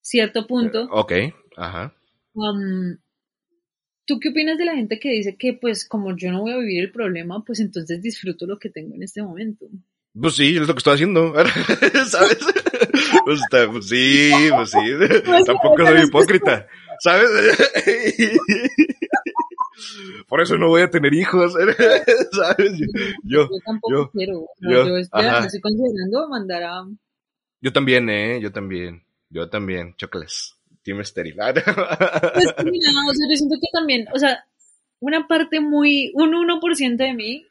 cierto 0.00 0.46
punto. 0.46 0.86
ok, 0.90 1.12
ajá. 1.56 1.92
Um, 2.32 2.96
¿Tú 4.08 4.18
qué 4.18 4.30
opinas 4.30 4.56
de 4.56 4.64
la 4.64 4.74
gente 4.74 4.98
que 4.98 5.10
dice 5.10 5.36
que 5.36 5.52
pues 5.52 5.86
como 5.86 6.16
yo 6.16 6.32
no 6.32 6.40
voy 6.40 6.52
a 6.52 6.56
vivir 6.56 6.80
el 6.82 6.90
problema, 6.90 7.44
pues 7.44 7.60
entonces 7.60 8.00
disfruto 8.00 8.46
lo 8.46 8.58
que 8.58 8.70
tengo 8.70 8.94
en 8.94 9.02
este 9.02 9.22
momento? 9.22 9.66
Pues 10.18 10.34
sí, 10.34 10.56
es 10.56 10.66
lo 10.66 10.72
que 10.72 10.78
estoy 10.78 10.94
haciendo, 10.94 11.34
¿sabes? 12.06 12.38
Pues, 13.26 13.40
pues, 13.50 13.86
sí, 13.86 14.30
pues 14.50 14.70
sí, 14.70 14.78
pues 15.26 15.44
tampoco 15.44 15.84
soy 15.84 16.00
hipócrita, 16.06 16.66
¿sabes? 17.00 17.28
Por 20.26 20.40
eso 20.40 20.56
no 20.56 20.68
voy 20.68 20.80
a 20.80 20.90
tener 20.90 21.12
hijos, 21.12 21.52
¿sabes? 22.32 22.78
Yo, 22.78 22.86
yo, 23.24 23.48
tampoco 23.62 24.10
quiero, 24.12 24.46
yo, 24.58 24.96
estoy, 24.96 25.60
considerando 25.60 26.30
mandar 26.30 26.62
a... 26.62 26.86
Yo 27.60 27.74
también, 27.74 28.08
¿eh? 28.08 28.40
Yo 28.40 28.50
también, 28.52 29.04
yo 29.28 29.50
también, 29.50 29.94
chocales. 29.96 30.57
Team 30.88 31.02
Estéril. 31.02 31.34
pues 31.36 31.54
mira, 32.64 32.88
o 33.10 33.14
sea, 33.14 33.26
yo 33.30 33.36
siento 33.36 33.56
que 33.60 33.68
también, 33.72 34.06
o 34.14 34.18
sea, 34.18 34.46
una 35.00 35.28
parte 35.28 35.60
muy, 35.60 36.10
un 36.14 36.32
1% 36.32 36.96
de 36.96 37.12
mí 37.12 37.46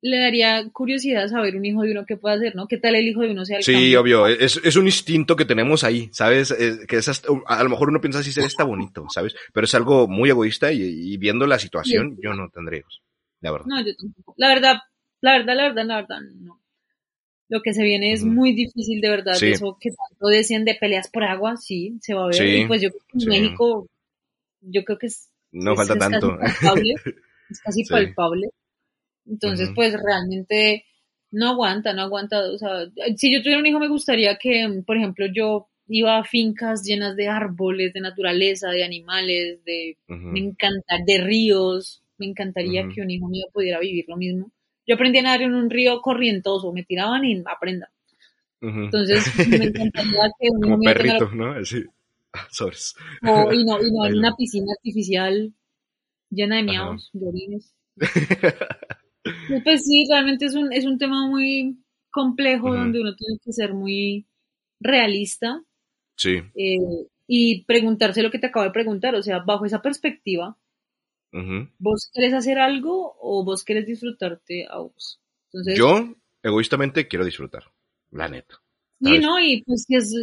le 0.00 0.20
daría 0.20 0.68
curiosidad 0.70 1.26
saber 1.26 1.56
un 1.56 1.64
hijo 1.64 1.82
de 1.82 1.90
uno 1.90 2.06
qué 2.06 2.16
puede 2.16 2.36
hacer, 2.36 2.54
¿no? 2.54 2.68
¿Qué 2.68 2.78
tal 2.78 2.94
el 2.94 3.08
hijo 3.08 3.22
de 3.22 3.32
uno 3.32 3.44
sea 3.44 3.56
el 3.56 3.64
Sí, 3.64 3.96
obvio, 3.96 4.28
es, 4.28 4.60
es, 4.62 4.76
un 4.76 4.86
instinto 4.86 5.34
que 5.34 5.44
tenemos 5.44 5.82
ahí, 5.82 6.08
¿sabes? 6.12 6.54
que 6.86 6.96
es 6.96 7.22
a 7.46 7.62
lo 7.64 7.68
mejor 7.68 7.88
uno 7.88 8.00
piensa 8.00 8.20
así, 8.20 8.30
está 8.40 8.62
bonito, 8.62 9.06
¿sabes? 9.12 9.34
Pero 9.52 9.64
es 9.64 9.74
algo 9.74 10.06
muy 10.06 10.30
egoísta 10.30 10.70
y, 10.72 11.16
viendo 11.16 11.48
la 11.48 11.58
situación, 11.58 12.16
yo 12.22 12.32
no 12.34 12.48
tendría 12.48 12.78
hijos, 12.78 13.02
la 13.40 13.50
verdad. 13.50 13.66
No, 13.66 13.80
yo 13.80 13.92
tampoco. 13.96 14.34
La 14.36 14.48
verdad, 14.50 14.76
la 15.20 15.32
verdad, 15.32 15.56
la 15.56 15.62
verdad, 15.64 15.84
la 15.84 15.96
verdad, 15.96 16.20
no 16.36 16.60
lo 17.48 17.62
que 17.62 17.72
se 17.72 17.82
viene 17.82 18.12
es 18.12 18.24
muy 18.24 18.52
difícil 18.52 19.00
de 19.00 19.08
verdad. 19.08 19.42
Eso 19.42 19.78
que 19.80 19.90
tanto 19.90 20.28
decían 20.28 20.64
de 20.64 20.74
peleas 20.74 21.08
por 21.10 21.24
agua, 21.24 21.56
sí, 21.56 21.98
se 22.00 22.14
va 22.14 22.24
a 22.24 22.28
ver. 22.28 22.46
y 22.46 22.66
pues 22.66 22.82
yo 22.82 22.90
creo 22.90 23.02
que 23.08 23.18
en 23.18 23.28
México, 23.28 23.86
yo 24.60 24.84
creo 24.84 24.98
que 24.98 25.06
es. 25.06 25.30
No 25.50 25.74
falta 25.74 25.96
tanto. 25.96 26.36
Casi 26.36 26.60
palpable, 26.60 26.94
es 27.50 27.60
casi 27.60 27.84
palpable. 27.84 28.48
Entonces, 29.26 29.70
pues 29.74 29.94
realmente 29.94 30.84
no 31.30 31.50
aguanta, 31.50 31.92
no 31.92 32.02
aguanta. 32.02 32.38
O 32.50 32.58
sea, 32.58 32.86
si 33.16 33.32
yo 33.32 33.42
tuviera 33.42 33.60
un 33.60 33.66
hijo, 33.66 33.78
me 33.78 33.88
gustaría 33.88 34.36
que, 34.36 34.82
por 34.86 34.96
ejemplo, 34.96 35.26
yo 35.34 35.68
iba 35.86 36.18
a 36.18 36.24
fincas 36.24 36.82
llenas 36.84 37.16
de 37.16 37.28
árboles, 37.28 37.94
de 37.94 38.00
naturaleza, 38.00 38.68
de 38.70 38.84
animales, 38.84 39.64
de. 39.64 39.96
Me 40.06 40.40
encanta, 40.40 40.96
de 41.06 41.18
ríos. 41.18 42.02
Me 42.18 42.26
encantaría 42.26 42.88
que 42.92 43.00
un 43.00 43.10
hijo 43.10 43.28
mío 43.28 43.46
pudiera 43.52 43.78
vivir 43.78 44.04
lo 44.08 44.16
mismo 44.16 44.50
yo 44.88 44.94
aprendí 44.94 45.18
a 45.18 45.22
nadar 45.22 45.42
en 45.42 45.54
un 45.54 45.68
río 45.68 46.00
corrientoso, 46.00 46.72
me 46.72 46.82
tiraban 46.82 47.24
y 47.24 47.42
aprenda. 47.46 47.90
Entonces, 48.60 49.22
me 49.48 49.66
encantaría 49.66 50.32
que 50.40 50.48
un 50.50 50.62
Como 50.62 50.80
perrito, 50.80 51.30
¿no? 51.32 51.52
Así. 51.52 51.84
Sobres. 52.50 52.94
y 53.22 53.64
no, 53.64 53.80
y 53.80 53.92
no 53.92 54.06
en 54.06 54.18
una 54.18 54.34
piscina 54.36 54.72
artificial 54.76 55.52
llena 56.30 56.56
de 56.56 56.62
miaos, 56.62 57.10
de 57.12 57.26
orines. 57.26 57.74
pues 59.64 59.84
sí, 59.84 60.04
realmente 60.10 60.46
es 60.46 60.54
un, 60.54 60.72
es 60.72 60.84
un 60.84 60.98
tema 60.98 61.26
muy 61.28 61.78
complejo 62.10 62.74
donde 62.74 63.00
uno 63.00 63.14
tiene 63.14 63.38
que 63.44 63.52
ser 63.52 63.74
muy 63.74 64.26
realista. 64.80 65.62
Sí. 66.16 66.42
Eh, 66.54 67.06
y 67.26 67.64
preguntarse 67.64 68.22
lo 68.22 68.30
que 68.30 68.38
te 68.38 68.46
acabo 68.46 68.64
de 68.64 68.72
preguntar, 68.72 69.14
o 69.14 69.22
sea, 69.22 69.40
bajo 69.40 69.66
esa 69.66 69.82
perspectiva, 69.82 70.56
¿Vos 71.78 72.10
querés 72.12 72.32
hacer 72.32 72.58
algo 72.58 73.16
o 73.20 73.44
vos 73.44 73.64
querés 73.64 73.86
disfrutarte 73.86 74.66
a 74.68 74.78
vos? 74.78 75.20
Yo, 75.76 76.14
egoístamente, 76.42 77.08
quiero 77.08 77.24
disfrutar, 77.24 77.64
la 78.10 78.28
neta. 78.28 78.60
Sí, 79.00 79.18
¿no? 79.18 79.38
Y 79.38 79.62
pues 79.62 79.86
es, 79.88 80.14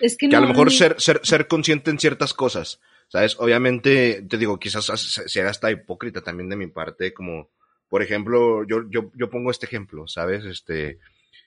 es, 0.00 0.16
que, 0.16 0.28
que 0.28 0.36
a 0.36 0.40
lo 0.40 0.48
mejor 0.48 0.70
ser, 0.70 1.00
ser, 1.00 1.20
ser 1.24 1.48
consciente 1.48 1.90
en 1.90 1.98
ciertas 1.98 2.32
cosas, 2.32 2.80
¿sabes? 3.08 3.36
Obviamente, 3.38 4.22
te 4.28 4.38
digo, 4.38 4.58
quizás 4.58 4.86
sea 4.86 5.48
hasta 5.48 5.70
hipócrita 5.70 6.22
también 6.22 6.48
de 6.48 6.56
mi 6.56 6.68
parte, 6.68 7.12
como, 7.12 7.50
por 7.88 8.02
ejemplo, 8.02 8.64
yo, 8.66 8.88
yo, 8.88 9.10
yo 9.14 9.30
pongo 9.30 9.50
este 9.50 9.66
ejemplo, 9.66 10.06
¿sabes? 10.06 10.44
Este, 10.44 10.98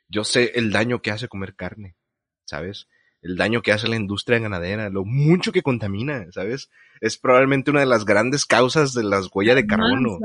yo 0.09 0.23
sé 0.23 0.51
el 0.55 0.71
daño 0.71 1.01
que 1.01 1.11
hace 1.11 1.27
comer 1.27 1.55
carne, 1.55 1.95
¿sabes? 2.45 2.87
El 3.27 3.35
daño 3.35 3.61
que 3.61 3.73
hace 3.73 3.87
la 3.87 3.97
industria 3.97 4.39
ganadera, 4.39 4.89
lo 4.89 5.03
mucho 5.03 5.51
que 5.51 5.61
contamina, 5.61 6.25
¿sabes? 6.31 6.69
Es 7.01 7.17
probablemente 7.17 7.71
una 7.71 7.81
de 7.81 7.85
las 7.85 8.05
grandes 8.05 8.45
causas 8.45 8.93
de 8.93 9.03
las 9.03 9.29
huellas 9.33 9.55
de 9.55 9.67
carbono. 9.67 10.17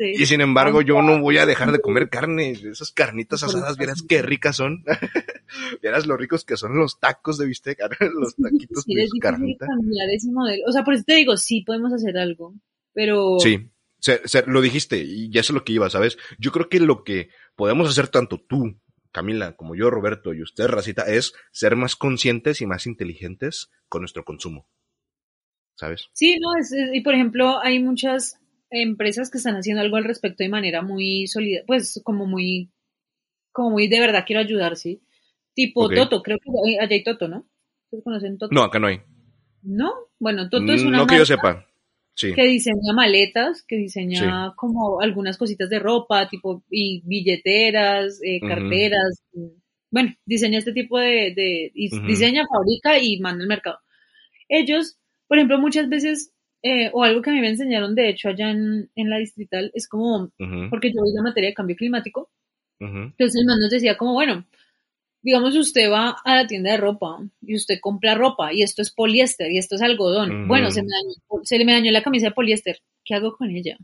Y 0.00 0.26
sin 0.26 0.40
embargo, 0.40 0.82
yo 0.82 1.00
no 1.02 1.20
voy 1.20 1.38
a 1.38 1.46
dejar 1.46 1.70
de 1.72 1.80
comer 1.80 2.10
carne. 2.10 2.50
Esas 2.50 2.90
carnitas 2.90 3.42
asadas, 3.42 3.78
vieras 3.78 4.02
qué 4.02 4.22
ricas 4.22 4.56
son. 4.56 4.84
vieras 5.82 6.06
lo 6.06 6.16
ricos 6.16 6.44
que 6.44 6.56
son 6.56 6.76
los 6.76 6.98
tacos 6.98 7.38
de 7.38 7.46
bistec, 7.46 7.78
los 8.12 8.34
taquitos 8.34 8.84
de 8.84 9.08
carnita. 9.20 9.66
O 10.66 10.72
sea, 10.72 10.84
por 10.84 10.94
eso 10.94 11.04
te 11.06 11.14
digo, 11.14 11.36
sí 11.36 11.62
podemos 11.62 11.92
hacer 11.92 12.18
algo, 12.18 12.54
pero... 12.92 13.38
Sí, 13.38 13.70
lo 14.46 14.60
dijiste 14.60 14.98
y 14.98 15.30
ya 15.30 15.40
es 15.40 15.50
lo 15.50 15.64
que 15.64 15.74
iba, 15.74 15.88
¿sabes? 15.90 16.18
Yo 16.38 16.52
creo 16.52 16.68
que 16.68 16.80
lo 16.80 17.04
que 17.04 17.30
podemos 17.54 17.88
hacer 17.88 18.08
tanto 18.08 18.38
tú 18.38 18.76
Camila, 19.16 19.56
como 19.56 19.74
yo, 19.74 19.88
Roberto, 19.88 20.34
y 20.34 20.42
usted, 20.42 20.66
Racita, 20.66 21.04
es 21.04 21.32
ser 21.50 21.74
más 21.74 21.96
conscientes 21.96 22.60
y 22.60 22.66
más 22.66 22.86
inteligentes 22.86 23.70
con 23.88 24.02
nuestro 24.02 24.26
consumo. 24.26 24.68
¿Sabes? 25.74 26.10
Sí, 26.12 26.36
no, 26.38 26.54
es, 26.60 26.70
y 26.92 27.00
por 27.00 27.14
ejemplo, 27.14 27.58
hay 27.62 27.82
muchas 27.82 28.38
empresas 28.68 29.30
que 29.30 29.38
están 29.38 29.56
haciendo 29.56 29.80
algo 29.80 29.96
al 29.96 30.04
respecto 30.04 30.44
de 30.44 30.50
manera 30.50 30.82
muy 30.82 31.26
sólida, 31.28 31.62
pues 31.66 31.98
como 32.04 32.26
muy, 32.26 32.70
como 33.52 33.70
muy 33.70 33.88
de 33.88 34.00
verdad 34.00 34.24
quiero 34.26 34.42
ayudar, 34.42 34.76
sí. 34.76 35.02
Tipo 35.54 35.88
Toto, 35.88 36.22
creo 36.22 36.36
que 36.38 36.50
allá 36.78 36.86
hay 36.90 37.02
Toto, 37.02 37.26
¿no? 37.26 37.48
¿Ustedes 37.84 38.04
conocen 38.04 38.36
Toto? 38.36 38.54
No, 38.54 38.64
acá 38.64 38.78
no 38.78 38.88
hay. 38.88 39.00
¿No? 39.62 39.94
Bueno, 40.18 40.50
Toto 40.50 40.74
es 40.74 40.82
una 40.82 40.98
No 40.98 41.06
que 41.06 41.16
yo 41.16 41.24
sepa. 41.24 41.66
Sí. 42.16 42.32
Que 42.32 42.44
diseña 42.44 42.94
maletas, 42.94 43.62
que 43.62 43.76
diseña 43.76 44.54
como 44.56 45.00
algunas 45.02 45.36
cositas 45.36 45.68
de 45.68 45.78
ropa, 45.78 46.28
tipo, 46.28 46.64
y 46.70 47.02
billeteras, 47.04 48.18
eh, 48.24 48.40
carteras. 48.40 49.22
Bueno, 49.90 50.14
diseña 50.24 50.58
este 50.58 50.72
tipo 50.72 50.98
de, 50.98 51.34
de 51.36 51.72
diseña, 51.74 52.46
fabrica 52.50 52.98
y 52.98 53.20
manda 53.20 53.42
al 53.42 53.48
mercado. 53.48 53.78
Ellos, 54.48 54.96
por 55.28 55.36
ejemplo, 55.36 55.58
muchas 55.58 55.90
veces 55.90 56.32
eh, 56.62 56.90
o 56.94 57.04
algo 57.04 57.20
que 57.20 57.30
a 57.30 57.32
mí 57.34 57.40
me 57.40 57.50
enseñaron, 57.50 57.94
de 57.94 58.08
hecho, 58.08 58.30
allá 58.30 58.50
en, 58.50 58.90
en 58.96 59.10
la 59.10 59.18
distrital, 59.18 59.70
es 59.74 59.86
como, 59.86 60.32
porque 60.70 60.88
yo 60.88 61.00
voy 61.00 61.12
la 61.14 61.22
materia 61.22 61.50
de 61.50 61.54
cambio 61.54 61.76
climático, 61.76 62.30
entonces 62.80 63.40
el 63.40 63.46
man 63.46 63.58
nos 63.60 63.70
decía 63.70 63.96
como, 63.96 64.14
bueno, 64.14 64.46
digamos 65.26 65.56
usted 65.56 65.90
va 65.90 66.16
a 66.24 66.36
la 66.36 66.46
tienda 66.46 66.70
de 66.70 66.76
ropa 66.76 67.18
y 67.42 67.56
usted 67.56 67.80
compra 67.80 68.14
ropa 68.14 68.52
y 68.52 68.62
esto 68.62 68.80
es 68.80 68.92
poliéster 68.92 69.50
y 69.50 69.58
esto 69.58 69.74
es 69.74 69.82
algodón, 69.82 70.46
bueno, 70.46 70.70
se 70.70 70.82
me, 70.82 70.88
dañó, 70.88 71.44
se 71.44 71.64
me 71.64 71.72
dañó 71.72 71.90
la 71.90 72.04
camisa 72.04 72.26
de 72.26 72.32
poliéster, 72.32 72.78
¿qué 73.04 73.16
hago 73.16 73.36
con 73.36 73.50
ella? 73.50 73.76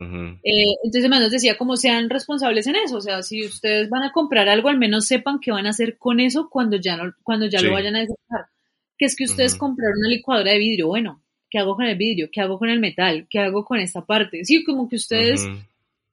Eh, 0.00 0.74
entonces 0.84 1.10
man 1.10 1.20
nos 1.20 1.32
decía 1.32 1.58
como 1.58 1.76
sean 1.76 2.08
responsables 2.08 2.66
en 2.66 2.76
eso, 2.76 2.96
o 2.96 3.00
sea, 3.02 3.22
si 3.22 3.44
ustedes 3.44 3.90
van 3.90 4.04
a 4.04 4.12
comprar 4.12 4.48
algo, 4.48 4.70
al 4.70 4.78
menos 4.78 5.04
sepan 5.04 5.38
qué 5.38 5.52
van 5.52 5.66
a 5.66 5.70
hacer 5.70 5.98
con 5.98 6.18
eso 6.18 6.48
cuando 6.48 6.78
ya, 6.78 6.96
no, 6.96 7.12
cuando 7.22 7.44
ya 7.46 7.60
lo 7.60 7.72
vayan 7.72 7.96
a 7.96 8.00
desechar. 8.00 8.46
Que 8.96 9.04
es 9.04 9.14
que 9.14 9.24
ustedes 9.24 9.54
compraron 9.54 9.98
una 9.98 10.08
licuadora 10.08 10.52
de 10.52 10.58
vidrio, 10.58 10.88
bueno, 10.88 11.22
¿qué 11.50 11.58
hago 11.58 11.76
con 11.76 11.84
el 11.84 11.96
vidrio? 11.96 12.30
¿Qué 12.32 12.40
hago 12.40 12.58
con 12.58 12.70
el 12.70 12.80
metal? 12.80 13.26
¿Qué 13.28 13.38
hago 13.38 13.64
con 13.64 13.78
esta 13.78 14.04
parte? 14.06 14.44
Sí, 14.44 14.64
como 14.64 14.88
que 14.88 14.96
ustedes, 14.96 15.46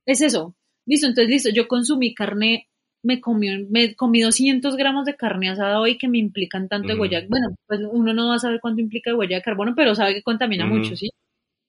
es 0.05 0.21
eso. 0.21 0.55
Listo, 0.85 1.07
entonces 1.07 1.29
listo, 1.29 1.49
yo 1.49 1.67
consumí 1.67 2.13
carne, 2.13 2.67
me 3.05 3.21
comí, 3.21 3.65
me 3.69 3.95
comí 3.95 4.21
200 4.21 4.75
gramos 4.75 5.05
de 5.05 5.15
carne 5.15 5.49
asada 5.49 5.79
hoy 5.79 5.97
que 5.97 6.07
me 6.07 6.17
implican 6.17 6.67
tanto 6.67 6.89
de 6.89 6.99
huella. 6.99 7.23
Bueno, 7.29 7.55
pues 7.67 7.81
uno 7.89 8.13
no 8.13 8.29
va 8.29 8.35
a 8.35 8.39
saber 8.39 8.59
cuánto 8.59 8.81
implica 8.81 9.11
de 9.11 9.15
huella 9.15 9.37
de 9.37 9.43
carbono, 9.43 9.73
pero 9.75 9.95
sabe 9.95 10.13
que 10.13 10.23
contamina 10.23 10.65
mucho, 10.65 10.95
¿sí? 10.95 11.09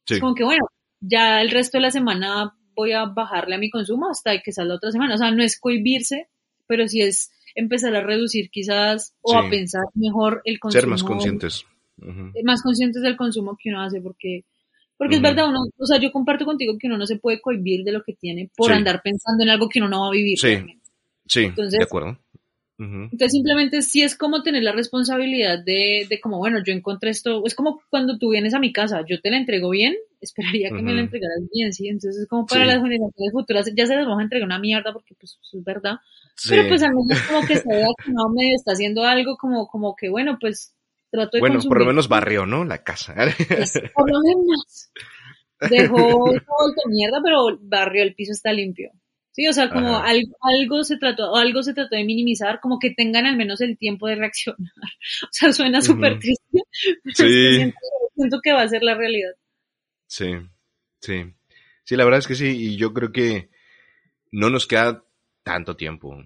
Es 0.09 0.21
como 0.21 0.35
que 0.35 0.45
bueno, 0.45 0.67
ya 1.01 1.41
el 1.41 1.51
resto 1.51 1.79
de 1.79 1.83
la 1.83 1.91
semana 1.91 2.55
voy 2.75 2.93
a 2.93 3.05
bajarle 3.05 3.57
a 3.57 3.59
mi 3.59 3.71
consumo 3.71 4.09
hasta 4.11 4.41
que 4.41 4.53
salga 4.53 4.75
otra 4.75 4.93
semana. 4.93 5.15
O 5.15 5.19
sea, 5.19 5.31
no 5.31 5.43
es 5.43 5.59
cohibirse, 5.59 6.29
pero 6.67 6.87
sí 6.89 7.01
es 7.01 7.31
empezar 7.55 7.95
a 7.97 8.03
reducir 8.03 8.51
quizás 8.51 9.15
o 9.23 9.37
a 9.37 9.49
pensar 9.49 9.85
mejor 9.95 10.43
el 10.45 10.59
consumo. 10.59 10.81
Ser 10.81 10.89
más 10.89 11.03
conscientes 11.03 11.67
más 12.45 12.63
conscientes 12.63 13.03
del 13.03 13.17
consumo 13.17 13.57
que 13.61 13.71
uno 13.71 13.83
hace, 13.83 14.01
porque, 14.01 14.45
porque 14.97 15.17
es 15.17 15.23
verdad, 15.23 15.49
uno, 15.49 15.65
o 15.79 15.87
sea, 15.87 15.99
yo 15.99 16.13
comparto 16.13 16.45
contigo 16.45 16.77
que 16.79 16.87
uno 16.87 16.99
no 16.99 17.07
se 17.07 17.17
puede 17.17 17.41
cohibir 17.41 17.85
de 17.85 17.93
lo 17.93 18.03
que 18.03 18.15
tiene 18.15 18.51
por 18.57 18.73
andar 18.73 19.01
pensando 19.03 19.43
en 19.43 19.51
algo 19.51 19.69
que 19.69 19.79
uno 19.79 19.89
no 19.89 20.03
va 20.03 20.09
a 20.09 20.13
vivir. 20.13 20.39
Sí, 20.39 20.59
sí, 21.27 21.53
de 21.57 21.83
acuerdo. 21.83 22.19
Entonces 22.79 23.33
simplemente 23.33 23.81
sí 23.81 24.03
es 24.03 24.19
como 24.19 24.43
tener 24.43 24.63
la 24.63 24.73
responsabilidad 24.73 25.59
de, 25.65 26.07
de 26.11 26.21
como, 26.21 26.37
bueno, 26.37 26.63
yo 26.63 26.75
encontré 26.75 27.09
esto, 27.09 27.43
es 27.47 27.55
como 27.55 27.81
cuando 27.89 28.19
tú 28.19 28.31
vienes 28.33 28.53
a 28.53 28.59
mi 28.59 28.71
casa, 28.71 29.03
yo 29.09 29.19
te 29.23 29.31
la 29.31 29.39
entrego 29.39 29.71
bien, 29.71 29.95
esperaría 30.21 30.69
que 30.69 30.83
me 30.83 30.93
la 30.93 31.01
entregaras 31.01 31.41
bien, 31.53 31.73
¿sí? 31.73 31.89
Entonces 31.89 32.23
es 32.23 32.29
como 32.29 32.45
para 32.45 32.67
las 32.67 32.83
generaciones 32.83 33.33
futuras, 33.33 33.73
ya 33.75 33.87
se 33.87 33.97
les 33.97 34.07
va 34.07 34.19
a 34.19 34.23
entregar 34.23 34.47
una 34.47 34.59
mierda 34.59 34.93
porque 34.93 35.15
pues 35.19 35.39
es 35.55 35.65
verdad, 35.65 35.97
pero 36.49 36.69
pues 36.69 36.83
al 36.83 36.91
menos 36.91 37.23
como 37.23 37.47
que 37.47 37.57
se 37.57 37.69
vea 37.69 37.89
que 38.05 38.13
no 38.13 38.29
me 38.35 38.53
está 38.53 38.73
haciendo 38.73 39.05
algo 39.05 39.39
como, 39.39 39.67
como 39.69 39.97
que, 39.97 40.11
bueno, 40.11 40.37
pues 40.39 40.77
bueno, 41.41 41.61
por 41.67 41.79
lo 41.79 41.87
menos 41.87 42.09
barrió, 42.09 42.47
¿no? 42.47 42.65
La 42.65 42.83
casa. 42.83 43.15
Pues, 43.49 43.73
por 43.95 44.11
lo 44.11 44.19
menos. 44.21 44.91
Dejó 45.71 45.97
todo 45.97 46.69
de 46.69 46.91
mierda, 46.91 47.21
pero 47.25 47.59
barrió, 47.63 48.03
el 48.03 48.15
piso 48.15 48.33
está 48.33 48.53
limpio. 48.53 48.91
Sí, 49.37 49.47
o 49.47 49.53
sea, 49.53 49.69
como 49.69 49.99
algo, 49.99 50.83
se 50.83 50.97
trató, 50.97 51.37
algo 51.37 51.63
se 51.63 51.75
trató 51.75 51.95
de 51.95 52.05
minimizar, 52.05 52.59
como 52.59 52.79
que 52.79 52.93
tengan 52.93 53.27
al 53.27 53.37
menos 53.37 53.61
el 53.61 53.77
tiempo 53.77 54.09
de 54.09 54.15
reaccionar. 54.15 54.57
O 55.25 55.29
sea, 55.31 55.53
suena 55.53 55.83
súper 55.83 56.19
triste, 56.19 56.63
sí. 57.15 57.73
siento, 58.15 58.41
que 58.43 58.53
va 58.55 58.63
a 58.63 58.69
ser 58.69 58.83
la 58.83 58.95
realidad. 58.95 59.33
Sí, 60.07 60.37
sí. 61.01 61.35
Sí, 61.85 61.97
la 61.97 62.05
verdad 62.05 62.21
es 62.21 62.27
que 62.27 62.35
sí, 62.35 62.47
y 62.47 62.77
yo 62.79 62.95
creo 62.95 63.13
que 63.13 63.51
no 64.33 64.49
nos 64.49 64.67
queda 64.67 65.05
tanto 65.43 65.77
tiempo 65.77 66.17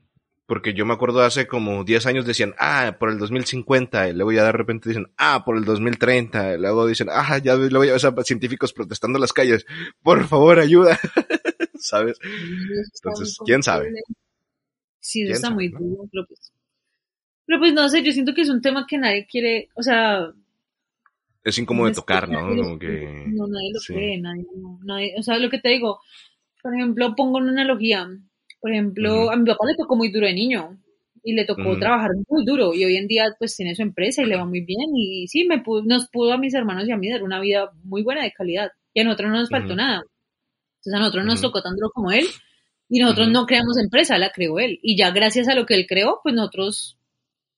porque 0.51 0.75
yo 0.75 0.85
me 0.85 0.95
acuerdo 0.95 1.23
hace 1.23 1.47
como 1.47 1.85
10 1.85 2.07
años 2.07 2.27
decían, 2.27 2.57
ah, 2.59 2.97
por 2.99 3.11
el 3.11 3.19
2050, 3.19 4.09
y 4.09 4.15
luego 4.15 4.33
ya 4.33 4.43
de 4.43 4.51
repente 4.51 4.89
dicen, 4.89 5.07
ah, 5.17 5.45
por 5.45 5.57
el 5.57 5.65
2030, 5.65 6.55
y 6.55 6.59
luego 6.59 6.89
dicen, 6.89 7.07
ah, 7.09 7.39
ya 7.39 7.55
luego 7.55 7.85
ya 7.85 7.93
ves 7.93 8.05
a 8.05 8.13
científicos 8.25 8.73
protestando 8.73 9.19
en 9.19 9.21
las 9.21 9.33
calles, 9.33 9.65
por 10.03 10.27
favor, 10.27 10.59
ayuda, 10.59 10.99
¿sabes? 11.81 12.18
Entonces, 12.95 13.39
¿quién 13.45 13.62
sabe? 13.62 13.93
Sí, 15.01 15.22
eso 15.22 15.33
está 15.33 15.51
muy 15.51 15.68
duro, 15.68 16.09
pero 16.12 16.26
pues, 16.26 16.53
pero 17.47 17.59
pues 17.59 17.72
no 17.72 17.89
sé, 17.89 18.03
yo 18.03 18.12
siento 18.12 18.35
que 18.35 18.43
es 18.43 18.49
un 18.51 18.61
tema 18.61 18.87
que 18.87 18.99
nadie 18.99 19.26
quiere, 19.26 19.68
o 19.74 19.83
sea... 19.83 20.33
Es 21.43 21.59
incómodo 21.59 21.89
de 21.89 21.95
tocar, 21.95 22.28
¿no? 22.28 22.41
Como 22.41 22.78
que... 22.78 23.24
No, 23.28 23.47
nadie 23.47 23.72
lo 23.72 23.81
cree, 23.87 24.20
nadie, 24.20 24.45
nadie, 24.85 25.14
o 25.18 25.22
sea, 25.22 25.39
lo 25.39 25.49
que 25.49 25.59
te 25.59 25.70
digo, 25.70 26.01
por 26.62 26.74
ejemplo, 26.74 27.14
pongo 27.16 27.39
una 27.39 27.53
analogía, 27.53 28.09
por 28.61 28.70
ejemplo, 28.70 29.31
a 29.31 29.37
mi 29.37 29.47
papá 29.47 29.66
le 29.66 29.74
tocó 29.74 29.97
muy 29.97 30.11
duro 30.11 30.26
de 30.26 30.35
niño 30.35 30.78
y 31.22 31.35
le 31.35 31.45
tocó 31.45 31.78
trabajar 31.78 32.11
muy 32.28 32.45
duro 32.45 32.74
y 32.74 32.85
hoy 32.85 32.97
en 32.97 33.07
día 33.07 33.35
pues 33.39 33.57
tiene 33.57 33.74
su 33.74 33.83
empresa 33.83 34.22
y 34.22 34.26
le 34.26 34.37
va 34.37 34.45
muy 34.45 34.61
bien 34.61 34.91
y 34.95 35.28
sí, 35.28 35.45
me 35.45 35.62
nos 35.85 36.09
pudo 36.09 36.33
a 36.33 36.39
mis 36.39 36.55
hermanos 36.55 36.89
y 36.89 36.93
a 36.93 36.97
mí 36.97 37.11
dar 37.11 37.22
una 37.22 37.41
vida 37.41 37.70
muy 37.85 38.03
buena 38.03 38.22
de 38.22 38.33
calidad 38.33 38.70
y 38.95 39.01
a 39.01 39.05
nosotros 39.05 39.31
no 39.31 39.39
nos 39.39 39.51
faltó 39.51 39.74
nada. 39.76 40.03
Entonces 40.81 40.95
a 40.95 40.99
nosotros 40.99 41.26
nos 41.26 41.41
tocó 41.41 41.62
tan 41.62 41.76
duro 41.76 41.91
como 41.91 42.11
él 42.11 42.26
y 42.89 43.01
nosotros 43.01 43.28
no 43.31 43.47
creamos 43.47 43.78
empresa, 43.78 44.18
la 44.18 44.31
creó 44.31 44.59
él 44.59 44.78
y 44.83 44.97
ya 44.97 45.11
gracias 45.11 45.47
a 45.49 45.55
lo 45.55 45.66
que 45.66 45.74
él 45.74 45.87
creó 45.87 46.20
pues 46.22 46.35
nosotros 46.35 46.99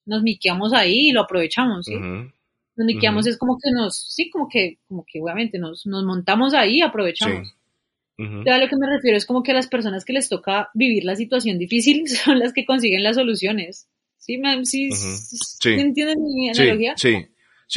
nos 0.04 0.22
miqueamos 0.22 0.72
ahí 0.72 1.08
y 1.08 1.12
lo 1.12 1.22
aprovechamos, 1.22 1.86
¿sí? 1.86 1.94
Nos 1.94 2.86
miqueamos 2.86 3.26
es 3.26 3.38
como 3.38 3.58
que 3.62 3.70
nos, 3.70 3.96
sí, 3.96 4.30
como 4.30 4.48
que, 4.48 4.78
como 4.88 5.04
que 5.06 5.20
obviamente 5.20 5.58
nos, 5.58 5.86
nos 5.86 6.04
montamos 6.04 6.54
ahí 6.54 6.78
y 6.78 6.82
aprovechamos. 6.82 7.54
Ya 8.44 8.54
a 8.54 8.58
lo 8.58 8.68
que 8.68 8.76
me 8.76 8.88
refiero 8.88 9.16
es 9.16 9.26
como 9.26 9.42
que 9.42 9.50
a 9.50 9.54
las 9.54 9.66
personas 9.66 10.04
que 10.04 10.12
les 10.12 10.28
toca 10.28 10.70
vivir 10.74 11.04
la 11.04 11.16
situación 11.16 11.58
difícil 11.58 12.06
son 12.08 12.38
las 12.38 12.52
que 12.52 12.64
consiguen 12.64 13.02
las 13.02 13.16
soluciones. 13.16 13.88
¿Sí? 14.18 14.40
¿Sí, 14.64 14.90
¿sí 14.92 15.68
entienden 15.70 16.22
mi 16.22 16.50
analogía? 16.50 16.94
Sí, 16.96 17.26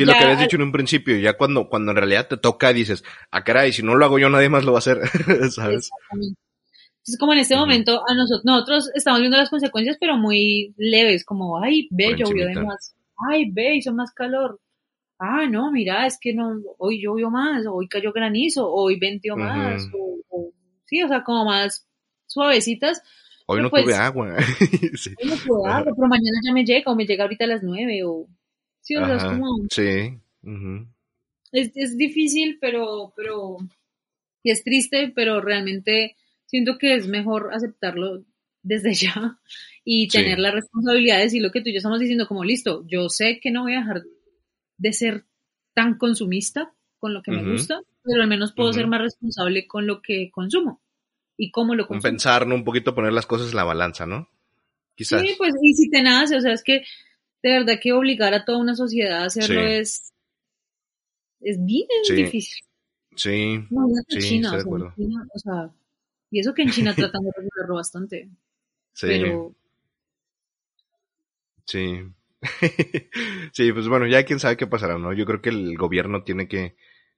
sí. 0.03 0.05
lo 0.05 0.13
que 0.13 0.23
habías 0.23 0.39
dicho 0.39 0.55
en 0.55 0.63
un 0.63 0.71
principio, 0.71 1.17
ya 1.17 1.37
cuando, 1.37 1.69
cuando 1.69 1.91
en 1.91 1.97
realidad 1.97 2.27
te 2.27 2.37
toca 2.37 2.73
dices, 2.73 3.03
ah, 3.31 3.43
caray, 3.43 3.73
si 3.73 3.83
no 3.83 3.95
lo 3.95 4.05
hago 4.05 4.19
yo, 4.19 4.29
nadie 4.29 4.49
más 4.49 4.65
lo 4.65 4.73
va 4.73 4.77
a 4.77 4.79
hacer, 4.79 4.97
¿sabes? 5.51 5.89
Exactamente. 5.89 6.39
Entonces, 7.05 7.19
como 7.19 7.33
en 7.33 7.39
este 7.39 7.55
momento, 7.55 8.01
a 8.07 8.15
nosotros, 8.15 8.45
nosotros 8.45 8.89
estamos 8.95 9.19
viendo 9.19 9.37
las 9.37 9.51
consecuencias, 9.51 9.97
pero 9.99 10.17
muy 10.17 10.73
leves, 10.75 11.23
como, 11.23 11.61
ay, 11.61 11.87
ve, 11.91 12.15
llovió 12.17 12.47
de 12.47 12.55
más, 12.55 12.95
ay, 13.29 13.51
ve, 13.51 13.75
hizo 13.75 13.93
más 13.93 14.11
calor, 14.11 14.59
ah, 15.19 15.45
no, 15.47 15.71
mira, 15.71 16.05
es 16.07 16.17
que 16.19 16.33
no, 16.33 16.59
hoy 16.77 17.01
llovió 17.01 17.29
más, 17.29 17.65
hoy 17.67 17.87
cayó 17.87 18.11
granizo, 18.11 18.67
hoy 18.67 18.97
venteó 18.99 19.37
más, 19.37 19.87
o, 19.93 20.51
sí, 20.85 21.03
o 21.03 21.07
sea, 21.07 21.23
como 21.23 21.45
más 21.45 21.87
suavecitas. 22.25 23.01
Hoy 23.47 23.61
no 23.61 23.69
tuve 23.69 23.93
agua. 23.93 24.35
Hoy 25.21 25.29
no 25.29 25.35
tuve 25.35 25.69
agua, 25.69 25.93
pero 25.95 26.07
mañana 26.07 26.39
ya 26.43 26.51
me 26.51 26.65
llega, 26.65 26.91
o 26.91 26.95
me 26.95 27.05
llega 27.05 27.23
ahorita 27.23 27.45
a 27.45 27.49
las 27.49 27.61
nueve, 27.61 28.03
o... 28.03 28.27
Sí, 28.85 28.95
o 28.95 29.03
sea, 29.03 29.15
es 29.15 29.23
como... 29.23 29.65
Sí. 29.71 30.19
es, 31.51 31.71
es 31.73 31.97
difícil, 31.97 32.59
pero, 32.61 33.13
pero... 33.17 33.57
Y 34.43 34.51
es 34.51 34.63
triste, 34.63 35.11
pero 35.15 35.41
realmente 35.41 36.15
siento 36.45 36.77
que 36.77 36.93
es 36.93 37.07
mejor 37.07 37.49
aceptarlo 37.51 38.23
desde 38.61 38.93
ya 38.93 39.39
y 39.83 40.07
tener 40.07 40.37
las 40.37 40.53
responsabilidades 40.53 41.33
y 41.33 41.39
lo 41.39 41.51
que 41.51 41.61
tú 41.61 41.69
y 41.69 41.73
yo 41.73 41.77
estamos 41.77 41.99
diciendo 41.99 42.27
como 42.27 42.43
listo, 42.43 42.85
yo 42.87 43.09
sé 43.09 43.39
que 43.41 43.49
no 43.49 43.63
voy 43.63 43.73
a 43.73 43.79
dejar 43.79 44.03
de 44.77 44.93
ser 44.93 45.25
tan 45.73 45.97
consumista 45.97 46.71
con 46.99 47.15
lo 47.15 47.23
que 47.23 47.31
me 47.31 47.43
gusta, 47.43 47.81
pero 48.03 48.21
al 48.21 48.27
menos 48.27 48.53
puedo 48.53 48.71
ser 48.71 48.85
más 48.85 49.01
responsable 49.01 49.65
con 49.65 49.87
lo 49.87 50.01
que 50.01 50.29
consumo 50.31 50.79
y 51.37 51.49
cómo 51.49 51.73
lo 51.73 51.87
consumo. 51.87 52.11
Pensar, 52.11 52.47
un 52.47 52.63
poquito 52.63 52.93
poner 52.93 53.13
las 53.13 53.25
cosas 53.25 53.49
en 53.49 53.55
la 53.55 53.63
balanza, 53.63 54.05
¿no? 54.05 54.29
Quizás. 54.95 55.21
Sí, 55.21 55.33
pues, 55.37 55.53
y 55.61 55.73
si 55.73 55.89
te 55.89 56.03
nace, 56.03 56.37
o 56.37 56.41
sea, 56.41 56.53
es 56.53 56.63
que 56.63 56.83
de 57.49 57.59
verdad 57.59 57.79
que 57.79 57.93
obligar 57.93 58.33
a 58.33 58.43
toda 58.43 58.57
una 58.57 58.75
sociedad 58.75 59.21
a 59.21 59.25
hacerlo 59.25 59.61
es, 59.61 60.11
es 61.41 61.63
bien 61.63 61.85
difícil. 62.09 62.65
Sí, 63.15 63.63
sí, 64.09 64.19
China, 64.19 64.49
o, 64.49 64.57
sea, 64.57 64.93
China, 64.95 65.27
o 65.31 65.39
sea, 65.39 65.71
y 66.31 66.39
eso 66.39 66.55
que 66.55 66.63
en 66.63 66.71
China 66.71 66.95
tratan 66.95 67.23
de 67.23 67.31
regularlo 67.35 67.75
bastante. 67.75 68.29
Sí. 68.93 69.07
Pero... 69.07 69.55
Sí. 71.65 72.01
sí, 73.53 73.71
pues 73.71 73.87
bueno, 73.87 74.07
ya 74.07 74.25
quién 74.25 74.39
sabe 74.39 74.57
qué 74.57 74.65
pasará, 74.65 74.97
¿no? 74.97 75.13
Yo 75.13 75.25
creo 75.25 75.41
que 75.41 75.49
el 75.49 75.77
gobierno 75.77 76.23
tiene 76.23 76.47
que, 76.47 76.75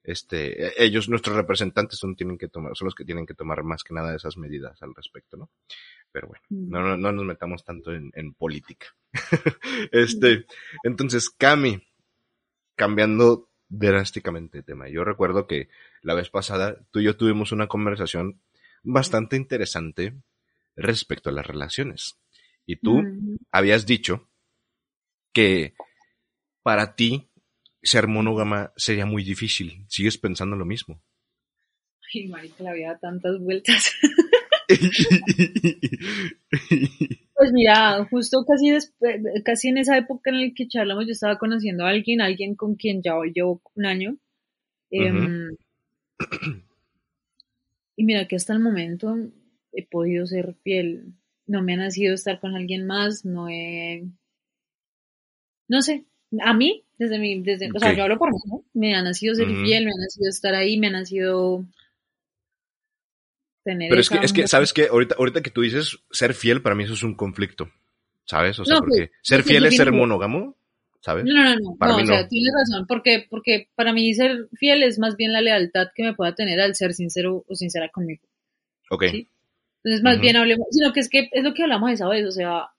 este, 0.08 0.68
e-, 0.68 0.72
ellos, 0.78 1.08
nuestros 1.10 1.36
representantes 1.36 1.98
son, 1.98 2.16
tienen 2.16 2.38
que 2.38 2.48
tomar, 2.48 2.74
son 2.74 2.86
los 2.86 2.94
que 2.94 3.04
tienen 3.04 3.26
que 3.26 3.34
tomar 3.34 3.62
más 3.62 3.84
que 3.84 3.92
nada 3.92 4.16
esas 4.16 4.38
medidas 4.38 4.82
al 4.82 4.94
respecto, 4.94 5.36
¿no? 5.36 5.50
Pero 6.10 6.28
bueno, 6.28 6.42
mm. 6.48 6.70
no, 6.70 6.96
no, 6.96 7.12
nos 7.12 7.24
metamos 7.26 7.62
tanto 7.62 7.92
en, 7.92 8.32
política. 8.32 8.86
este, 9.92 10.46
entonces, 10.82 11.28
Cami, 11.28 11.82
cambiando 12.74 13.50
drásticamente 13.68 14.58
de 14.58 14.62
tema. 14.62 14.88
Yo 14.88 15.04
recuerdo 15.04 15.46
que 15.46 15.68
la 16.00 16.14
vez 16.14 16.30
pasada 16.30 16.78
tú 16.90 17.00
y 17.00 17.04
yo 17.04 17.16
tuvimos 17.18 17.52
una 17.52 17.66
conversación 17.66 18.40
bastante 18.82 19.36
interesante 19.36 20.14
respecto 20.74 21.28
a 21.28 21.34
las 21.34 21.46
relaciones. 21.46 22.18
Y 22.64 22.76
tú 22.76 23.02
habías 23.52 23.84
dicho 23.84 24.30
que 25.34 25.74
para 26.62 26.94
ti 26.94 27.27
ser 27.88 28.06
monógama 28.06 28.72
sería 28.76 29.06
muy 29.06 29.24
difícil. 29.24 29.84
¿Sigues 29.88 30.18
pensando 30.18 30.56
lo 30.56 30.64
mismo? 30.64 31.02
Ay, 32.14 32.28
marica, 32.28 32.62
la 32.62 32.74
vida 32.74 32.98
tantas 32.98 33.40
vueltas. 33.40 33.92
pues 37.34 37.52
mira, 37.52 38.06
justo 38.10 38.44
casi 38.46 38.70
después, 38.70 39.20
casi 39.44 39.68
en 39.68 39.78
esa 39.78 39.96
época 39.96 40.30
en 40.30 40.40
la 40.40 40.52
que 40.54 40.68
charlamos, 40.68 41.06
yo 41.06 41.12
estaba 41.12 41.38
conociendo 41.38 41.84
a 41.84 41.90
alguien, 41.90 42.20
alguien 42.20 42.54
con 42.54 42.74
quien 42.74 43.02
ya 43.02 43.16
hoy 43.16 43.32
llevo 43.34 43.62
un 43.74 43.86
año. 43.86 44.16
Em, 44.90 45.48
y 47.96 48.04
mira 48.04 48.28
que 48.28 48.36
hasta 48.36 48.52
el 48.52 48.60
momento 48.60 49.16
he 49.72 49.86
podido 49.86 50.26
ser 50.26 50.54
fiel. 50.62 51.14
No 51.46 51.62
me 51.62 51.74
ha 51.74 51.78
nacido 51.78 52.14
estar 52.14 52.40
con 52.40 52.54
alguien 52.54 52.86
más, 52.86 53.24
no 53.24 53.48
he... 53.48 54.04
No 55.66 55.82
sé, 55.82 56.04
a 56.40 56.54
mí, 56.54 56.84
desde 56.98 57.18
mi, 57.18 57.42
desde, 57.42 57.70
o 57.74 57.78
sea, 57.78 57.92
yo 57.94 58.02
hablo 58.02 58.18
por 58.18 58.30
mí, 58.32 58.38
¿no? 58.46 58.64
Me 58.74 58.94
ha 58.94 59.02
nacido 59.02 59.34
ser 59.34 59.46
fiel, 59.46 59.84
me 59.84 59.92
ha 59.92 60.00
nacido 60.00 60.28
estar 60.28 60.54
ahí, 60.54 60.78
me 60.78 60.88
ha 60.88 60.90
nacido 60.90 61.64
tener 63.64 63.88
Pero 63.88 64.00
es 64.00 64.10
que, 64.10 64.18
es 64.18 64.32
que, 64.32 64.48
¿sabes 64.48 64.72
qué? 64.72 64.88
Ahorita, 64.88 65.16
ahorita 65.18 65.42
que 65.42 65.50
tú 65.50 65.62
dices 65.62 65.98
ser 66.10 66.34
fiel, 66.34 66.62
para 66.62 66.74
mí 66.74 66.84
eso 66.84 66.94
es 66.94 67.02
un 67.02 67.14
conflicto, 67.14 67.70
¿sabes? 68.24 68.58
O 68.58 68.64
sea, 68.64 68.78
porque 68.78 69.10
ser 69.22 69.42
fiel 69.42 69.64
es 69.66 69.76
ser 69.76 69.92
monógamo, 69.92 70.56
¿sabes? 71.00 71.24
No, 71.24 71.32
no, 71.32 71.54
no, 71.54 71.76
para 71.78 71.92
no, 71.92 72.02
o 72.02 72.06
sea, 72.06 72.28
tienes 72.28 72.52
razón, 72.52 72.86
porque, 72.86 73.26
porque 73.30 73.68
para 73.74 73.92
mí 73.92 74.12
ser 74.14 74.48
fiel 74.54 74.82
es 74.82 74.98
más 74.98 75.16
bien 75.16 75.32
la 75.32 75.40
lealtad 75.40 75.88
que 75.94 76.02
me 76.02 76.14
pueda 76.14 76.34
tener 76.34 76.60
al 76.60 76.74
ser 76.74 76.92
sincero 76.92 77.44
o 77.46 77.54
sincera 77.54 77.88
conmigo. 77.88 78.22
Ok. 78.90 79.04
Entonces, 79.04 80.02
más 80.02 80.20
bien 80.20 80.36
hablemos, 80.36 80.66
sino 80.70 80.92
que 80.92 81.00
es 81.00 81.08
que 81.08 81.30
es 81.32 81.44
lo 81.44 81.54
que 81.54 81.62
hablamos 81.62 81.90
esa 81.90 82.08
vez, 82.08 82.26
o 82.26 82.32
sea, 82.32 82.70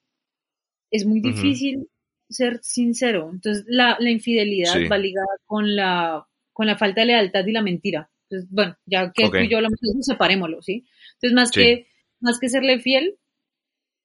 es 0.91 1.05
muy 1.05 1.21
difícil 1.21 1.87
ser 2.29 2.59
sincero. 2.61 3.29
Entonces, 3.33 3.65
la, 3.67 3.97
la 3.99 4.09
infidelidad 4.09 4.75
va 4.91 4.97
ligada 4.97 5.27
con 5.45 5.75
la, 5.75 6.25
con 6.53 6.67
la 6.67 6.77
falta 6.77 7.01
de 7.01 7.07
lealtad 7.07 7.45
y 7.45 7.51
la 7.51 7.61
mentira. 7.61 8.09
Entonces, 8.29 8.49
bueno, 8.51 8.77
ya 8.85 9.11
que 9.11 9.29
tú 9.29 9.37
y 9.37 9.49
yo 9.49 9.57
hablamos 9.57 9.79
de 9.81 9.89
eso, 9.89 10.13
separémoslo, 10.13 10.61
¿sí? 10.61 10.85
Entonces, 11.15 11.33
más 11.33 11.51
que, 11.51 11.87
más 12.19 12.39
que 12.39 12.49
serle 12.49 12.79
fiel, 12.79 13.17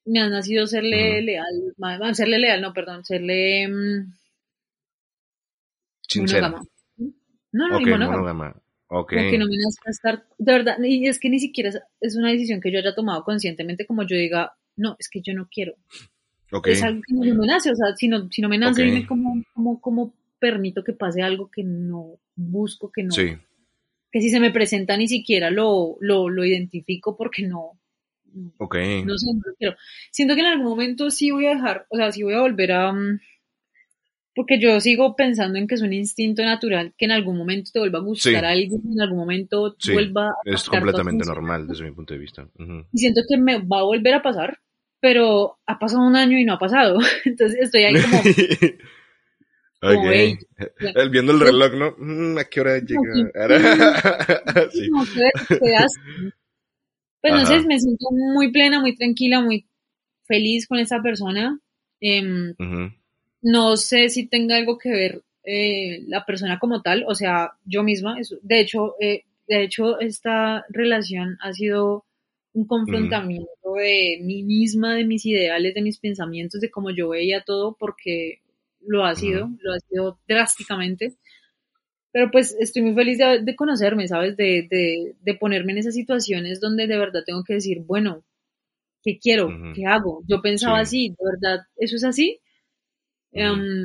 me 0.06 0.20
ha 0.20 0.28
nacido 0.28 0.66
serle 0.66 1.22
leal, 1.22 1.74
serle 2.14 2.38
leal, 2.38 2.60
no, 2.60 2.72
perdón, 2.72 3.04
serle 3.04 3.68
mm, 3.68 4.14
sincero. 6.08 6.62
No, 7.52 7.68
no, 7.68 7.76
okay, 7.76 7.86
monógama. 7.86 8.60
Porque 8.86 9.38
no 9.38 9.46
me 9.46 9.56
nazca 9.56 9.90
estar, 9.90 10.24
de 10.38 10.52
verdad, 10.52 10.76
y 10.82 11.08
es 11.08 11.18
que 11.18 11.28
ni 11.28 11.40
siquiera 11.40 11.70
es, 12.00 12.16
una 12.16 12.30
decisión 12.30 12.60
que 12.60 12.70
yo 12.70 12.78
haya 12.78 12.94
tomado 12.94 13.24
conscientemente, 13.24 13.86
como 13.86 14.02
yo 14.04 14.16
diga, 14.16 14.56
no, 14.76 14.96
es 14.98 15.08
que 15.08 15.20
yo 15.20 15.34
no 15.34 15.48
quiero. 15.50 15.74
Es 16.64 16.82
algo 16.82 17.00
que 17.06 17.14
no 17.14 17.34
me 17.34 17.46
nace, 17.46 17.70
o 17.70 17.76
sea, 17.76 17.94
si 17.96 18.08
no, 18.08 18.30
si 18.30 18.42
no 18.42 18.48
me 18.48 18.58
nace, 18.58 18.82
dime 18.82 19.06
cómo, 19.06 19.42
cómo, 19.54 19.80
cómo, 19.80 20.14
permito 20.38 20.84
que 20.84 20.92
pase 20.92 21.22
algo 21.22 21.50
que 21.50 21.62
no 21.64 22.18
busco, 22.36 22.92
que 22.92 23.02
no. 23.02 23.14
Que 23.14 24.20
si 24.20 24.30
se 24.30 24.40
me 24.40 24.50
presenta 24.50 24.96
ni 24.96 25.08
siquiera 25.08 25.50
lo, 25.50 25.96
lo, 26.00 26.28
lo 26.28 26.44
identifico 26.44 27.16
porque 27.16 27.46
no. 27.46 27.78
Ok. 28.58 28.76
No 29.04 29.16
sé. 29.16 29.28
Siento 30.10 30.34
que 30.34 30.40
en 30.40 30.46
algún 30.46 30.66
momento 30.66 31.10
sí 31.10 31.30
voy 31.30 31.46
a 31.46 31.54
dejar, 31.54 31.86
o 31.88 31.96
sea, 31.96 32.12
sí 32.12 32.22
voy 32.22 32.34
a 32.34 32.40
volver 32.40 32.72
a. 32.72 32.92
Mm, 32.92 33.20
porque 34.34 34.58
yo 34.58 34.80
sigo 34.80 35.14
pensando 35.14 35.58
en 35.58 35.68
que 35.68 35.76
es 35.76 35.82
un 35.82 35.92
instinto 35.92 36.42
natural 36.42 36.92
que 36.98 37.04
en 37.04 37.12
algún 37.12 37.38
momento 37.38 37.70
te 37.72 37.78
vuelva 37.78 38.00
a 38.00 38.02
gustar 38.02 38.44
a 38.44 38.50
alguien, 38.50 38.82
en 38.92 39.00
algún 39.00 39.18
momento 39.18 39.76
vuelva 39.92 40.28
a 40.28 40.34
Es 40.44 40.64
completamente 40.64 41.24
normal 41.24 41.68
desde 41.68 41.84
mi 41.84 41.92
punto 41.92 42.14
de 42.14 42.20
vista. 42.20 42.48
Y 42.92 42.98
siento 42.98 43.22
que 43.28 43.36
me 43.36 43.58
va 43.58 43.80
a 43.80 43.84
volver 43.84 44.14
a 44.14 44.22
pasar, 44.22 44.58
pero 45.04 45.58
ha 45.66 45.78
pasado 45.78 46.02
un 46.02 46.16
año 46.16 46.38
y 46.38 46.46
no 46.46 46.54
ha 46.54 46.58
pasado. 46.58 46.98
Entonces 47.26 47.60
estoy 47.60 47.84
ahí 47.84 47.92
como. 48.00 48.20
okay. 50.00 50.38
Él 50.80 51.10
viendo 51.10 51.32
el 51.32 51.40
reloj, 51.40 51.74
¿no? 51.74 51.94
Mm, 51.98 52.38
¿A 52.38 52.44
qué 52.44 52.60
hora 52.62 52.78
llega? 52.78 53.12
sí. 54.70 54.88
Pues 57.20 57.48
sé, 57.48 57.60
me 57.66 57.78
siento 57.78 58.06
muy 58.10 58.50
plena, 58.50 58.80
muy 58.80 58.96
tranquila, 58.96 59.40
muy 59.40 59.66
feliz 60.24 60.66
con 60.66 60.78
esa 60.78 61.00
persona. 61.02 61.58
Eh, 62.00 62.54
no 63.40 63.76
sé 63.78 64.10
si 64.10 64.26
tenga 64.26 64.56
algo 64.56 64.76
que 64.76 64.90
ver 64.90 65.22
eh, 65.42 66.02
la 66.06 66.26
persona 66.26 66.58
como 66.58 66.82
tal, 66.82 67.04
o 67.06 67.14
sea, 67.14 67.52
yo 67.64 67.82
misma. 67.82 68.16
de 68.42 68.60
hecho, 68.60 68.94
eh, 69.00 69.24
de 69.48 69.62
hecho, 69.64 70.00
esta 70.00 70.66
relación 70.68 71.38
ha 71.40 71.54
sido 71.54 72.04
un 72.54 72.66
confrontamiento 72.66 73.74
de 73.76 74.18
mí 74.22 74.42
misma, 74.42 74.94
de 74.94 75.04
mis 75.04 75.26
ideales, 75.26 75.74
de 75.74 75.82
mis 75.82 75.98
pensamientos, 75.98 76.60
de 76.60 76.70
cómo 76.70 76.90
yo 76.90 77.10
veía 77.10 77.44
todo, 77.44 77.76
porque 77.78 78.40
lo 78.80 79.04
ha 79.04 79.14
sido, 79.14 79.50
lo 79.60 79.74
ha 79.74 79.78
sido 79.80 80.18
drásticamente. 80.26 81.16
Pero 82.12 82.30
pues 82.30 82.56
estoy 82.58 82.82
muy 82.82 82.94
feliz 82.94 83.18
de, 83.18 83.56
conocerme, 83.56 84.06
¿sabes? 84.06 84.36
De, 84.36 84.66
de, 85.20 85.34
ponerme 85.34 85.72
en 85.72 85.78
esas 85.78 85.94
situaciones 85.94 86.60
donde 86.60 86.86
de 86.86 86.96
verdad 86.96 87.24
tengo 87.26 87.42
que 87.42 87.54
decir, 87.54 87.82
bueno, 87.82 88.24
¿qué 89.02 89.18
quiero? 89.18 89.48
¿Qué 89.74 89.84
hago? 89.86 90.22
Yo 90.28 90.40
pensaba 90.40 90.78
así, 90.78 91.08
¿de 91.10 91.16
verdad 91.24 91.66
eso 91.76 91.96
es 91.96 92.04
así? 92.04 92.40
Em, 93.32 93.84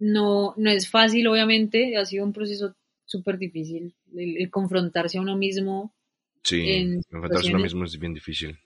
no, 0.00 0.54
no 0.56 0.70
es 0.70 0.90
fácil, 0.90 1.28
obviamente, 1.28 1.96
ha 1.96 2.04
sido 2.04 2.24
un 2.24 2.32
proceso 2.32 2.74
súper 3.04 3.38
difícil. 3.38 3.94
El, 4.14 4.50
confrontarse 4.50 5.18
a 5.18 5.22
uno 5.22 5.36
mismo. 5.36 5.94
Sí, 6.42 7.00
confrontarse 7.10 7.48
a 7.48 7.54
uno 7.54 7.62
mismo 7.62 7.84
es 7.84 7.98
bien 7.98 8.14
difícil. 8.14 8.58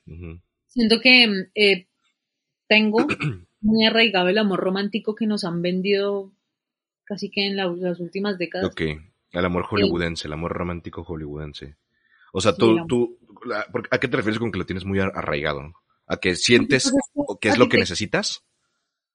Siento 0.66 1.00
que 1.00 1.48
eh, 1.54 1.86
tengo 2.68 3.06
muy 3.60 3.86
arraigado 3.86 4.28
el 4.28 4.38
amor 4.38 4.60
romántico 4.60 5.14
que 5.14 5.26
nos 5.26 5.44
han 5.44 5.62
vendido 5.62 6.32
casi 7.04 7.30
que 7.30 7.46
en 7.46 7.56
las 7.56 8.00
últimas 8.00 8.38
décadas. 8.38 8.68
Ok, 8.70 8.82
el 9.32 9.44
amor 9.44 9.64
hollywoodense, 9.64 10.28
el 10.28 10.32
amor 10.32 10.52
romántico 10.52 11.04
hollywoodense. 11.04 11.76
O 12.32 12.40
sea, 12.40 12.54
tú, 12.54 12.86
tú, 12.86 13.18
¿a 13.90 13.98
qué 13.98 14.08
te 14.08 14.16
refieres 14.16 14.38
con 14.38 14.50
que 14.50 14.58
lo 14.58 14.66
tienes 14.66 14.84
muy 14.84 14.98
arraigado? 15.00 15.74
¿A 16.06 16.16
que 16.16 16.34
sientes 16.34 16.90
que 17.40 17.48
es 17.48 17.58
lo 17.58 17.68
que 17.68 17.78
necesitas? 17.78 18.44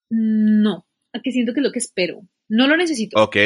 No, 0.10 0.86
a 1.14 1.22
que 1.22 1.32
siento 1.32 1.54
que 1.54 1.60
es 1.60 1.64
lo 1.64 1.72
que 1.72 1.80
espero. 1.80 2.22
No 2.48 2.68
lo 2.68 2.78
necesito. 2.78 3.22
Ok. 3.22 3.38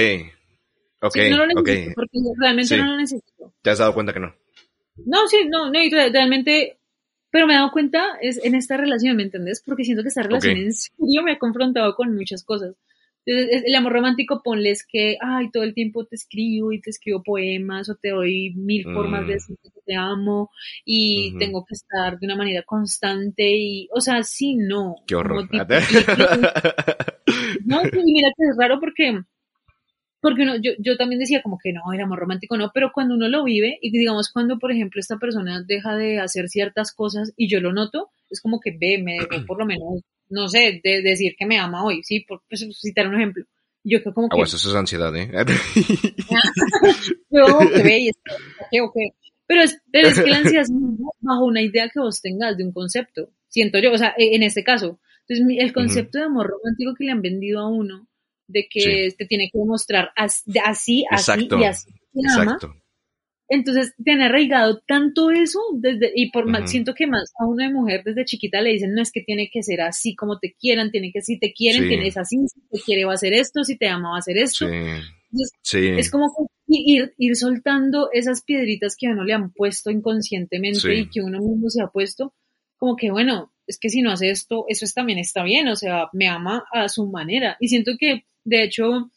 Ok. 1.02 1.18
no 1.30 1.38
lo 1.38 1.48
necesito 1.48 1.94
porque 1.96 2.20
realmente 2.40 2.78
no 2.78 2.86
lo 2.86 2.98
necesito. 2.98 3.54
¿Te 3.62 3.70
has 3.70 3.80
dado 3.80 3.94
cuenta 3.94 4.14
que 4.14 4.20
no? 4.20 4.36
No, 4.98 5.28
sí, 5.28 5.38
no, 5.48 5.72
no, 5.72 5.80
realmente, 6.12 6.78
pero 7.32 7.48
me 7.48 7.54
he 7.54 7.58
dado 7.58 7.72
cuenta 7.72 8.18
es 8.22 8.44
en 8.44 8.56
esta 8.56 8.78
relación, 8.78 9.18
¿me 9.18 9.24
entendés? 9.24 9.62
Porque 9.66 9.84
siento 9.84 10.04
que 10.04 10.10
esta 10.10 10.24
relación 10.24 10.58
en 10.58 10.74
serio 10.74 11.24
me 11.24 11.34
ha 11.34 11.40
confrontado 11.40 11.96
con 11.96 12.16
muchas 12.16 12.44
cosas. 12.44 12.76
el 13.26 13.76
amor 13.76 13.94
romántico, 13.94 14.42
ponles 14.44 14.86
que, 14.86 15.18
ay, 15.22 15.50
todo 15.52 15.64
el 15.64 15.74
tiempo 15.74 16.06
te 16.06 16.16
escribo 16.16 16.72
y 16.72 16.82
te 16.82 16.90
escribo 16.90 17.24
poemas 17.24 17.90
o 17.90 17.96
te 17.96 18.10
doy 18.10 18.54
mil 18.56 18.84
formas 18.84 19.22
de 19.22 19.28
mm. 19.28 19.30
decir 19.30 19.58
que 19.64 19.70
te 19.86 19.96
amo 19.96 20.50
y 20.86 21.38
tengo 21.38 21.64
que 21.66 21.76
estar 21.76 22.20
de 22.20 22.26
una 22.26 22.36
manera 22.36 22.64
constante 22.64 23.56
y, 23.56 23.88
o 23.94 24.02
sea, 24.02 24.24
sí, 24.24 24.56
no. 24.56 24.96
Qué 25.08 25.16
horror. 25.16 25.48
no, 27.66 27.82
y 27.84 28.14
mira 28.14 28.30
que 28.36 28.44
es 28.44 28.58
raro 28.58 28.80
porque, 28.80 29.22
porque 30.22 30.44
uno, 30.44 30.56
yo, 30.56 30.72
yo 30.78 30.98
también 30.98 31.20
decía 31.20 31.42
como 31.42 31.58
que 31.58 31.74
no, 31.74 31.82
el 31.94 32.02
amor 32.02 32.20
romántico 32.20 32.58
no, 32.58 32.72
pero 32.74 32.92
cuando 32.94 33.16
uno 33.16 33.28
lo 33.28 33.44
vive 33.44 33.80
y 33.82 33.92
digamos 33.92 34.32
cuando, 34.32 34.60
por 34.60 34.72
ejemplo, 34.72 35.00
esta 35.00 35.18
persona 35.18 35.64
deja 35.68 35.96
de 35.96 36.20
hacer 36.20 36.48
ciertas 36.48 36.94
cosas 36.94 37.34
y 37.36 37.50
yo 37.50 37.60
lo 37.60 37.74
noto, 37.74 38.12
es 38.30 38.40
como 38.40 38.60
que 38.60 38.72
ve, 38.72 39.02
me 39.04 39.14
dejó 39.14 39.46
por 39.46 39.60
lo 39.60 39.66
menos 39.66 40.04
no 40.32 40.48
sé, 40.48 40.82
de 40.84 41.02
decir 41.02 41.36
que 41.38 41.46
me 41.46 41.60
ama 41.60 41.84
hoy, 41.84 42.02
sí, 42.04 42.22
por 42.22 42.42
pues, 42.50 42.66
citar 42.80 43.08
un 43.08 43.16
ejemplo. 43.16 43.46
Yo 43.84 44.02
creo 44.02 44.14
como 44.14 44.30
que... 44.30 44.40
Ah, 44.40 44.44
eso 44.44 44.56
es 44.56 44.76
ansiedad, 44.76 45.16
¿eh? 45.16 45.30
yo, 47.30 47.60
que 47.74 47.84
ve 47.84 48.00
y 48.00 48.10
es. 48.10 48.16
Pero 49.48 49.64
es, 49.64 49.78
pero 49.92 50.08
es 50.08 50.20
que 50.20 50.30
la 50.30 50.38
ansiedad 50.38 50.64
es 50.64 50.72
bajo 51.20 51.46
una 51.46 51.62
idea 51.62 51.90
que 51.90 52.00
vos 52.00 52.22
tengas 52.22 52.56
de 52.56 52.64
un 52.64 52.72
concepto, 52.72 53.30
siento 53.50 53.80
yo, 53.80 53.92
o 53.92 53.98
sea, 53.98 54.14
e, 54.18 54.36
en 54.36 54.44
este 54.44 54.64
caso. 54.64 55.00
Entonces, 55.28 55.58
el 55.60 55.74
concepto 55.74 56.20
de 56.20 56.26
amor 56.26 56.48
romántico 56.48 56.94
que 56.96 57.04
le 57.04 57.12
han 57.12 57.22
vendido 57.22 57.60
a 57.60 57.68
uno, 57.68 58.08
de 58.52 58.68
que 58.70 59.10
te 59.18 59.26
tiene 59.26 59.50
que 59.52 59.60
demostrar 59.60 60.12
así, 60.16 60.52
así, 60.64 61.06
exacto, 61.12 61.60
y 61.60 61.64
así, 61.64 61.90
exacto. 62.14 62.76
Entonces, 63.54 63.94
te 64.02 64.12
han 64.12 64.22
arraigado 64.22 64.82
tanto 64.88 65.30
eso, 65.30 65.60
desde, 65.74 66.10
y 66.16 66.32
por 66.32 66.48
más, 66.48 66.72
siento 66.72 66.94
que 66.94 67.06
más 67.06 67.34
a 67.38 67.46
una 67.46 67.70
mujer 67.70 68.02
desde 68.06 68.24
chiquita 68.24 68.62
le 68.62 68.72
dicen, 68.72 68.94
no 68.94 69.02
es 69.02 69.12
que 69.12 69.22
tiene 69.22 69.50
que 69.52 69.62
ser 69.62 69.82
así 69.82 70.16
como 70.16 70.40
te 70.40 70.54
quieran, 70.54 70.90
tiene 70.90 71.12
que, 71.12 71.22
si 71.22 71.38
te 71.38 71.52
quieren, 71.52 71.90
tienes 71.90 72.16
así, 72.16 72.38
si 72.48 72.62
te 72.70 72.80
quiere 72.80 73.04
va 73.04 73.12
a 73.12 73.16
hacer 73.16 73.34
esto, 73.34 73.66
si 73.66 73.78
te 73.78 73.90
ama 73.90 74.12
va 74.12 74.16
a 74.16 74.20
hacer 74.20 74.38
esto. 74.38 74.68
Sí. 75.64 75.88
Es 75.98 76.10
como 76.10 76.32
ir, 76.68 77.14
ir 77.18 77.36
soltando 77.36 78.10
esas 78.14 78.42
piedritas 78.42 78.96
que 78.98 79.08
a 79.08 79.12
uno 79.12 79.26
le 79.26 79.34
han 79.34 79.52
puesto 79.52 79.92
inconscientemente 79.92 80.96
y 80.96 81.10
que 81.10 81.22
uno 81.22 81.40
mismo 81.40 81.70
se 81.70 81.82
ha 81.82 81.88
puesto, 81.88 82.34
como 82.78 82.96
que 82.96 83.12
bueno, 83.12 83.52
es 83.68 83.78
que 83.80 83.90
si 83.90 84.02
no 84.02 84.12
hace 84.12 84.30
esto, 84.30 84.66
eso 84.70 84.86
también 84.96 85.20
está 85.20 85.44
bien, 85.44 85.68
o 85.68 85.76
sea, 85.76 86.10
me 86.14 86.28
ama 86.28 86.64
a 86.72 86.88
su 86.90 87.06
manera. 87.08 87.58
Y 87.60 87.68
siento 87.68 87.94
que, 88.00 88.26
de 88.44 88.64
hecho, 88.64 89.12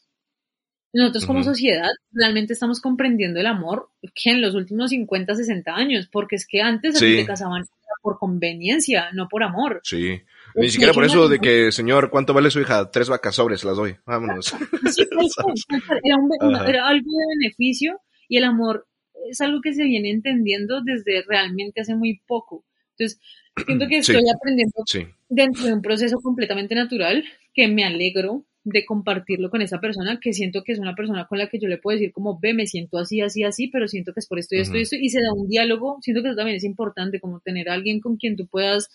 nosotros 0.93 1.25
como 1.25 1.43
sociedad 1.43 1.89
realmente 2.11 2.53
estamos 2.53 2.79
comprendiendo 2.79 3.39
el 3.39 3.47
amor 3.47 3.89
que 4.13 4.31
en 4.31 4.41
los 4.41 4.55
últimos 4.55 4.91
50, 4.91 5.35
60 5.35 5.75
años, 5.75 6.07
porque 6.11 6.37
es 6.37 6.47
que 6.47 6.61
antes 6.61 6.97
te 6.97 7.25
casaban 7.25 7.65
por 8.01 8.17
conveniencia, 8.17 9.09
no 9.13 9.27
por 9.27 9.43
amor. 9.43 9.81
Sí. 9.83 10.21
Ni 10.53 10.69
siquiera 10.69 10.93
por 10.93 11.03
eso 11.03 11.27
de 11.27 11.39
que, 11.39 11.71
señor, 11.71 12.09
¿cuánto 12.09 12.33
vale 12.33 12.49
su 12.49 12.61
hija? 12.61 12.89
Tres 12.91 13.09
vacas 13.09 13.35
sobres, 13.35 13.65
las 13.65 13.75
doy. 13.75 13.95
Vámonos. 14.05 14.55
Sí, 14.91 15.03
era, 16.03 16.69
era 16.69 16.87
algo 16.87 17.09
de 17.09 17.39
beneficio 17.39 17.99
y 18.29 18.37
el 18.37 18.45
amor 18.45 18.87
es 19.29 19.41
algo 19.41 19.59
que 19.61 19.73
se 19.73 19.83
viene 19.83 20.11
entendiendo 20.11 20.81
desde 20.81 21.23
realmente 21.27 21.81
hace 21.81 21.95
muy 21.95 22.21
poco. 22.25 22.63
Entonces, 22.97 23.19
siento 23.65 23.87
que 23.87 23.97
estoy 23.97 24.23
aprendiendo 24.33 24.83
dentro 25.29 25.65
de 25.65 25.73
un 25.73 25.81
proceso 25.81 26.17
completamente 26.21 26.75
natural 26.75 27.25
que 27.53 27.67
me 27.67 27.83
alegro 27.83 28.45
de 28.65 28.83
compartirlo 28.83 29.51
con 29.51 29.61
esa 29.61 29.79
persona, 29.79 30.19
que 30.19 30.33
siento 30.33 30.63
que 30.63 30.73
es 30.73 30.79
una 30.79 30.95
persona 30.95 31.27
con 31.27 31.37
la 31.37 31.47
que 31.47 31.59
yo 31.59 31.67
le 31.67 31.77
puedo 31.77 31.97
decir 31.97 32.11
como, 32.11 32.39
ve, 32.39 32.53
me 32.53 32.65
siento 32.65 32.97
así, 32.97 33.21
así, 33.21 33.43
así, 33.43 33.67
pero 33.67 33.87
siento 33.87 34.11
que 34.11 34.19
es 34.19 34.27
por 34.27 34.39
esto 34.39 34.55
y 34.55 34.59
esto 34.59 34.75
y 34.75 34.81
esto, 34.81 34.95
y 34.99 35.09
se 35.09 35.21
da 35.21 35.31
un 35.33 35.47
diálogo, 35.47 35.99
siento 36.01 36.23
que 36.23 36.29
eso 36.29 36.35
también 36.35 36.57
es 36.57 36.63
importante, 36.63 37.19
como 37.19 37.39
tener 37.39 37.69
a 37.69 37.75
alguien 37.75 37.99
con 38.01 38.17
quien 38.17 38.35
tú 38.35 38.47
puedas 38.47 38.89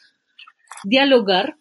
dialogar 0.85 1.57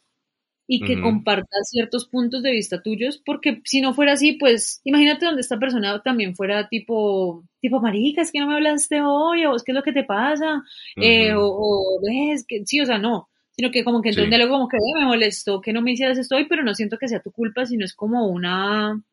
y 0.71 0.81
que 0.81 1.01
compartas 1.01 1.69
ciertos 1.69 2.07
puntos 2.07 2.43
de 2.43 2.51
vista 2.51 2.83
tuyos, 2.83 3.21
porque 3.25 3.59
si 3.63 3.81
no 3.81 3.95
fuera 3.95 4.13
así, 4.13 4.33
pues 4.33 4.81
imagínate 4.83 5.25
donde 5.25 5.41
esta 5.41 5.57
persona 5.57 5.99
también 6.03 6.35
fuera 6.35 6.67
tipo, 6.67 7.43
tipo, 7.59 7.81
marica, 7.81 8.21
es 8.21 8.31
que 8.31 8.39
no 8.39 8.45
me 8.45 8.53
hablaste 8.53 9.01
hoy, 9.01 9.45
o 9.45 9.55
es 9.55 9.63
que 9.63 9.71
es 9.71 9.75
lo 9.75 9.81
que 9.81 9.93
te 9.93 10.03
pasa, 10.03 10.63
eh, 10.95 11.33
o, 11.35 11.99
ves 12.03 12.45
que, 12.47 12.63
sí, 12.65 12.81
o 12.81 12.85
sea, 12.85 12.99
no, 12.99 13.28
sino 13.59 13.71
que 13.71 13.83
como 13.83 14.01
que 14.01 14.11
entonces 14.11 14.37
luego 14.37 14.53
como 14.53 14.69
que 14.69 14.77
me 14.97 15.05
molestó 15.05 15.59
que 15.59 15.73
no 15.73 15.81
me 15.81 15.91
hicieras 15.91 16.17
esto 16.17 16.37
hoy, 16.37 16.45
pero 16.47 16.63
no 16.63 16.73
siento 16.73 16.97
que 16.97 17.09
sea 17.09 17.19
tu 17.19 17.29
culpa, 17.29 17.65
sino 17.65 17.83
es 17.83 17.93
como 17.93 18.25
una 18.27 19.03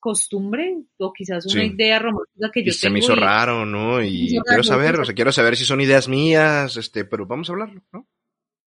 costumbre 0.00 0.76
o 0.98 1.12
quizás 1.12 1.46
una 1.46 1.64
idea 1.64 2.00
romántica 2.00 2.50
que 2.52 2.64
yo 2.64 2.70
y 2.70 2.72
Se 2.72 2.90
me 2.90 2.98
hizo 2.98 3.14
raro, 3.14 3.64
¿no? 3.64 4.02
Y 4.02 4.36
quiero 4.44 4.64
saber, 4.64 4.98
o 4.98 5.04
sea, 5.04 5.14
quiero 5.14 5.30
saber 5.30 5.56
si 5.56 5.64
son 5.64 5.80
ideas 5.80 6.08
mías, 6.08 6.76
este, 6.76 7.04
pero 7.04 7.26
vamos 7.26 7.48
a 7.48 7.52
hablarlo, 7.52 7.80
¿no? 7.92 8.08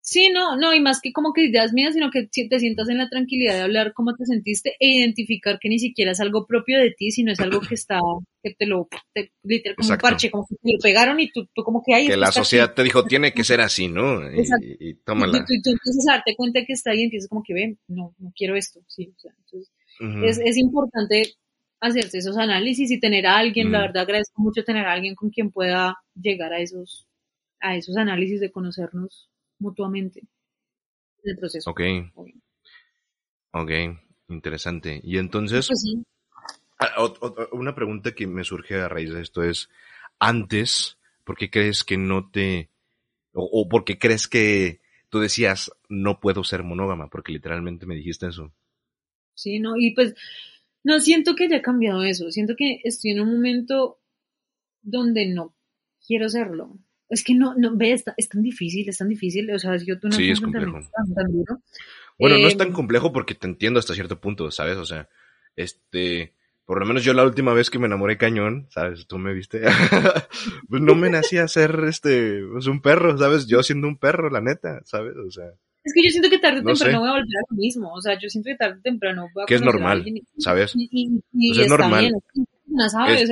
Sí, 0.05 0.29
no, 0.29 0.57
no, 0.57 0.73
y 0.73 0.81
más 0.81 0.99
que 0.99 1.13
como 1.13 1.31
que 1.31 1.45
ideas 1.45 1.71
mías, 1.71 1.93
sino 1.93 2.11
que 2.11 2.27
te 2.27 2.59
sientas 2.59 2.89
en 2.89 2.97
la 2.97 3.07
tranquilidad 3.07 3.53
de 3.53 3.61
hablar 3.61 3.93
cómo 3.93 4.13
te 4.13 4.25
sentiste 4.25 4.75
e 4.77 4.97
identificar 4.97 5.59
que 5.61 5.69
ni 5.69 5.79
siquiera 5.79 6.11
es 6.11 6.19
algo 6.19 6.45
propio 6.45 6.77
de 6.77 6.91
ti, 6.91 7.09
sino 7.09 7.31
es 7.31 7.39
algo 7.39 7.61
que 7.61 7.75
está, 7.75 8.01
que 8.43 8.53
te 8.53 8.65
lo, 8.65 8.89
te, 9.13 9.31
literal, 9.43 9.77
como 9.77 9.89
un 9.89 9.97
parche, 9.97 10.29
como 10.29 10.45
que 10.45 10.55
te 10.55 10.73
lo 10.73 10.79
pegaron 10.83 11.21
y 11.21 11.31
tú, 11.31 11.47
tú 11.55 11.63
como 11.63 11.81
que 11.81 11.93
hay. 11.93 12.07
Que 12.07 12.17
la 12.17 12.33
sociedad 12.33 12.73
te 12.73 12.83
dijo, 12.83 13.05
tiene 13.05 13.31
que 13.31 13.45
ser 13.45 13.61
así, 13.61 13.87
¿no? 13.87 14.29
Y, 14.29 14.43
y, 14.77 14.93
tómala. 14.95 15.37
Y 15.37 15.61
tú, 15.61 15.69
empiezas 15.69 16.05
a 16.09 16.15
darte 16.15 16.35
cuenta 16.35 16.65
que 16.65 16.73
está 16.73 16.91
ahí 16.91 16.99
y 16.99 17.03
empiezas 17.05 17.29
como 17.29 17.41
que, 17.41 17.53
ven, 17.53 17.79
no, 17.87 18.13
no 18.19 18.33
quiero 18.35 18.57
esto, 18.57 18.81
sí, 18.87 19.09
o 19.15 19.17
sea, 19.17 19.31
entonces, 19.37 19.71
es, 20.21 20.41
es 20.45 20.57
importante 20.57 21.33
hacerse 21.79 22.17
esos 22.17 22.37
análisis 22.37 22.91
y 22.91 22.99
tener 22.99 23.25
a 23.25 23.37
alguien, 23.37 23.71
la 23.71 23.79
verdad 23.79 24.03
agradezco 24.03 24.41
mucho 24.41 24.65
tener 24.65 24.85
a 24.85 24.91
alguien 24.91 25.15
con 25.15 25.29
quien 25.29 25.49
pueda 25.49 25.95
llegar 26.13 26.51
a 26.51 26.59
esos, 26.59 27.07
a 27.61 27.77
esos 27.77 27.95
análisis 27.95 28.41
de 28.41 28.51
conocernos 28.51 29.29
mutuamente 29.63 30.19
en 31.23 31.31
el 31.31 31.37
proceso. 31.37 31.69
Ok. 31.71 31.81
Ok, 33.51 33.71
interesante. 34.29 34.99
Y 35.03 35.17
entonces, 35.17 35.67
pues 35.67 35.95
ah, 36.79 37.13
una 37.51 37.73
pregunta 37.73 38.13
que 38.13 38.27
me 38.27 38.43
surge 38.43 38.75
a 38.75 38.89
raíz 38.89 39.11
de 39.13 39.21
esto 39.21 39.43
es, 39.43 39.69
antes, 40.19 40.97
¿por 41.23 41.37
qué 41.37 41.49
crees 41.49 41.83
que 41.83 41.97
no 41.97 42.29
te, 42.29 42.69
o, 43.31 43.43
o 43.51 43.69
por 43.69 43.85
qué 43.85 43.97
crees 43.97 44.27
que 44.27 44.81
tú 45.09 45.19
decías, 45.19 45.71
no 45.87 46.19
puedo 46.19 46.43
ser 46.43 46.63
monógama? 46.63 47.09
Porque 47.09 47.31
literalmente 47.31 47.85
me 47.85 47.95
dijiste 47.95 48.27
eso. 48.27 48.51
Sí, 49.35 49.59
no, 49.59 49.77
y 49.77 49.93
pues, 49.93 50.15
no 50.83 50.99
siento 50.99 51.35
que 51.35 51.45
haya 51.45 51.61
cambiado 51.61 52.03
eso, 52.03 52.29
siento 52.31 52.55
que 52.57 52.81
estoy 52.83 53.11
en 53.11 53.21
un 53.21 53.33
momento 53.33 53.99
donde 54.81 55.27
no 55.27 55.55
quiero 56.05 56.27
serlo. 56.27 56.77
Es 57.09 57.23
que 57.23 57.35
no, 57.35 57.53
no, 57.55 57.75
ve, 57.75 57.91
es 57.91 58.29
tan 58.29 58.41
difícil, 58.41 58.87
es 58.89 58.97
tan 58.97 59.09
difícil. 59.09 59.51
O 59.51 59.59
sea, 59.59 59.75
yo 59.77 59.99
tú 59.99 60.07
no 60.07 60.15
sí, 60.15 60.31
es 60.31 60.41
complejo. 60.41 60.79
Tan, 61.15 61.31
duro. 61.31 61.61
Bueno, 62.17 62.37
no 62.37 62.47
es 62.47 62.57
tan 62.57 62.67
em, 62.67 62.73
complejo 62.73 63.11
porque 63.11 63.35
te 63.35 63.47
entiendo 63.47 63.79
hasta 63.79 63.93
cierto 63.93 64.19
punto, 64.19 64.49
¿sabes? 64.51 64.77
O 64.77 64.85
sea, 64.85 65.09
este, 65.55 66.33
por 66.65 66.79
lo 66.79 66.85
menos 66.85 67.03
yo 67.03 67.13
la 67.13 67.23
última 67.23 67.53
vez 67.53 67.69
que 67.69 67.79
me 67.79 67.87
enamoré 67.87 68.17
cañón, 68.17 68.67
¿sabes? 68.69 69.05
Tú 69.07 69.17
me 69.17 69.33
viste, 69.33 69.61
pues 70.69 70.81
no 70.81 70.95
me 70.95 71.09
nacía 71.09 71.47
ser, 71.47 71.83
este, 71.87 72.41
pues 72.51 72.67
un 72.67 72.81
perro, 72.81 73.17
¿sabes? 73.17 73.47
Yo 73.47 73.63
siendo 73.63 73.87
un 73.87 73.97
perro, 73.97 74.29
la 74.29 74.41
neta, 74.41 74.81
¿sabes? 74.85 75.15
O 75.17 75.29
sea. 75.31 75.45
Es 75.83 75.93
que 75.93 76.01
yo 76.01 76.09
siento 76.09 76.29
que 76.29 76.39
tarde 76.39 76.61
o 76.61 76.63
temprano 76.63 76.99
voy 77.01 77.09
a 77.09 77.11
volver 77.11 77.37
a 77.37 77.51
lo 77.51 77.57
mismo, 77.57 77.93
o 77.93 78.01
sea, 78.01 78.17
yo 78.17 78.29
siento 78.29 78.49
que 78.49 78.55
tarde 78.55 78.79
o 78.79 78.81
temprano 78.81 79.27
voy 79.33 79.43
a 79.43 79.45
Que 79.45 79.55
es 79.55 79.61
normal, 79.61 80.05
¿sabes? 80.37 80.71
Y, 80.75 81.19
pues 81.31 81.57
es 81.57 81.67
normal. 81.67 82.13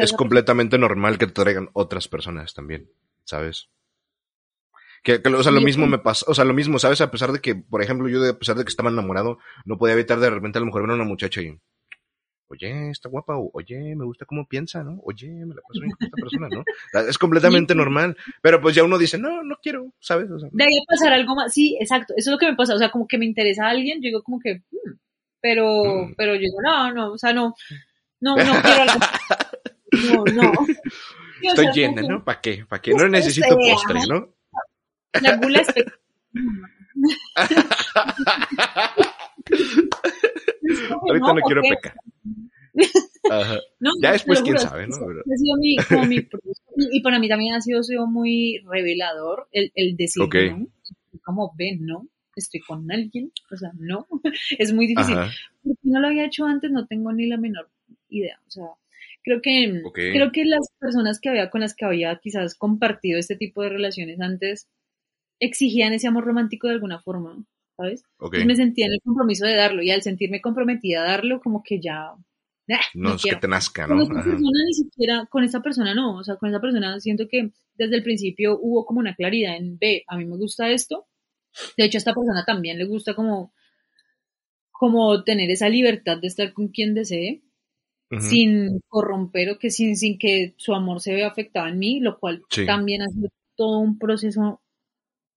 es 0.02 0.12
completamente 0.12 0.78
normal 0.78 1.18
que 1.18 1.28
te 1.28 1.34
traigan 1.34 1.70
otras 1.74 2.10
personas 2.10 2.54
también. 2.54 2.90
¿Sabes? 3.26 3.70
Que, 5.04 5.16
o 5.16 5.44
sea, 5.44 5.52
lo 5.52 5.62
mismo 5.62 5.88
me 5.88 5.98
pasa, 5.98 6.26
o 6.28 6.36
sea, 6.36 6.46
lo 6.46 6.54
mismo, 6.54 6.78
¿sabes? 6.78 7.02
A 7.02 7.10
pesar 7.10 7.32
de 7.32 7.40
que, 7.40 7.56
por 7.56 7.82
ejemplo, 7.82 8.08
yo 8.08 8.24
a 8.24 8.38
pesar 8.38 8.56
de 8.56 8.64
que 8.64 8.70
estaba 8.70 8.92
enamorado, 8.92 9.40
no 9.66 9.78
podía 9.78 9.96
evitar 9.96 10.20
de 10.20 10.30
repente 10.30 10.60
a 10.60 10.62
lo 10.62 10.68
mejor 10.68 10.84
ver 10.84 10.92
a 10.92 10.96
una 10.96 11.06
muchacha 11.06 11.42
y, 11.42 11.58
oye, 12.50 12.92
está 12.92 13.10
guapa, 13.10 13.36
o, 13.36 13.50
oye, 13.54 13.96
me 13.96 14.06
gusta 14.06 14.26
cómo 14.26 14.46
piensa, 14.48 14.84
¿no? 14.84 15.00
Oye, 15.04 15.28
me 15.28 15.56
la 15.56 15.62
paso 15.62 15.80
bien 15.80 15.92
con 15.92 16.06
esta 16.06 16.18
persona, 16.18 16.50
¿no? 16.50 16.64
Es 17.10 17.18
completamente 17.18 17.74
normal, 17.74 18.16
pero 18.44 18.62
pues 18.62 18.76
ya 18.76 18.84
uno 18.84 19.00
dice, 19.00 19.18
no, 19.18 19.42
no 19.44 19.56
quiero, 19.62 19.92
¿sabes? 20.00 20.30
O 20.30 20.38
sea, 20.38 20.50
Debería 20.52 20.82
pasar 20.88 21.14
algo 21.14 21.34
más, 21.34 21.52
sí, 21.52 21.78
exacto, 21.80 22.14
eso 22.16 22.30
es 22.30 22.34
lo 22.34 22.38
que 22.38 22.52
me 22.52 22.56
pasa, 22.56 22.76
o 22.76 22.78
sea, 22.78 22.92
como 22.92 23.08
que 23.08 23.18
me 23.18 23.26
interesa 23.26 23.66
a 23.66 23.70
alguien, 23.70 24.02
yo 24.04 24.08
digo 24.08 24.22
como 24.22 24.40
que, 24.40 24.62
hmm", 24.70 25.00
pero, 25.42 25.84
mm. 25.84 26.14
pero 26.16 26.36
yo 26.36 26.42
digo, 26.42 26.62
no, 26.64 26.94
no, 26.94 27.14
o 27.14 27.18
sea, 27.18 27.34
no, 27.34 27.56
no, 28.20 28.36
no 28.36 28.36
quiero 28.62 28.82
algo, 28.84 29.00
no, 30.36 30.44
no. 30.44 30.52
Estoy 31.42 31.68
llena, 31.74 32.02
¿no? 32.02 32.24
¿Para 32.24 32.42
qué? 32.42 32.66
¿Para 32.68 32.82
qué? 32.82 32.94
No 32.94 33.08
necesito 33.08 33.58
postre, 33.58 34.00
¿no? 34.08 34.34
La 35.22 35.38
gula 35.38 35.64
Ahorita 41.02 41.34
no, 41.34 41.42
quiero 41.46 41.62
pecar. 41.62 41.96
ya 44.02 44.12
después, 44.12 44.42
quién 44.42 44.58
sabe, 44.58 44.88
¿no? 44.88 44.96
Ha 44.96 45.38
sido 45.38 45.58
mi, 45.60 45.76
como 45.90 46.06
mi, 46.06 46.28
y 46.92 47.02
para 47.02 47.20
mí 47.20 47.28
también 47.28 47.56
ha 47.56 47.62
sido, 47.62 47.84
sido 47.84 48.08
muy 48.08 48.60
revelador 48.66 49.48
el, 49.52 49.72
el 49.76 49.98
decir, 49.98 50.24
¿no? 50.24 50.68
Como 51.24 51.54
ven, 51.58 51.86
¿no? 51.86 52.08
Estoy 52.36 52.62
con 52.62 52.90
alguien, 52.92 53.32
o 53.52 53.58
sea, 53.58 53.72
no, 53.78 54.08
es 54.58 54.74
muy 54.74 54.88
difícil. 54.88 55.18
Porque 55.64 55.80
no 55.84 56.00
lo 56.00 56.08
había 56.08 56.26
hecho 56.26 56.46
antes, 56.46 56.72
no 56.72 56.88
tengo 56.88 57.12
ni 57.12 57.28
la 57.28 57.38
menor 57.38 57.70
idea, 58.10 58.40
o 58.48 58.52
sea, 58.52 58.68
Creo 59.24 59.42
que, 59.42 59.82
creo 59.94 60.32
que 60.32 60.46
las 60.46 60.68
personas 60.80 61.20
que 61.20 61.30
había 61.30 61.50
con 61.52 61.62
las 61.62 61.76
que 61.76 61.86
había 61.86 62.18
quizás 62.18 62.56
compartido 62.56 63.20
este 63.20 63.36
tipo 63.36 63.62
de 63.62 63.70
relaciones 63.70 64.20
antes 64.20 64.68
exigían 65.40 65.94
ese 65.94 66.08
amor 66.08 66.26
romántico 66.26 66.68
de 66.68 66.74
alguna 66.74 67.02
forma, 67.02 67.44
¿sabes? 67.78 68.04
Y 68.34 68.46
me 68.46 68.56
sentía 68.56 68.88
en 68.88 68.94
el 68.94 69.02
compromiso 69.04 69.46
de 69.46 69.56
darlo 69.56 69.84
y 69.84 69.92
al 69.92 70.02
sentirme 70.02 70.42
comprometida 70.42 71.02
a 71.02 71.12
darlo, 71.12 71.40
como 71.40 71.62
que 71.64 71.80
ya... 71.80 72.14
no 72.96 73.16
es 73.16 73.24
que 73.24 73.36
te 73.36 73.48
nazca, 73.48 73.86
¿no? 73.86 73.96
Con 73.96 74.02
esta 74.02 74.24
persona 74.24 74.66
ni 74.66 74.74
siquiera, 74.74 75.28
con 75.30 75.44
esta 75.44 75.62
persona 75.62 75.94
no, 75.94 76.18
o 76.18 76.24
sea, 76.24 76.38
con 76.38 76.50
esa 76.50 76.60
persona 76.60 77.00
siento 77.00 77.28
que 77.28 77.52
desde 77.76 77.98
el 77.98 78.04
principio 78.04 78.58
hubo 78.60 78.86
como 78.86 79.00
una 79.00 79.16
claridad 79.16 79.56
en, 79.56 79.78
ve, 79.78 80.04
a 80.08 80.18
mí 80.18 80.26
me 80.26 80.38
gusta 80.38 80.70
esto, 80.70 81.08
de 81.78 81.86
hecho 81.86 81.98
a 81.98 82.00
esta 82.00 82.14
persona 82.14 82.44
también 82.46 82.78
le 82.78 82.86
gusta 82.86 83.14
como, 83.14 83.54
como 84.72 85.24
tener 85.24 85.50
esa 85.52 85.70
libertad 85.70 86.18
de 86.18 86.28
estar 86.28 86.54
con 86.54 86.70
quien 86.70 86.94
desee, 86.94 87.44
sin 88.20 88.82
corromper 88.88 89.52
o 89.52 89.60
que 89.60 89.70
sin, 89.70 89.96
sin 89.96 90.18
que 90.18 90.54
su 90.58 90.74
amor 90.74 91.00
se 91.00 91.14
vea 91.14 91.28
afectado 91.28 91.68
en 91.68 91.80
mí, 91.80 92.00
lo 92.00 92.20
cual 92.20 92.44
también 92.66 93.04
ha 93.04 93.08
sido 93.08 93.30
todo 93.56 93.80
un 93.80 93.98
proceso 93.98 94.62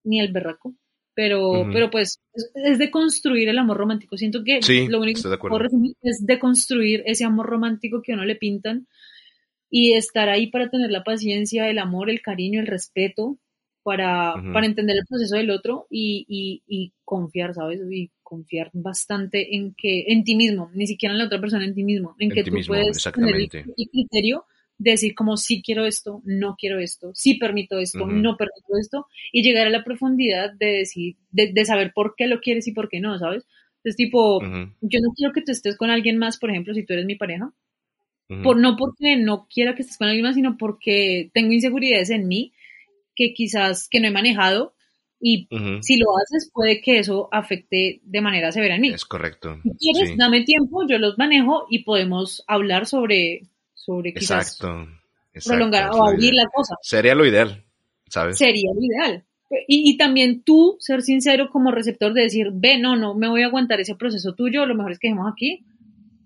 ni 0.03 0.19
el 0.19 0.31
berraco. 0.31 0.73
Pero, 1.13 1.65
pero 1.71 1.89
pues 1.89 2.19
es, 2.55 2.77
de 2.77 2.91
construir 2.91 3.47
el 3.47 3.57
amor 3.57 3.77
romántico. 3.77 4.17
Siento 4.17 4.43
que 4.43 4.59
lo 4.89 4.99
único 4.99 5.29
que 5.29 5.37
puedo 5.37 5.59
resumir 5.59 5.95
es 6.01 6.25
de 6.25 6.39
construir 6.39 7.03
ese 7.05 7.23
amor 7.23 7.45
romántico 7.45 8.01
que 8.01 8.11
a 8.11 8.15
uno 8.15 8.25
le 8.25 8.35
pintan 8.35 8.85
y 9.69 9.93
estar 9.93 10.27
ahí 10.27 10.47
para 10.47 10.69
tener 10.69 10.91
la 10.91 11.05
paciencia, 11.05 11.69
el 11.69 11.79
amor, 11.79 12.09
el 12.09 12.21
cariño, 12.21 12.59
el 12.59 12.67
respeto, 12.67 13.37
para, 13.85 14.33
para 14.51 14.65
entender 14.65 14.97
el 14.97 15.05
proceso 15.05 15.35
del 15.35 15.51
otro 15.51 15.85
y, 15.91 16.25
y, 16.27 16.63
y, 16.67 16.91
confiar, 17.03 17.53
¿sabes? 17.53 17.79
Y 17.91 18.09
confiar 18.23 18.71
bastante 18.73 19.55
en 19.55 19.75
que, 19.75 20.05
en 20.07 20.23
ti 20.23 20.35
mismo, 20.35 20.71
ni 20.73 20.87
siquiera 20.87 21.13
en 21.13 21.19
la 21.19 21.25
otra 21.25 21.39
persona, 21.39 21.65
en 21.65 21.75
ti 21.75 21.83
mismo, 21.83 22.15
en, 22.17 22.31
que 22.31 22.43
tú 22.43 22.55
puedes 22.65 23.03
tener 23.13 23.35
el, 23.35 23.47
criterio 23.47 24.45
de 24.79 24.89
decir 24.89 25.13
como 25.13 25.37
sí 25.37 25.61
quiero 25.63 25.85
esto, 25.85 26.23
no 26.25 26.55
quiero 26.57 26.79
esto, 26.79 27.11
sí 27.13 27.35
permito 27.35 27.77
esto, 27.77 28.07
no 28.07 28.37
permito 28.37 28.75
esto, 28.81 29.05
y 29.31 29.43
llegar 29.43 29.67
a 29.67 29.69
la 29.69 29.83
profundidad 29.83 30.51
de 30.51 30.77
decir, 30.77 31.17
de, 31.29 31.53
de, 31.53 31.65
saber 31.65 31.93
por 31.93 32.15
qué 32.17 32.25
lo 32.25 32.39
quieres 32.39 32.67
y 32.67 32.71
por 32.71 32.89
qué 32.89 32.99
no, 32.99 33.19
¿sabes? 33.19 33.45
Es 33.83 33.95
tipo, 33.95 34.41
yo 34.41 34.99
no 34.99 35.13
quiero 35.15 35.31
que 35.31 35.43
tú 35.43 35.51
estés 35.51 35.77
con 35.77 35.91
alguien 35.91 36.17
más, 36.17 36.39
por 36.39 36.49
ejemplo, 36.49 36.73
si 36.73 36.83
tú 36.83 36.93
eres 36.93 37.05
mi 37.05 37.17
pareja, 37.17 37.53
por, 38.41 38.57
no 38.57 38.75
porque 38.77 39.15
no 39.15 39.47
quiera 39.47 39.75
que 39.75 39.83
estés 39.83 39.99
con 39.99 40.07
alguien 40.07 40.25
más, 40.25 40.33
sino 40.33 40.57
porque 40.57 41.29
tengo 41.35 41.53
inseguridades 41.53 42.09
en 42.09 42.27
mí 42.27 42.51
que 43.15 43.33
quizás 43.33 43.87
que 43.89 43.99
no 43.99 44.07
he 44.07 44.11
manejado 44.11 44.75
y 45.19 45.47
si 45.81 45.97
lo 45.97 46.07
haces 46.17 46.51
puede 46.53 46.81
que 46.81 46.99
eso 46.99 47.29
afecte 47.31 47.99
de 48.03 48.21
manera 48.21 48.51
severa 48.51 48.75
en 48.75 48.81
mí. 48.81 48.89
Es 48.89 49.05
correcto. 49.05 49.57
Si 49.63 49.71
quieres, 49.79 50.17
dame 50.17 50.43
tiempo, 50.43 50.85
yo 50.87 50.99
los 50.99 51.17
manejo 51.17 51.65
y 51.69 51.83
podemos 51.83 52.43
hablar 52.47 52.85
sobre, 52.85 53.41
sobre 53.73 54.13
quizás 54.13 54.59
exacto, 54.59 54.87
prolongar 55.45 55.89
o 55.91 56.05
abrir 56.05 56.33
la 56.33 56.47
cosa. 56.53 56.75
Sería 56.81 57.15
lo 57.15 57.25
ideal, 57.25 57.63
¿sabes? 58.07 58.37
Sería 58.37 58.69
lo 58.73 58.81
ideal. 58.83 59.25
Y, 59.67 59.97
también 59.97 60.41
tú 60.43 60.75
ser 60.79 61.01
sincero 61.01 61.49
como 61.51 61.71
receptor 61.71 62.13
de 62.13 62.23
decir, 62.23 62.49
ve, 62.51 62.77
no, 62.77 62.95
no, 62.95 63.13
me 63.13 63.29
voy 63.29 63.43
a 63.43 63.45
aguantar 63.45 63.79
ese 63.79 63.95
proceso 63.95 64.33
tuyo, 64.33 64.65
lo 64.65 64.75
mejor 64.75 64.91
es 64.91 64.99
que 64.99 65.07
dejemos 65.07 65.31
aquí, 65.31 65.63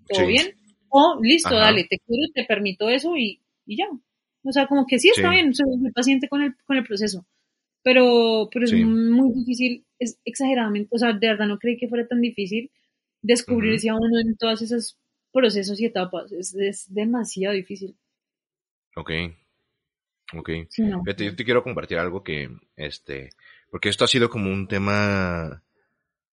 todo 0.08 0.26
bien, 0.26 0.54
o 0.88 1.18
listo, 1.22 1.54
dale, 1.54 1.84
te 1.84 1.98
quiero, 1.98 2.32
te 2.34 2.44
permito 2.44 2.88
eso 2.88 3.16
y, 3.16 3.40
y, 3.66 3.76
ya. 3.76 3.88
O 4.42 4.52
sea, 4.52 4.66
como 4.66 4.86
que 4.86 4.98
sí 4.98 5.10
está 5.14 5.30
bien, 5.30 5.54
soy 5.54 5.76
muy 5.76 5.92
paciente 5.92 6.28
con 6.28 6.42
el, 6.42 6.54
con 6.64 6.76
el 6.76 6.84
proceso, 6.84 7.26
pero, 7.82 8.48
pero 8.52 8.64
es 8.64 8.72
muy 8.72 9.32
difícil, 9.34 9.84
es 9.98 10.18
exageradamente, 10.24 10.88
o 10.92 10.98
sea, 10.98 11.12
de 11.12 11.26
verdad 11.26 11.46
no 11.46 11.58
creí 11.58 11.76
que 11.76 11.88
fuera 11.88 12.06
tan 12.06 12.20
difícil 12.20 12.70
descubrirse 13.22 13.90
a 13.90 13.96
uno 13.96 14.18
en 14.18 14.36
todos 14.36 14.62
esos 14.62 14.98
procesos 15.32 15.80
y 15.80 15.84
etapas, 15.84 16.32
es, 16.32 16.54
es 16.54 16.92
demasiado 16.92 17.54
difícil. 17.54 17.96
Ok, 18.96 19.10
Ok. 20.36 20.50
yo 21.18 21.36
te 21.36 21.44
quiero 21.44 21.62
compartir 21.62 21.98
algo 21.98 22.22
que, 22.22 22.48
este, 22.76 23.30
porque 23.70 23.88
esto 23.88 24.04
ha 24.04 24.08
sido 24.08 24.30
como 24.30 24.50
un 24.50 24.68
tema 24.68 25.62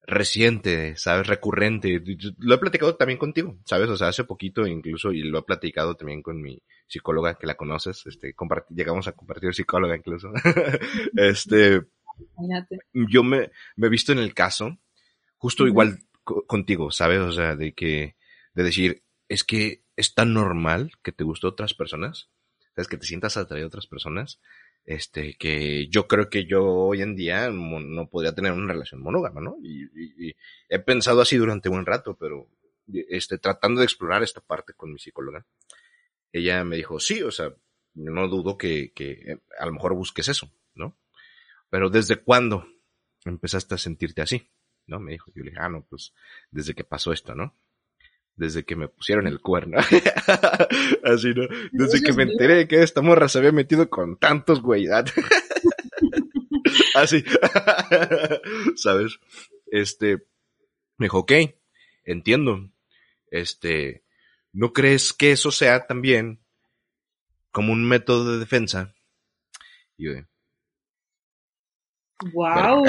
reciente, 0.07 0.95
¿sabes? 0.95 1.27
Recurrente. 1.27 2.01
Lo 2.39 2.55
he 2.55 2.57
platicado 2.57 2.95
también 2.95 3.19
contigo, 3.19 3.59
¿sabes? 3.65 3.89
O 3.89 3.97
sea, 3.97 4.07
hace 4.07 4.23
poquito 4.23 4.65
incluso, 4.65 5.11
y 5.11 5.21
lo 5.21 5.39
he 5.39 5.43
platicado 5.43 5.95
también 5.95 6.21
con 6.21 6.41
mi 6.41 6.63
psicóloga, 6.87 7.35
que 7.35 7.45
la 7.45 7.57
conoces, 7.57 8.05
este, 8.07 8.33
llegamos 8.69 9.07
a 9.07 9.11
compartir 9.11 9.53
psicóloga 9.53 9.97
incluso. 9.97 10.31
este, 11.17 11.81
yo 12.93 13.23
me, 13.23 13.51
me 13.75 13.87
he 13.87 13.89
visto 13.89 14.13
en 14.13 14.19
el 14.19 14.33
caso, 14.33 14.79
justo 15.37 15.67
igual 15.67 15.99
contigo, 16.23 16.89
¿sabes? 16.89 17.19
O 17.19 17.33
sea, 17.33 17.57
de 17.57 17.73
que, 17.73 18.15
de 18.53 18.63
decir, 18.63 19.03
es 19.27 19.43
que 19.43 19.83
es 19.97 20.15
tan 20.15 20.33
normal 20.33 20.93
que 21.03 21.11
te 21.11 21.25
gustó 21.25 21.49
otras 21.49 21.73
personas 21.73 22.29
es 22.81 22.87
que 22.87 22.97
te 22.97 23.07
sientas 23.07 23.37
atraído 23.37 23.65
a 23.65 23.69
otras 23.69 23.87
personas, 23.87 24.39
este, 24.87 25.35
que 25.37 25.89
yo 25.89 26.07
creo 26.07 26.29
que 26.29 26.45
yo 26.45 26.65
hoy 26.65 27.01
en 27.01 27.17
día 27.17 27.49
no 27.49 28.09
podría 28.09 28.33
tener 28.33 28.53
una 28.53 28.71
relación 28.71 29.01
monógama, 29.03 29.41
¿no? 29.41 29.57
Y, 29.61 30.33
he 30.69 30.79
pensado 30.79 31.21
así 31.21 31.35
durante 31.35 31.67
un 31.67 31.85
rato, 31.85 32.17
pero 32.17 32.49
este, 33.09 33.37
tratando 33.37 33.81
de 33.81 33.85
explorar 33.85 34.23
esta 34.23 34.39
parte 34.39 34.73
con 34.73 34.93
mi 34.93 34.97
psicóloga, 34.97 35.45
ella 36.31 36.63
me 36.63 36.77
dijo, 36.77 37.01
sí, 37.01 37.21
o 37.21 37.31
sea, 37.31 37.53
no 37.95 38.29
dudo 38.29 38.57
que, 38.57 38.93
que 38.93 39.11
eh, 39.11 39.39
a 39.59 39.65
lo 39.65 39.73
mejor 39.73 39.93
busques 39.93 40.29
eso, 40.29 40.49
¿no? 40.73 40.97
Pero 41.69 41.89
¿desde 41.89 42.23
cuándo 42.23 42.65
empezaste 43.25 43.75
a 43.75 43.77
sentirte 43.77 44.21
así? 44.21 44.49
¿No? 44.85 45.01
Me 45.01 45.11
dijo, 45.11 45.31
yo 45.35 45.43
le 45.43 45.49
dije, 45.49 45.61
ah, 45.61 45.69
no, 45.69 45.83
pues 45.83 46.13
desde 46.49 46.73
que 46.75 46.85
pasó 46.85 47.11
esto, 47.11 47.35
¿no? 47.35 47.57
Desde 48.37 48.63
que 48.63 48.75
me 48.75 48.87
pusieron 48.87 49.27
el 49.27 49.41
cuerno. 49.41 49.79
Así, 51.03 51.33
¿no? 51.33 51.47
Desde 51.71 52.01
que 52.01 52.13
me 52.13 52.23
enteré 52.23 52.67
que 52.67 52.83
esta 52.83 53.01
morra 53.01 53.27
se 53.27 53.39
había 53.39 53.51
metido 53.51 53.89
con 53.89 54.17
tantos 54.17 54.61
güey. 54.61 54.87
Así. 56.95 57.23
¿Sabes? 58.75 59.19
Este, 59.65 60.17
me 60.97 61.05
dijo, 61.05 61.19
ok, 61.19 61.31
entiendo. 62.05 62.69
Este, 63.29 64.03
¿no 64.53 64.71
crees 64.71 65.13
que 65.13 65.31
eso 65.31 65.51
sea 65.51 65.87
también 65.87 66.39
como 67.51 67.73
un 67.73 67.87
método 67.87 68.33
de 68.33 68.39
defensa? 68.39 68.93
Y 69.97 70.05
yo 70.05 70.11
wow. 72.33 72.85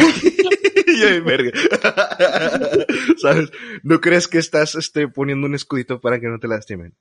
¿Sabes? 3.18 3.50
¿No 3.82 4.00
crees 4.00 4.28
que 4.28 4.38
estás 4.38 4.74
este, 4.74 5.08
poniendo 5.08 5.46
un 5.46 5.54
escudito 5.54 6.00
para 6.00 6.20
que 6.20 6.28
no 6.28 6.38
te 6.38 6.48
lastimen? 6.48 6.94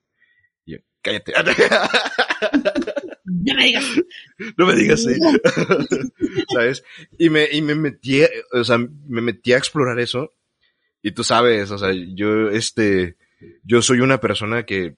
Y 0.66 0.74
yo, 0.74 0.80
cállate. 1.02 1.34
No 3.30 3.56
me 3.56 3.66
digas. 3.66 3.86
No 4.58 4.68
me 4.68 4.76
digas, 4.76 5.04
sí. 5.04 5.14
¿Sabes? 6.54 6.84
Y 7.18 7.30
me, 7.30 7.48
y 7.52 7.62
me 7.62 7.76
metí, 7.76 8.22
o 8.52 8.64
sea, 8.64 8.78
me 8.78 9.22
metí 9.22 9.54
a 9.54 9.58
explorar 9.58 10.00
eso. 10.00 10.34
Y 11.02 11.12
tú 11.12 11.24
sabes, 11.24 11.72
o 11.72 11.78
sea, 11.78 11.92
yo, 11.94 12.50
este, 12.50 13.18
yo 13.64 13.82
soy 13.82 14.00
una 14.00 14.20
persona 14.20 14.66
que, 14.66 14.96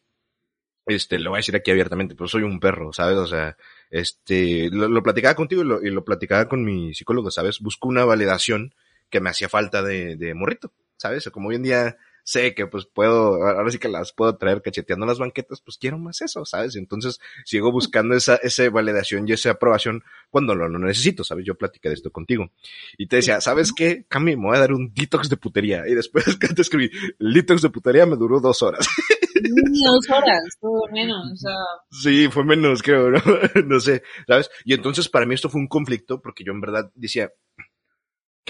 este, 0.85 1.19
lo 1.19 1.31
voy 1.31 1.37
a 1.37 1.41
decir 1.41 1.55
aquí 1.55 1.71
abiertamente, 1.71 2.15
pero 2.15 2.27
soy 2.27 2.43
un 2.43 2.59
perro, 2.59 2.93
¿sabes? 2.93 3.17
O 3.17 3.27
sea, 3.27 3.57
este, 3.89 4.69
lo, 4.71 5.03
platicaba 5.03 5.35
contigo 5.35 5.61
y 5.61 5.65
lo, 5.65 5.83
y 5.83 5.89
lo, 5.89 6.03
platicaba 6.03 6.47
con 6.47 6.63
mi 6.63 6.93
psicólogo, 6.93 7.31
¿sabes? 7.31 7.59
Busco 7.59 7.87
una 7.87 8.05
validación 8.05 8.73
que 9.09 9.21
me 9.21 9.29
hacía 9.29 9.49
falta 9.49 9.81
de, 9.81 10.15
de 10.15 10.33
morrito, 10.33 10.73
¿sabes? 10.97 11.29
Como 11.29 11.49
hoy 11.49 11.55
en 11.55 11.63
día 11.63 11.97
sé 12.29 12.53
que 12.53 12.67
pues 12.67 12.85
puedo, 12.85 13.43
ahora 13.43 13.71
sí 13.71 13.79
que 13.79 13.87
las 13.87 14.13
puedo 14.13 14.37
traer 14.37 14.61
cacheteando 14.61 15.05
las 15.07 15.17
banquetas, 15.17 15.61
pues 15.61 15.77
quiero 15.79 15.97
más 15.97 16.21
eso, 16.21 16.45
¿sabes? 16.45 16.75
Entonces 16.75 17.19
sigo 17.43 17.71
buscando 17.71 18.15
esa, 18.15 18.35
esa 18.35 18.69
validación 18.69 19.27
y 19.27 19.31
esa 19.31 19.51
aprobación 19.51 20.03
cuando 20.29 20.53
lo, 20.53 20.69
necesito, 20.69 21.23
¿sabes? 21.23 21.45
Yo 21.45 21.55
platicé 21.55 21.89
de 21.89 21.95
esto 21.95 22.11
contigo. 22.11 22.51
Y 22.99 23.07
te 23.07 23.17
decía, 23.17 23.41
¿sabes 23.41 23.73
qué? 23.73 24.05
Cami, 24.07 24.35
me 24.35 24.47
voy 24.47 24.57
a 24.57 24.59
dar 24.59 24.73
un 24.73 24.93
detox 24.93 25.27
de 25.27 25.37
putería. 25.37 25.87
Y 25.87 25.95
después 25.95 26.23
que 26.39 26.49
te 26.49 26.61
escribí, 26.61 26.91
el 27.17 27.33
detox 27.33 27.63
de 27.63 27.69
putería 27.69 28.05
me 28.05 28.15
duró 28.15 28.39
dos 28.39 28.61
horas. 28.61 28.87
dos 29.41 30.09
horas, 30.09 30.43
todo 30.61 30.83
menos, 30.91 31.31
o 31.33 31.35
sea. 31.35 31.55
Sí, 31.89 32.27
fue 32.29 32.43
menos, 32.43 32.83
creo, 32.83 33.09
¿no? 33.09 33.19
no 33.65 33.79
sé, 33.79 34.03
¿sabes? 34.27 34.51
Y 34.65 34.73
entonces 34.73 35.09
para 35.09 35.25
mí 35.25 35.33
esto 35.33 35.49
fue 35.49 35.61
un 35.61 35.67
conflicto 35.67 36.21
porque 36.21 36.43
yo 36.43 36.51
en 36.51 36.61
verdad 36.61 36.91
decía, 36.93 37.31
¿qué 37.57 37.63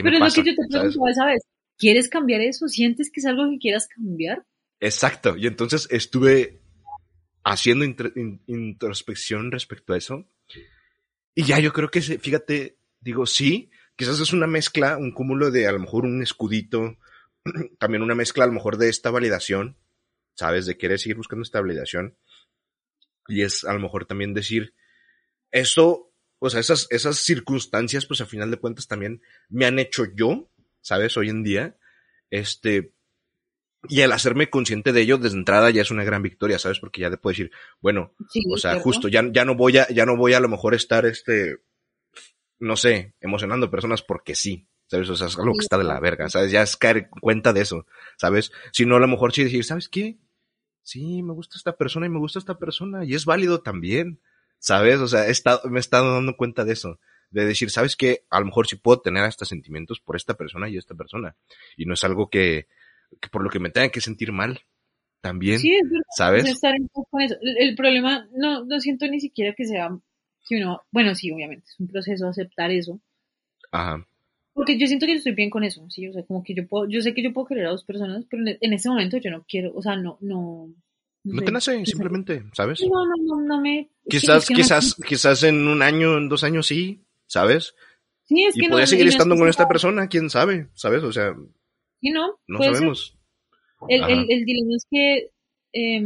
Pero 0.03 0.19
pasa? 0.19 0.27
es 0.27 0.37
lo 0.37 0.43
que 0.43 0.49
yo 0.49 0.55
te 0.55 0.67
pregunto, 0.69 1.13
¿sabes? 1.13 1.43
¿Quieres 1.77 2.09
cambiar 2.09 2.41
eso? 2.41 2.67
¿Sientes 2.67 3.09
que 3.11 3.19
es 3.21 3.25
algo 3.25 3.49
que 3.49 3.57
quieras 3.57 3.87
cambiar? 3.87 4.45
Exacto. 4.79 5.37
Y 5.37 5.47
entonces 5.47 5.87
estuve 5.91 6.61
haciendo 7.43 7.85
introspección 8.47 9.51
respecto 9.51 9.93
a 9.93 9.97
eso. 9.97 10.27
Y 11.35 11.43
ya 11.43 11.59
yo 11.59 11.71
creo 11.71 11.89
que, 11.89 12.01
fíjate, 12.01 12.77
digo, 12.99 13.25
sí, 13.25 13.71
quizás 13.95 14.19
es 14.19 14.33
una 14.33 14.47
mezcla, 14.47 14.97
un 14.97 15.11
cúmulo 15.11 15.51
de 15.51 15.67
a 15.67 15.71
lo 15.71 15.79
mejor 15.79 16.05
un 16.05 16.21
escudito, 16.21 16.97
también 17.79 18.03
una 18.03 18.15
mezcla 18.15 18.43
a 18.43 18.47
lo 18.47 18.53
mejor 18.53 18.77
de 18.77 18.89
esta 18.89 19.11
validación, 19.11 19.77
¿sabes? 20.35 20.65
De 20.65 20.77
querer 20.77 20.99
seguir 20.99 21.17
buscando 21.17 21.43
esta 21.43 21.61
validación. 21.61 22.17
Y 23.27 23.43
es 23.43 23.63
a 23.63 23.73
lo 23.73 23.79
mejor 23.79 24.05
también 24.05 24.33
decir, 24.33 24.73
eso, 25.51 26.08
o 26.39 26.49
sea, 26.49 26.59
esas, 26.59 26.87
esas 26.89 27.19
circunstancias, 27.19 28.05
pues 28.05 28.21
a 28.21 28.25
final 28.25 28.49
de 28.51 28.57
cuentas 28.57 28.87
también 28.87 29.21
me 29.49 29.65
han 29.65 29.79
hecho 29.79 30.05
yo 30.15 30.49
¿sabes? 30.81 31.17
Hoy 31.17 31.29
en 31.29 31.43
día, 31.43 31.77
este, 32.29 32.93
y 33.87 34.01
el 34.01 34.11
hacerme 34.11 34.49
consciente 34.49 34.91
de 34.91 35.01
ello 35.01 35.17
desde 35.17 35.37
entrada 35.37 35.69
ya 35.69 35.81
es 35.81 35.91
una 35.91 36.03
gran 36.03 36.21
victoria, 36.21 36.59
¿sabes? 36.59 36.79
Porque 36.79 37.01
ya 37.01 37.09
te 37.09 37.17
puedo 37.17 37.31
decir, 37.31 37.51
bueno, 37.81 38.13
o 38.51 38.57
sea, 38.57 38.79
justo, 38.79 39.07
ya, 39.07 39.23
ya 39.31 39.45
no 39.45 39.55
voy 39.55 39.77
a, 39.77 39.87
ya 39.89 40.05
no 40.05 40.17
voy 40.17 40.33
a, 40.33 40.39
lo 40.39 40.49
mejor 40.49 40.73
estar, 40.73 41.05
este, 41.05 41.57
no 42.59 42.75
sé, 42.75 43.13
emocionando 43.21 43.71
personas 43.71 44.01
porque 44.01 44.35
sí, 44.35 44.67
¿sabes? 44.87 45.09
O 45.09 45.15
sea, 45.15 45.27
es 45.27 45.37
algo 45.37 45.53
que 45.53 45.63
está 45.63 45.77
de 45.77 45.83
la 45.83 45.99
verga, 45.99 46.29
¿sabes? 46.29 46.51
Ya 46.51 46.61
es 46.61 46.75
caer 46.75 47.09
cuenta 47.09 47.53
de 47.53 47.61
eso, 47.61 47.85
¿sabes? 48.17 48.51
Si 48.73 48.85
no, 48.85 48.95
a 48.95 48.99
lo 48.99 49.07
mejor 49.07 49.33
sí 49.33 49.43
decir, 49.43 49.63
¿sabes 49.63 49.89
qué? 49.89 50.17
Sí, 50.83 51.21
me 51.21 51.33
gusta 51.33 51.57
esta 51.57 51.77
persona 51.77 52.07
y 52.07 52.09
me 52.09 52.19
gusta 52.19 52.39
esta 52.39 52.57
persona 52.57 53.05
y 53.05 53.13
es 53.13 53.25
válido 53.25 53.61
también, 53.61 54.19
¿sabes? 54.59 54.99
O 54.99 55.07
sea, 55.07 55.27
he 55.27 55.31
estado, 55.31 55.61
me 55.69 55.79
he 55.79 55.81
estado 55.81 56.13
dando 56.13 56.35
cuenta 56.37 56.63
de 56.63 56.73
eso 56.73 56.99
de 57.31 57.45
decir, 57.45 57.69
¿sabes 57.69 57.95
qué? 57.95 58.23
A 58.29 58.39
lo 58.39 58.47
mejor 58.47 58.67
sí 58.67 58.75
puedo 58.75 59.01
tener 59.01 59.23
hasta 59.23 59.45
sentimientos 59.45 59.99
por 59.99 60.15
esta 60.15 60.35
persona 60.35 60.69
y 60.69 60.77
esta 60.77 60.95
persona. 60.95 61.35
Y 61.77 61.85
no 61.85 61.93
es 61.93 62.03
algo 62.03 62.29
que, 62.29 62.67
por 63.31 63.43
lo 63.43 63.49
que 63.49 63.59
me 63.59 63.69
tenga 63.69 63.89
que 63.89 64.01
sentir 64.01 64.31
mal. 64.31 64.59
También, 65.21 65.59
sí, 65.59 65.73
es 65.73 65.83
verdad, 65.83 66.05
¿sabes? 66.15 66.45
Estar 66.45 66.73
en 66.73 66.87
con 66.87 67.21
eso. 67.21 67.35
El, 67.41 67.75
problema, 67.75 68.29
no, 68.31 68.63
no 68.63 68.79
siento 68.79 69.05
ni 69.05 69.19
siquiera 69.19 69.53
que 69.53 69.65
sea, 69.65 69.89
que 70.47 70.55
uno, 70.55 70.81
bueno, 70.91 71.13
sí, 71.13 71.29
obviamente, 71.29 71.65
es 71.67 71.77
un 71.77 71.87
proceso 71.87 72.25
aceptar 72.25 72.71
eso. 72.71 73.01
Ajá. 73.69 74.07
Porque 74.53 74.79
yo 74.79 74.87
siento 74.87 75.05
que 75.05 75.11
yo 75.11 75.17
estoy 75.17 75.33
bien 75.33 75.49
con 75.49 75.65
eso, 75.65 75.89
sí, 75.89 76.07
o 76.07 76.13
sea, 76.13 76.23
como 76.23 76.41
que 76.41 76.53
yo 76.53 76.65
puedo, 76.65 76.87
yo 76.87 77.01
sé 77.01 77.13
que 77.13 77.21
yo 77.21 77.33
puedo 77.33 77.47
querer 77.47 77.65
a 77.65 77.71
dos 77.71 77.83
personas, 77.83 78.25
pero 78.29 78.43
en, 78.45 78.73
ese 78.73 78.87
momento 78.87 79.17
yo 79.17 79.29
no 79.29 79.43
quiero, 79.45 79.73
o 79.75 79.81
sea, 79.81 79.97
no, 79.97 80.17
no, 80.21 80.69
no 81.23 81.41
te 81.41 81.51
nace, 81.51 81.85
simplemente, 81.85 82.43
¿sabes? 82.53 82.81
No, 82.81 83.05
no, 83.05 83.13
no, 83.21 83.41
no 83.41 83.61
me. 83.61 83.89
Quizás, 84.09 84.47
quizás, 84.47 84.95
quizás 84.95 85.43
en 85.43 85.67
un 85.67 85.81
año, 85.81 86.17
en 86.17 86.29
dos 86.29 86.43
años 86.43 86.67
sí, 86.67 87.03
¿sabes? 87.27 87.75
Sí, 88.23 88.45
es 88.45 88.55
y 88.57 88.67
podría 88.67 88.87
seguir 88.87 89.07
estando 89.07 89.35
con 89.35 89.47
esta 89.47 89.67
persona, 89.67 90.07
quién 90.07 90.29
sabe, 90.29 90.69
¿sabes? 90.75 91.03
O 91.03 91.11
sea, 91.11 91.35
sí, 91.99 92.09
no, 92.11 92.39
no 92.47 92.59
sabemos. 92.59 93.17
El, 93.87 94.03
el, 94.03 94.25
el, 94.29 94.45
dilema 94.45 94.75
es 94.75 94.85
que 94.89 95.31
eh, 95.73 96.01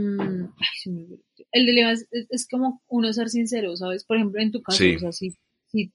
el 1.52 1.66
dilema 1.66 1.92
es, 1.92 2.08
es, 2.12 2.48
como 2.48 2.82
uno 2.88 3.12
ser 3.14 3.30
sincero, 3.30 3.76
¿sabes? 3.76 4.06
Por 4.06 4.18
ejemplo, 4.18 4.42
en 4.42 4.52
tu 4.52 4.62
caso, 4.62 4.84
o 4.96 5.00
sea, 5.00 5.12
sí, 5.12 5.36
sí, 5.66 5.92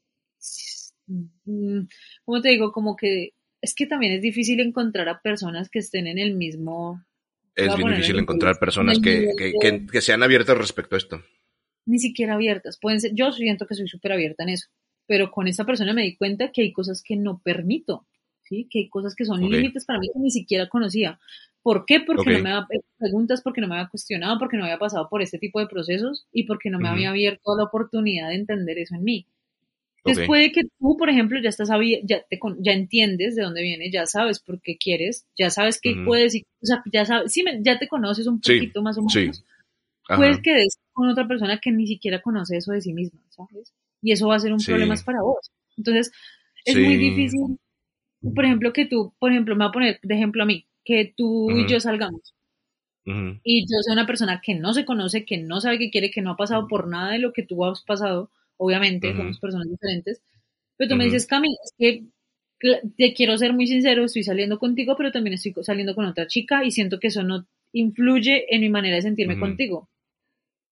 mm, 1.07 1.81
¿cómo 2.24 2.40
te 2.40 2.51
digo? 2.51 2.73
Como 2.73 2.97
que 2.97 3.32
es 3.61 3.74
que 3.74 3.86
también 3.86 4.12
es 4.12 4.23
difícil 4.23 4.61
encontrar 4.61 5.09
a 5.09 5.20
personas 5.20 5.69
que 5.69 5.81
estén 5.81 6.07
en 6.07 6.19
el 6.19 6.35
mismo... 6.35 7.05
Es 7.59 7.77
bien 7.77 7.91
difícil 7.91 8.19
encontrar 8.19 8.59
personas 8.59 8.99
que, 8.99 9.33
que, 9.37 9.53
que, 9.61 9.87
que, 9.87 10.01
sean 10.01 10.23
abiertas 10.23 10.57
respecto 10.57 10.95
a 10.95 10.99
esto. 10.99 11.23
Ni 11.87 11.99
siquiera 11.99 12.35
abiertas. 12.35 12.79
Pueden 12.81 13.01
ser, 13.01 13.13
yo 13.15 13.33
siento 13.33 13.67
que 13.67 13.75
soy 13.75 13.89
súper 13.89 14.13
abierta 14.13 14.45
en 14.45 14.51
eso 14.51 14.69
pero 15.09 15.31
con 15.33 15.49
esta 15.49 15.65
persona 15.65 15.95
me 15.95 16.03
di 16.03 16.17
cuenta 16.17 16.53
que 16.53 16.61
hay 16.61 16.71
cosas 16.71 17.03
que 17.03 17.17
no 17.17 17.41
permito, 17.43 18.07
¿sí? 18.43 18.69
Que 18.71 18.81
hay 18.81 18.89
cosas 18.91 19.17
que 19.17 19.25
son 19.25 19.41
límites 19.41 19.87
para 19.87 19.99
mí 19.99 20.09
que 20.13 20.21
ni 20.21 20.31
siquiera 20.31 20.69
conocía. 20.69 21.19
¿Por 21.63 21.87
qué? 21.87 22.01
Porque 22.01 22.31
no 22.31 22.43
me 22.43 22.51
había 22.53 22.67
preguntas, 22.99 23.41
porque 23.43 23.63
no 23.63 23.69
me 23.69 23.77
había 23.77 23.89
cuestionado, 23.89 24.39
porque 24.39 24.59
no 24.59 24.65
había 24.65 24.79
pasado 24.79 25.09
por 25.09 25.23
este 25.23 25.39
tipo 25.39 25.61
de 25.61 25.67
procesos 25.67 26.27
y 26.31 26.45
porque 26.45 26.69
no 26.69 26.79
me 26.79 26.89
había 26.89 27.09
abierto 27.09 27.57
la 27.57 27.65
oportunidad 27.65 28.29
de 28.29 28.37
entender 28.37 28.79
eso 28.79 28.97
en 28.97 29.05
mí. 29.05 29.27
Entonces 30.09 30.27
puede 30.27 30.53
que 30.53 30.63
tú, 30.79 30.97
por 30.97 31.11
ejemplo, 31.11 31.41
ya 31.43 31.49
estás 31.49 31.69
ya, 32.05 32.23
te, 32.29 32.39
ya 32.61 32.73
entiendes 32.73 33.37
de 33.37 33.43
dónde 33.43 33.63
viene, 33.63 33.91
ya 33.91 34.07
sabes 34.07 34.41
por 34.41 34.61
qué 34.61 34.77
quieres, 34.77 35.27
ya 35.37 35.51
sabes 35.51 35.81
qué 35.81 35.95
puedes, 36.05 36.35
y, 36.35 36.45
o 36.63 36.67
sea, 36.67 36.83
ya 36.93 37.05
sabes, 37.05 37.33
sí, 37.33 37.45
ya 37.61 37.79
te 37.79 37.89
conoces 37.89 38.27
un 38.27 38.41
poquito 38.41 38.83
más 38.83 38.97
o 38.99 39.03
menos. 39.03 39.13
Sí. 39.13 39.43
Puedes 40.17 40.41
que 40.41 40.55
des 40.55 40.79
con 40.93 41.09
otra 41.09 41.29
persona 41.29 41.59
que 41.59 41.71
ni 41.71 41.87
siquiera 41.87 42.23
conoce 42.23 42.57
eso 42.57 42.73
de 42.73 42.81
sí 42.81 42.95
misma, 42.95 43.21
¿sabes? 43.29 43.75
Y 44.01 44.13
eso 44.13 44.29
va 44.29 44.37
a 44.37 44.41
ser 44.41 44.53
un 44.53 44.61
problema 44.61 44.95
para 45.05 45.21
vos. 45.23 45.51
Entonces, 45.77 46.13
es 46.65 46.77
muy 46.77 46.97
difícil, 46.97 47.59
por 48.35 48.45
ejemplo, 48.45 48.73
que 48.73 48.87
tú, 48.87 49.13
por 49.19 49.31
ejemplo, 49.31 49.55
me 49.55 49.65
voy 49.65 49.69
a 49.69 49.73
poner 49.73 50.01
de 50.03 50.15
ejemplo 50.15 50.43
a 50.43 50.47
mí, 50.47 50.67
que 50.85 51.13
tú 51.17 51.51
y 51.51 51.67
yo 51.69 51.81
salgamos. 51.81 52.35
Y 53.43 53.63
yo 53.63 53.79
soy 53.81 53.95
una 53.95 54.07
persona 54.07 54.43
que 54.45 54.55
no 54.55 54.75
se 54.75 54.85
conoce, 54.85 55.25
que 55.25 55.39
no 55.39 55.63
sabe 55.63 55.79
qué 55.79 55.91
quiere, 55.91 56.11
que 56.11 56.21
no 56.21 56.33
ha 56.33 56.37
pasado 56.37 56.69
por 56.69 56.89
nada 56.89 57.13
de 57.13 57.19
lo 57.19 57.33
que 57.33 57.43
tú 57.43 57.65
has 57.65 57.83
pasado 57.83 58.31
obviamente 58.59 59.17
somos 59.17 59.41
personas 59.41 59.69
diferentes, 59.69 60.21
pero 60.77 60.91
tú 60.91 60.97
me 60.97 61.05
dices, 61.05 61.27
Cami, 61.27 61.49
es 61.65 61.73
que 61.79 62.05
te 62.97 63.15
quiero 63.15 63.39
ser 63.39 63.53
muy 63.53 63.67
sincero, 63.67 64.05
estoy 64.05 64.25
saliendo 64.25 64.59
contigo, 64.59 64.97
pero 64.97 65.13
también 65.13 65.35
estoy 65.35 65.55
saliendo 65.63 65.95
con 65.95 66.05
otra 66.05 66.27
chica 66.27 66.65
y 66.65 66.71
siento 66.71 66.99
que 66.99 67.09
eso 67.09 67.23
no 67.23 67.47
influye 67.73 68.55
en 68.55 68.61
mi 68.61 68.69
manera 68.69 68.97
de 68.97 69.03
sentirme 69.03 69.39
contigo. 69.39 69.89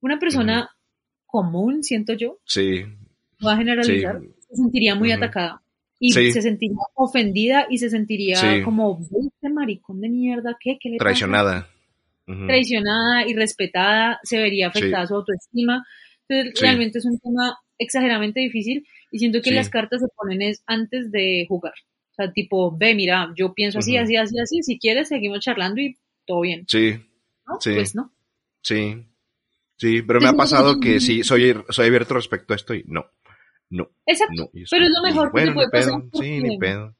Una 0.01 0.19
persona 0.19 0.71
común, 1.27 1.83
siento 1.83 2.13
yo, 2.13 2.39
sí. 2.45 2.85
va 3.45 3.55
a 3.55 3.57
generalizar, 3.57 4.21
se 4.49 4.57
sentiría 4.57 4.95
muy 4.95 5.13
atacada 5.13 5.63
y 5.99 6.13
se 6.13 6.43
sentiría 6.43 6.77
ofendida 6.95 7.67
y 7.71 7.79
se 7.79 7.91
sentiría 7.91 8.63
como, 8.65 9.01
este 9.01 9.49
maricón 9.49 10.01
de 10.01 10.09
mierda, 10.09 10.57
¿qué? 10.61 10.79
¿Qué 10.81 10.91
le 10.91 10.99
Traicionada. 10.99 11.69
Traicionada 12.25 13.27
y 13.27 13.35
respetada, 13.35 14.19
se 14.23 14.39
vería 14.39 14.69
afectada 14.69 15.07
su 15.07 15.15
autoestima. 15.15 15.87
Entonces, 16.29 16.61
realmente 16.61 16.99
es 16.99 17.05
un 17.05 17.19
tema 17.21 17.57
exageradamente 17.79 18.41
difícil 18.41 18.87
y 19.11 19.19
siento 19.19 19.41
que 19.43 19.51
las 19.51 19.69
cartas 19.69 20.01
se 20.01 20.09
ponen 20.09 20.43
es 20.43 20.63
antes 20.67 21.11
de 21.11 21.47
jugar. 21.49 21.75
O 22.11 22.15
sea, 22.17 22.33
tipo, 22.33 22.77
ve, 22.77 22.95
mira, 22.95 23.33
yo 23.37 23.53
pienso 23.55 23.79
así, 23.79 23.97
así, 23.97 24.17
así, 24.17 24.39
así, 24.41 24.63
si 24.63 24.79
quieres 24.79 25.09
seguimos 25.09 25.41
charlando 25.41 25.81
y 25.81 25.97
todo 26.25 26.41
bien. 26.41 26.65
Sí. 26.67 26.95
¿No? 27.47 27.61
Sí. 27.61 27.75
Pues 27.75 27.95
no. 27.95 28.13
Sí. 28.63 29.07
Sí, 29.77 30.03
pero 30.03 30.21
me 30.21 30.29
ha 30.29 30.33
pasado 30.33 30.81
que 30.81 31.01
sí, 31.01 31.23
soy, 31.23 31.55
soy 31.69 31.87
abierto 31.89 32.15
respecto 32.15 32.55
a 32.55 32.57
esto 32.57 32.75
y 32.75 32.85
no. 32.87 33.05
No. 33.69 33.91
Exacto. 34.07 34.51
pero 34.53 34.85
es 34.85 34.91
lo 34.91 35.03
mejor 35.03 35.33
que 35.33 35.45
te 35.45 35.53
puede 35.53 35.69
pasar. 35.71 36.03
Sí, 36.15 36.41
ni 36.41 36.59
pedo. 36.59 36.97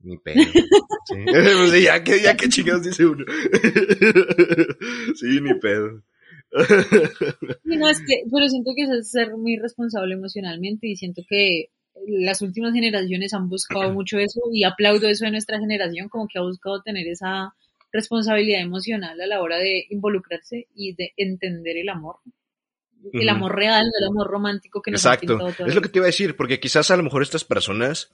Ni 0.00 0.16
pedo. 0.16 0.42
Sí. 0.42 1.16
Pues 1.26 1.82
ya 1.82 2.02
que, 2.04 2.20
ya 2.22 2.36
que 2.36 2.48
chingados 2.48 2.84
dice 2.84 3.04
uno. 3.04 3.24
sí, 5.14 5.40
ni 5.40 5.54
pedo 5.54 6.02
no, 7.64 7.88
es 7.88 8.00
que, 8.00 8.22
pero 8.32 8.48
siento 8.48 8.72
que 8.74 8.84
es 8.84 9.10
ser 9.10 9.36
muy 9.36 9.56
responsable 9.56 10.14
emocionalmente 10.14 10.88
y 10.88 10.96
siento 10.96 11.22
que 11.28 11.70
las 12.06 12.42
últimas 12.42 12.72
generaciones 12.72 13.34
han 13.34 13.48
buscado 13.48 13.92
mucho 13.92 14.18
eso 14.18 14.40
y 14.52 14.64
aplaudo 14.64 15.08
eso 15.08 15.24
de 15.24 15.32
nuestra 15.32 15.58
generación, 15.58 16.08
como 16.08 16.28
que 16.28 16.38
ha 16.38 16.42
buscado 16.42 16.80
tener 16.82 17.06
esa 17.08 17.54
responsabilidad 17.92 18.60
emocional 18.60 19.20
a 19.20 19.26
la 19.26 19.40
hora 19.40 19.58
de 19.58 19.86
involucrarse 19.90 20.68
y 20.74 20.94
de 20.94 21.12
entender 21.16 21.76
el 21.76 21.88
amor. 21.88 22.16
El 23.12 23.28
amor 23.28 23.54
real, 23.54 23.86
el 24.00 24.06
amor 24.08 24.26
romántico 24.26 24.82
que 24.82 24.90
nos 24.90 25.04
Exacto. 25.04 25.38
es 25.66 25.74
lo 25.74 25.80
que 25.80 25.88
te 25.88 25.98
iba 25.98 26.06
a 26.06 26.08
decir, 26.08 26.36
porque 26.36 26.58
quizás 26.58 26.90
a 26.90 26.96
lo 26.96 27.04
mejor 27.04 27.22
estas 27.22 27.44
personas 27.44 28.12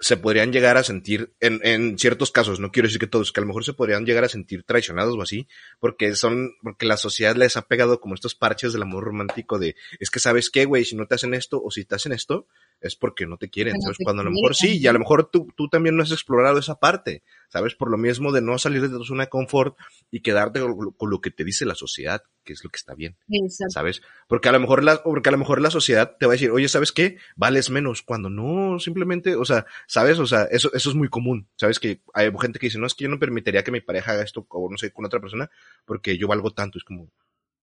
se 0.00 0.16
podrían 0.16 0.52
llegar 0.52 0.76
a 0.76 0.84
sentir, 0.84 1.34
en, 1.40 1.60
en 1.64 1.98
ciertos 1.98 2.30
casos, 2.30 2.60
no 2.60 2.70
quiero 2.70 2.86
decir 2.86 3.00
que 3.00 3.06
todos, 3.06 3.32
que 3.32 3.40
a 3.40 3.42
lo 3.42 3.48
mejor 3.48 3.64
se 3.64 3.72
podrían 3.72 4.06
llegar 4.06 4.24
a 4.24 4.28
sentir 4.28 4.62
traicionados 4.62 5.16
o 5.16 5.22
así, 5.22 5.48
porque 5.80 6.14
son, 6.14 6.52
porque 6.62 6.86
la 6.86 6.96
sociedad 6.96 7.34
les 7.34 7.56
ha 7.56 7.62
pegado 7.62 8.00
como 8.00 8.14
estos 8.14 8.34
parches 8.34 8.72
del 8.72 8.82
amor 8.82 9.04
romántico 9.04 9.58
de, 9.58 9.74
es 9.98 10.10
que 10.10 10.20
sabes 10.20 10.50
qué, 10.50 10.66
güey, 10.66 10.84
si 10.84 10.94
no 10.94 11.06
te 11.06 11.16
hacen 11.16 11.34
esto 11.34 11.60
o 11.62 11.70
si 11.70 11.84
te 11.84 11.96
hacen 11.96 12.12
esto, 12.12 12.46
es 12.80 12.96
porque 12.96 13.26
no 13.26 13.36
te 13.36 13.50
quieren, 13.50 13.80
¿sabes? 13.80 13.98
Cuando 14.02 14.22
a 14.22 14.24
lo 14.24 14.30
mejor 14.30 14.54
sí, 14.54 14.78
y 14.78 14.86
a 14.86 14.92
lo 14.92 14.98
mejor 14.98 15.30
tú, 15.30 15.48
tú 15.56 15.68
también 15.68 15.96
no 15.96 16.02
has 16.02 16.12
explorado 16.12 16.58
esa 16.58 16.78
parte, 16.78 17.22
¿sabes? 17.48 17.74
Por 17.74 17.90
lo 17.90 17.98
mismo 17.98 18.32
de 18.32 18.40
no 18.40 18.58
salir 18.58 18.82
de 18.82 18.88
tu 18.88 19.04
zona 19.04 19.24
de 19.24 19.28
confort 19.28 19.76
y 20.10 20.20
quedarte 20.20 20.60
con, 20.60 21.10
lo 21.10 21.20
que 21.20 21.30
te 21.30 21.44
dice 21.44 21.64
la 21.66 21.74
sociedad, 21.74 22.22
que 22.44 22.52
es 22.52 22.62
lo 22.62 22.70
que 22.70 22.76
está 22.76 22.94
bien, 22.94 23.16
¿sabes? 23.68 24.02
Porque 24.28 24.48
a 24.48 24.52
lo 24.52 24.60
mejor 24.60 24.84
la, 24.84 25.02
porque 25.02 25.28
a 25.28 25.32
lo 25.32 25.38
mejor 25.38 25.60
la 25.60 25.70
sociedad 25.70 26.16
te 26.18 26.26
va 26.26 26.32
a 26.32 26.36
decir, 26.36 26.50
oye, 26.50 26.68
¿sabes 26.68 26.92
qué? 26.92 27.18
Vales 27.36 27.70
menos, 27.70 28.02
cuando 28.02 28.30
no, 28.30 28.78
simplemente, 28.78 29.34
o 29.34 29.44
sea, 29.44 29.66
¿sabes? 29.86 30.18
O 30.18 30.26
sea, 30.26 30.44
eso, 30.44 30.70
eso 30.72 30.90
es 30.90 30.94
muy 30.94 31.08
común, 31.08 31.48
¿sabes? 31.56 31.80
Que 31.80 32.00
hay 32.14 32.30
gente 32.40 32.58
que 32.58 32.66
dice, 32.66 32.78
no, 32.78 32.86
es 32.86 32.94
que 32.94 33.04
yo 33.04 33.10
no 33.10 33.18
permitiría 33.18 33.64
que 33.64 33.72
mi 33.72 33.80
pareja 33.80 34.12
haga 34.12 34.22
esto, 34.22 34.46
o 34.48 34.70
no 34.70 34.78
sé, 34.78 34.92
con 34.92 35.04
otra 35.04 35.20
persona, 35.20 35.50
porque 35.84 36.16
yo 36.16 36.28
valgo 36.28 36.52
tanto, 36.52 36.78
es 36.78 36.84
como, 36.84 37.10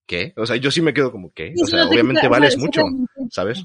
¿qué? 0.05 0.33
O 0.37 0.45
sea, 0.45 0.55
yo 0.55 0.71
sí 0.71 0.81
me 0.81 0.93
quedo 0.93 1.11
como, 1.11 1.31
¿qué? 1.33 1.53
O 1.61 1.65
sea, 1.65 1.87
obviamente 1.87 2.27
vales 2.27 2.57
mucho, 2.57 2.81
¿sabes? 3.29 3.59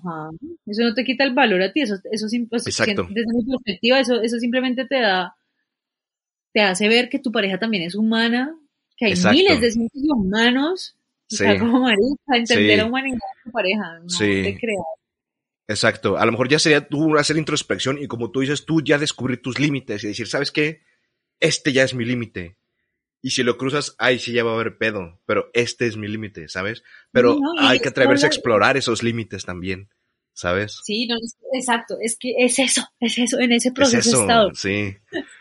Eso 0.67 0.83
no 0.83 0.95
te 0.95 1.05
quita 1.05 1.25
el 1.25 1.35
valor 1.35 1.63
a 1.63 1.73
ti, 1.73 1.83
eso, 1.83 1.97
eso 2.11 2.27
pues, 2.49 2.67
Exacto. 2.67 3.07
desde 3.11 3.33
mi 3.33 3.45
perspectiva, 3.45 4.01
eso, 4.01 4.21
eso 4.21 4.39
simplemente 4.39 4.87
te 4.87 5.01
da, 5.01 5.37
te 6.53 6.63
hace 6.63 6.89
ver 6.89 7.09
que 7.09 7.19
tu 7.19 7.33
pareja 7.33 7.59
también 7.59 7.83
es 7.83 7.95
humana, 7.95 8.57
que 8.97 9.07
hay 9.07 9.15
miles 9.33 9.61
de 9.61 9.71
cientos 9.71 10.03
humanos, 10.03 10.97
sí. 11.29 11.45
como 11.59 11.81
marica, 11.81 12.37
entender 12.37 12.79
la 12.79 12.87
humanidad 12.87 13.17
de 13.17 13.43
tu 13.45 13.51
pareja, 13.51 13.99
no 14.01 14.09
sí. 14.09 14.43
te 14.43 14.59
creas. 14.59 14.85
Exacto, 15.69 16.19
a 16.19 16.27
lo 16.27 16.33
mejor 16.33 16.49
ya 16.49 16.59
sería 16.59 16.89
tú 16.89 17.17
hacer 17.17 17.37
introspección 17.37 17.99
y 18.03 18.09
como 18.09 18.31
tú 18.31 18.41
dices, 18.41 18.67
tú 18.67 18.83
ya 18.83 18.99
descubrir 18.99 19.41
tus 19.41 19.61
límites 19.61 20.03
y 20.03 20.09
decir, 20.09 20.27
¿sabes 20.27 20.51
qué? 20.51 20.83
Este 21.39 21.73
ya 21.73 21.85
es 21.85 21.95
mi 21.95 22.05
límite 22.05 22.60
y 23.23 23.31
si 23.31 23.43
lo 23.43 23.59
cruzas, 23.59 23.95
ay, 23.99 24.19
sí 24.19 24.33
ya 24.33 24.45
va 24.45 24.53
a 24.53 24.55
haber 24.55 24.79
pedo, 24.79 25.21
pero 25.27 25.51
este 25.53 25.87
es 25.87 25.97
mi 25.97 26.09
límite, 26.09 26.49
¿sabes? 26.49 26.83
Pero 27.13 27.39
hay 27.59 27.79
que 27.79 27.89
atreverse 27.89 28.25
a 28.25 28.29
explorar 28.29 28.77
esos 28.77 29.03
límites 29.03 29.45
también, 29.45 29.89
¿sabes? 30.33 30.81
Sí, 30.85 31.07
no, 31.07 31.17
exacto, 31.53 31.97
es 32.01 32.17
que 32.19 32.35
es 32.39 32.59
eso, 32.59 32.83
es 32.99 33.19
eso, 33.19 33.39
en 33.39 33.53
ese 33.53 33.73
proceso 33.73 33.99
es 33.99 34.07
eso, 34.07 34.21
estado. 34.23 34.55
Sí. 34.55 34.97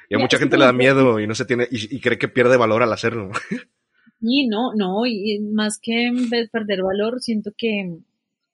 Y 0.10 0.16
a 0.16 0.20
mucha 0.20 0.38
gente 0.38 0.58
le 0.58 0.66
da 0.66 0.74
miedo 0.74 1.20
y 1.20 1.28
no 1.28 1.36
se 1.36 1.46
tiene, 1.46 1.68
y, 1.72 2.00
cree 2.02 2.18
que 2.18 2.28
pierde 2.28 2.58
valor 2.58 2.84
al 2.84 2.92
hacerlo. 2.92 3.32
Y 4.22 4.48
no, 4.50 4.74
no, 4.76 5.06
y 5.06 5.40
más 5.40 5.80
que 5.82 6.12
perder 6.52 6.84
valor, 6.84 7.22
siento 7.22 7.54
que 7.58 8.00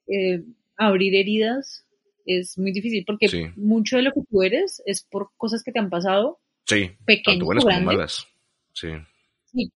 eh, 0.06 0.44
abrir 0.76 1.16
heridas 1.16 1.84
es 2.24 2.56
muy 2.56 2.70
difícil 2.70 3.02
porque 3.04 3.52
mucho 3.56 3.96
de 3.96 4.02
lo 4.02 4.12
que 4.12 4.20
tú 4.30 4.42
eres 4.44 4.80
es 4.86 5.02
por 5.02 5.30
cosas 5.36 5.64
que 5.64 5.72
te 5.72 5.80
han 5.80 5.90
pasado. 5.90 6.38
Sí, 6.66 6.92
tanto 7.24 7.44
buenas 7.44 7.64
como 7.64 7.80
malas. 7.80 8.28
Sí 8.72 8.90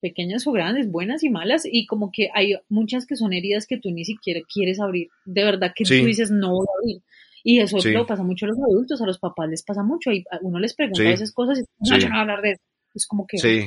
pequeñas 0.01 0.47
o 0.47 0.53
grandes, 0.53 0.91
buenas 0.91 1.23
y 1.23 1.31
malas, 1.31 1.63
y 1.65 1.87
como 1.87 2.11
que 2.13 2.29
hay 2.35 2.55
muchas 2.69 3.07
que 3.07 3.17
son 3.17 3.33
heridas 3.33 3.67
que 3.67 3.79
tú 3.79 3.91
ni 3.91 4.05
siquiera 4.05 4.41
quieres 4.53 4.81
abrir. 4.81 5.09
De 5.25 5.45
verdad 5.45 5.73
que 5.75 5.85
tú 5.85 5.95
dices, 5.95 6.31
no 6.31 6.51
voy 6.51 6.67
a 6.67 6.79
abrir. 6.81 7.03
Y 7.43 7.61
eso 7.61 7.79
lo 7.91 8.07
pasa 8.07 8.23
mucho 8.23 8.47
a 8.47 8.49
los 8.49 8.59
adultos, 8.59 9.01
a 9.01 9.07
los 9.07 9.19
papás 9.19 9.49
les 9.49 9.63
pasa 9.63 9.83
mucho, 9.83 10.11
y 10.13 10.25
uno 10.43 10.59
les 10.59 10.75
pregunta 10.75 11.03
esas 11.03 11.33
cosas 11.33 11.59
y 11.59 11.63
no, 11.63 11.99
yo 11.99 12.09
no 12.09 12.11
voy 12.11 12.19
a 12.19 12.21
hablar 12.21 12.43
de 12.43 12.51
eso. 12.53 12.63
Es 12.95 13.07
como 13.07 13.27
que... 13.27 13.39
Sí. 13.39 13.67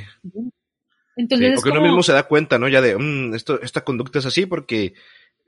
Entonces, 1.16 1.56
porque 1.56 1.70
uno 1.70 1.82
mismo 1.82 2.04
se 2.04 2.14
da 2.14 2.24
cuenta, 2.24 2.58
¿no? 2.58 2.68
Ya 2.68 2.82
de, 2.82 2.98
mm, 2.98 3.36
esto, 3.36 3.62
esta 3.62 3.84
conducta 3.84 4.20
es 4.20 4.26
así 4.26 4.46
porque 4.46 4.94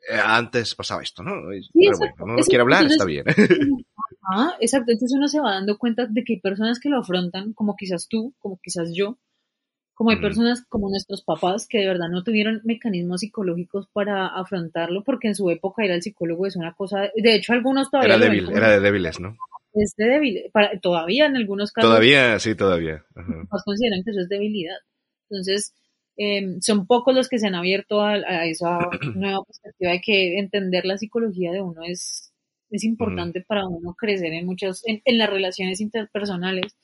eh, 0.10 0.20
antes 0.24 0.76
pasaba 0.76 1.02
esto, 1.02 1.24
¿no? 1.24 1.32
Pero 1.74 1.98
bueno, 1.98 2.36
no 2.38 2.44
quiere 2.44 2.62
hablar, 2.62 2.86
está 2.86 3.06
bien. 3.06 3.26
Ajá, 4.28 4.56
exacto. 4.60 4.92
Entonces 4.92 5.16
uno 5.16 5.28
se 5.28 5.40
va 5.40 5.54
dando 5.54 5.78
cuenta 5.78 6.06
de 6.08 6.24
que 6.24 6.34
hay 6.34 6.40
personas 6.40 6.80
que 6.80 6.90
lo 6.90 7.00
afrontan, 7.00 7.54
como 7.54 7.76
quizás 7.76 8.08
tú, 8.08 8.34
como 8.40 8.60
quizás 8.62 8.92
yo, 8.94 9.18
como 9.96 10.10
hay 10.12 10.18
personas 10.18 10.64
como 10.68 10.90
nuestros 10.90 11.24
papás 11.24 11.68
que 11.68 11.80
de 11.80 11.88
verdad 11.88 12.10
no 12.10 12.24
tuvieron 12.24 12.62
mecanismos 12.66 13.22
psicológicos 13.22 13.88
para 13.94 14.28
afrontarlo, 14.28 15.04
porque 15.04 15.30
en 15.30 15.36
su 15.36 15.50
época 15.50 15.86
ir 15.86 15.92
al 15.94 16.02
psicólogo 16.02 16.46
es 16.46 16.58
una 16.58 16.74
cosa, 16.74 17.10
de 17.16 17.36
hecho 17.36 17.54
algunos 17.54 17.90
todavía... 17.90 18.16
Era 18.16 18.26
débil, 18.26 18.50
era 18.52 18.72
de 18.72 18.82
débiles, 18.82 19.20
¿no? 19.22 19.38
Es 19.74 19.96
de 19.96 20.06
débil, 20.06 20.52
todavía 20.82 21.26
en 21.28 21.38
algunos 21.38 21.72
casos... 21.72 21.90
Todavía, 21.90 22.38
sí, 22.40 22.56
todavía. 22.56 23.06
Nos 23.16 23.64
consideran 23.64 24.04
que 24.04 24.12
eso 24.12 24.20
es 24.20 24.30
debilidad. 24.30 24.78
Entonces, 25.30 25.74
em, 26.18 26.60
son 26.60 26.88
pocos 26.88 27.16
los 27.16 27.30
que 27.30 27.40
se 27.40 27.48
han 27.48 27.56
abierto 27.56 28.02
a, 28.02 28.46
esa 28.46 28.78
nueva 29.16 29.44
perspectiva 29.46 29.92
de 29.92 30.02
que 30.02 30.40
entender 30.40 30.86
la 30.86 30.98
psicología 30.98 31.54
de 31.54 31.62
uno 31.62 31.84
es, 31.84 32.34
es 32.70 32.84
importante 32.84 33.46
para 33.48 33.66
uno 33.66 33.96
crecer 33.98 34.34
en 34.34 34.46
muchas, 34.46 34.84
en 34.86 35.18
las 35.18 35.30
relaciones 35.30 35.80
interpersonales 35.80 36.76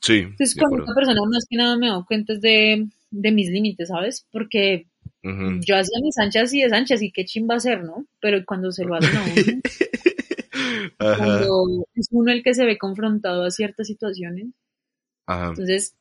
Sí. 0.00 0.18
Entonces, 0.18 0.56
con 0.56 0.80
esta 0.80 0.94
persona 0.94 1.20
más 1.28 1.46
que 1.48 1.56
nada 1.56 1.76
me 1.76 1.88
doy 1.88 2.04
cuenta 2.04 2.34
de, 2.34 2.88
de 3.10 3.32
mis 3.32 3.50
límites, 3.50 3.88
¿sabes? 3.88 4.26
Porque 4.32 4.86
yo 5.22 5.76
hacía 5.76 6.00
mis 6.02 6.18
anchas 6.18 6.52
y 6.54 6.62
desanchas 6.62 7.02
y 7.02 7.12
qué 7.12 7.26
chimba 7.26 7.56
hacer, 7.56 7.84
¿no? 7.84 8.06
Pero 8.20 8.42
cuando 8.46 8.72
se 8.72 8.84
lo 8.84 8.94
hacen 8.94 9.16
a 9.16 9.24
uno, 9.24 9.60
cuando 10.98 11.86
es 11.94 12.08
uno 12.10 12.32
el 12.32 12.42
que 12.42 12.54
se 12.54 12.64
ve 12.64 12.78
confrontado 12.78 13.44
a 13.44 13.50
ciertas 13.50 13.86
situaciones. 13.86 14.46
Entonces, 15.28 15.94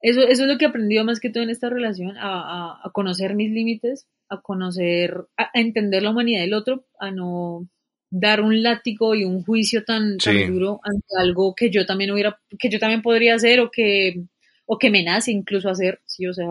eso, 0.00 0.22
eso 0.22 0.42
es 0.42 0.48
lo 0.48 0.56
que 0.56 0.64
he 0.64 0.68
aprendido 0.68 1.04
más 1.04 1.20
que 1.20 1.30
todo 1.30 1.42
en 1.42 1.50
esta 1.50 1.68
relación, 1.68 2.16
a, 2.16 2.80
a, 2.82 2.90
conocer 2.92 3.34
mis 3.34 3.50
límites, 3.50 4.06
a 4.28 4.40
conocer, 4.40 5.26
a 5.36 5.50
entender 5.54 6.02
la 6.02 6.10
humanidad 6.10 6.40
del 6.40 6.54
otro, 6.54 6.86
a 6.98 7.10
no 7.10 7.68
dar 8.10 8.40
un 8.40 8.62
látigo 8.62 9.14
y 9.14 9.24
un 9.24 9.42
juicio 9.42 9.84
tan, 9.84 10.18
duro 10.48 10.80
ante 10.82 11.06
algo 11.18 11.54
que 11.54 11.70
yo 11.70 11.86
también 11.86 12.10
hubiera, 12.10 12.40
que 12.58 12.68
yo 12.68 12.78
también 12.78 13.02
podría 13.02 13.34
hacer 13.34 13.60
o 13.60 13.70
que, 13.70 14.22
o 14.66 14.78
que 14.78 14.90
me 14.90 15.02
nace 15.02 15.30
incluso 15.30 15.68
hacer, 15.68 16.00
sí, 16.06 16.26
o 16.26 16.34
sea, 16.34 16.48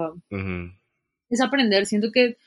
es 1.29 1.41
aprender, 1.41 1.85
siento 1.85 2.11
que 2.11 2.37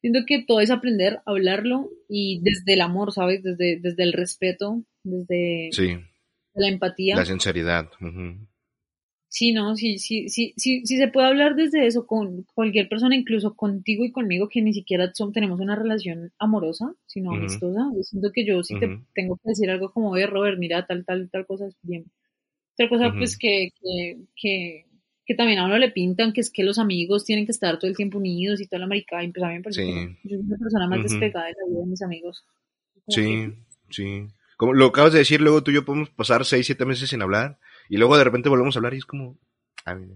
Siento 0.00 0.20
que 0.26 0.42
todo 0.42 0.60
es 0.60 0.70
aprender 0.70 1.16
a 1.18 1.22
hablarlo 1.26 1.90
y 2.08 2.40
desde 2.42 2.72
el 2.72 2.80
amor, 2.80 3.12
¿sabes? 3.12 3.42
Desde, 3.42 3.78
desde 3.80 4.02
el 4.02 4.14
respeto, 4.14 4.82
desde 5.02 5.70
la 6.54 6.68
empatía. 6.68 7.16
La 7.16 7.26
sinceridad. 7.26 7.90
Sí, 9.32 9.52
no, 9.52 9.76
sí, 9.76 9.98
sí, 10.00 10.28
sí, 10.28 10.52
sí, 10.56 10.84
sí 10.84 10.96
se 10.96 11.06
puede 11.06 11.28
hablar 11.28 11.54
desde 11.54 11.86
eso 11.86 12.04
con 12.04 12.42
cualquier 12.52 12.88
persona, 12.88 13.14
incluso 13.14 13.54
contigo 13.54 14.04
y 14.04 14.10
conmigo, 14.10 14.48
que 14.48 14.60
ni 14.60 14.72
siquiera 14.74 15.12
son, 15.14 15.32
tenemos 15.32 15.60
una 15.60 15.76
relación 15.76 16.32
amorosa, 16.36 16.92
sino 17.06 17.30
amistosa. 17.30 17.80
siento 18.02 18.32
que 18.32 18.44
yo 18.44 18.60
sí 18.64 18.76
te 18.80 18.98
tengo 19.14 19.36
que 19.36 19.50
decir 19.50 19.70
algo 19.70 19.92
como, 19.92 20.10
oye, 20.10 20.26
Robert, 20.26 20.58
mira, 20.58 20.84
tal, 20.84 21.04
tal, 21.04 21.30
tal 21.30 21.46
cosa 21.46 21.68
es 21.68 21.76
bien. 21.80 22.10
Tal 22.76 22.88
cosa, 22.88 23.14
pues, 23.16 23.38
que, 23.38 23.70
que, 23.80 24.18
que, 24.34 24.86
que, 25.24 25.34
también 25.36 25.60
a 25.60 25.66
uno 25.66 25.78
le 25.78 25.92
pintan, 25.92 26.32
que 26.32 26.40
es 26.40 26.50
que 26.50 26.64
los 26.64 26.80
amigos 26.80 27.24
tienen 27.24 27.46
que 27.46 27.52
estar 27.52 27.78
todo 27.78 27.88
el 27.88 27.96
tiempo 27.96 28.18
unidos 28.18 28.60
y 28.60 28.66
toda 28.66 28.80
la 28.80 28.86
americana, 28.86 29.22
y 29.22 29.30
pues 29.30 29.44
a 29.44 29.48
mí 29.48 29.54
me 29.54 29.62
parece 29.62 29.82
que 29.84 30.28
yo 30.28 30.38
soy 30.38 30.46
una 30.46 30.58
persona 30.58 30.88
más 30.88 31.04
despegada 31.04 31.46
de 31.46 31.52
la 31.52 31.68
vida 31.68 31.80
de 31.82 31.86
mis 31.86 32.02
amigos. 32.02 32.44
sí, 33.06 33.54
sí. 33.90 34.26
Como 34.56 34.74
lo 34.74 34.86
acabas 34.86 35.12
de 35.12 35.20
decir, 35.20 35.40
luego 35.40 35.62
tú 35.62 35.70
y 35.70 35.74
yo 35.74 35.84
podemos 35.84 36.10
pasar 36.10 36.44
seis, 36.44 36.66
siete 36.66 36.84
meses 36.84 37.08
sin 37.08 37.22
hablar 37.22 37.60
y 37.90 37.96
luego 37.96 38.16
de 38.16 38.22
repente 38.22 38.48
volvemos 38.48 38.76
a 38.76 38.78
hablar 38.78 38.94
y 38.94 38.98
es 38.98 39.04
como, 39.04 39.36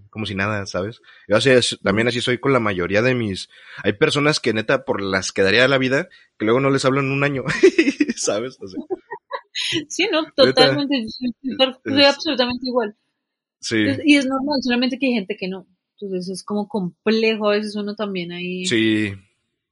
como 0.09 0.27
si 0.27 0.37
nada, 0.37 0.65
¿sabes? 0.65 1.03
Yo 1.27 1.37
así 1.37 1.51
también 1.83 2.07
así 2.07 2.21
soy 2.21 2.39
con 2.39 2.53
la 2.53 2.61
mayoría 2.61 3.03
de 3.03 3.17
mis... 3.17 3.49
Hay 3.83 3.95
personas 3.95 4.39
que 4.39 4.53
neta 4.53 4.85
por 4.85 5.03
las 5.03 5.33
que 5.33 5.43
daría 5.43 5.67
la 5.67 5.77
vida, 5.77 6.09
que 6.39 6.45
luego 6.45 6.61
no 6.61 6.71
les 6.71 6.85
hablo 6.85 7.01
en 7.01 7.11
un 7.11 7.25
año, 7.25 7.43
¿sabes? 8.17 8.59
sí, 9.89 10.09
no, 10.13 10.25
totalmente, 10.37 11.05
soy, 11.09 12.05
absolutamente 12.05 12.65
igual. 12.69 12.97
Sí. 13.59 13.85
y 14.05 14.17
es 14.19 14.27
normal, 14.27 14.61
solamente 14.63 14.97
que 14.97 15.07
hay 15.07 15.15
gente 15.15 15.37
que 15.37 15.49
no. 15.49 15.67
Entonces 15.99 16.29
es 16.29 16.45
como 16.45 16.69
complejo 16.69 17.49
a 17.51 17.55
veces 17.55 17.75
uno 17.75 17.97
también 17.97 18.31
ahí. 18.31 18.67
Sí, 18.67 19.15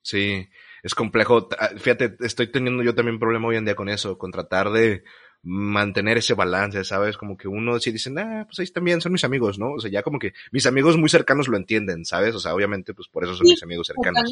sí, 0.03 0.49
es 0.83 0.95
complejo. 0.97 1.49
Ah, 1.57 1.71
fíjate, 1.77 2.17
estoy 2.19 2.51
teniendo 2.51 2.83
yo 2.83 2.97
también 2.97 3.21
problema 3.21 3.47
hoy 3.47 3.57
en 3.57 3.65
día 3.65 3.77
con 3.77 3.89
eso, 3.89 4.19
con 4.19 4.33
tratar 4.33 4.73
de 4.73 5.05
mantener 5.43 6.19
ese 6.19 6.35
balance, 6.35 6.85
¿sabes? 6.85 7.17
Como 7.17 7.37
que 7.37 7.49
uno 7.49 7.79
sí 7.81 7.91
dice, 7.91 8.13
ah, 8.17 8.45
pues 8.47 8.61
ahí 8.61 8.67
también 8.73 9.01
son 9.01 9.13
mis 9.13 9.25
amigos, 9.25 9.59
¿no? 9.59 9.73
O 9.73 9.81
sea, 9.81 9.91
ya 9.91 10.03
como 10.03 10.19
que 10.19 10.33
mis 10.53 10.67
amigos 10.67 10.97
muy 10.97 11.09
cercanos 11.09 11.49
lo 11.49 11.57
entienden, 11.57 12.05
¿sabes? 12.05 12.35
O 12.35 12.41
sea, 12.41 12.55
obviamente, 12.55 12.95
pues 12.95 13.09
por 13.09 13.25
eso 13.25 13.35
son 13.35 13.47
mis 13.47 13.63
amigos 13.63 13.89
cercanos. 13.89 14.23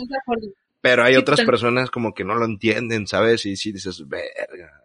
Pero 0.81 1.03
hay 1.03 1.17
otras 1.17 1.41
personas 1.43 1.91
como 1.91 2.15
que 2.15 2.25
no 2.25 2.37
lo 2.37 2.45
entienden, 2.45 3.07
¿sabes? 3.07 3.45
Y 3.47 3.57
sí 3.57 3.73
dices, 3.73 4.09
verga. 4.09 4.85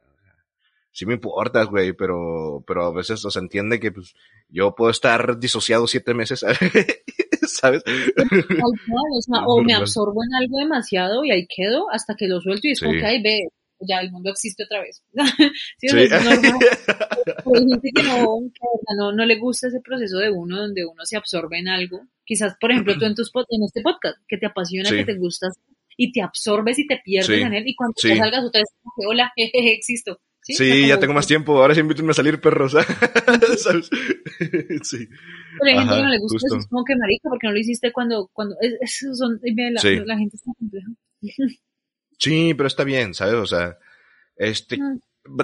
Sí 0.92 1.06
me 1.06 1.16
importas, 1.16 1.68
güey, 1.68 1.92
pero, 1.92 2.64
pero 2.66 2.86
a 2.86 2.94
veces, 2.94 3.24
o 3.26 3.30
sea, 3.30 3.42
entiende 3.42 3.82
que 3.82 3.92
pues 3.92 4.16
yo 4.50 4.74
puedo 4.74 4.90
estar 4.92 5.38
disociado 5.38 5.88
siete 5.88 6.14
meses, 6.14 6.40
¿sabes? 7.48 7.84
o, 9.46 9.62
me 9.62 9.74
absorbo 9.74 10.24
en 10.24 10.34
algo 10.36 10.58
demasiado 10.58 11.26
y 11.26 11.32
ahí 11.32 11.48
quedo 11.54 11.92
hasta 11.92 12.16
que 12.16 12.28
lo 12.28 12.40
suelto 12.40 12.68
y 12.68 12.72
es 12.72 12.80
como 12.80 12.94
que 12.94 13.06
ahí 13.06 13.22
ve, 13.22 13.50
ya 13.80 14.00
el 14.00 14.12
mundo 14.12 14.32
existe 14.32 14.64
otra 14.64 14.82
vez. 14.82 15.04
sí, 15.78 15.88
Es 15.88 16.10
normal. 16.24 16.42
hay 17.56 17.70
gente 17.70 17.92
que 17.94 18.04
no, 18.04 19.12
no, 19.12 19.26
le 19.26 19.36
gusta 19.38 19.68
ese 19.68 19.82
proceso 19.82 20.18
de 20.18 20.32
uno 20.32 20.58
donde 20.58 20.86
uno 20.86 21.06
se 21.06 21.18
absorbe 21.18 21.60
en 21.60 21.68
algo. 21.68 22.08
Quizás, 22.24 22.56
por 22.60 22.72
ejemplo, 22.72 22.98
tú 22.98 23.06
en, 23.06 23.16
tus, 23.16 23.32
en 23.50 23.64
este 23.64 23.82
podcast, 23.82 24.18
que 24.28 24.38
te 24.38 24.46
apasiona, 24.46 24.90
que 24.90 25.06
te 25.06 25.16
gusta 25.16 25.48
y 25.98 26.12
te 26.12 26.22
absorbes 26.22 26.80
y 26.80 26.88
te 26.88 27.00
pierdes 27.04 27.42
en 27.42 27.54
él 27.54 27.64
y 27.68 27.76
cuando 27.76 27.94
te 28.02 28.18
salgas 28.18 28.44
otra 28.44 28.62
vez, 28.62 28.70
hola, 29.08 29.32
jejeje, 29.38 29.74
existo. 29.74 30.20
Sí, 30.42 30.88
ya 30.88 31.00
tengo 31.00 31.14
más 31.14 31.26
tiempo, 31.26 31.60
ahora 31.60 31.74
sí 31.74 31.80
invítame 31.80 32.12
a 32.12 32.14
salir, 32.14 32.40
perros. 32.40 32.74
¿Sabes? 32.74 33.90
sí. 34.84 35.08
Pero 35.60 35.72
hay 35.72 35.78
gente 35.78 35.96
que 35.96 36.02
no 36.04 36.10
le 36.10 36.20
gusta 36.20 36.38
eso, 36.46 36.58
es 36.58 36.68
como 36.68 36.84
que 36.84 36.96
marica, 36.96 37.30
porque 37.30 37.48
no 37.48 37.54
lo 37.54 37.60
hiciste 37.60 37.92
cuando, 37.92 38.30
cuando, 38.32 38.56
eso 38.62 39.16
son, 39.16 39.40
la, 39.42 39.82
la 40.06 40.18
gente 40.18 40.36
está 40.36 40.52
compleja. 40.60 40.88
Sí, 42.18 42.54
pero 42.56 42.68
está 42.68 42.84
bien, 42.84 43.14
¿sabes? 43.14 43.36
O 43.36 43.46
sea, 43.46 43.78
este, 44.38 44.78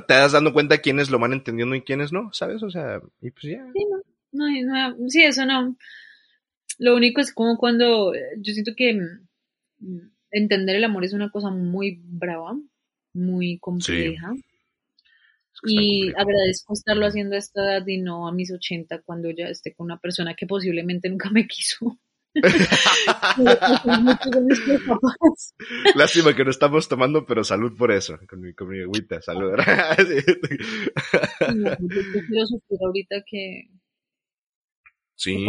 te 0.07 0.14
das 0.14 0.31
dando 0.31 0.53
cuenta 0.53 0.80
quiénes 0.80 1.10
lo 1.10 1.19
van 1.19 1.34
entendiendo 1.34 1.76
y 1.76 1.81
quiénes 1.81 2.11
no, 2.11 2.31
¿sabes? 2.34 2.64
O 2.64 2.69
sea, 2.69 3.02
y 3.22 3.31
pues 3.31 3.43
ya. 3.43 3.65
Sí, 3.73 3.85
no, 4.34 4.48
no, 4.64 5.10
sí, 5.10 5.23
eso 5.23 5.45
no. 5.45 5.76
Lo 6.80 6.95
único 6.95 7.22
es 7.22 7.34
como 7.34 7.57
cuando 7.57 8.14
eh, 8.14 8.19
yo 8.38 8.53
siento 8.53 8.72
que 8.76 8.93
mm, 9.80 10.10
entender 10.31 10.76
el 10.76 10.84
amor 10.84 11.06
es 11.06 11.14
una 11.14 11.30
cosa 11.30 11.49
muy 11.49 12.02
brava, 12.03 12.57
muy 13.14 13.60
compleja. 13.60 14.34
Y 15.64 16.10
agradezco 16.15 16.73
estarlo 16.73 17.06
haciendo 17.06 17.35
a 17.35 17.39
esta 17.39 17.61
edad 17.61 17.88
y 17.88 17.99
no 17.99 18.27
a 18.27 18.31
mis 18.31 18.52
80 18.52 19.02
cuando 19.03 19.30
ya 19.30 19.45
esté 19.45 19.73
con 19.73 19.85
una 19.85 19.99
persona 19.99 20.34
que 20.34 20.48
posiblemente 20.48 21.10
nunca 21.10 21.30
me 21.30 21.45
quiso. 21.48 21.99
Lástima 25.95 26.35
que 26.35 26.45
no 26.45 26.51
estamos 26.51 26.87
tomando, 26.87 27.25
pero 27.25 27.43
salud 27.43 27.75
por 27.77 27.91
eso, 27.91 28.17
con 28.27 28.41
mi, 28.41 28.53
con 28.53 28.69
mi 28.69 28.81
agüita, 28.81 29.21
salud. 29.21 29.53
quiero 29.55 29.97
sufrir 32.47 32.79
ahorita 32.85 33.17
que... 33.29 33.67
Sí. 35.15 35.45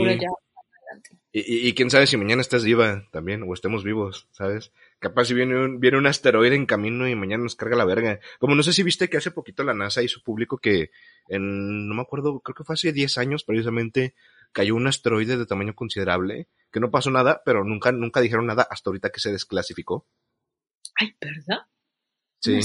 Y, 1.35 1.69
y, 1.69 1.73
quién 1.73 1.91
sabe 1.91 2.07
si 2.07 2.19
mañana 2.19 2.43
estás 2.43 2.63
viva 2.63 3.09
también, 3.11 3.43
o 3.45 3.55
estemos 3.55 3.85
vivos, 3.85 4.29
¿sabes? 4.33 4.71
Capaz 4.99 5.25
si 5.27 5.35
viene 5.35 5.57
un, 5.57 5.81
viene 5.81 5.97
un 5.97 6.07
asteroide 6.07 6.57
en 6.57 6.67
camino 6.67 7.09
y 7.09 7.15
mañana 7.15 7.45
nos 7.45 7.57
carga 7.57 7.75
la 7.75 7.87
verga. 7.87 8.21
Como 8.39 8.55
no 8.55 8.63
sé 8.63 8.75
si 8.75 8.83
viste 8.83 9.09
que 9.09 9.17
hace 9.17 9.31
poquito 9.31 9.65
la 9.65 9.73
NASA 9.73 10.03
hizo 10.03 10.21
público 10.23 10.59
que 10.59 10.91
en, 11.29 11.89
no 11.89 11.95
me 11.95 12.03
acuerdo, 12.03 12.41
creo 12.41 12.55
que 12.55 12.65
fue 12.65 12.75
hace 12.75 12.93
10 12.93 13.17
años 13.17 13.45
precisamente, 13.45 14.15
cayó 14.53 14.75
un 14.75 14.87
asteroide 14.87 15.37
de 15.37 15.47
tamaño 15.47 15.75
considerable, 15.75 16.49
que 16.71 16.81
no 16.81 16.91
pasó 16.91 17.11
nada, 17.11 17.43
pero 17.45 17.65
nunca, 17.65 17.93
nunca 17.93 18.21
dijeron 18.21 18.47
nada 18.47 18.67
hasta 18.69 18.91
ahorita 18.91 19.11
que 19.11 19.21
se 19.21 19.33
desclasificó. 19.33 20.07
Ay, 20.99 21.15
¿verdad? 21.21 21.67
Sí. 22.43 22.59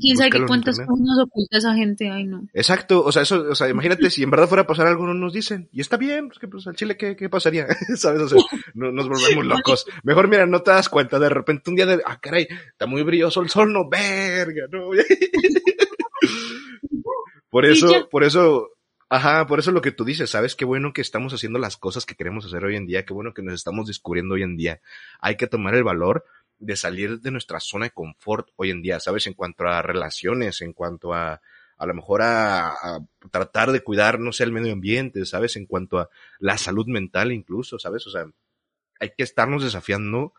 ¿Quién 0.00 0.16
sabe 0.16 0.30
qué 0.30 0.46
cuántas 0.46 0.78
cosas 0.78 1.00
nos 1.00 1.18
oculta 1.18 1.58
esa 1.58 1.74
gente? 1.74 2.08
Ay, 2.08 2.24
no. 2.24 2.46
Exacto, 2.52 3.04
o 3.04 3.10
sea, 3.10 3.22
eso, 3.22 3.46
o 3.50 3.54
sea, 3.56 3.68
imagínate 3.68 4.10
si 4.10 4.22
en 4.22 4.30
verdad 4.30 4.46
fuera 4.46 4.62
a 4.62 4.66
pasar 4.66 4.86
algo, 4.86 5.06
no 5.06 5.14
nos 5.14 5.32
dicen. 5.32 5.68
Y 5.72 5.80
está 5.80 5.96
bien, 5.96 6.28
pues 6.28 6.38
que 6.38 6.46
pues 6.46 6.64
al 6.68 6.76
Chile, 6.76 6.96
¿qué, 6.96 7.16
qué 7.16 7.28
pasaría? 7.28 7.66
¿Sabes? 7.96 8.22
O 8.22 8.28
sea, 8.28 8.38
no, 8.74 8.92
nos 8.92 9.08
volvemos 9.08 9.44
locos. 9.44 9.86
Mejor, 10.04 10.28
mira, 10.28 10.46
no 10.46 10.62
te 10.62 10.70
das 10.70 10.88
cuenta, 10.88 11.18
de 11.18 11.28
repente 11.28 11.68
un 11.68 11.74
día 11.74 11.86
de, 11.86 12.00
ah, 12.06 12.20
caray, 12.20 12.46
está 12.70 12.86
muy 12.86 13.02
brilloso 13.02 13.42
el 13.42 13.48
sol, 13.48 13.72
no, 13.72 13.88
verga, 13.88 14.66
no. 14.70 14.90
por 17.50 17.66
eso, 17.66 18.08
por 18.08 18.22
eso, 18.22 18.68
Ajá, 19.10 19.46
por 19.46 19.58
eso 19.58 19.72
lo 19.72 19.80
que 19.80 19.92
tú 19.92 20.04
dices, 20.04 20.30
¿sabes? 20.30 20.54
Qué 20.54 20.66
bueno 20.66 20.92
que 20.92 21.00
estamos 21.00 21.32
haciendo 21.32 21.58
las 21.58 21.78
cosas 21.78 22.04
que 22.04 22.14
queremos 22.14 22.44
hacer 22.44 22.62
hoy 22.64 22.76
en 22.76 22.86
día, 22.86 23.06
qué 23.06 23.14
bueno 23.14 23.32
que 23.32 23.42
nos 23.42 23.54
estamos 23.54 23.86
descubriendo 23.86 24.34
hoy 24.34 24.42
en 24.42 24.56
día. 24.56 24.80
Hay 25.20 25.36
que 25.36 25.46
tomar 25.46 25.74
el 25.74 25.82
valor 25.82 26.26
de 26.58 26.76
salir 26.76 27.20
de 27.20 27.30
nuestra 27.30 27.58
zona 27.60 27.86
de 27.86 27.90
confort 27.92 28.48
hoy 28.56 28.70
en 28.70 28.82
día, 28.82 29.00
¿sabes? 29.00 29.26
En 29.26 29.32
cuanto 29.32 29.66
a 29.66 29.80
relaciones, 29.80 30.60
en 30.60 30.74
cuanto 30.74 31.14
a 31.14 31.40
a 31.78 31.86
lo 31.86 31.94
mejor 31.94 32.22
a, 32.22 32.74
tratar 33.30 33.70
de 33.70 33.82
cuidar, 33.82 34.18
no 34.18 34.32
sé, 34.32 34.42
el 34.42 34.52
medio 34.52 34.72
ambiente, 34.72 35.24
¿sabes? 35.24 35.56
En 35.56 35.64
cuanto 35.64 35.98
a 35.98 36.10
la 36.40 36.58
salud 36.58 36.86
mental 36.88 37.32
incluso, 37.32 37.78
¿sabes? 37.78 38.06
O 38.08 38.10
sea, 38.10 38.28
hay 38.98 39.10
que 39.16 39.22
estarnos 39.22 39.62
desafiando 39.62 40.34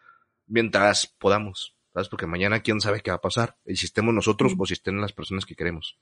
mientras 0.48 1.08
podamos, 1.08 1.76
¿sabes? 1.94 2.10
Porque 2.10 2.28
mañana 2.28 2.62
quién 2.62 2.82
sabe 2.82 3.00
qué 3.00 3.12
va 3.12 3.18
a 3.18 3.22
pasar, 3.22 3.58
si 3.66 3.86
estemos 3.86 4.14
nosotros 4.14 4.54
o 4.58 4.66
si 4.66 4.74
estén 4.74 5.00
las 5.00 5.14
personas 5.14 5.46
que 5.46 5.56
queremos, 5.56 5.98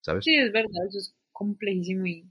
¿sabes? 0.00 0.24
Sí, 0.24 0.34
es 0.34 0.50
verdad, 0.50 0.86
eso 0.88 0.98
es 0.98 1.14
complejísimo 1.36 2.06
y, 2.06 2.24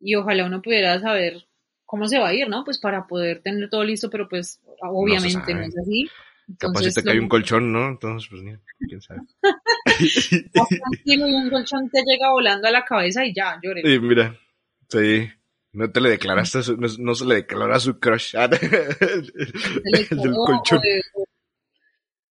y 0.00 0.14
ojalá 0.14 0.46
uno 0.46 0.62
pudiera 0.62 0.98
saber 0.98 1.46
cómo 1.84 2.08
se 2.08 2.18
va 2.18 2.28
a 2.28 2.34
ir, 2.34 2.48
¿no? 2.48 2.64
Pues 2.64 2.78
para 2.78 3.06
poder 3.06 3.42
tener 3.42 3.68
todo 3.68 3.84
listo, 3.84 4.08
pero 4.08 4.26
pues 4.26 4.62
obviamente 4.80 5.52
no, 5.52 5.60
es 5.60 5.76
así. 5.76 6.08
Capaz 6.58 6.80
si 6.80 6.94
te 6.94 7.02
cae 7.02 7.20
un 7.20 7.28
colchón, 7.28 7.70
¿no? 7.70 7.88
Entonces, 7.88 8.30
pues 8.30 8.42
quién 8.88 9.02
sabe. 9.02 9.20
y 11.04 11.20
un 11.20 11.50
colchón 11.50 11.90
te 11.90 12.02
llega 12.02 12.32
volando 12.32 12.68
a 12.68 12.70
la 12.70 12.84
cabeza 12.84 13.24
y 13.24 13.34
ya, 13.34 13.60
lloré. 13.62 13.82
Sí, 13.82 14.00
mira, 14.00 14.34
sí. 14.88 15.28
No 15.72 15.92
te 15.92 16.00
le 16.00 16.10
declaraste, 16.10 16.58
no, 16.98 17.14
se 17.14 17.26
le 17.26 17.36
declaró 17.36 17.74
a 17.74 17.78
su 17.78 18.00
crush. 18.00 18.34
del 18.50 18.50
colchón. 20.46 20.80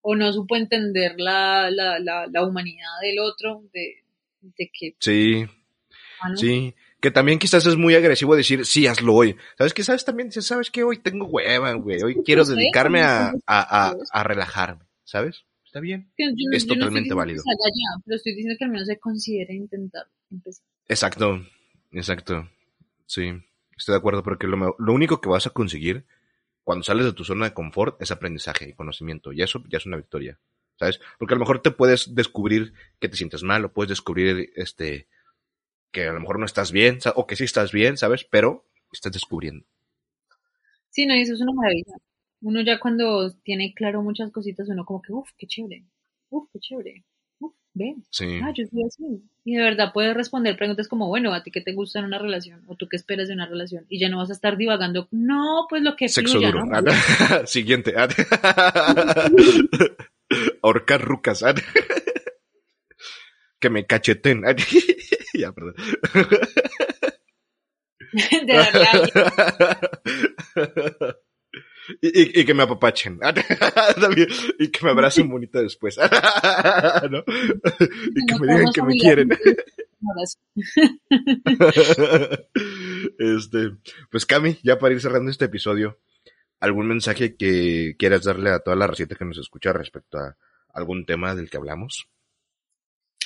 O, 0.01 0.15
no 0.15 0.33
supo 0.33 0.55
entender 0.55 1.15
la, 1.17 1.69
la, 1.69 1.99
la, 1.99 2.25
la 2.27 2.45
humanidad 2.45 2.99
del 3.01 3.19
otro, 3.19 3.63
de, 3.71 4.03
de 4.41 4.71
que... 4.73 4.95
Sí, 4.99 5.45
Sí, 6.35 6.75
que 6.99 7.11
también 7.11 7.39
quizás 7.39 7.65
es 7.65 7.77
muy 7.77 7.95
agresivo 7.95 8.35
decir, 8.35 8.65
sí, 8.65 8.87
hazlo 8.87 9.13
hoy. 9.13 9.35
¿Sabes 9.57 9.73
qué? 9.73 9.83
¿Sabes 9.83 10.05
también? 10.05 10.31
¿Sabes 10.31 10.69
que 10.69 10.83
Hoy 10.83 10.97
tengo 10.97 11.25
hueva, 11.25 11.73
güey. 11.73 12.01
Hoy 12.01 12.21
quiero 12.25 12.43
dedicarme 12.45 13.01
a, 13.01 13.33
a, 13.47 13.95
a, 14.11 14.23
relajarme, 14.23 14.85
¿sabes? 15.03 15.45
Está 15.65 15.79
bien. 15.79 16.11
es 16.17 16.67
totalmente 16.67 17.13
válido. 17.13 17.43
pero 18.05 18.15
estoy 18.15 18.33
diciendo 18.33 18.55
que 18.57 18.65
al 18.65 18.71
menos 18.71 18.87
se 18.87 18.97
considere 18.97 19.53
intentar 19.53 20.07
empezar. 20.31 20.65
Exacto, 20.87 21.45
exacto. 21.91 22.49
Sí, 23.05 23.31
estoy 23.77 23.93
de 23.93 23.99
acuerdo 23.99 24.23
porque 24.23 24.47
lo, 24.47 24.75
lo 24.77 24.93
único 24.93 25.21
que 25.21 25.29
vas 25.29 25.47
a 25.47 25.51
conseguir 25.51 26.05
cuando 26.63 26.83
sales 26.83 27.05
de 27.05 27.13
tu 27.13 27.23
zona 27.23 27.45
de 27.45 27.53
confort 27.53 28.01
es 28.01 28.11
aprendizaje 28.11 28.69
y 28.69 28.73
conocimiento. 28.73 29.31
Y 29.31 29.41
eso 29.41 29.63
ya 29.69 29.77
es 29.77 29.85
una 29.85 29.97
victoria, 29.97 30.39
¿sabes? 30.77 30.99
Porque 31.17 31.33
a 31.33 31.37
lo 31.37 31.39
mejor 31.39 31.61
te 31.61 31.71
puedes 31.71 32.13
descubrir 32.13 32.73
que 32.99 33.09
te 33.09 33.17
sientes 33.17 33.43
mal 33.43 33.65
o 33.65 33.73
puedes 33.73 33.89
descubrir 33.89 34.51
este 34.55 35.07
que 35.91 36.07
a 36.07 36.13
lo 36.13 36.19
mejor 36.19 36.39
no 36.39 36.45
estás 36.45 36.71
bien, 36.71 36.99
o 37.15 37.27
que 37.27 37.35
sí 37.35 37.43
estás 37.43 37.71
bien, 37.71 37.97
¿sabes? 37.97 38.25
Pero 38.29 38.65
estás 38.91 39.11
descubriendo. 39.11 39.65
Sí, 40.89 41.05
no, 41.05 41.13
eso 41.13 41.33
es 41.33 41.41
una 41.41 41.53
maravilla. 41.53 41.93
Uno 42.41 42.61
ya 42.61 42.79
cuando 42.79 43.31
tiene 43.43 43.73
claro 43.73 44.01
muchas 44.01 44.31
cositas, 44.31 44.69
uno 44.69 44.85
como 44.85 45.01
que, 45.01 45.11
uff, 45.11 45.29
qué 45.37 45.45
chévere, 45.45 45.83
uff, 46.29 46.47
qué 46.53 46.59
chévere, 46.59 47.03
uff, 47.39 47.53
ven, 47.73 48.03
sí. 48.09 48.39
ah, 48.41 48.53
yo 48.55 48.65
soy 48.65 48.83
así. 48.83 49.23
Y 49.43 49.55
de 49.55 49.63
verdad 49.63 49.91
puedes 49.93 50.15
responder 50.15 50.55
preguntas 50.55 50.87
como, 50.87 51.07
bueno, 51.07 51.33
¿a 51.33 51.43
ti 51.43 51.51
qué 51.51 51.61
te 51.61 51.73
gusta 51.73 51.99
en 51.99 52.05
una 52.05 52.17
relación? 52.17 52.63
¿O 52.67 52.75
tú 52.75 52.87
qué 52.87 52.95
esperas 52.95 53.27
de 53.27 53.33
una 53.33 53.45
relación? 53.45 53.85
Y 53.89 53.99
ya 53.99 54.09
no 54.09 54.17
vas 54.17 54.29
a 54.29 54.33
estar 54.33 54.57
divagando, 54.57 55.07
no, 55.11 55.65
pues 55.69 55.81
lo 55.81 55.95
que 55.95 56.07
Sexo 56.07 56.39
duro. 56.39 56.65
¿no? 56.65 56.91
Siguiente. 57.45 57.93
Ahorcar 60.61 61.01
rucas. 61.01 61.43
Que 63.59 63.69
me 63.69 63.85
cacheten. 63.85 64.43
ya, 65.33 65.51
perdón. 65.51 65.75
de 68.11 68.57
y, 72.01 72.39
y, 72.41 72.45
que 72.45 72.53
me 72.53 72.63
apapachen. 72.63 73.19
y 74.59 74.69
que 74.69 74.85
me 74.85 74.91
abracen 74.91 75.29
bonito 75.29 75.61
después. 75.61 75.97
¿No? 75.97 77.23
Y 77.27 78.25
que 78.25 78.39
me 78.39 78.47
digan 78.47 78.73
que 78.73 78.81
me 78.81 78.97
quieren. 78.97 79.29
este, 83.19 83.71
pues 84.09 84.25
Cami, 84.25 84.57
ya 84.63 84.79
para 84.79 84.93
ir 84.93 85.01
cerrando 85.01 85.29
este 85.29 85.45
episodio, 85.45 85.99
¿algún 86.59 86.87
mensaje 86.87 87.35
que 87.35 87.95
quieras 87.97 88.23
darle 88.23 88.49
a 88.51 88.59
toda 88.59 88.75
la 88.75 88.87
receta 88.87 89.15
que 89.15 89.25
nos 89.25 89.37
escucha 89.37 89.73
respecto 89.73 90.17
a 90.17 90.35
algún 90.73 91.05
tema 91.05 91.35
del 91.35 91.49
que 91.49 91.57
hablamos? 91.57 92.07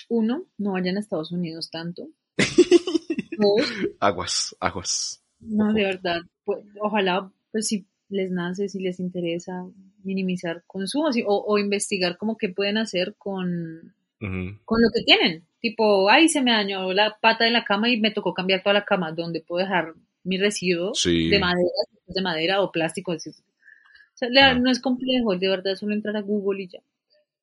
Uno, 0.10 0.46
no 0.58 0.74
vayan 0.74 0.98
a 0.98 1.00
Estados 1.00 1.32
Unidos 1.32 1.70
tanto. 1.70 2.08
aguas, 4.00 4.56
aguas. 4.60 5.24
No, 5.40 5.74
de 5.74 5.84
verdad. 5.84 6.22
Pues, 6.46 6.66
ojalá, 6.82 7.32
pues 7.52 7.68
si 7.68 7.86
les 8.10 8.32
nace, 8.32 8.70
si 8.70 8.80
les 8.80 9.00
interesa 9.00 9.66
minimizar 10.04 10.64
consumos 10.68 11.16
o, 11.26 11.44
o 11.48 11.58
investigar 11.58 12.18
cómo 12.18 12.38
que 12.38 12.50
pueden 12.50 12.78
hacer 12.78 13.16
con, 13.18 13.94
con 14.20 14.82
lo 14.82 14.90
que 14.94 15.04
tienen. 15.04 15.46
Tipo, 15.60 16.10
ay, 16.10 16.30
se 16.30 16.42
me 16.42 16.52
dañó 16.52 16.92
la 16.94 17.18
pata 17.20 17.46
de 17.46 17.52
la 17.52 17.64
cama 17.64 17.90
y 17.90 18.00
me 18.00 18.12
tocó 18.12 18.34
cambiar 18.34 18.62
toda 18.62 18.74
la 18.74 18.86
cama. 18.86 19.12
¿Dónde 19.12 19.42
puedo 19.42 19.64
dejar 19.64 19.94
mi 20.24 20.38
residuo 20.38 20.92
de 21.06 21.40
madera, 21.40 21.70
de 22.08 22.22
madera 22.22 22.62
o 22.62 22.72
plástico? 22.72 23.14
O 23.14 23.20
sea, 23.20 24.54
no 24.56 24.70
es 24.70 24.80
complejo, 24.80 25.36
de 25.36 25.48
verdad, 25.48 25.76
solo 25.76 25.94
entrar 25.94 26.16
a 26.18 26.22
Google 26.22 26.64
y 26.64 26.68
ya. 26.68 26.80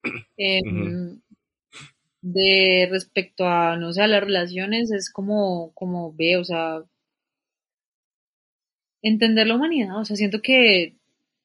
de 2.22 2.88
respecto 2.90 3.47
a, 3.47 3.76
no 3.76 3.92
sé, 3.92 4.02
a 4.02 4.09
las 4.09 4.22
relaciones, 4.22 4.90
es 4.90 5.10
como, 5.10 5.72
como 5.74 6.12
ve, 6.12 6.36
o 6.36 6.44
sea, 6.44 6.82
entender 9.02 9.47
la 9.47 9.55
humanidad, 9.56 9.98
o 9.98 10.05
sea, 10.05 10.16
siento 10.16 10.42
que 10.42 10.94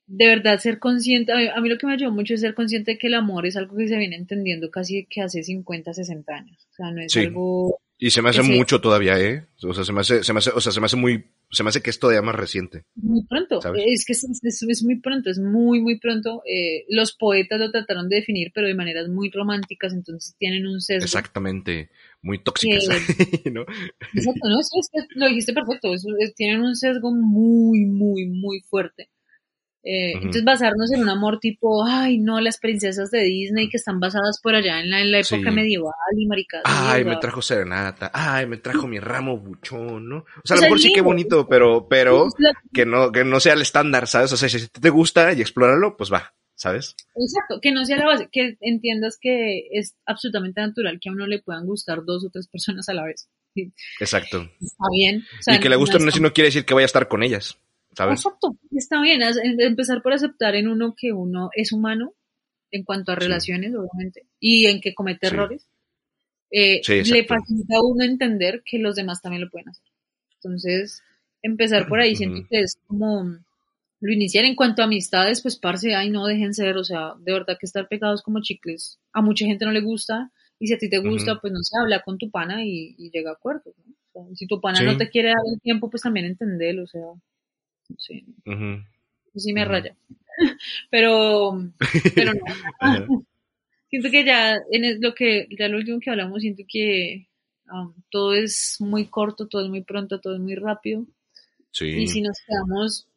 de 0.08 0.28
verdad 0.28 0.60
ser 0.60 0.78
consciente, 0.80 1.32
a 1.32 1.60
mí, 1.62 1.70
lo 1.70 1.78
que 1.78 1.88
me 1.88 1.94
ayudó 1.94 2.12
mucho 2.12 2.34
es 2.34 2.42
ser 2.42 2.54
consciente 2.54 2.92
de 2.92 2.98
que 2.98 3.08
el 3.08 3.16
amor 3.16 3.46
es 3.48 3.58
algo 3.58 3.76
que 3.76 3.88
se 3.88 3.98
viene 3.98 4.16
entendiendo 4.16 4.70
casi 4.70 5.06
que 5.06 5.22
hace 5.22 5.44
50, 5.44 5.94
60 5.94 6.34
años, 6.34 6.68
o 6.72 6.74
sea, 6.76 6.92
no 6.92 7.02
es 7.02 7.16
algo... 7.18 7.80
Y 7.98 8.12
se 8.12 8.22
me 8.22 8.30
hace 8.30 8.44
mucho 8.44 8.82
todavía, 8.82 9.18
¿eh? 9.18 9.46
O 9.64 9.74
sea, 9.74 9.86
se 9.86 9.94
me 9.94 10.02
hace, 10.02 10.22
se 10.22 10.34
me 10.34 10.40
hace, 10.40 10.50
o 10.50 10.60
sea, 10.60 10.74
se 10.74 10.82
me 10.82 10.88
hace 10.88 10.98
muy 10.98 11.24
se 11.52 11.64
me 11.64 11.70
hace 11.70 11.82
que 11.82 11.90
es 11.90 12.00
todavía 12.00 12.22
más 12.22 12.36
reciente. 12.36 12.86
Muy 12.96 13.26
pronto, 13.26 13.60
es 13.76 14.06
que 14.06 14.14
es, 14.14 14.26
es, 14.44 14.84
muy 14.84 15.00
pronto, 15.00 15.30
es 15.30 15.40
muy, 15.40 15.80
muy 15.82 16.00
pronto. 16.00 16.42
Eh, 16.46 16.86
los 16.90 17.16
poetas 17.16 17.60
lo 17.60 17.72
trataron 17.72 18.10
de 18.10 18.18
definir, 18.18 18.52
pero 18.54 18.68
de 18.68 18.76
maneras 18.76 19.08
muy 19.10 19.30
románticas, 19.30 19.94
entonces 19.94 20.36
tienen 20.38 20.68
un 20.68 20.82
sesgo. 20.82 21.06
Exactamente, 21.06 21.90
muy 22.22 22.44
tóxicas, 22.44 22.86
¿no? 23.52 23.62
Exacto, 24.14 24.50
no, 24.50 24.60
es 24.60 24.90
que 24.92 25.00
lo 25.16 25.28
dijiste 25.28 25.54
perfecto, 25.54 25.92
tienen 26.36 26.62
un 26.62 26.76
sesgo 26.76 27.12
muy, 27.12 27.86
muy, 27.86 28.28
muy 28.28 28.62
fuerte. 28.62 29.10
Eh, 29.88 30.14
entonces 30.14 30.44
basarnos 30.44 30.92
en 30.92 31.02
un 31.02 31.10
amor 31.10 31.40
tipo, 31.40 31.86
ay 31.86 32.18
no, 32.18 32.42
las 32.42 32.58
princesas 32.58 33.12
de 33.12 33.22
Disney 33.22 33.70
que 33.70 33.78
están 33.78 34.00
basadas 34.00 34.40
por 34.42 34.56
allá 34.56 34.80
en 34.80 34.90
la, 34.90 35.00
en 35.00 35.12
la 35.12 35.20
época 35.20 35.52
medieval 35.52 35.94
y 36.18 36.26
maricas. 36.26 36.64
Ay, 36.66 37.06
me 37.06 37.18
trajo 37.18 37.40
serenata, 37.40 38.10
ay, 38.12 38.48
me 38.48 38.58
trajo 38.58 38.88
mi 38.88 38.98
ramo 39.00 39.38
buchón, 39.38 40.10
¿no? 40.10 40.18
O 40.18 40.42
sea, 40.44 40.56
a 40.56 40.58
lo 40.58 40.64
mejor 40.64 40.80
sí 40.80 40.92
que 40.92 41.02
bonito, 41.02 41.48
pero, 41.48 41.88
pero 41.88 42.30
que 42.74 42.88
no, 42.88 43.12
que 43.12 43.24
no 43.24 43.40
sea 43.40 43.54
el 43.54 43.62
estándar, 43.62 44.08
¿sabes? 44.08 44.34
O 44.34 44.38
sea, 44.38 44.50
si 44.50 44.68
te 44.68 44.90
gusta 44.90 45.32
y 45.34 45.42
explóralo, 45.42 45.96
pues 45.96 46.12
va, 46.12 46.34
¿sabes? 46.56 46.96
Exacto, 47.16 47.60
que 47.62 47.72
no 47.72 47.86
sea 47.86 47.98
la 47.98 48.08
base, 48.08 48.28
que 48.32 48.58
entiendas 48.62 49.20
que 49.22 49.68
es 49.72 49.96
absolutamente 50.08 50.62
natural 50.62 50.98
que 51.00 51.10
a 51.10 51.12
uno 51.12 51.28
le 51.28 51.44
puedan 51.44 51.68
gustar 51.68 52.04
dos 52.04 52.26
o 52.26 52.32
tres 52.32 52.48
personas 52.48 52.90
a 52.90 52.96
la 52.96 53.04
vez. 53.04 53.30
Exacto. 54.00 54.50
Está 54.60 54.86
bien. 54.92 55.24
y 55.46 55.60
que 55.60 55.70
le 55.70 55.76
gusten 55.76 56.04
no, 56.04 56.12
no 56.12 56.34
quiere 56.34 56.48
decir 56.48 56.66
que 56.66 56.74
vaya 56.74 56.86
a 56.86 56.88
estar 56.88 57.08
con 57.08 57.22
ellas. 57.22 57.60
Exacto, 57.98 58.58
está 58.72 59.02
bien. 59.02 59.22
Empezar 59.60 60.02
por 60.02 60.14
aceptar 60.14 60.56
en 60.56 60.68
uno 60.68 60.96
que 60.98 61.14
uno 61.14 61.50
es 61.54 61.72
humano 61.72 62.14
en 62.72 62.84
cuanto 62.84 63.12
a 63.12 63.16
relaciones, 63.16 63.74
obviamente, 63.74 64.28
y 64.40 64.66
en 64.68 64.82
que 64.82 64.94
comete 64.94 65.28
errores. 65.28 65.68
Eh, 66.52 66.82
le 66.88 67.26
facilita 67.26 67.76
a 67.78 67.84
uno 67.84 68.04
entender 68.04 68.64
que 68.64 68.80
los 68.80 68.96
demás 68.96 69.22
también 69.22 69.44
lo 69.44 69.50
pueden 69.50 69.70
hacer. 69.70 69.86
Entonces, 70.36 71.02
empezar 71.42 71.88
por 71.88 72.00
ahí, 72.00 72.16
siento 72.16 72.48
que 72.50 72.62
es 72.62 72.78
como 72.88 73.38
lo 74.02 74.14
iniciar 74.14 74.46
en 74.46 74.56
cuanto 74.56 74.82
a 74.82 74.86
amistades, 74.86 75.42
pues 75.42 75.58
parce, 75.58 75.96
ay 75.96 76.10
no, 76.10 76.28
dejen 76.28 76.54
ser, 76.54 76.78
o 76.78 76.84
sea, 76.84 77.14
de 77.20 77.32
verdad 77.32 77.58
que 77.60 77.66
estar 77.66 77.88
pegados 77.88 78.22
como 78.22 78.42
chicles, 78.42 79.00
a 79.14 79.22
mucha 79.22 79.46
gente 79.46 79.66
no 79.66 79.72
le 79.72 79.82
gusta, 79.82 80.32
y 80.60 80.68
si 80.68 80.74
a 80.74 80.78
ti 80.78 80.90
te 80.90 81.00
gusta, 81.00 81.40
pues 81.40 81.52
no 81.52 81.60
sé, 81.62 81.76
habla 81.82 82.02
con 82.02 82.18
tu 82.18 82.30
pana 82.30 82.64
y, 82.64 82.96
llega 83.12 83.32
a 83.32 83.34
acuerdos, 83.34 83.74
si 84.36 84.48
tu 84.48 84.62
pana 84.62 84.82
no 84.82 84.96
te 84.98 85.10
quiere 85.10 85.30
dar 85.30 85.44
el 85.52 85.60
tiempo, 85.60 85.90
pues 85.90 86.04
también 86.04 86.26
entenderlo, 86.26 86.84
o 86.84 86.88
sea, 86.88 87.02
Sí. 87.98 88.26
Sí 89.36 89.54
me 89.54 89.66
raya. 89.66 89.96
pero, 90.90 91.58
pero 92.14 92.34
no. 92.34 92.42
siento 93.90 94.10
que 94.10 94.26
ya 94.26 94.56
en 94.72 95.02
lo 95.02 95.14
que, 95.14 95.48
ya 95.58 95.68
lo 95.68 95.78
último 95.78 96.00
que 96.00 96.10
hablamos, 96.10 96.42
siento 96.42 96.64
que 96.68 97.28
um, 97.72 97.94
todo 98.10 98.34
es 98.34 98.78
muy 98.80 99.08
corto, 99.08 99.48
todo 99.48 99.64
es 99.64 99.70
muy 99.70 99.84
pronto, 99.84 100.20
todo 100.20 100.36
es 100.36 100.42
muy 100.42 100.56
rápido. 100.56 101.06
Sí. 101.72 101.88
Y 101.88 102.08
si 102.08 102.22
nos 102.22 102.38
quedamos 102.46 103.08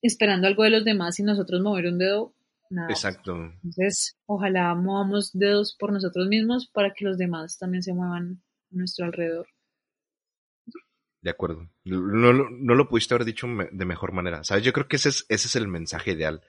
esperando 0.00 0.46
algo 0.46 0.64
de 0.64 0.70
los 0.70 0.84
demás 0.84 1.18
y 1.18 1.22
nosotros 1.22 1.60
mover 1.62 1.86
un 1.86 1.98
dedo, 1.98 2.34
nada. 2.70 2.88
Exacto. 2.90 3.36
Entonces, 3.36 4.16
ojalá 4.26 4.74
movamos 4.74 5.30
dedos 5.32 5.76
por 5.78 5.92
nosotros 5.92 6.28
mismos 6.28 6.66
para 6.66 6.92
que 6.92 7.04
los 7.04 7.18
demás 7.18 7.58
también 7.58 7.82
se 7.82 7.92
muevan 7.92 8.42
a 8.72 8.76
nuestro 8.76 9.06
alrededor. 9.06 9.46
De 11.22 11.30
acuerdo. 11.30 11.68
No, 11.84 12.32
no, 12.32 12.74
lo 12.74 12.88
pudiste 12.88 13.14
haber 13.14 13.24
dicho 13.24 13.46
de 13.46 13.84
mejor 13.84 14.12
manera. 14.12 14.42
¿Sabes? 14.42 14.64
Yo 14.64 14.72
creo 14.72 14.88
que 14.88 14.96
ese 14.96 15.08
es, 15.08 15.24
ese 15.28 15.46
es 15.46 15.56
el 15.56 15.68
mensaje 15.68 16.12
ideal. 16.12 16.42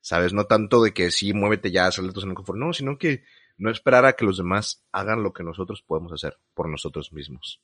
¿Sabes? 0.00 0.32
No 0.32 0.44
tanto 0.44 0.82
de 0.82 0.94
que 0.94 1.10
sí, 1.10 1.34
muévete 1.34 1.72
ya, 1.72 1.90
sal 1.90 2.06
de 2.06 2.12
tu 2.12 2.34
confort. 2.34 2.58
No, 2.58 2.72
sino 2.72 2.96
que 2.96 3.24
no 3.58 3.70
esperar 3.70 4.06
a 4.06 4.14
que 4.14 4.24
los 4.24 4.38
demás 4.38 4.86
hagan 4.92 5.24
lo 5.24 5.32
que 5.32 5.42
nosotros 5.42 5.82
podemos 5.82 6.12
hacer 6.12 6.38
por 6.54 6.68
nosotros 6.68 7.12
mismos. 7.12 7.60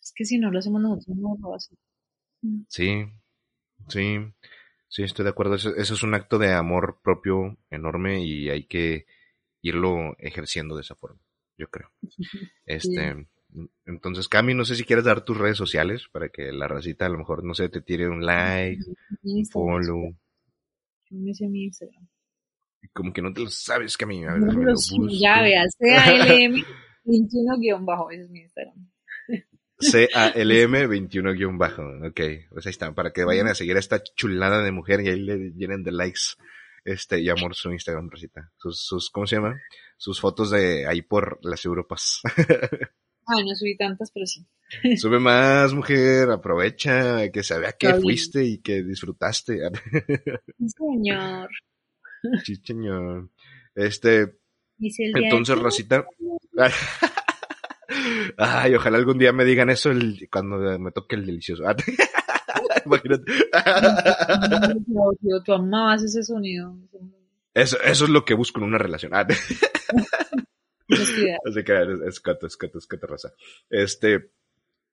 Es 0.00 0.12
que 0.14 0.24
si 0.26 0.38
no 0.38 0.50
lo 0.50 0.58
hacemos 0.58 0.80
nosotros, 0.82 1.16
no 1.16 1.36
lo 1.40 1.54
hacemos. 1.54 1.80
Mm. 2.42 2.60
Sí, 2.68 3.06
sí, 3.88 4.18
sí, 4.88 5.02
estoy 5.02 5.24
de 5.24 5.30
acuerdo. 5.30 5.54
Eso, 5.54 5.74
eso 5.74 5.94
es 5.94 6.02
un 6.02 6.14
acto 6.14 6.38
de 6.38 6.52
amor 6.52 7.00
propio 7.02 7.56
enorme 7.70 8.22
y 8.22 8.50
hay 8.50 8.64
que 8.64 9.06
irlo 9.62 10.16
ejerciendo 10.18 10.76
de 10.76 10.82
esa 10.82 10.94
forma, 10.94 11.20
yo 11.56 11.68
creo. 11.70 11.90
Este, 12.66 13.26
entonces, 13.86 14.28
Cami, 14.28 14.54
no 14.54 14.64
sé 14.64 14.76
si 14.76 14.84
quieres 14.84 15.04
dar 15.04 15.24
tus 15.24 15.36
redes 15.36 15.56
sociales 15.56 16.06
para 16.12 16.28
que 16.28 16.52
la 16.52 16.68
racita 16.68 17.06
a 17.06 17.08
lo 17.08 17.18
mejor, 17.18 17.42
no 17.44 17.54
sé, 17.54 17.68
te 17.68 17.80
tire 17.80 18.08
un 18.08 18.24
like, 18.24 18.80
un 19.22 19.44
follow. 19.46 20.14
me 21.10 21.34
sé 21.34 21.48
mi 21.48 21.64
Instagram. 21.64 22.06
Como 22.92 23.12
que 23.12 23.22
no 23.22 23.32
te 23.32 23.40
lo 23.40 23.48
sabes, 23.48 23.96
Cami. 23.96 24.24
A 24.24 24.34
ver, 24.34 24.40
no 24.40 24.52
lo 24.52 24.74
ya 25.08 25.42
veas, 25.42 25.76
CALM21-bajo, 25.80 28.10
ese 28.10 28.22
es 28.22 28.30
mi 28.30 28.40
Instagram. 28.40 28.88
CALM21-bajo, 29.80 32.08
ok, 32.08 32.20
pues 32.50 32.66
ahí 32.66 32.70
está, 32.70 32.92
para 32.94 33.12
que 33.12 33.24
vayan 33.24 33.46
a 33.46 33.54
seguir 33.54 33.76
a 33.76 33.80
esta 33.80 34.02
chulada 34.02 34.62
de 34.62 34.72
mujer 34.72 35.00
y 35.00 35.08
ahí 35.08 35.20
le 35.20 35.52
llenen 35.52 35.84
de 35.84 35.92
likes 35.92 36.34
este 36.84 37.20
y 37.20 37.28
amor 37.28 37.54
su 37.54 37.70
Instagram, 37.70 38.10
Rosita. 38.10 38.50
Sus, 38.56 38.80
sus, 38.80 39.10
¿cómo 39.10 39.26
se 39.26 39.36
llama? 39.36 39.60
Sus 39.96 40.20
fotos 40.20 40.50
de 40.50 40.86
ahí 40.86 41.02
por 41.02 41.38
las 41.42 41.64
Europas. 41.64 42.22
Ay, 43.28 43.44
no 43.44 43.54
subí 43.54 43.76
tantas, 43.76 44.10
pero 44.10 44.26
sí. 44.26 44.46
Sube 44.96 45.20
más, 45.20 45.74
mujer, 45.74 46.30
aprovecha, 46.30 47.30
que 47.30 47.42
se 47.42 47.58
vea 47.58 47.72
que 47.72 47.94
fuiste 47.94 48.42
y 48.42 48.58
que 48.58 48.82
disfrutaste. 48.82 49.60
señor. 50.58 51.50
Sí, 52.44 52.56
señor. 52.56 53.28
Este, 53.74 54.38
entonces, 54.78 55.58
Rosita. 55.58 56.06
Ay, 58.36 58.74
ojalá 58.74 58.98
algún 58.98 59.18
día 59.18 59.32
me 59.32 59.44
digan 59.44 59.70
eso 59.70 59.90
cuando 60.30 60.78
me 60.78 60.90
toque 60.90 61.16
el 61.16 61.26
delicioso. 61.26 61.64
Imagínate. 62.86 63.32
Tu 65.44 65.52
amabas 65.52 66.02
ese 66.02 66.22
sonido. 66.22 66.76
Eso, 67.54 67.80
eso 67.82 68.04
es 68.04 68.10
lo 68.10 68.24
que 68.24 68.34
busco 68.34 68.60
en 68.60 68.66
una 68.66 68.78
relación. 68.78 69.12
Así 71.44 71.64
que 71.64 71.82
es 71.82 72.00
es 72.06 72.20
cato, 72.20 72.46
es 72.46 72.56
cato 72.86 73.06
raza. 73.06 73.32
Este, 73.70 74.30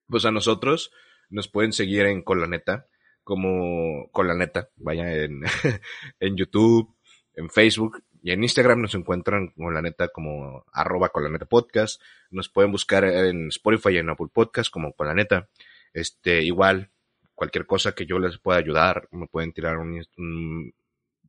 pues 0.07 0.25
a 0.25 0.31
nosotros 0.31 0.91
nos 1.29 1.47
pueden 1.47 1.73
seguir 1.73 2.05
en 2.05 2.21
Colaneta, 2.21 2.87
como 3.23 4.09
con 4.11 4.27
la 4.27 4.35
neta. 4.35 4.69
Vaya 4.75 5.23
en, 5.23 5.41
en 6.19 6.37
YouTube, 6.37 6.95
en 7.33 7.49
Facebook 7.49 8.03
y 8.25 8.31
en 8.31 8.41
Instagram 8.41 8.81
nos 8.81 8.95
encuentran 8.95 9.49
con 9.49 9.71
la 9.71 9.83
neta 9.83 10.07
como 10.07 10.65
arroba 10.73 11.09
con 11.09 11.23
la 11.23 11.29
neta 11.29 11.45
podcast. 11.45 12.01
Nos 12.31 12.49
pueden 12.49 12.71
buscar 12.71 13.03
en 13.03 13.49
Spotify 13.49 13.89
y 13.93 13.97
en 13.97 14.09
Apple 14.09 14.29
Podcast 14.33 14.71
como 14.71 14.93
con 14.93 15.05
la 15.05 15.13
neta. 15.13 15.47
Este, 15.93 16.41
igual, 16.41 16.89
cualquier 17.35 17.67
cosa 17.67 17.93
que 17.93 18.07
yo 18.07 18.17
les 18.17 18.39
pueda 18.39 18.57
ayudar, 18.57 19.07
me 19.11 19.27
pueden 19.27 19.53
tirar 19.53 19.77
un, 19.77 20.73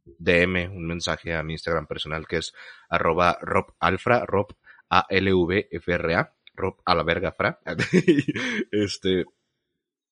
DM, 0.07 0.71
un 0.75 0.87
mensaje 0.87 1.35
a 1.35 1.43
mi 1.43 1.53
Instagram 1.53 1.87
personal 1.87 2.27
que 2.27 2.39
es 2.39 2.55
arroba 2.89 3.39
robalfra, 3.43 4.25
rob 4.25 4.57
A-L-V-F-R-A, 4.91 6.35
rob 6.55 6.77
a 6.85 6.95
la 6.95 7.03
verga 7.03 7.33
fra. 7.33 7.61
este, 8.71 9.25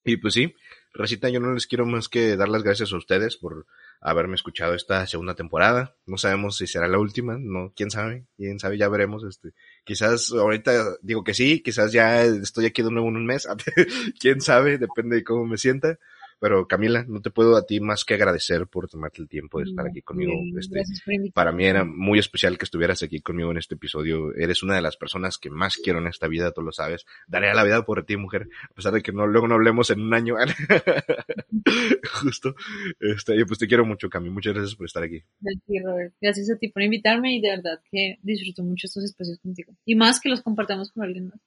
y 0.05 0.16
pues 0.16 0.34
sí, 0.34 0.55
Recita, 0.96 1.28
yo 1.28 1.40
no 1.40 1.52
les 1.52 1.66
quiero 1.66 1.86
más 1.86 2.09
que 2.09 2.36
dar 2.36 2.48
las 2.48 2.62
gracias 2.62 2.92
a 2.92 2.96
ustedes 2.96 3.36
por 3.36 3.66
haberme 4.01 4.36
escuchado 4.36 4.74
esta 4.74 5.05
segunda 5.09 5.34
temporada. 5.34 5.96
No 6.06 6.18
sabemos 6.18 6.56
si 6.56 6.68
será 6.68 6.86
la 6.86 7.01
última, 7.01 7.36
no, 7.36 7.72
quién 7.74 7.90
sabe, 7.90 8.26
quién 8.36 8.60
sabe, 8.60 8.78
ya 8.78 8.88
veremos. 8.88 9.24
Este, 9.24 9.55
quizás 9.82 10.30
ahorita 10.30 10.98
digo 11.02 11.24
que 11.24 11.34
sí, 11.34 11.64
quizás 11.64 11.90
ya 11.90 12.22
estoy 12.24 12.66
aquí 12.66 12.82
de 12.82 12.92
nuevo 12.92 13.09
en 13.09 13.16
un 13.16 13.26
mes, 13.26 13.48
quién 14.20 14.40
sabe, 14.40 14.78
depende 14.78 15.16
de 15.16 15.24
cómo 15.24 15.44
me 15.46 15.59
sienta. 15.59 15.98
Pero 16.40 16.66
Camila, 16.66 17.05
no 17.09 17.20
te 17.20 17.31
puedo 17.31 17.56
a 17.56 17.66
ti 17.66 17.81
más 17.81 18.05
que 18.05 18.15
agradecer 18.15 18.66
por 18.66 18.89
tomarte 18.89 19.23
el 19.23 19.28
tiempo 19.28 19.59
de 19.59 19.65
estar 19.65 19.86
aquí 19.86 20.02
conmigo. 20.02 20.32
Este, 20.59 20.82
para 21.32 21.52
mí 21.52 21.65
era 21.65 21.85
muy 21.85 22.19
especial 22.19 22.59
que 22.59 22.65
estuvieras 22.65 23.02
aquí 23.02 23.20
conmigo 23.20 23.51
en 23.51 23.59
este 23.59 23.74
episodio. 23.74 24.35
Eres 24.35 24.62
una 24.62 24.74
de 24.74 24.82
las 24.82 24.97
personas 24.97 25.39
que 25.39 25.51
más 25.51 25.77
quiero 25.77 25.98
en 25.98 26.06
esta 26.06 26.28
vida, 26.28 26.52
tú 26.52 26.62
lo 26.62 26.73
sabes. 26.73 27.06
Daré 27.27 27.51
a 27.51 27.55
la 27.55 27.65
vida 27.65 27.85
por 27.85 28.05
ti, 28.05 28.16
mujer, 28.16 28.48
a 28.70 28.74
pesar 28.74 28.93
de 28.93 29.02
que 29.02 29.12
no, 29.12 29.27
luego 29.27 29.48
no 29.48 29.55
hablemos 29.55 29.90
en 29.90 30.01
un 30.01 30.15
año. 30.15 30.36
Justo. 32.23 32.55
Este, 33.01 33.44
pues 33.47 33.59
te 33.59 33.66
quiero 33.66 33.85
mucho, 33.85 34.09
Cami. 34.09 34.31
Muchas 34.31 34.55
gracias 34.55 34.77
por 34.77 34.86
estar 34.86 35.02
aquí. 35.02 35.23
Gracias 36.20 36.51
a 36.51 36.56
ti 36.56 36.69
por 36.69 36.82
invitarme 36.82 37.36
y 37.36 37.40
de 37.40 37.51
verdad 37.51 37.81
que 37.90 38.19
disfruto 38.23 38.62
mucho 38.62 38.86
estos 38.86 39.05
espacios 39.05 39.39
contigo. 39.39 39.74
Y 39.85 39.94
más 39.94 40.20
que 40.20 40.28
los 40.28 40.43
compartamos 40.43 40.93
con 40.93 41.05
alguien 41.05 41.28
más 41.28 41.40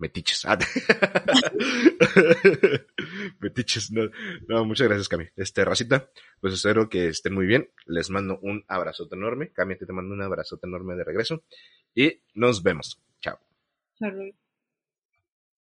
metiches. 0.00 0.44
Ah, 0.46 0.58
metiches, 3.40 3.92
no, 3.92 4.10
no, 4.48 4.64
muchas 4.64 4.88
gracias, 4.88 5.08
Cami. 5.08 5.26
Este, 5.36 5.64
racita, 5.64 6.10
pues 6.40 6.54
espero 6.54 6.88
que 6.88 7.08
estén 7.08 7.34
muy 7.34 7.46
bien. 7.46 7.70
Les 7.86 8.10
mando 8.10 8.38
un 8.42 8.64
abrazote 8.68 9.14
enorme. 9.14 9.52
Cami, 9.52 9.76
te 9.76 9.92
mando 9.92 10.14
un 10.14 10.22
abrazote 10.22 10.66
enorme 10.66 10.96
de 10.96 11.04
regreso. 11.04 11.44
Y 11.94 12.22
nos 12.34 12.62
vemos. 12.62 13.00
Chao. 13.20 13.38
Chao. 13.98 14.10